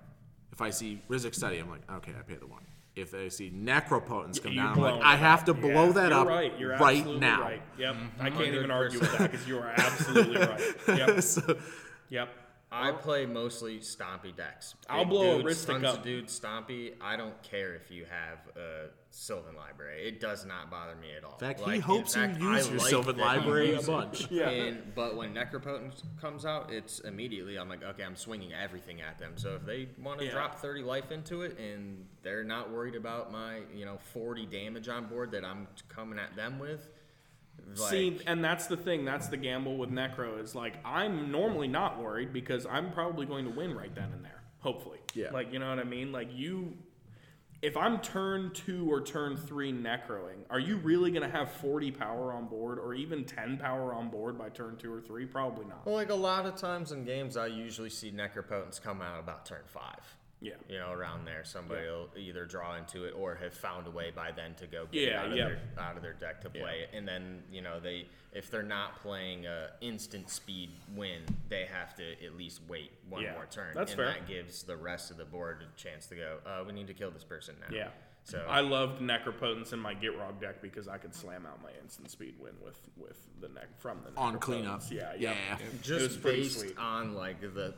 If 0.52 0.62
I 0.62 0.70
see 0.70 1.02
Rhystic 1.10 1.36
Study, 1.36 1.58
I'm 1.58 1.70
like, 1.70 1.82
okay, 1.92 2.14
I 2.18 2.22
pay 2.22 2.36
the 2.36 2.48
one. 2.48 2.62
If 2.96 3.14
I 3.14 3.28
see 3.28 3.52
Necropotence 3.52 4.42
come 4.42 4.54
You 4.54 4.60
down, 4.62 4.78
I'm 4.78 4.82
like, 4.82 5.04
I 5.04 5.18
have 5.18 5.44
to 5.46 5.54
blow 5.54 5.88
Yeah, 5.88 5.92
that 5.92 6.10
you're 6.12 6.20
up 6.22 6.28
right. 6.28 6.54
You're 6.58 6.70
right 6.72 6.82
absolutely 6.82 7.20
now. 7.20 7.42
Right. 7.42 7.62
Yep. 7.78 7.96
I 8.22 8.30
can't 8.30 8.56
even 8.56 8.72
argue 8.72 9.00
with 9.00 9.18
that 9.18 9.32
because 9.32 9.46
you 9.46 9.58
are 9.58 9.68
absolutely 9.68 10.38
right. 10.38 10.62
Yep. 10.88 11.22
So- 11.22 11.58
Yep. 12.08 12.30
I 12.72 12.92
play 12.92 13.26
mostly 13.26 13.80
stompy 13.80 14.36
decks. 14.36 14.76
I'll 14.90 15.04
Big 15.06 15.10
blow 15.10 15.40
a 15.40 15.44
dudes, 15.44 15.66
tons 15.66 15.84
up. 15.86 15.98
of 16.00 16.04
dudes 16.04 16.38
stompy. 16.38 16.94
I 17.00 17.16
don't 17.16 17.42
care 17.44 17.74
if 17.76 17.90
you 17.92 18.06
have 18.06 18.40
a 18.58 18.88
Sylvan 19.12 19.56
Library. 19.56 20.08
It 20.08 20.20
does 20.20 20.46
not 20.46 20.70
bother 20.70 20.96
me 20.96 21.14
at 21.16 21.24
all. 21.24 21.34
In 21.34 21.40
fact, 21.40 21.62
Like, 21.62 21.70
he 21.70 21.76
in 21.76 21.82
hopes 21.82 22.16
fact, 22.16 22.38
you 22.42 22.50
I 22.50 22.58
use 22.58 22.70
your 22.70 22.80
like 22.80 22.88
Sylvan 22.90 23.18
that 23.18 23.22
you 23.22 23.40
Library 23.40 23.70
a 23.72 23.76
use 23.76 23.84
it. 23.84 23.92
bunch. 23.92 24.28
Yeah. 24.32 24.50
And 24.50 24.94
but 24.94 25.16
when 25.16 25.34
Necropotence 25.34 26.02
comes 26.20 26.46
out, 26.46 26.74
it's 26.74 27.00
immediately 27.00 27.58
I'm 27.58 27.70
like, 27.70 27.84
okay, 27.84 28.04
I'm 28.04 28.16
swinging 28.18 28.52
everything 28.52 29.00
at 29.00 29.20
them. 29.20 29.34
So 29.38 29.56
if 29.56 29.66
they 29.66 29.88
want 30.02 30.20
to 30.20 30.26
Yeah. 30.26 30.32
drop 30.32 30.56
30 30.60 30.82
life 30.82 31.12
into 31.12 31.44
it 31.44 31.58
and 31.58 32.06
they're 32.24 32.44
not 32.44 32.72
worried 32.72 32.96
about 32.96 33.32
my 33.32 33.60
you 33.74 33.86
know 33.86 34.00
40 34.12 34.48
damage 34.48 34.90
on 34.90 35.06
board 35.06 35.32
that 35.32 35.46
I'm 35.46 35.68
coming 35.88 36.20
at 36.20 36.36
them 36.36 36.60
with, 36.60 36.90
like, 37.78 37.90
See, 37.90 38.20
and 38.26 38.44
that's 38.44 38.68
the 38.68 38.78
thing. 38.78 39.06
That's 39.06 39.28
the 39.28 39.38
gamble 39.38 39.78
with 39.78 39.90
Necro 39.92 40.42
is 40.42 40.56
like 40.56 40.76
I'm 40.86 41.32
normally 41.32 41.68
not 41.68 42.02
worried 42.02 42.32
because 42.32 42.66
I'm 42.66 42.92
probably 42.92 43.26
going 43.26 43.46
to 43.46 43.52
win 43.52 43.76
right 43.76 43.94
then 43.94 44.12
and 44.14 44.24
there. 44.24 44.42
Hopefully. 44.60 45.00
Yeah. 45.14 45.32
Like 45.32 45.52
you 45.52 45.60
know 45.60 45.70
what 45.70 45.80
I 45.80 45.84
mean? 45.84 46.12
Like 46.12 46.30
you. 46.34 46.74
If 47.62 47.78
I'm 47.78 48.00
turn 48.00 48.52
two 48.54 48.92
or 48.92 49.02
turn 49.02 49.38
three 49.38 49.74
necroing, 49.74 50.44
are 50.52 50.60
you 50.60 50.78
really 50.78 51.10
going 51.10 51.24
to 51.24 51.36
have 51.36 51.50
40 51.54 51.90
power 51.92 52.32
on 52.32 52.46
board 52.46 52.78
or 52.78 52.94
even 52.94 53.24
10 53.24 53.58
power 53.58 53.92
on 53.94 54.10
board 54.10 54.38
by 54.38 54.50
turn 54.50 54.76
two 54.78 54.94
or 54.94 55.02
three? 55.02 55.26
Probably 55.26 55.66
not. 55.66 55.84
well, 55.84 55.96
like 55.96 56.10
a 56.12 56.16
lot 56.16 56.46
of 56.46 56.58
times 56.58 56.92
in 56.92 57.06
games, 57.06 57.38
I 57.38 57.48
usually 57.48 57.90
see 57.90 58.12
Necropotence 58.12 58.80
come 58.80 59.02
out 59.02 59.20
about 59.20 59.46
turn 59.48 59.64
five. 59.66 60.18
Yeah. 60.46 60.54
you 60.70 60.78
know, 60.78 60.92
around 60.92 61.26
there, 61.26 61.44
somebody 61.44 61.88
will 61.88 62.10
either 62.16 62.46
draw 62.46 62.76
into 62.78 63.06
it 63.06 63.14
or 63.18 63.36
have 63.36 63.54
found 63.54 63.88
a 63.88 63.92
way 63.92 64.12
by 64.16 64.32
then 64.32 64.54
to 64.56 64.68
go 64.68 64.86
get 64.92 65.02
it 65.04 65.10
Yeah, 65.12 65.22
out, 65.22 65.32
of 65.32 65.38
yeah. 65.38 65.46
their, 65.46 65.60
out 65.80 65.96
of 65.98 66.04
their 66.04 66.14
deck 66.14 66.42
to 66.42 66.50
play 66.50 66.82
it. 66.84 66.90
And 66.96 67.08
then, 67.08 67.42
you 67.52 67.62
know, 67.62 67.80
they 67.80 68.06
if 68.32 68.52
they're 68.52 68.62
not 68.64 69.02
playing 69.02 69.46
a 69.48 69.70
instant 69.82 70.30
speed 70.30 70.70
win, 70.96 71.22
they 71.50 71.66
have 71.66 71.96
to 71.96 72.04
at 72.26 72.36
least 72.38 72.60
wait 72.68 72.92
one 73.10 73.24
Yeah, 73.24 73.34
more 73.34 73.46
turn. 73.50 73.74
that's 73.74 73.92
and 73.94 73.98
fair. 73.98 74.06
that 74.08 74.28
gives 74.28 74.64
the 74.64 74.76
rest 74.76 75.10
of 75.10 75.18
the 75.18 75.26
board 75.26 75.64
a 75.64 75.82
chance 75.82 76.06
to 76.08 76.16
go, 76.16 76.38
uh, 76.46 76.64
we 76.68 76.74
need 76.74 76.88
to 76.88 76.94
kill 76.94 77.12
this 77.12 77.24
person 77.24 77.56
now. 77.62 77.76
Yeah. 77.76 77.88
So 78.26 78.44
I 78.50 78.60
loved 78.62 79.02
Necropotence 79.02 79.72
in 79.72 79.80
my 79.80 79.94
Gitrog 79.96 80.42
deck 80.42 80.62
because 80.62 80.88
I 80.88 80.98
could 80.98 81.14
slam 81.14 81.46
out 81.46 81.62
my 81.64 81.70
instant 81.82 82.10
speed 82.12 82.34
win 82.40 82.54
with 82.64 82.80
with 82.98 83.18
the 83.40 83.48
neck 83.50 83.68
from 83.78 84.00
the 84.04 84.20
On 84.20 84.34
Necropotence. 84.36 84.40
cleanup. 84.42 84.82
Yeah, 84.92 85.14
Yeah. 85.18 85.34
yeah. 85.50 85.58
Just 85.82 86.22
based 86.24 86.60
sweet. 86.60 86.78
on 86.78 87.14
like 87.14 87.40
the 87.42 87.74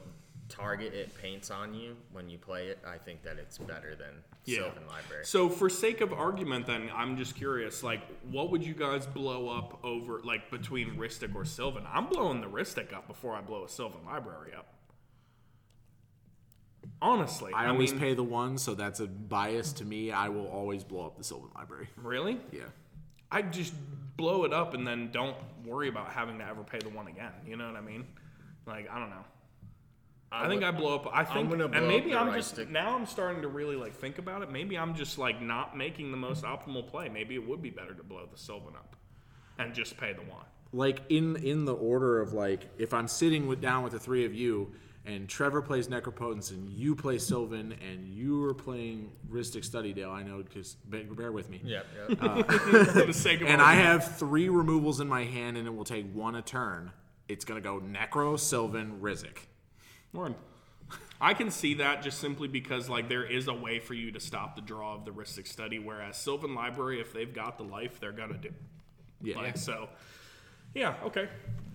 target 0.49 0.93
it 0.93 1.15
paints 1.21 1.51
on 1.51 1.73
you 1.73 1.95
when 2.11 2.29
you 2.29 2.37
play 2.37 2.67
it, 2.67 2.79
I 2.87 2.97
think 2.97 3.23
that 3.23 3.37
it's 3.37 3.57
better 3.57 3.95
than 3.95 4.23
Yeah. 4.45 4.59
Sylvan 4.59 4.87
Library. 4.87 5.25
So, 5.25 5.49
for 5.49 5.69
sake 5.69 6.01
of 6.01 6.13
argument, 6.13 6.65
then 6.65 6.89
I'm 6.93 7.17
just 7.17 7.35
curious. 7.35 7.83
Like, 7.83 8.01
what 8.29 8.49
would 8.51 8.65
you 8.65 8.73
guys 8.73 9.05
blow 9.05 9.49
up 9.49 9.83
over, 9.83 10.21
like, 10.23 10.49
between 10.49 10.95
Rhystic 10.95 11.35
or 11.35 11.43
Sylvan? 11.45 11.83
I'm 11.91 12.07
blowing 12.07 12.41
the 12.41 12.47
Rhystic 12.47 12.93
up 12.93 13.07
before 13.07 13.35
I 13.35 13.41
blow 13.41 13.65
a 13.65 13.69
Sylvan 13.69 14.05
Library 14.05 14.53
up. 14.55 14.73
Honestly, 17.01 17.53
I 17.53 17.67
always 17.67 17.91
mean, 17.91 17.99
pay 17.99 18.13
the 18.13 18.23
one, 18.23 18.57
so 18.57 18.73
that's 18.73 18.99
a 18.99 19.07
bias 19.07 19.73
to 19.73 19.85
me. 19.85 20.11
I 20.11 20.29
will 20.29 20.47
always 20.47 20.83
blow 20.83 21.05
up 21.05 21.17
the 21.17 21.23
Sylvan 21.23 21.49
Library. 21.55 21.89
Really? 21.97 22.39
Yeah. 22.51 22.63
I 23.31 23.41
just 23.43 23.73
blow 24.15 24.45
it 24.45 24.53
up 24.53 24.73
and 24.73 24.87
then 24.87 25.11
don't 25.11 25.35
worry 25.65 25.89
about 25.89 26.09
having 26.11 26.39
to 26.39 26.45
ever 26.45 26.63
pay 26.63 26.79
the 26.79 26.89
one 26.89 27.07
again. 27.07 27.33
You 27.45 27.57
know 27.57 27.67
what 27.67 27.75
I 27.75 27.81
mean? 27.81 28.07
Like, 28.65 28.89
I 28.89 28.97
don't 28.99 29.09
know. 29.09 29.25
I 30.31 30.47
think 30.49 30.63
I 30.63 30.71
blow 30.71 30.95
up. 30.95 31.07
I 31.11 31.23
think, 31.23 31.49
gonna 31.49 31.67
blow 31.67 31.77
and 31.77 31.87
maybe 31.87 32.13
up 32.13 32.21
I'm 32.23 32.33
just 32.33 32.49
stick. 32.51 32.69
now. 32.69 32.95
I'm 32.95 33.05
starting 33.05 33.41
to 33.43 33.47
really 33.47 33.75
like 33.75 33.93
think 33.95 34.17
about 34.17 34.41
it. 34.41 34.51
Maybe 34.51 34.77
I'm 34.77 34.93
just 34.95 35.17
like 35.17 35.41
not 35.41 35.77
making 35.77 36.11
the 36.11 36.17
most 36.17 36.43
optimal 36.43 36.85
play. 36.87 37.07
Maybe 37.09 37.35
it 37.35 37.47
would 37.47 37.61
be 37.61 37.69
better 37.69 37.93
to 37.93 38.03
blow 38.03 38.25
the 38.29 38.37
Sylvan 38.37 38.75
up 38.75 38.95
and 39.57 39.73
just 39.73 39.97
pay 39.97 40.13
the 40.13 40.21
one. 40.21 40.43
Like 40.73 41.01
in 41.09 41.37
in 41.37 41.63
the 41.65 41.73
order 41.73 42.19
of 42.21 42.33
like 42.33 42.67
if 42.77 42.93
I'm 42.93 43.07
sitting 43.07 43.47
with 43.47 43.61
down 43.61 43.83
with 43.83 43.93
the 43.93 43.99
three 43.99 44.25
of 44.25 44.33
you 44.33 44.73
and 45.05 45.29
Trevor 45.29 45.61
plays 45.61 45.87
Necropotence 45.87 46.51
and 46.51 46.67
you 46.67 46.93
play 46.93 47.17
Sylvan 47.17 47.73
and 47.89 48.05
you 48.09 48.43
are 48.43 48.53
playing 48.53 49.09
Rhystic 49.31 49.63
Study 49.63 49.93
Dale, 49.93 50.11
I 50.11 50.23
know 50.23 50.43
because 50.43 50.75
bear 50.85 51.31
with 51.31 51.49
me. 51.49 51.61
yeah, 51.63 51.83
yeah. 52.09 52.15
Uh, 52.19 52.43
For 52.83 53.05
the 53.05 53.13
sake 53.13 53.39
of 53.39 53.47
And 53.47 53.61
I 53.61 53.75
argument. 53.77 54.03
have 54.03 54.17
three 54.17 54.49
removals 54.49 54.99
in 54.99 55.07
my 55.07 55.23
hand 55.23 55.55
and 55.55 55.65
it 55.65 55.73
will 55.73 55.85
take 55.85 56.13
one 56.13 56.35
a 56.35 56.41
turn. 56.41 56.91
It's 57.29 57.45
gonna 57.45 57.61
go 57.61 57.79
Necro, 57.79 58.37
Sylvan, 58.37 58.99
Rhystic. 59.01 59.37
Word. 60.13 60.35
I 61.19 61.33
can 61.33 61.49
see 61.49 61.75
that 61.75 62.03
just 62.03 62.19
simply 62.19 62.47
because 62.47 62.89
like 62.89 63.09
there 63.09 63.25
is 63.25 63.47
a 63.47 63.53
way 63.53 63.79
for 63.79 63.93
you 63.93 64.11
to 64.11 64.19
stop 64.19 64.55
the 64.55 64.61
draw 64.61 64.93
of 64.93 65.05
the 65.05 65.11
Rhystic 65.11 65.47
study, 65.47 65.79
whereas 65.79 66.17
Sylvan 66.17 66.53
Library, 66.53 67.01
if 67.01 67.11
they've 67.11 67.33
got 67.33 67.57
the 67.57 67.63
life, 67.63 67.99
they're 67.99 68.11
gonna 68.11 68.37
do. 68.37 68.51
Yeah. 69.21 69.37
Like 69.37 69.57
so. 69.57 69.89
Yeah. 70.73 70.95
Okay. 71.05 71.27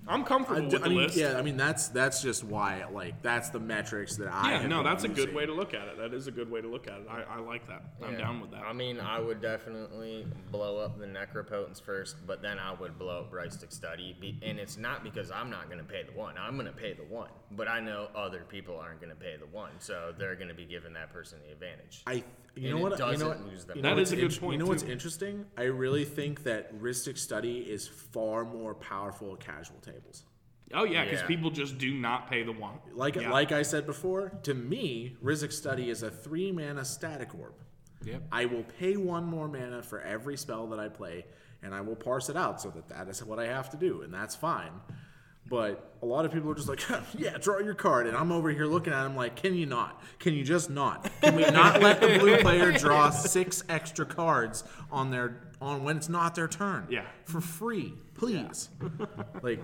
I'm 0.08 0.24
comfortable 0.24 0.60
I, 0.62 0.64
with 0.64 0.80
the 0.80 0.84
I 0.84 0.88
mean, 0.88 0.98
list. 0.98 1.16
yeah, 1.16 1.36
I 1.38 1.42
mean 1.42 1.56
that's 1.56 1.88
that's 1.88 2.22
just 2.22 2.42
why 2.42 2.84
like 2.92 3.22
that's 3.22 3.50
the 3.50 3.60
metrics 3.60 4.16
that 4.16 4.32
I 4.32 4.50
Yeah, 4.52 4.58
have 4.62 4.68
no, 4.70 4.78
been 4.82 4.84
that's 4.92 5.04
a 5.04 5.08
good 5.08 5.16
using. 5.18 5.34
way 5.34 5.46
to 5.46 5.52
look 5.54 5.74
at 5.74 5.86
it. 5.86 5.96
That 5.98 6.12
is 6.12 6.26
a 6.26 6.32
good 6.32 6.50
way 6.50 6.60
to 6.60 6.66
look 6.68 6.88
at 6.88 6.94
it. 6.94 7.06
I, 7.08 7.22
I 7.22 7.38
like 7.38 7.66
that. 7.68 7.84
I'm 8.02 8.12
Yeah. 8.14 8.18
down 8.18 8.40
with 8.40 8.50
that. 8.50 8.62
I 8.64 8.72
mean, 8.72 8.98
I 8.98 9.20
would 9.20 9.40
definitely 9.40 10.26
blow 10.50 10.78
up 10.78 10.98
the 10.98 11.06
Necropotence 11.06 11.80
first, 11.80 12.16
but 12.26 12.42
then 12.42 12.58
I 12.58 12.72
would 12.74 12.98
blow 12.98 13.20
up 13.20 13.30
Rhystic 13.32 13.72
Study. 13.72 14.16
Be- 14.20 14.38
And 14.42 14.58
it's 14.58 14.76
not 14.76 15.04
because 15.04 15.30
I'm 15.30 15.50
not 15.50 15.66
going 15.66 15.78
to 15.78 15.84
pay 15.84 16.02
the 16.02 16.12
one. 16.18 16.34
I'm 16.36 16.54
going 16.54 16.66
to 16.66 16.72
pay 16.72 16.94
the 16.94 17.04
one. 17.04 17.30
But 17.52 17.68
I 17.68 17.78
know 17.80 18.08
other 18.16 18.44
people 18.48 18.76
aren't 18.78 19.00
going 19.00 19.10
to 19.14 19.16
pay 19.20 19.36
the 19.38 19.46
one, 19.46 19.70
so 19.78 20.12
they're 20.18 20.34
going 20.36 20.48
to 20.48 20.54
be 20.54 20.64
giving 20.64 20.94
that 20.94 21.12
person 21.12 21.38
the 21.46 21.52
advantage. 21.52 22.02
I 22.06 22.24
you 22.54 22.70
And 22.70 22.78
know 22.80 22.86
it 22.86 22.90
what 23.00 23.12
you 23.12 23.18
know 23.18 23.28
what 23.28 23.46
lose 23.46 23.64
them. 23.64 23.76
you 23.76 23.82
know 23.82 23.92
is 23.92 23.96
what's 23.98 24.12
a 24.12 24.16
good 24.16 24.24
int- 24.32 24.40
point, 24.40 24.52
You 24.52 24.58
know 24.58 24.66
what's 24.66 24.82
interesting? 24.82 25.46
I 25.56 25.64
really 25.64 26.04
think 26.04 26.42
that 26.44 26.74
Rhystic 26.80 27.16
Study 27.18 27.58
is 27.60 27.88
far 27.88 28.44
more 28.44 28.74
powerful 28.74 29.32
at 29.34 29.40
casual 29.40 29.78
tables. 29.80 30.24
oh 30.74 30.84
yeah, 30.84 31.04
because 31.04 31.20
Yeah. 31.20 31.26
people 31.26 31.50
just 31.50 31.78
do 31.78 31.92
not 31.94 32.28
pay 32.30 32.42
the 32.42 32.52
one. 32.52 32.78
Like 32.94 33.16
Yeah. 33.16 33.30
like 33.30 33.52
I 33.52 33.62
said 33.62 33.86
before, 33.86 34.30
to 34.44 34.54
me, 34.54 35.16
Rhystic 35.22 35.52
Study 35.52 35.90
is 35.90 36.02
a 36.02 36.10
three 36.10 36.50
mana 36.52 36.84
static 36.84 37.34
orb. 37.34 37.54
Yep. 38.04 38.22
I 38.32 38.46
will 38.46 38.64
pay 38.64 38.96
one 38.96 39.24
more 39.24 39.48
mana 39.48 39.82
for 39.82 40.00
every 40.00 40.36
spell 40.36 40.66
that 40.68 40.80
I 40.80 40.88
play, 40.88 41.24
and 41.62 41.74
I 41.74 41.80
will 41.82 41.94
parse 41.94 42.28
it 42.30 42.36
out 42.36 42.60
so 42.60 42.68
that 42.70 42.88
that 42.88 43.06
is 43.08 43.22
what 43.24 43.38
I 43.38 43.46
have 43.46 43.70
to 43.70 43.76
do, 43.76 44.02
and 44.02 44.12
that's 44.12 44.34
fine. 44.34 44.72
But 45.52 45.96
a 46.00 46.06
lot 46.06 46.24
of 46.24 46.32
people 46.32 46.50
are 46.50 46.54
just 46.54 46.66
like, 46.66 46.80
yeah, 47.18 47.36
draw 47.36 47.58
your 47.58 47.74
card, 47.74 48.06
and 48.06 48.16
I'm 48.16 48.32
over 48.32 48.48
here 48.48 48.64
looking 48.64 48.94
at 48.94 49.02
them 49.02 49.14
like, 49.14 49.36
can 49.36 49.54
you 49.54 49.66
not? 49.66 50.02
Can 50.18 50.32
you 50.32 50.44
just 50.44 50.70
not? 50.70 51.10
Can 51.20 51.36
we 51.36 51.42
not 51.42 51.82
let 51.82 52.00
the 52.00 52.18
blue 52.18 52.38
player 52.38 52.72
draw 52.72 53.10
six 53.10 53.62
extra 53.68 54.06
cards 54.06 54.64
on 54.90 55.10
their 55.10 55.42
on 55.60 55.84
when 55.84 55.98
it's 55.98 56.08
not 56.08 56.34
their 56.34 56.48
turn? 56.48 56.86
Yeah. 56.88 57.04
for 57.26 57.42
free, 57.42 57.92
please. 58.14 58.70
like, 59.42 59.60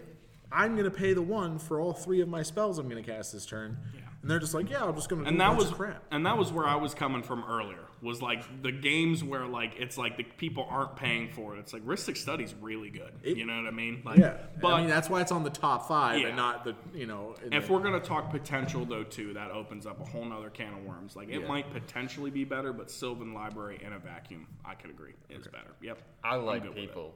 I'm 0.52 0.76
gonna 0.76 0.90
pay 0.90 1.14
the 1.14 1.22
one 1.22 1.58
for 1.58 1.80
all 1.80 1.94
three 1.94 2.20
of 2.20 2.28
my 2.28 2.42
spells 2.42 2.78
I'm 2.78 2.90
gonna 2.90 3.02
cast 3.02 3.32
this 3.32 3.46
turn. 3.46 3.78
Yeah. 3.94 4.00
and 4.20 4.30
they're 4.30 4.40
just 4.40 4.52
like, 4.52 4.68
yeah, 4.68 4.84
I'm 4.84 4.94
just 4.94 5.08
gonna 5.08 5.22
do 5.22 5.28
and 5.28 5.40
that 5.40 5.56
was 5.56 5.70
crap. 5.70 6.04
and 6.10 6.26
that 6.26 6.36
was 6.36 6.52
where 6.52 6.66
I 6.66 6.76
was 6.76 6.92
coming 6.92 7.22
from 7.22 7.44
earlier. 7.48 7.87
Was 8.00 8.22
like 8.22 8.62
the 8.62 8.70
games 8.70 9.24
where 9.24 9.44
like 9.46 9.74
it's 9.78 9.98
like 9.98 10.16
the 10.16 10.22
people 10.22 10.66
aren't 10.70 10.94
paying 10.96 11.30
for 11.30 11.56
it. 11.56 11.58
It's 11.58 11.72
like 11.72 11.84
Rhystic 11.84 12.16
Study's 12.16 12.54
really 12.60 12.90
good. 12.90 13.12
you 13.24 13.44
know 13.44 13.56
what 13.56 13.66
I 13.66 13.72
mean? 13.72 14.02
Like, 14.04 14.18
Yeah, 14.18 14.36
But 14.60 14.72
I 14.74 14.80
mean 14.80 14.88
that's 14.88 15.10
why 15.10 15.20
it's 15.20 15.32
on 15.32 15.42
the 15.42 15.50
top 15.50 15.88
five 15.88 16.20
Yeah. 16.20 16.28
and 16.28 16.36
not 16.36 16.62
the 16.64 16.76
you 16.94 17.06
know. 17.06 17.34
in 17.44 17.52
if 17.52 17.66
the- 17.66 17.72
we're 17.72 17.80
gonna 17.82 17.98
talk 17.98 18.30
potential 18.30 18.84
though 18.84 19.02
too, 19.04 19.34
that 19.34 19.50
opens 19.50 19.84
up 19.86 20.00
a 20.00 20.04
whole 20.04 20.24
nother 20.24 20.50
can 20.50 20.72
of 20.74 20.84
worms. 20.84 21.16
Like 21.16 21.28
it 21.28 21.40
Yeah. 21.42 21.48
might 21.48 21.72
potentially 21.72 22.30
be 22.30 22.44
better, 22.44 22.72
but 22.72 22.90
Sylvan 22.90 23.34
Library 23.34 23.80
in 23.82 23.92
a 23.92 23.98
vacuum, 23.98 24.46
I 24.64 24.74
could 24.74 24.90
agree, 24.90 25.14
is 25.28 25.48
better. 25.48 25.74
Yep. 25.82 25.98
I 26.22 26.36
like 26.36 26.62
good 26.62 26.68
with 26.70 26.78
it. 26.78 26.86
people 26.88 27.14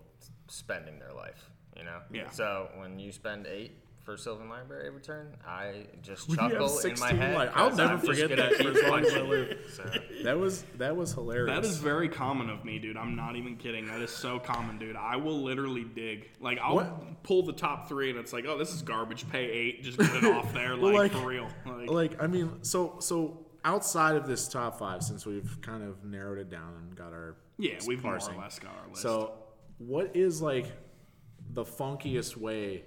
spending 0.48 0.98
their 0.98 1.12
life, 1.12 1.48
you 1.76 1.84
know? 1.84 2.00
Yeah. 2.10 2.30
So 2.30 2.70
when 2.76 2.98
you 2.98 3.12
spend 3.12 3.46
eight 3.46 3.72
for 4.04 4.16
Sylvan 4.16 4.48
Library 4.48 4.90
return, 4.90 5.34
I 5.46 5.86
just 6.02 6.28
When 6.28 6.38
chuckle 6.38 6.78
in 6.80 6.98
my 6.98 7.12
head. 7.12 7.36
life- 7.36 7.50
I'll 7.54 7.74
never 7.74 7.92
I'm 7.94 8.00
forget 8.00 8.30
that 8.30 8.52
for 8.54 8.64
keep 8.64 8.76
as 8.76 8.82
long 8.90 9.04
as 9.04 9.14
I 9.14 9.20
live. 9.20 9.58
So, 9.74 9.84
that 10.24 10.38
was 10.38 10.64
that 10.78 10.96
was 10.96 11.12
hilarious. 11.12 11.54
That 11.54 11.64
is 11.68 11.78
very 11.78 12.08
common 12.08 12.50
of 12.50 12.64
me, 12.64 12.78
dude. 12.78 12.96
I'm 12.96 13.14
not 13.14 13.36
even 13.36 13.56
kidding. 13.56 13.86
That 13.86 14.00
is 14.00 14.10
so 14.10 14.38
common, 14.38 14.78
dude. 14.78 14.96
I 14.96 15.16
will 15.16 15.40
literally 15.42 15.84
dig. 15.84 16.30
Like, 16.40 16.58
I'll 16.60 16.74
What? 16.76 17.22
pull 17.22 17.44
the 17.44 17.52
top 17.52 17.88
three, 17.88 18.10
and 18.10 18.18
it's 18.18 18.32
like, 18.32 18.44
oh, 18.46 18.58
this 18.58 18.72
is 18.74 18.82
garbage. 18.82 19.28
Pay 19.30 19.44
eight, 19.50 19.82
just 19.84 19.98
get 19.98 20.14
it 20.16 20.24
off 20.24 20.52
there, 20.52 20.76
Well, 20.80 20.94
like, 20.94 21.12
for 21.12 21.26
real. 21.26 21.48
Like, 21.64 21.88
like 21.90 22.22
I 22.22 22.26
mean, 22.26 22.62
so 22.62 22.96
so 22.98 23.46
outside 23.64 24.16
of 24.16 24.26
this 24.26 24.48
top 24.48 24.78
five, 24.80 25.02
since 25.04 25.24
we've 25.24 25.60
kind 25.62 25.84
of 25.84 26.04
narrowed 26.04 26.38
it 26.38 26.50
down 26.50 26.74
and 26.80 26.96
got 26.96 27.12
our 27.12 27.36
yeah, 27.58 27.74
we've 27.86 28.02
parsing. 28.02 28.32
more 28.34 28.42
or 28.42 28.44
less 28.46 28.58
got 28.58 28.72
our 28.82 28.88
list. 28.88 29.02
So, 29.02 29.34
what 29.78 30.16
is 30.16 30.42
like 30.42 30.66
the 31.54 31.64
funkiest 31.64 32.36
way 32.36 32.82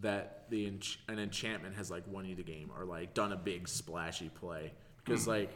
that 0.00 0.44
the 0.50 0.66
ench- 0.70 0.98
an 1.08 1.18
enchantment 1.18 1.74
has 1.76 1.90
like 1.90 2.04
won 2.06 2.24
you 2.24 2.34
the 2.34 2.42
game 2.42 2.70
or 2.78 2.84
like 2.84 3.14
done 3.14 3.32
a 3.32 3.36
big 3.36 3.68
splashy 3.68 4.28
play? 4.28 4.72
Because 5.04 5.24
Hmm. 5.24 5.30
like 5.30 5.50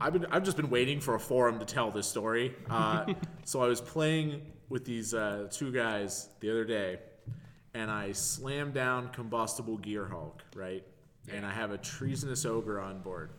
I've 0.00 0.12
been 0.12 0.26
I've 0.26 0.42
just 0.44 0.56
been 0.56 0.70
waiting 0.70 1.00
for 1.00 1.14
a 1.14 1.20
forum 1.20 1.58
to 1.58 1.64
tell 1.64 1.90
this 1.90 2.06
story. 2.06 2.54
Uh, 2.68 3.06
so 3.44 3.62
I 3.62 3.66
was 3.68 3.80
playing 3.80 4.42
with 4.68 4.84
these 4.84 5.14
uh, 5.14 5.48
two 5.50 5.72
guys 5.72 6.28
the 6.40 6.50
other 6.50 6.64
day, 6.64 6.98
and 7.74 7.90
I 7.90 8.12
slammed 8.12 8.74
down 8.74 9.08
combustible 9.10 9.78
Gearhulk 9.78 10.40
right, 10.54 10.84
and 11.32 11.46
I 11.46 11.52
have 11.52 11.70
a 11.70 11.78
treasonous 11.78 12.44
ogre 12.44 12.80
on 12.80 13.00
board. 13.00 13.30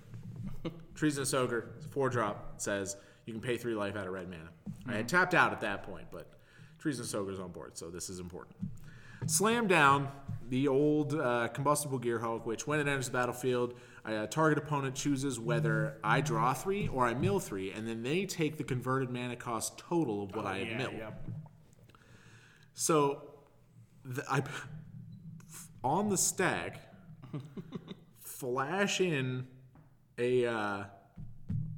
Treasonous 0.95 1.33
Ogre, 1.35 1.69
four 1.91 2.09
drop, 2.09 2.55
says 2.57 2.97
you 3.25 3.31
can 3.33 3.41
pay 3.41 3.55
three 3.55 3.75
life 3.75 3.95
out 3.95 4.07
of 4.07 4.13
red 4.13 4.27
mana. 4.29 4.49
I 4.87 4.93
had 4.93 5.07
tapped 5.07 5.35
out 5.35 5.51
at 5.51 5.61
that 5.61 5.83
point, 5.83 6.07
but 6.11 6.27
Treasonous 6.79 7.13
Ogre's 7.13 7.39
on 7.39 7.51
board, 7.51 7.77
so 7.77 7.91
this 7.91 8.09
is 8.09 8.19
important. 8.19 8.55
Slam 9.25 9.67
down 9.67 10.09
the 10.49 10.67
old 10.67 11.13
uh, 11.13 11.49
combustible 11.49 11.99
Gearhulk, 11.99 12.45
which 12.45 12.65
when 12.67 12.79
it 12.79 12.87
enters 12.87 13.07
the 13.07 13.13
battlefield, 13.13 13.73
a 14.05 14.27
target 14.27 14.57
opponent 14.57 14.95
chooses 14.95 15.39
whether 15.39 15.97
I 16.03 16.21
draw 16.21 16.53
three 16.53 16.87
or 16.87 17.05
I 17.05 17.13
mill 17.13 17.39
three, 17.39 17.71
and 17.71 17.87
then 17.87 18.03
they 18.03 18.25
take 18.25 18.57
the 18.57 18.63
converted 18.63 19.09
mana 19.09 19.35
cost 19.35 19.77
total 19.77 20.23
of 20.23 20.35
what 20.35 20.45
I 20.45 20.59
have 20.59 20.67
yeah, 20.67 20.77
milled. 20.77 20.93
yep. 20.93 21.27
So, 22.73 23.23
the, 24.05 24.23
I 24.31 24.43
on 25.83 26.09
the 26.09 26.17
stack, 26.17 26.79
flash 28.19 29.01
in 29.01 29.47
a 30.17 30.45
uh, 30.45 30.83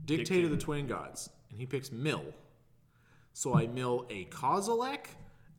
Dictate 0.05 0.45
of 0.45 0.51
the 0.51 0.57
Twin 0.57 0.87
Gods, 0.87 1.29
and 1.49 1.59
he 1.59 1.65
picks 1.65 1.91
Mill. 1.91 2.25
So 3.33 3.55
I 3.55 3.67
mill 3.67 4.05
a 4.09 4.25
Kozilek, 4.25 5.05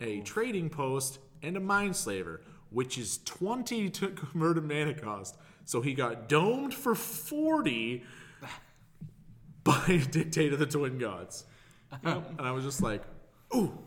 a 0.01 0.21
Trading 0.21 0.69
Post, 0.69 1.19
and 1.43 1.57
a 1.57 1.61
Mindslaver, 1.61 2.41
which 2.71 2.99
is 2.99 3.19
20 3.25 3.91
to 3.91 4.09
converted 4.09 4.65
mana 4.65 4.95
cost. 4.95 5.37
So 5.65 5.81
he 5.81 5.95
got 5.95 6.29
domed 6.29 6.75
for 6.75 6.95
40 6.95 8.03
by 9.65 10.03
Dictate 10.11 10.53
of 10.53 10.59
the 10.59 10.67
Twin 10.67 10.99
Gods. 10.99 11.45
and 12.03 12.23
I 12.39 12.53
was 12.53 12.65
just 12.65 12.83
like, 12.83 13.03
ooh, 13.55 13.79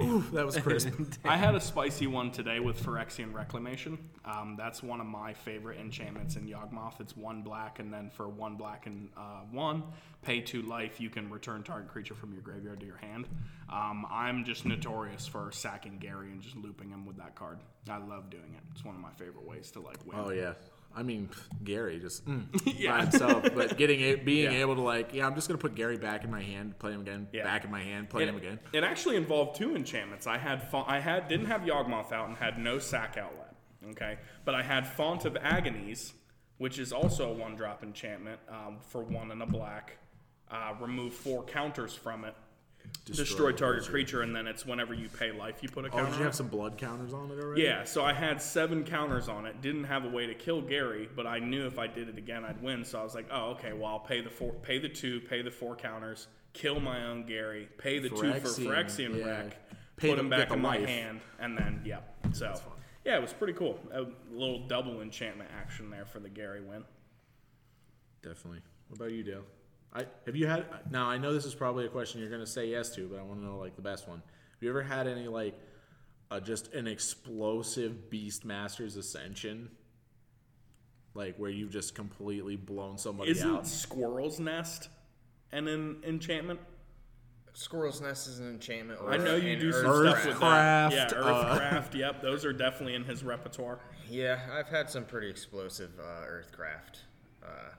ooh, 0.00 0.24
that 0.32 0.44
was 0.46 0.56
crisp. 0.56 0.88
I 1.24 1.36
had 1.36 1.54
a 1.54 1.60
spicy 1.60 2.06
one 2.06 2.30
today 2.30 2.60
with 2.60 2.82
Phyrexian 2.82 3.32
Reclamation. 3.32 3.98
Um, 4.24 4.54
that's 4.56 4.82
one 4.82 5.00
of 5.00 5.06
my 5.06 5.32
favorite 5.32 5.78
enchantments 5.80 6.36
in 6.36 6.46
Yawgmoth. 6.46 7.00
It's 7.00 7.16
one 7.16 7.42
black, 7.42 7.78
and 7.78 7.92
then 7.92 8.10
for 8.10 8.28
one 8.28 8.56
black 8.56 8.86
and 8.86 9.08
uh, 9.16 9.40
one, 9.50 9.82
pay 10.22 10.40
two 10.40 10.62
life, 10.62 11.00
you 11.00 11.10
can 11.10 11.30
return 11.30 11.62
target 11.62 11.88
creature 11.88 12.14
from 12.14 12.32
your 12.32 12.42
graveyard 12.42 12.80
to 12.80 12.86
your 12.86 12.98
hand. 12.98 13.26
Um, 13.68 14.06
I'm 14.10 14.44
just 14.44 14.64
notorious 14.64 15.26
for 15.26 15.50
sacking 15.52 15.98
Gary 15.98 16.30
and 16.30 16.40
just 16.40 16.56
looping 16.56 16.90
him 16.90 17.06
with 17.06 17.16
that 17.16 17.34
card. 17.34 17.58
I 17.88 17.98
love 17.98 18.30
doing 18.30 18.54
it. 18.54 18.62
It's 18.72 18.84
one 18.84 18.94
of 18.94 19.00
my 19.00 19.12
favorite 19.12 19.46
ways 19.46 19.70
to 19.72 19.80
like 19.80 20.04
win. 20.04 20.16
Oh 20.18 20.30
yeah. 20.30 20.54
I 20.94 21.02
mean, 21.04 21.28
Gary 21.62 21.98
just 22.00 22.26
mm, 22.26 22.46
Yeah. 22.78 22.92
by 22.96 23.02
himself, 23.02 23.44
but 23.54 23.76
getting 23.76 24.00
it, 24.00 24.24
being 24.24 24.52
Yeah. 24.52 24.58
able 24.60 24.74
to 24.74 24.80
like, 24.82 25.14
yeah, 25.14 25.26
I'm 25.26 25.34
just 25.34 25.46
gonna 25.48 25.58
put 25.58 25.74
Gary 25.74 25.96
back 25.96 26.24
in 26.24 26.30
my 26.30 26.42
hand, 26.42 26.78
play 26.78 26.92
him 26.92 27.00
again, 27.02 27.28
Yeah. 27.32 27.44
back 27.44 27.64
in 27.64 27.70
my 27.70 27.82
hand, 27.82 28.10
play 28.10 28.24
It, 28.24 28.28
him 28.28 28.36
again. 28.36 28.58
it 28.72 28.82
actually 28.82 29.16
involved 29.16 29.56
two 29.56 29.76
enchantments. 29.76 30.26
I 30.26 30.38
had 30.38 30.68
fa- 30.70 30.84
I 30.86 30.98
had 30.98 31.28
didn't 31.28 31.46
have 31.46 31.62
Yawgmoth 31.62 32.12
out 32.12 32.28
and 32.28 32.36
had 32.36 32.58
no 32.58 32.78
sack 32.78 33.16
outlet. 33.16 33.54
Okay, 33.90 34.18
but 34.44 34.54
I 34.54 34.62
had 34.62 34.86
Font 34.86 35.24
of 35.24 35.36
Agonies, 35.36 36.12
which 36.58 36.78
is 36.78 36.92
also 36.92 37.30
a 37.30 37.32
one 37.34 37.56
drop 37.56 37.82
enchantment 37.82 38.38
um, 38.48 38.78
for 38.80 39.02
one 39.02 39.30
and 39.30 39.42
a 39.42 39.46
black. 39.46 39.96
Uh, 40.50 40.74
remove 40.80 41.14
four 41.14 41.44
counters 41.44 41.94
from 41.94 42.24
it. 42.24 42.34
Destroy, 43.06 43.50
target 43.50 43.84
creature, 43.88 44.22
and 44.22 44.34
then 44.36 44.46
it's 44.46 44.64
whenever 44.64 44.94
you 44.94 45.08
pay 45.08 45.32
life, 45.32 45.62
you 45.62 45.68
put 45.68 45.84
a 45.84 45.88
Oh, 45.88 45.90
counter. 45.90 46.04
did 46.04 46.10
you 46.12 46.16
on 46.18 46.22
have 46.24 46.32
it. 46.32 46.36
some 46.36 46.46
blood 46.48 46.78
counters 46.78 47.12
on 47.12 47.30
it 47.32 47.42
already? 47.42 47.62
Yeah, 47.62 47.82
so 47.82 48.04
I 48.04 48.12
had 48.12 48.40
seven 48.40 48.84
counters 48.84 49.28
on 49.28 49.46
it. 49.46 49.60
Didn't 49.60 49.84
have 49.84 50.04
a 50.04 50.08
way 50.08 50.26
to 50.26 50.34
kill 50.34 50.60
Gary, 50.60 51.08
but 51.16 51.26
I 51.26 51.40
knew 51.40 51.66
if 51.66 51.78
I 51.78 51.88
did 51.88 52.08
it 52.08 52.18
again, 52.18 52.44
I'd 52.44 52.62
win. 52.62 52.84
So 52.84 53.00
I 53.00 53.02
was 53.02 53.14
like, 53.16 53.26
oh, 53.32 53.50
okay. 53.52 53.72
Well, 53.72 53.86
I'll 53.86 53.98
pay 53.98 54.20
the 54.20 54.30
four, 54.30 54.52
pay 54.52 54.78
the 54.78 54.88
two, 54.88 55.20
pay 55.22 55.42
the 55.42 55.50
four 55.50 55.74
counters, 55.74 56.28
kill 56.52 56.78
my 56.78 57.04
own 57.06 57.26
Gary, 57.26 57.68
pay 57.78 57.98
the 57.98 58.10
two 58.10 58.16
for 58.16 58.48
Phyrexian, 58.48 58.66
Phyrexian 59.14 59.18
yeah. 59.18 59.26
wreck, 59.26 59.56
Pay 59.96 60.10
put 60.10 60.18
him 60.18 60.28
back 60.30 60.48
the 60.48 60.54
in 60.54 60.60
my 60.62 60.76
life. 60.78 60.88
hand, 60.88 61.20
and 61.40 61.58
then 61.58 61.82
yeah. 61.84 62.00
So 62.32 62.54
yeah, 63.04 63.16
it 63.16 63.22
was 63.22 63.32
pretty 63.32 63.54
cool. 63.54 63.78
A 63.92 64.04
little 64.32 64.66
double 64.68 65.00
enchantment 65.00 65.50
action 65.58 65.90
there 65.90 66.04
for 66.04 66.20
the 66.20 66.28
Gary 66.28 66.60
win. 66.60 66.84
definitely. 68.22 68.60
What 68.88 68.96
about 69.00 69.12
you, 69.12 69.22
Dale? 69.24 69.42
I 69.92 70.06
have 70.26 70.36
you 70.36 70.46
had? 70.46 70.66
Now 70.90 71.06
I 71.08 71.18
know 71.18 71.32
this 71.32 71.44
is 71.44 71.54
probably 71.54 71.84
a 71.86 71.88
question 71.88 72.20
you're 72.20 72.30
gonna 72.30 72.46
say 72.46 72.66
yes 72.68 72.94
to, 72.94 73.08
but 73.08 73.18
I 73.18 73.22
want 73.22 73.40
to 73.40 73.46
know 73.46 73.58
like 73.58 73.76
the 73.76 73.82
best 73.82 74.08
one. 74.08 74.18
Have 74.18 74.62
you 74.62 74.68
ever 74.70 74.82
had 74.82 75.06
any 75.08 75.26
like, 75.26 75.58
uh, 76.30 76.38
just 76.40 76.72
an 76.74 76.86
explosive 76.86 78.10
Beastmaster's 78.10 78.96
Ascension? 78.96 79.70
Like 81.14 81.36
where 81.38 81.50
you've 81.50 81.72
just 81.72 81.94
completely 81.96 82.54
blown 82.56 82.98
somebody 82.98 83.32
Isn't 83.32 83.50
out? 83.50 83.66
Squirrel's 83.66 84.38
Nest 84.38 84.88
and 85.50 85.68
an 85.68 86.02
enchantment? 86.06 86.60
Squirrel's 87.52 88.00
Nest 88.00 88.28
is 88.28 88.38
an 88.38 88.48
enchantment. 88.48 89.00
Or 89.02 89.10
I 89.10 89.16
know 89.16 89.34
you 89.34 89.54
an 89.54 89.58
do 89.58 89.72
some 89.72 89.86
Earthcraft. 89.86 90.20
stuff 90.20 90.26
with 90.26 90.40
that. 90.40 90.92
Yeah, 90.92 91.08
Earthcraft, 91.08 91.24
uh, 91.24 91.58
Earthcraft. 91.58 91.94
yep, 91.94 92.22
those 92.22 92.44
are 92.44 92.52
definitely 92.52 92.94
in 92.94 93.04
his 93.04 93.24
repertoire. 93.24 93.80
Yeah, 94.08 94.38
I've 94.52 94.68
had 94.68 94.88
some 94.88 95.04
pretty 95.04 95.28
explosive 95.28 95.90
uh, 95.98 96.24
Earthcraft 96.26 97.00
uh, 97.44 97.70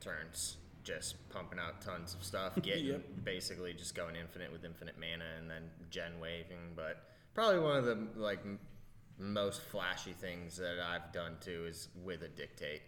turns. 0.00 0.58
Just 0.88 1.28
pumping 1.28 1.58
out 1.58 1.82
tons 1.82 2.14
of 2.14 2.24
stuff, 2.24 2.52
getting 2.62 2.86
Yep. 2.86 3.02
basically 3.24 3.74
just 3.74 3.94
going 3.94 4.16
infinite 4.16 4.50
with 4.50 4.64
infinite 4.64 4.94
mana, 4.98 5.24
and 5.38 5.50
then 5.50 5.64
gen 5.90 6.18
waving. 6.18 6.72
But 6.74 7.02
probably 7.34 7.60
one 7.60 7.76
of 7.76 7.84
the 7.84 7.98
like 8.16 8.38
m- 8.44 8.58
most 9.18 9.60
flashy 9.60 10.14
things 10.14 10.56
that 10.56 10.78
I've 10.80 11.12
done 11.12 11.36
too 11.40 11.66
is 11.68 11.88
with 12.02 12.22
a 12.22 12.28
dictate. 12.28 12.80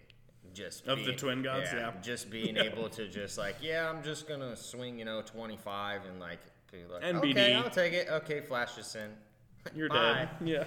Just 0.55 0.87
Of 0.89 1.05
the 1.05 1.13
Twin 1.13 1.43
Gods, 1.43 1.69
yeah. 1.75 1.93
just 2.01 2.31
being 2.31 2.57
able 2.69 2.89
to 2.89 3.07
just 3.07 3.37
like, 3.37 3.57
yeah, 3.61 3.89
I'm 3.91 4.03
just 4.03 4.27
gonna 4.27 4.57
swing, 4.57 4.99
you 4.99 5.05
know, 5.05 5.21
25 5.21 6.07
and 6.07 6.19
like, 6.19 6.39
be 6.73 6.79
like 6.91 7.03
NBD. 7.03 7.31
okay, 7.33 7.55
I'll 7.55 7.69
take 7.69 7.93
it. 7.93 8.09
Okay, 8.11 8.41
flash 8.41 8.75
this 8.77 8.95
in. 8.95 9.11
You're 9.75 9.91
Bye. 9.91 10.27
dead. 10.41 10.47
Yeah. 10.49 10.65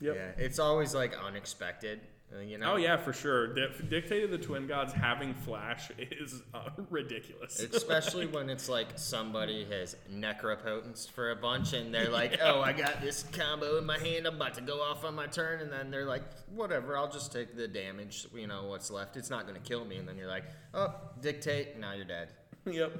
Yep. 0.00 0.16
Yeah, 0.16 0.30
it's 0.44 0.58
always 0.58 0.94
like 0.94 1.12
unexpected, 1.22 2.00
uh, 2.34 2.40
you 2.40 2.58
know. 2.58 2.74
Oh 2.74 2.76
yeah, 2.76 2.96
for 2.96 3.12
sure. 3.12 3.54
Di- 3.54 3.68
Dictate 3.88 4.24
of 4.24 4.30
the 4.30 4.38
Twin 4.38 4.66
Gods 4.66 4.92
having 4.92 5.32
Flash 5.34 5.90
is 5.98 6.42
uh, 6.52 6.68
ridiculous. 6.90 7.58
Especially 7.72 8.26
when 8.26 8.50
it's 8.50 8.68
like 8.68 8.88
somebody 8.96 9.64
has 9.70 9.96
necropotenced 10.12 11.10
for 11.12 11.30
a 11.30 11.36
bunch 11.36 11.72
and 11.72 11.92
they're 11.92 12.08
like, 12.10 12.38
oh, 12.42 12.60
I 12.60 12.72
got 12.72 13.00
this 13.00 13.24
combo 13.32 13.78
in 13.78 13.86
my 13.86 13.98
hand, 13.98 14.26
I'm 14.26 14.36
about 14.36 14.54
to 14.54 14.60
go 14.60 14.80
off 14.82 15.04
on 15.04 15.14
my 15.14 15.26
turn, 15.26 15.60
and 15.60 15.72
then 15.72 15.90
they're 15.90 16.04
like, 16.04 16.22
whatever, 16.54 16.96
I'll 16.96 17.10
just 17.10 17.32
take 17.32 17.56
the 17.56 17.66
damage, 17.68 18.26
you 18.34 18.46
know, 18.46 18.64
what's 18.64 18.90
left. 18.90 19.16
It's 19.16 19.30
not 19.30 19.46
going 19.46 19.60
to 19.60 19.66
kill 19.66 19.84
me. 19.84 19.96
And 19.96 20.06
then 20.06 20.16
you're 20.16 20.28
like, 20.28 20.44
oh, 20.74 20.94
dictate, 21.20 21.78
now 21.78 21.92
you're 21.94 22.04
dead. 22.04 22.28
yep. 22.66 22.92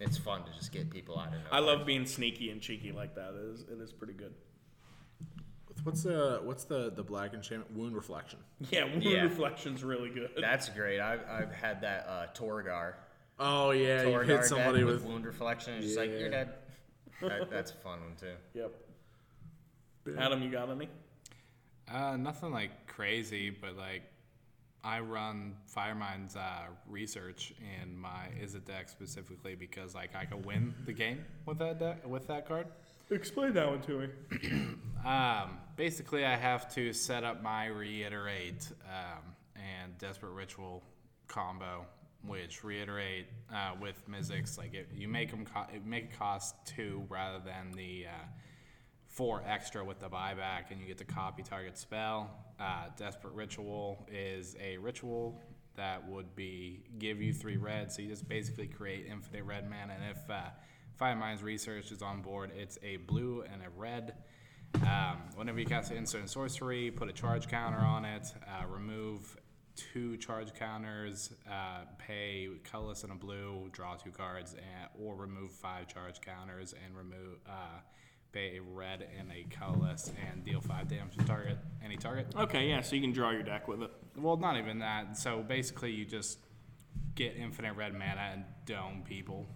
It's 0.00 0.18
fun 0.18 0.44
to 0.44 0.52
just 0.52 0.72
get 0.72 0.90
people 0.90 1.18
out 1.18 1.28
of 1.28 1.32
nowhere. 1.34 1.46
I 1.52 1.60
love 1.60 1.86
being 1.86 2.04
sneaky 2.04 2.50
and 2.50 2.60
cheeky 2.60 2.92
like 2.92 3.14
that. 3.14 3.30
It 3.34 3.54
is, 3.54 3.60
it 3.62 3.80
is 3.80 3.92
pretty 3.92 4.12
good. 4.12 4.34
What's 5.84 6.02
the 6.04 6.40
what's 6.44 6.64
the 6.64 6.90
the 6.94 7.02
black 7.02 7.34
enchantment? 7.34 7.76
Wound 7.76 7.94
reflection. 7.94 8.38
Yeah, 8.70 8.84
Wound 8.84 9.02
Yeah. 9.02 9.22
Reflection's 9.22 9.82
really 9.82 10.10
good. 10.10 10.30
That's 10.40 10.68
great. 10.68 11.00
I've, 11.00 11.20
I've 11.28 11.52
had 11.52 11.80
that 11.82 12.06
uh, 12.08 12.26
Torgar. 12.38 12.94
Oh 13.38 13.70
yeah, 13.72 14.02
you 14.02 14.08
Torgar 14.08 14.26
hit 14.26 14.36
deck 14.36 14.44
somebody 14.44 14.84
with, 14.84 14.96
with. 15.02 15.04
wound 15.04 15.24
reflection. 15.26 15.74
It's 15.74 15.86
just 15.86 15.98
like, 15.98 16.10
Yeah. 16.10 16.18
you're 16.18 16.30
dead. 16.30 16.48
That, 17.20 17.50
that's 17.50 17.70
a 17.70 17.74
fun 17.74 18.00
one, 18.00 18.16
too. 18.18 18.34
Yep. 18.54 18.72
Adam, 20.18 20.42
you 20.42 20.50
got 20.50 20.68
any? 20.70 20.88
Uh, 21.88 22.16
nothing 22.16 22.50
like 22.50 22.88
crazy, 22.88 23.48
but 23.50 23.76
like 23.76 24.02
I 24.82 24.98
run 24.98 25.54
Firemind's 25.72 26.34
uh, 26.34 26.66
research 26.88 27.54
in 27.82 27.96
my 27.96 28.26
Izzet 28.42 28.64
deck 28.64 28.88
specifically 28.88 29.54
because 29.54 29.94
like 29.94 30.16
I 30.16 30.24
can 30.24 30.42
win 30.42 30.74
the 30.84 30.92
game 30.92 31.24
with 31.46 31.58
that 31.58 31.78
deck 31.78 32.04
with 32.06 32.26
that 32.26 32.48
card. 32.48 32.66
Explain 33.12 33.52
that 33.54 33.68
one 33.68 33.80
to 33.82 33.98
me. 33.98 34.08
Um, 35.04 35.58
basically, 35.74 36.24
I 36.24 36.36
have 36.36 36.72
to 36.76 36.92
set 36.92 37.24
up 37.24 37.42
my 37.42 37.66
reiterate 37.66 38.68
um, 38.86 39.34
and 39.56 39.98
desperate 39.98 40.30
ritual 40.30 40.84
combo, 41.26 41.84
which 42.24 42.62
reiterate 42.62 43.26
uh, 43.52 43.72
with 43.80 44.08
Mizzix. 44.08 44.56
Like 44.56 44.74
it, 44.74 44.90
you 44.94 45.08
make 45.08 45.32
them 45.32 45.44
co- 45.44 45.66
make 45.84 46.04
it 46.04 46.16
cost 46.16 46.54
two 46.64 47.02
rather 47.08 47.40
than 47.44 47.72
the 47.72 48.06
uh, 48.06 48.26
four 49.08 49.42
extra 49.44 49.84
with 49.84 49.98
the 49.98 50.08
buyback, 50.08 50.70
and 50.70 50.80
you 50.80 50.86
get 50.86 50.98
to 50.98 51.04
copy 51.04 51.42
target 51.42 51.76
spell. 51.76 52.30
Uh, 52.60 52.84
desperate 52.96 53.34
ritual 53.34 54.06
is 54.08 54.54
a 54.62 54.76
ritual 54.76 55.40
that 55.74 56.08
would 56.08 56.36
be 56.36 56.84
give 57.00 57.20
you 57.20 57.32
three 57.32 57.56
red, 57.56 57.90
so 57.90 58.02
you 58.02 58.08
just 58.08 58.28
basically 58.28 58.68
create 58.68 59.06
infinite 59.10 59.42
red 59.42 59.68
mana. 59.68 59.94
And 59.94 60.16
if 60.16 60.30
Firemind's 61.00 61.42
research 61.42 61.90
is 61.90 62.02
on 62.02 62.22
board, 62.22 62.52
it's 62.56 62.78
a 62.82 62.96
blue 62.96 63.44
and 63.52 63.62
a 63.62 63.70
red. 63.76 64.14
Um, 64.76 65.18
whenever 65.34 65.58
you 65.58 65.66
cast 65.66 65.90
an 65.90 65.98
instant 65.98 66.30
sorcery, 66.30 66.90
put 66.90 67.08
a 67.08 67.12
charge 67.12 67.48
counter 67.48 67.78
on 67.78 68.04
it, 68.04 68.32
uh, 68.46 68.66
remove 68.66 69.36
two 69.76 70.16
charge 70.16 70.54
counters, 70.54 71.32
uh, 71.50 71.84
pay 71.98 72.48
colorless 72.64 73.02
and 73.04 73.12
a 73.12 73.14
blue, 73.14 73.68
draw 73.72 73.94
two 73.94 74.10
cards, 74.10 74.54
and, 74.54 74.88
or 74.98 75.14
remove 75.14 75.50
five 75.50 75.88
charge 75.88 76.20
counters 76.20 76.74
and 76.84 76.96
remove 76.96 77.38
uh, 77.46 77.80
pay 78.32 78.56
a 78.56 78.62
red 78.62 79.06
and 79.18 79.30
a 79.30 79.44
colorless 79.54 80.10
and 80.30 80.44
deal 80.44 80.60
five 80.60 80.88
damage 80.88 81.16
to 81.16 81.24
target 81.24 81.58
any 81.84 81.96
target. 81.96 82.26
Okay, 82.36 82.68
yeah, 82.68 82.80
so 82.80 82.96
you 82.96 83.02
can 83.02 83.12
draw 83.12 83.30
your 83.30 83.42
deck 83.42 83.68
with 83.68 83.82
it. 83.82 83.90
Well, 84.16 84.36
not 84.36 84.56
even 84.56 84.78
that. 84.80 85.16
So 85.16 85.42
basically, 85.42 85.92
you 85.92 86.04
just 86.04 86.38
get 87.14 87.36
infinite 87.36 87.74
red 87.76 87.92
mana 87.92 88.30
and 88.32 88.44
dome 88.64 89.02
people. 89.06 89.46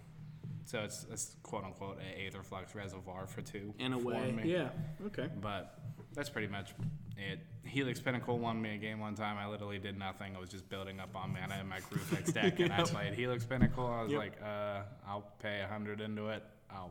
So 0.67 0.81
it's, 0.81 1.07
it's 1.11 1.37
quote 1.43 1.65
unquote 1.65 1.99
a 2.01 2.21
Aetherflux 2.31 2.75
reservoir 2.75 3.27
for 3.27 3.41
two. 3.41 3.73
In 3.79 3.93
a 3.93 3.99
for 4.01 4.07
way, 4.09 4.33
me. 4.33 4.53
yeah. 4.53 4.69
Okay. 5.07 5.29
But 5.41 5.79
that's 6.13 6.29
pretty 6.29 6.49
much 6.49 6.75
it. 7.17 7.39
Helix 7.65 8.01
Pinnacle 8.01 8.39
won 8.39 8.61
me 8.61 8.75
a 8.75 8.77
game 8.79 8.99
one 8.99 9.15
time. 9.15 9.37
I 9.39 9.47
literally 9.47 9.79
did 9.79 9.97
nothing. 9.99 10.35
I 10.37 10.41
was 10.41 10.49
just 10.51 10.69
building 10.69 10.99
up 11.01 11.15
on 11.17 11.33
mana 11.33 11.59
in 11.61 11.69
my 11.69 11.79
Kruphix 11.79 12.33
deck, 12.35 12.59
and 12.61 12.73
I 12.73 12.83
played 12.83 13.15
Helix 13.15 13.45
Pinnacle. 13.45 13.87
I 13.87 14.03
was 14.03 14.11
Yep. 14.13 14.19
like, 14.21 14.33
uh, 14.43 14.83
I'll 15.07 15.27
pay 15.41 15.61
a 15.63 15.69
hundred 15.69 16.01
into 16.01 16.29
it. 16.31 16.43
I'll 16.71 16.91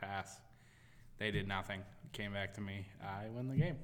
pass. 0.00 0.38
They 1.18 1.30
did 1.30 1.48
nothing. 1.48 1.80
Came 2.12 2.32
back 2.32 2.54
to 2.54 2.60
me. 2.60 2.86
I 3.02 3.28
win 3.34 3.48
the 3.48 3.56
game. 3.56 3.76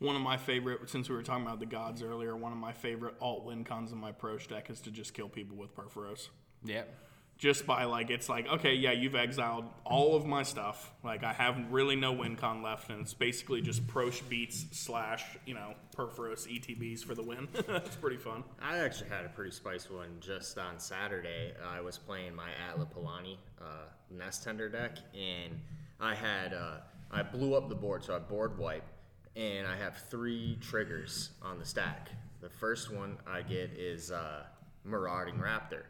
One 0.00 0.14
of 0.16 0.22
my 0.22 0.36
favorite, 0.36 0.88
since 0.90 1.08
we 1.08 1.16
were 1.16 1.22
talking 1.22 1.44
about 1.44 1.58
the 1.60 1.66
gods 1.66 2.02
earlier, 2.02 2.36
one 2.36 2.52
of 2.52 2.58
my 2.58 2.72
favorite 2.72 3.14
alt 3.20 3.44
win 3.44 3.64
cons 3.64 3.90
in 3.92 3.98
my 3.98 4.12
Prossh 4.12 4.48
deck 4.48 4.70
is 4.70 4.80
to 4.82 4.90
just 4.90 5.12
kill 5.14 5.28
people 5.28 5.56
with 5.56 5.74
Purphoros. 5.76 6.28
Yep. 6.64 6.94
Just 7.38 7.66
by 7.66 7.84
like, 7.84 8.10
it's 8.10 8.28
like, 8.28 8.48
okay, 8.48 8.74
yeah, 8.74 8.90
you've 8.90 9.14
exiled 9.14 9.64
all 9.84 10.16
of 10.16 10.26
my 10.26 10.42
stuff. 10.42 10.92
Like, 11.04 11.22
I 11.22 11.32
have 11.32 11.56
really 11.70 11.94
no 11.94 12.12
win 12.12 12.34
con 12.34 12.64
left, 12.64 12.90
and 12.90 13.02
it's 13.02 13.14
basically 13.14 13.60
just 13.62 13.86
Prossh 13.86 14.28
beats 14.28 14.66
slash, 14.72 15.24
you 15.46 15.54
know, 15.54 15.74
Purphoros 15.96 16.48
ETBs 16.48 17.04
for 17.04 17.14
the 17.14 17.22
win. 17.22 17.46
it's 17.54 17.94
pretty 17.94 18.16
fun. 18.16 18.42
I 18.60 18.78
actually 18.78 19.10
had 19.10 19.24
a 19.24 19.28
pretty 19.28 19.52
spicy 19.52 19.94
one 19.94 20.16
just 20.18 20.58
on 20.58 20.80
Saturday. 20.80 21.54
I 21.64 21.80
was 21.80 21.96
playing 21.96 22.34
my 22.34 22.50
Atla 22.68 22.86
Palani 22.86 23.36
uh, 23.60 23.86
Nest 24.10 24.42
Tender 24.42 24.68
deck, 24.68 24.98
and 25.14 25.60
I 26.00 26.14
had 26.14 26.54
uh, 26.54 26.78
I 27.10 27.22
blew 27.22 27.54
up 27.54 27.68
the 27.68 27.74
board, 27.74 28.04
so 28.04 28.14
I 28.14 28.18
board 28.18 28.58
wipe, 28.58 28.84
and 29.36 29.66
I 29.66 29.76
have 29.76 29.96
three 30.10 30.58
triggers 30.60 31.30
on 31.42 31.58
the 31.58 31.64
stack. 31.64 32.10
The 32.40 32.48
first 32.48 32.92
one 32.92 33.16
I 33.26 33.42
get 33.42 33.70
is 33.72 34.10
uh, 34.10 34.44
Marauding 34.84 35.36
Raptor. 35.36 35.82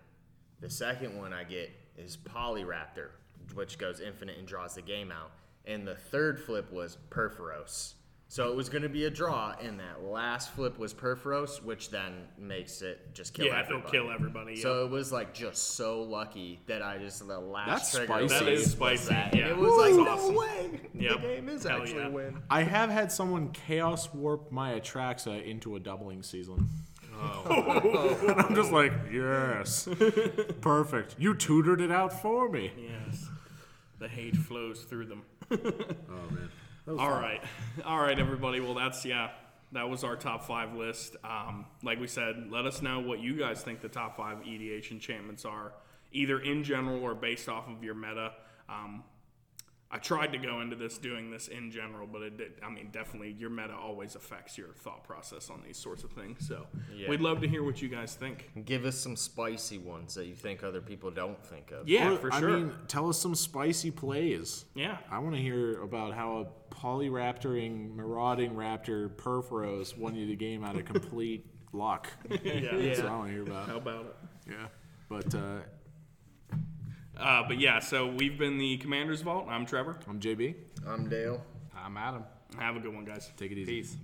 The 0.61 0.71
second 0.71 1.17
one 1.17 1.33
I 1.33 1.45
get 1.45 1.71
is 1.97 2.17
Polyraptor, 2.17 3.11
which 3.55 3.79
goes 3.79 4.01
infinite 4.01 4.39
and 4.39 4.47
draws 4.47 4.75
the 4.75 4.83
game 4.83 5.13
out. 5.13 5.31
And 5.65 5.87
the 5.87 5.95
third 5.95 6.41
flip 6.41 6.73
was 6.73 6.99
Purphoros. 7.11 7.95
So 8.31 8.51
it 8.51 8.57
was 8.57 8.69
going 8.69 8.83
to 8.83 8.91
be 8.91 9.07
a 9.07 9.11
draw, 9.11 9.55
and 9.59 9.81
that 9.81 10.03
last 10.03 10.51
flip 10.51 10.79
was 10.79 10.93
Purphoros, 10.93 11.63
which 11.63 11.89
then 11.89 12.13
makes 12.37 12.83
it 12.83 13.15
just 13.15 13.33
kill 13.33 13.47
Yeah, 13.47 13.65
it'll 13.65 13.81
kill 13.81 14.11
everybody, 14.11 14.57
So 14.57 14.85
it 14.85 14.91
was 14.91 15.11
like 15.11 15.33
just 15.33 15.77
so 15.77 16.03
lucky 16.03 16.61
that 16.67 16.83
I 16.83 16.99
just 16.99 17.27
the 17.27 17.39
last 17.39 17.91
That's 17.91 18.07
trigger 18.07 18.29
spicy. 18.29 18.45
That 18.45 18.53
is 18.53 18.71
spicy, 18.73 19.09
that. 19.09 19.33
And 19.33 19.41
it 19.43 19.57
was 19.57 19.71
Woo, 19.71 19.81
like 19.81 20.07
that's 20.07 20.29
no 20.29 20.31
awesome. 20.31 20.35
way. 20.35 20.81
Yep. 20.93 21.15
The 21.15 21.27
game 21.27 21.49
is 21.49 21.65
Hell 21.65 21.81
actually 21.81 22.01
yeah. 22.01 22.09
a 22.09 22.11
win. 22.11 22.43
I 22.51 22.65
have 22.65 22.91
had 22.91 23.11
someone 23.11 23.49
chaos 23.53 24.13
warp 24.13 24.53
my 24.53 24.79
Atraxa 24.79 25.43
into 25.43 25.77
a 25.77 25.81
doubling 25.81 26.23
season. 26.23 26.69
Oh. 27.21 28.19
and 28.29 28.41
I'm 28.41 28.55
just 28.55 28.73
like, 28.73 28.93
yes. 29.13 29.89
Perfect. 30.61 31.17
You 31.19 31.35
tutored 31.35 31.81
it 31.81 31.91
out 31.91 32.21
for 32.23 32.49
me. 32.49 32.73
Yes. 32.77 33.27
The 33.99 34.09
hate 34.09 34.37
flows 34.37 34.83
through 34.85 35.07
them. 35.07 35.23
Oh, 36.11 36.35
man. 36.35 36.51
All 36.99 37.11
right, 37.11 37.43
all 37.85 38.01
right, 38.01 38.19
everybody. 38.19 38.61
Well, 38.61 38.73
that's 38.73 39.05
yeah, 39.05 39.29
that 39.73 39.91
was 39.91 40.05
our 40.05 40.17
top 40.17 40.45
five 40.45 40.73
list. 40.75 41.17
Um, 41.23 41.67
like 41.83 42.01
we 42.01 42.07
said, 42.07 42.49
let 42.51 42.65
us 42.65 42.81
know 42.81 43.01
what 43.01 43.21
you 43.21 43.39
guys 43.39 43.61
think 43.61 43.83
the 43.83 43.91
top 43.91 44.17
five 44.17 44.39
EDH 44.39 44.91
enchantments 44.91 45.45
are, 45.45 45.73
either 46.13 46.41
in 46.41 46.65
general 46.65 47.03
or 47.03 47.15
based 47.15 47.47
off 47.47 47.69
of 47.69 47.85
your 47.85 47.95
meta. 47.95 48.33
Um, 48.71 49.05
I 49.91 49.97
tried 49.97 50.33
to 50.33 50.39
go 50.39 50.61
into 50.61 50.77
this 50.77 50.99
doing 50.99 51.31
this 51.31 51.49
in 51.49 51.71
general, 51.71 52.07
but 52.07 52.21
it 52.21 52.37
did. 52.37 52.53
I 52.63 52.69
mean, 52.69 52.91
definitely 52.93 53.33
your 53.33 53.49
meta 53.49 53.75
always 53.75 54.17
affects 54.17 54.59
your 54.59 54.69
thought 54.75 55.03
process 55.03 55.49
on 55.49 55.63
these 55.67 55.79
sorts 55.79 56.05
of 56.05 56.11
things. 56.11 56.47
So 56.47 56.67
Yeah. 56.95 57.09
we'd 57.09 57.23
love 57.23 57.41
to 57.41 57.49
hear 57.49 57.63
what 57.63 57.81
you 57.81 57.89
guys 57.89 58.15
think. 58.15 58.51
Give 58.67 58.85
us 58.85 58.99
some 58.99 59.17
spicy 59.17 59.79
ones 59.79 60.15
that 60.15 60.27
you 60.27 60.35
think 60.35 60.63
other 60.63 60.83
people 60.83 61.11
don't 61.11 61.43
think 61.43 61.71
of. 61.71 61.89
Yeah, 61.89 62.13
Or, 62.13 62.17
for 62.19 62.33
I 62.35 62.39
sure. 62.41 62.51
mean, 62.59 62.73
tell 62.87 63.09
us 63.09 63.19
some 63.19 63.35
spicy 63.35 63.91
plays. 63.91 64.67
yeah, 64.75 64.99
I 65.11 65.21
want 65.21 65.35
to 65.37 65.41
hear 65.41 65.81
about 65.81 66.13
how 66.13 66.37
a 66.39 66.75
polyraptoring, 66.75 67.95
marauding 67.95 68.53
raptor 68.55 69.09
Purphoros 69.09 69.97
won 69.97 70.15
you 70.15 70.27
the 70.27 70.37
game 70.37 70.65
out 70.65 70.77
of 70.77 70.85
complete 70.95 71.47
luck. 71.73 72.09
yeah. 72.43 72.61
That's 72.73 73.01
what 73.01 73.09
I 73.09 73.17
want 73.17 73.29
to 73.29 73.33
hear 73.33 73.43
about. 73.43 73.67
How 73.69 73.77
about 73.77 74.05
it? 74.07 74.17
Yeah. 74.51 74.67
But 75.09 75.35
uh, 75.35 75.61
Uh, 77.19 77.43
but 77.47 77.59
yeah, 77.59 77.81
so 77.81 78.07
we've 78.07 78.39
been 78.39 78.59
the 78.59 78.77
Commander's 78.79 79.23
Vault. 79.23 79.47
I'm 79.49 79.67
Trevor. 79.67 79.97
I'm 80.09 80.21
JB. 80.21 80.55
I'm 80.87 81.09
Dale. 81.09 81.43
I'm 81.77 81.97
Adam. 81.97 82.25
Have 82.59 82.77
a 82.77 82.81
good 82.81 82.95
one, 82.95 83.05
guys. 83.05 83.31
Take 83.37 83.51
it 83.53 83.59
easy. 83.59 83.73
Peace. 83.83 83.97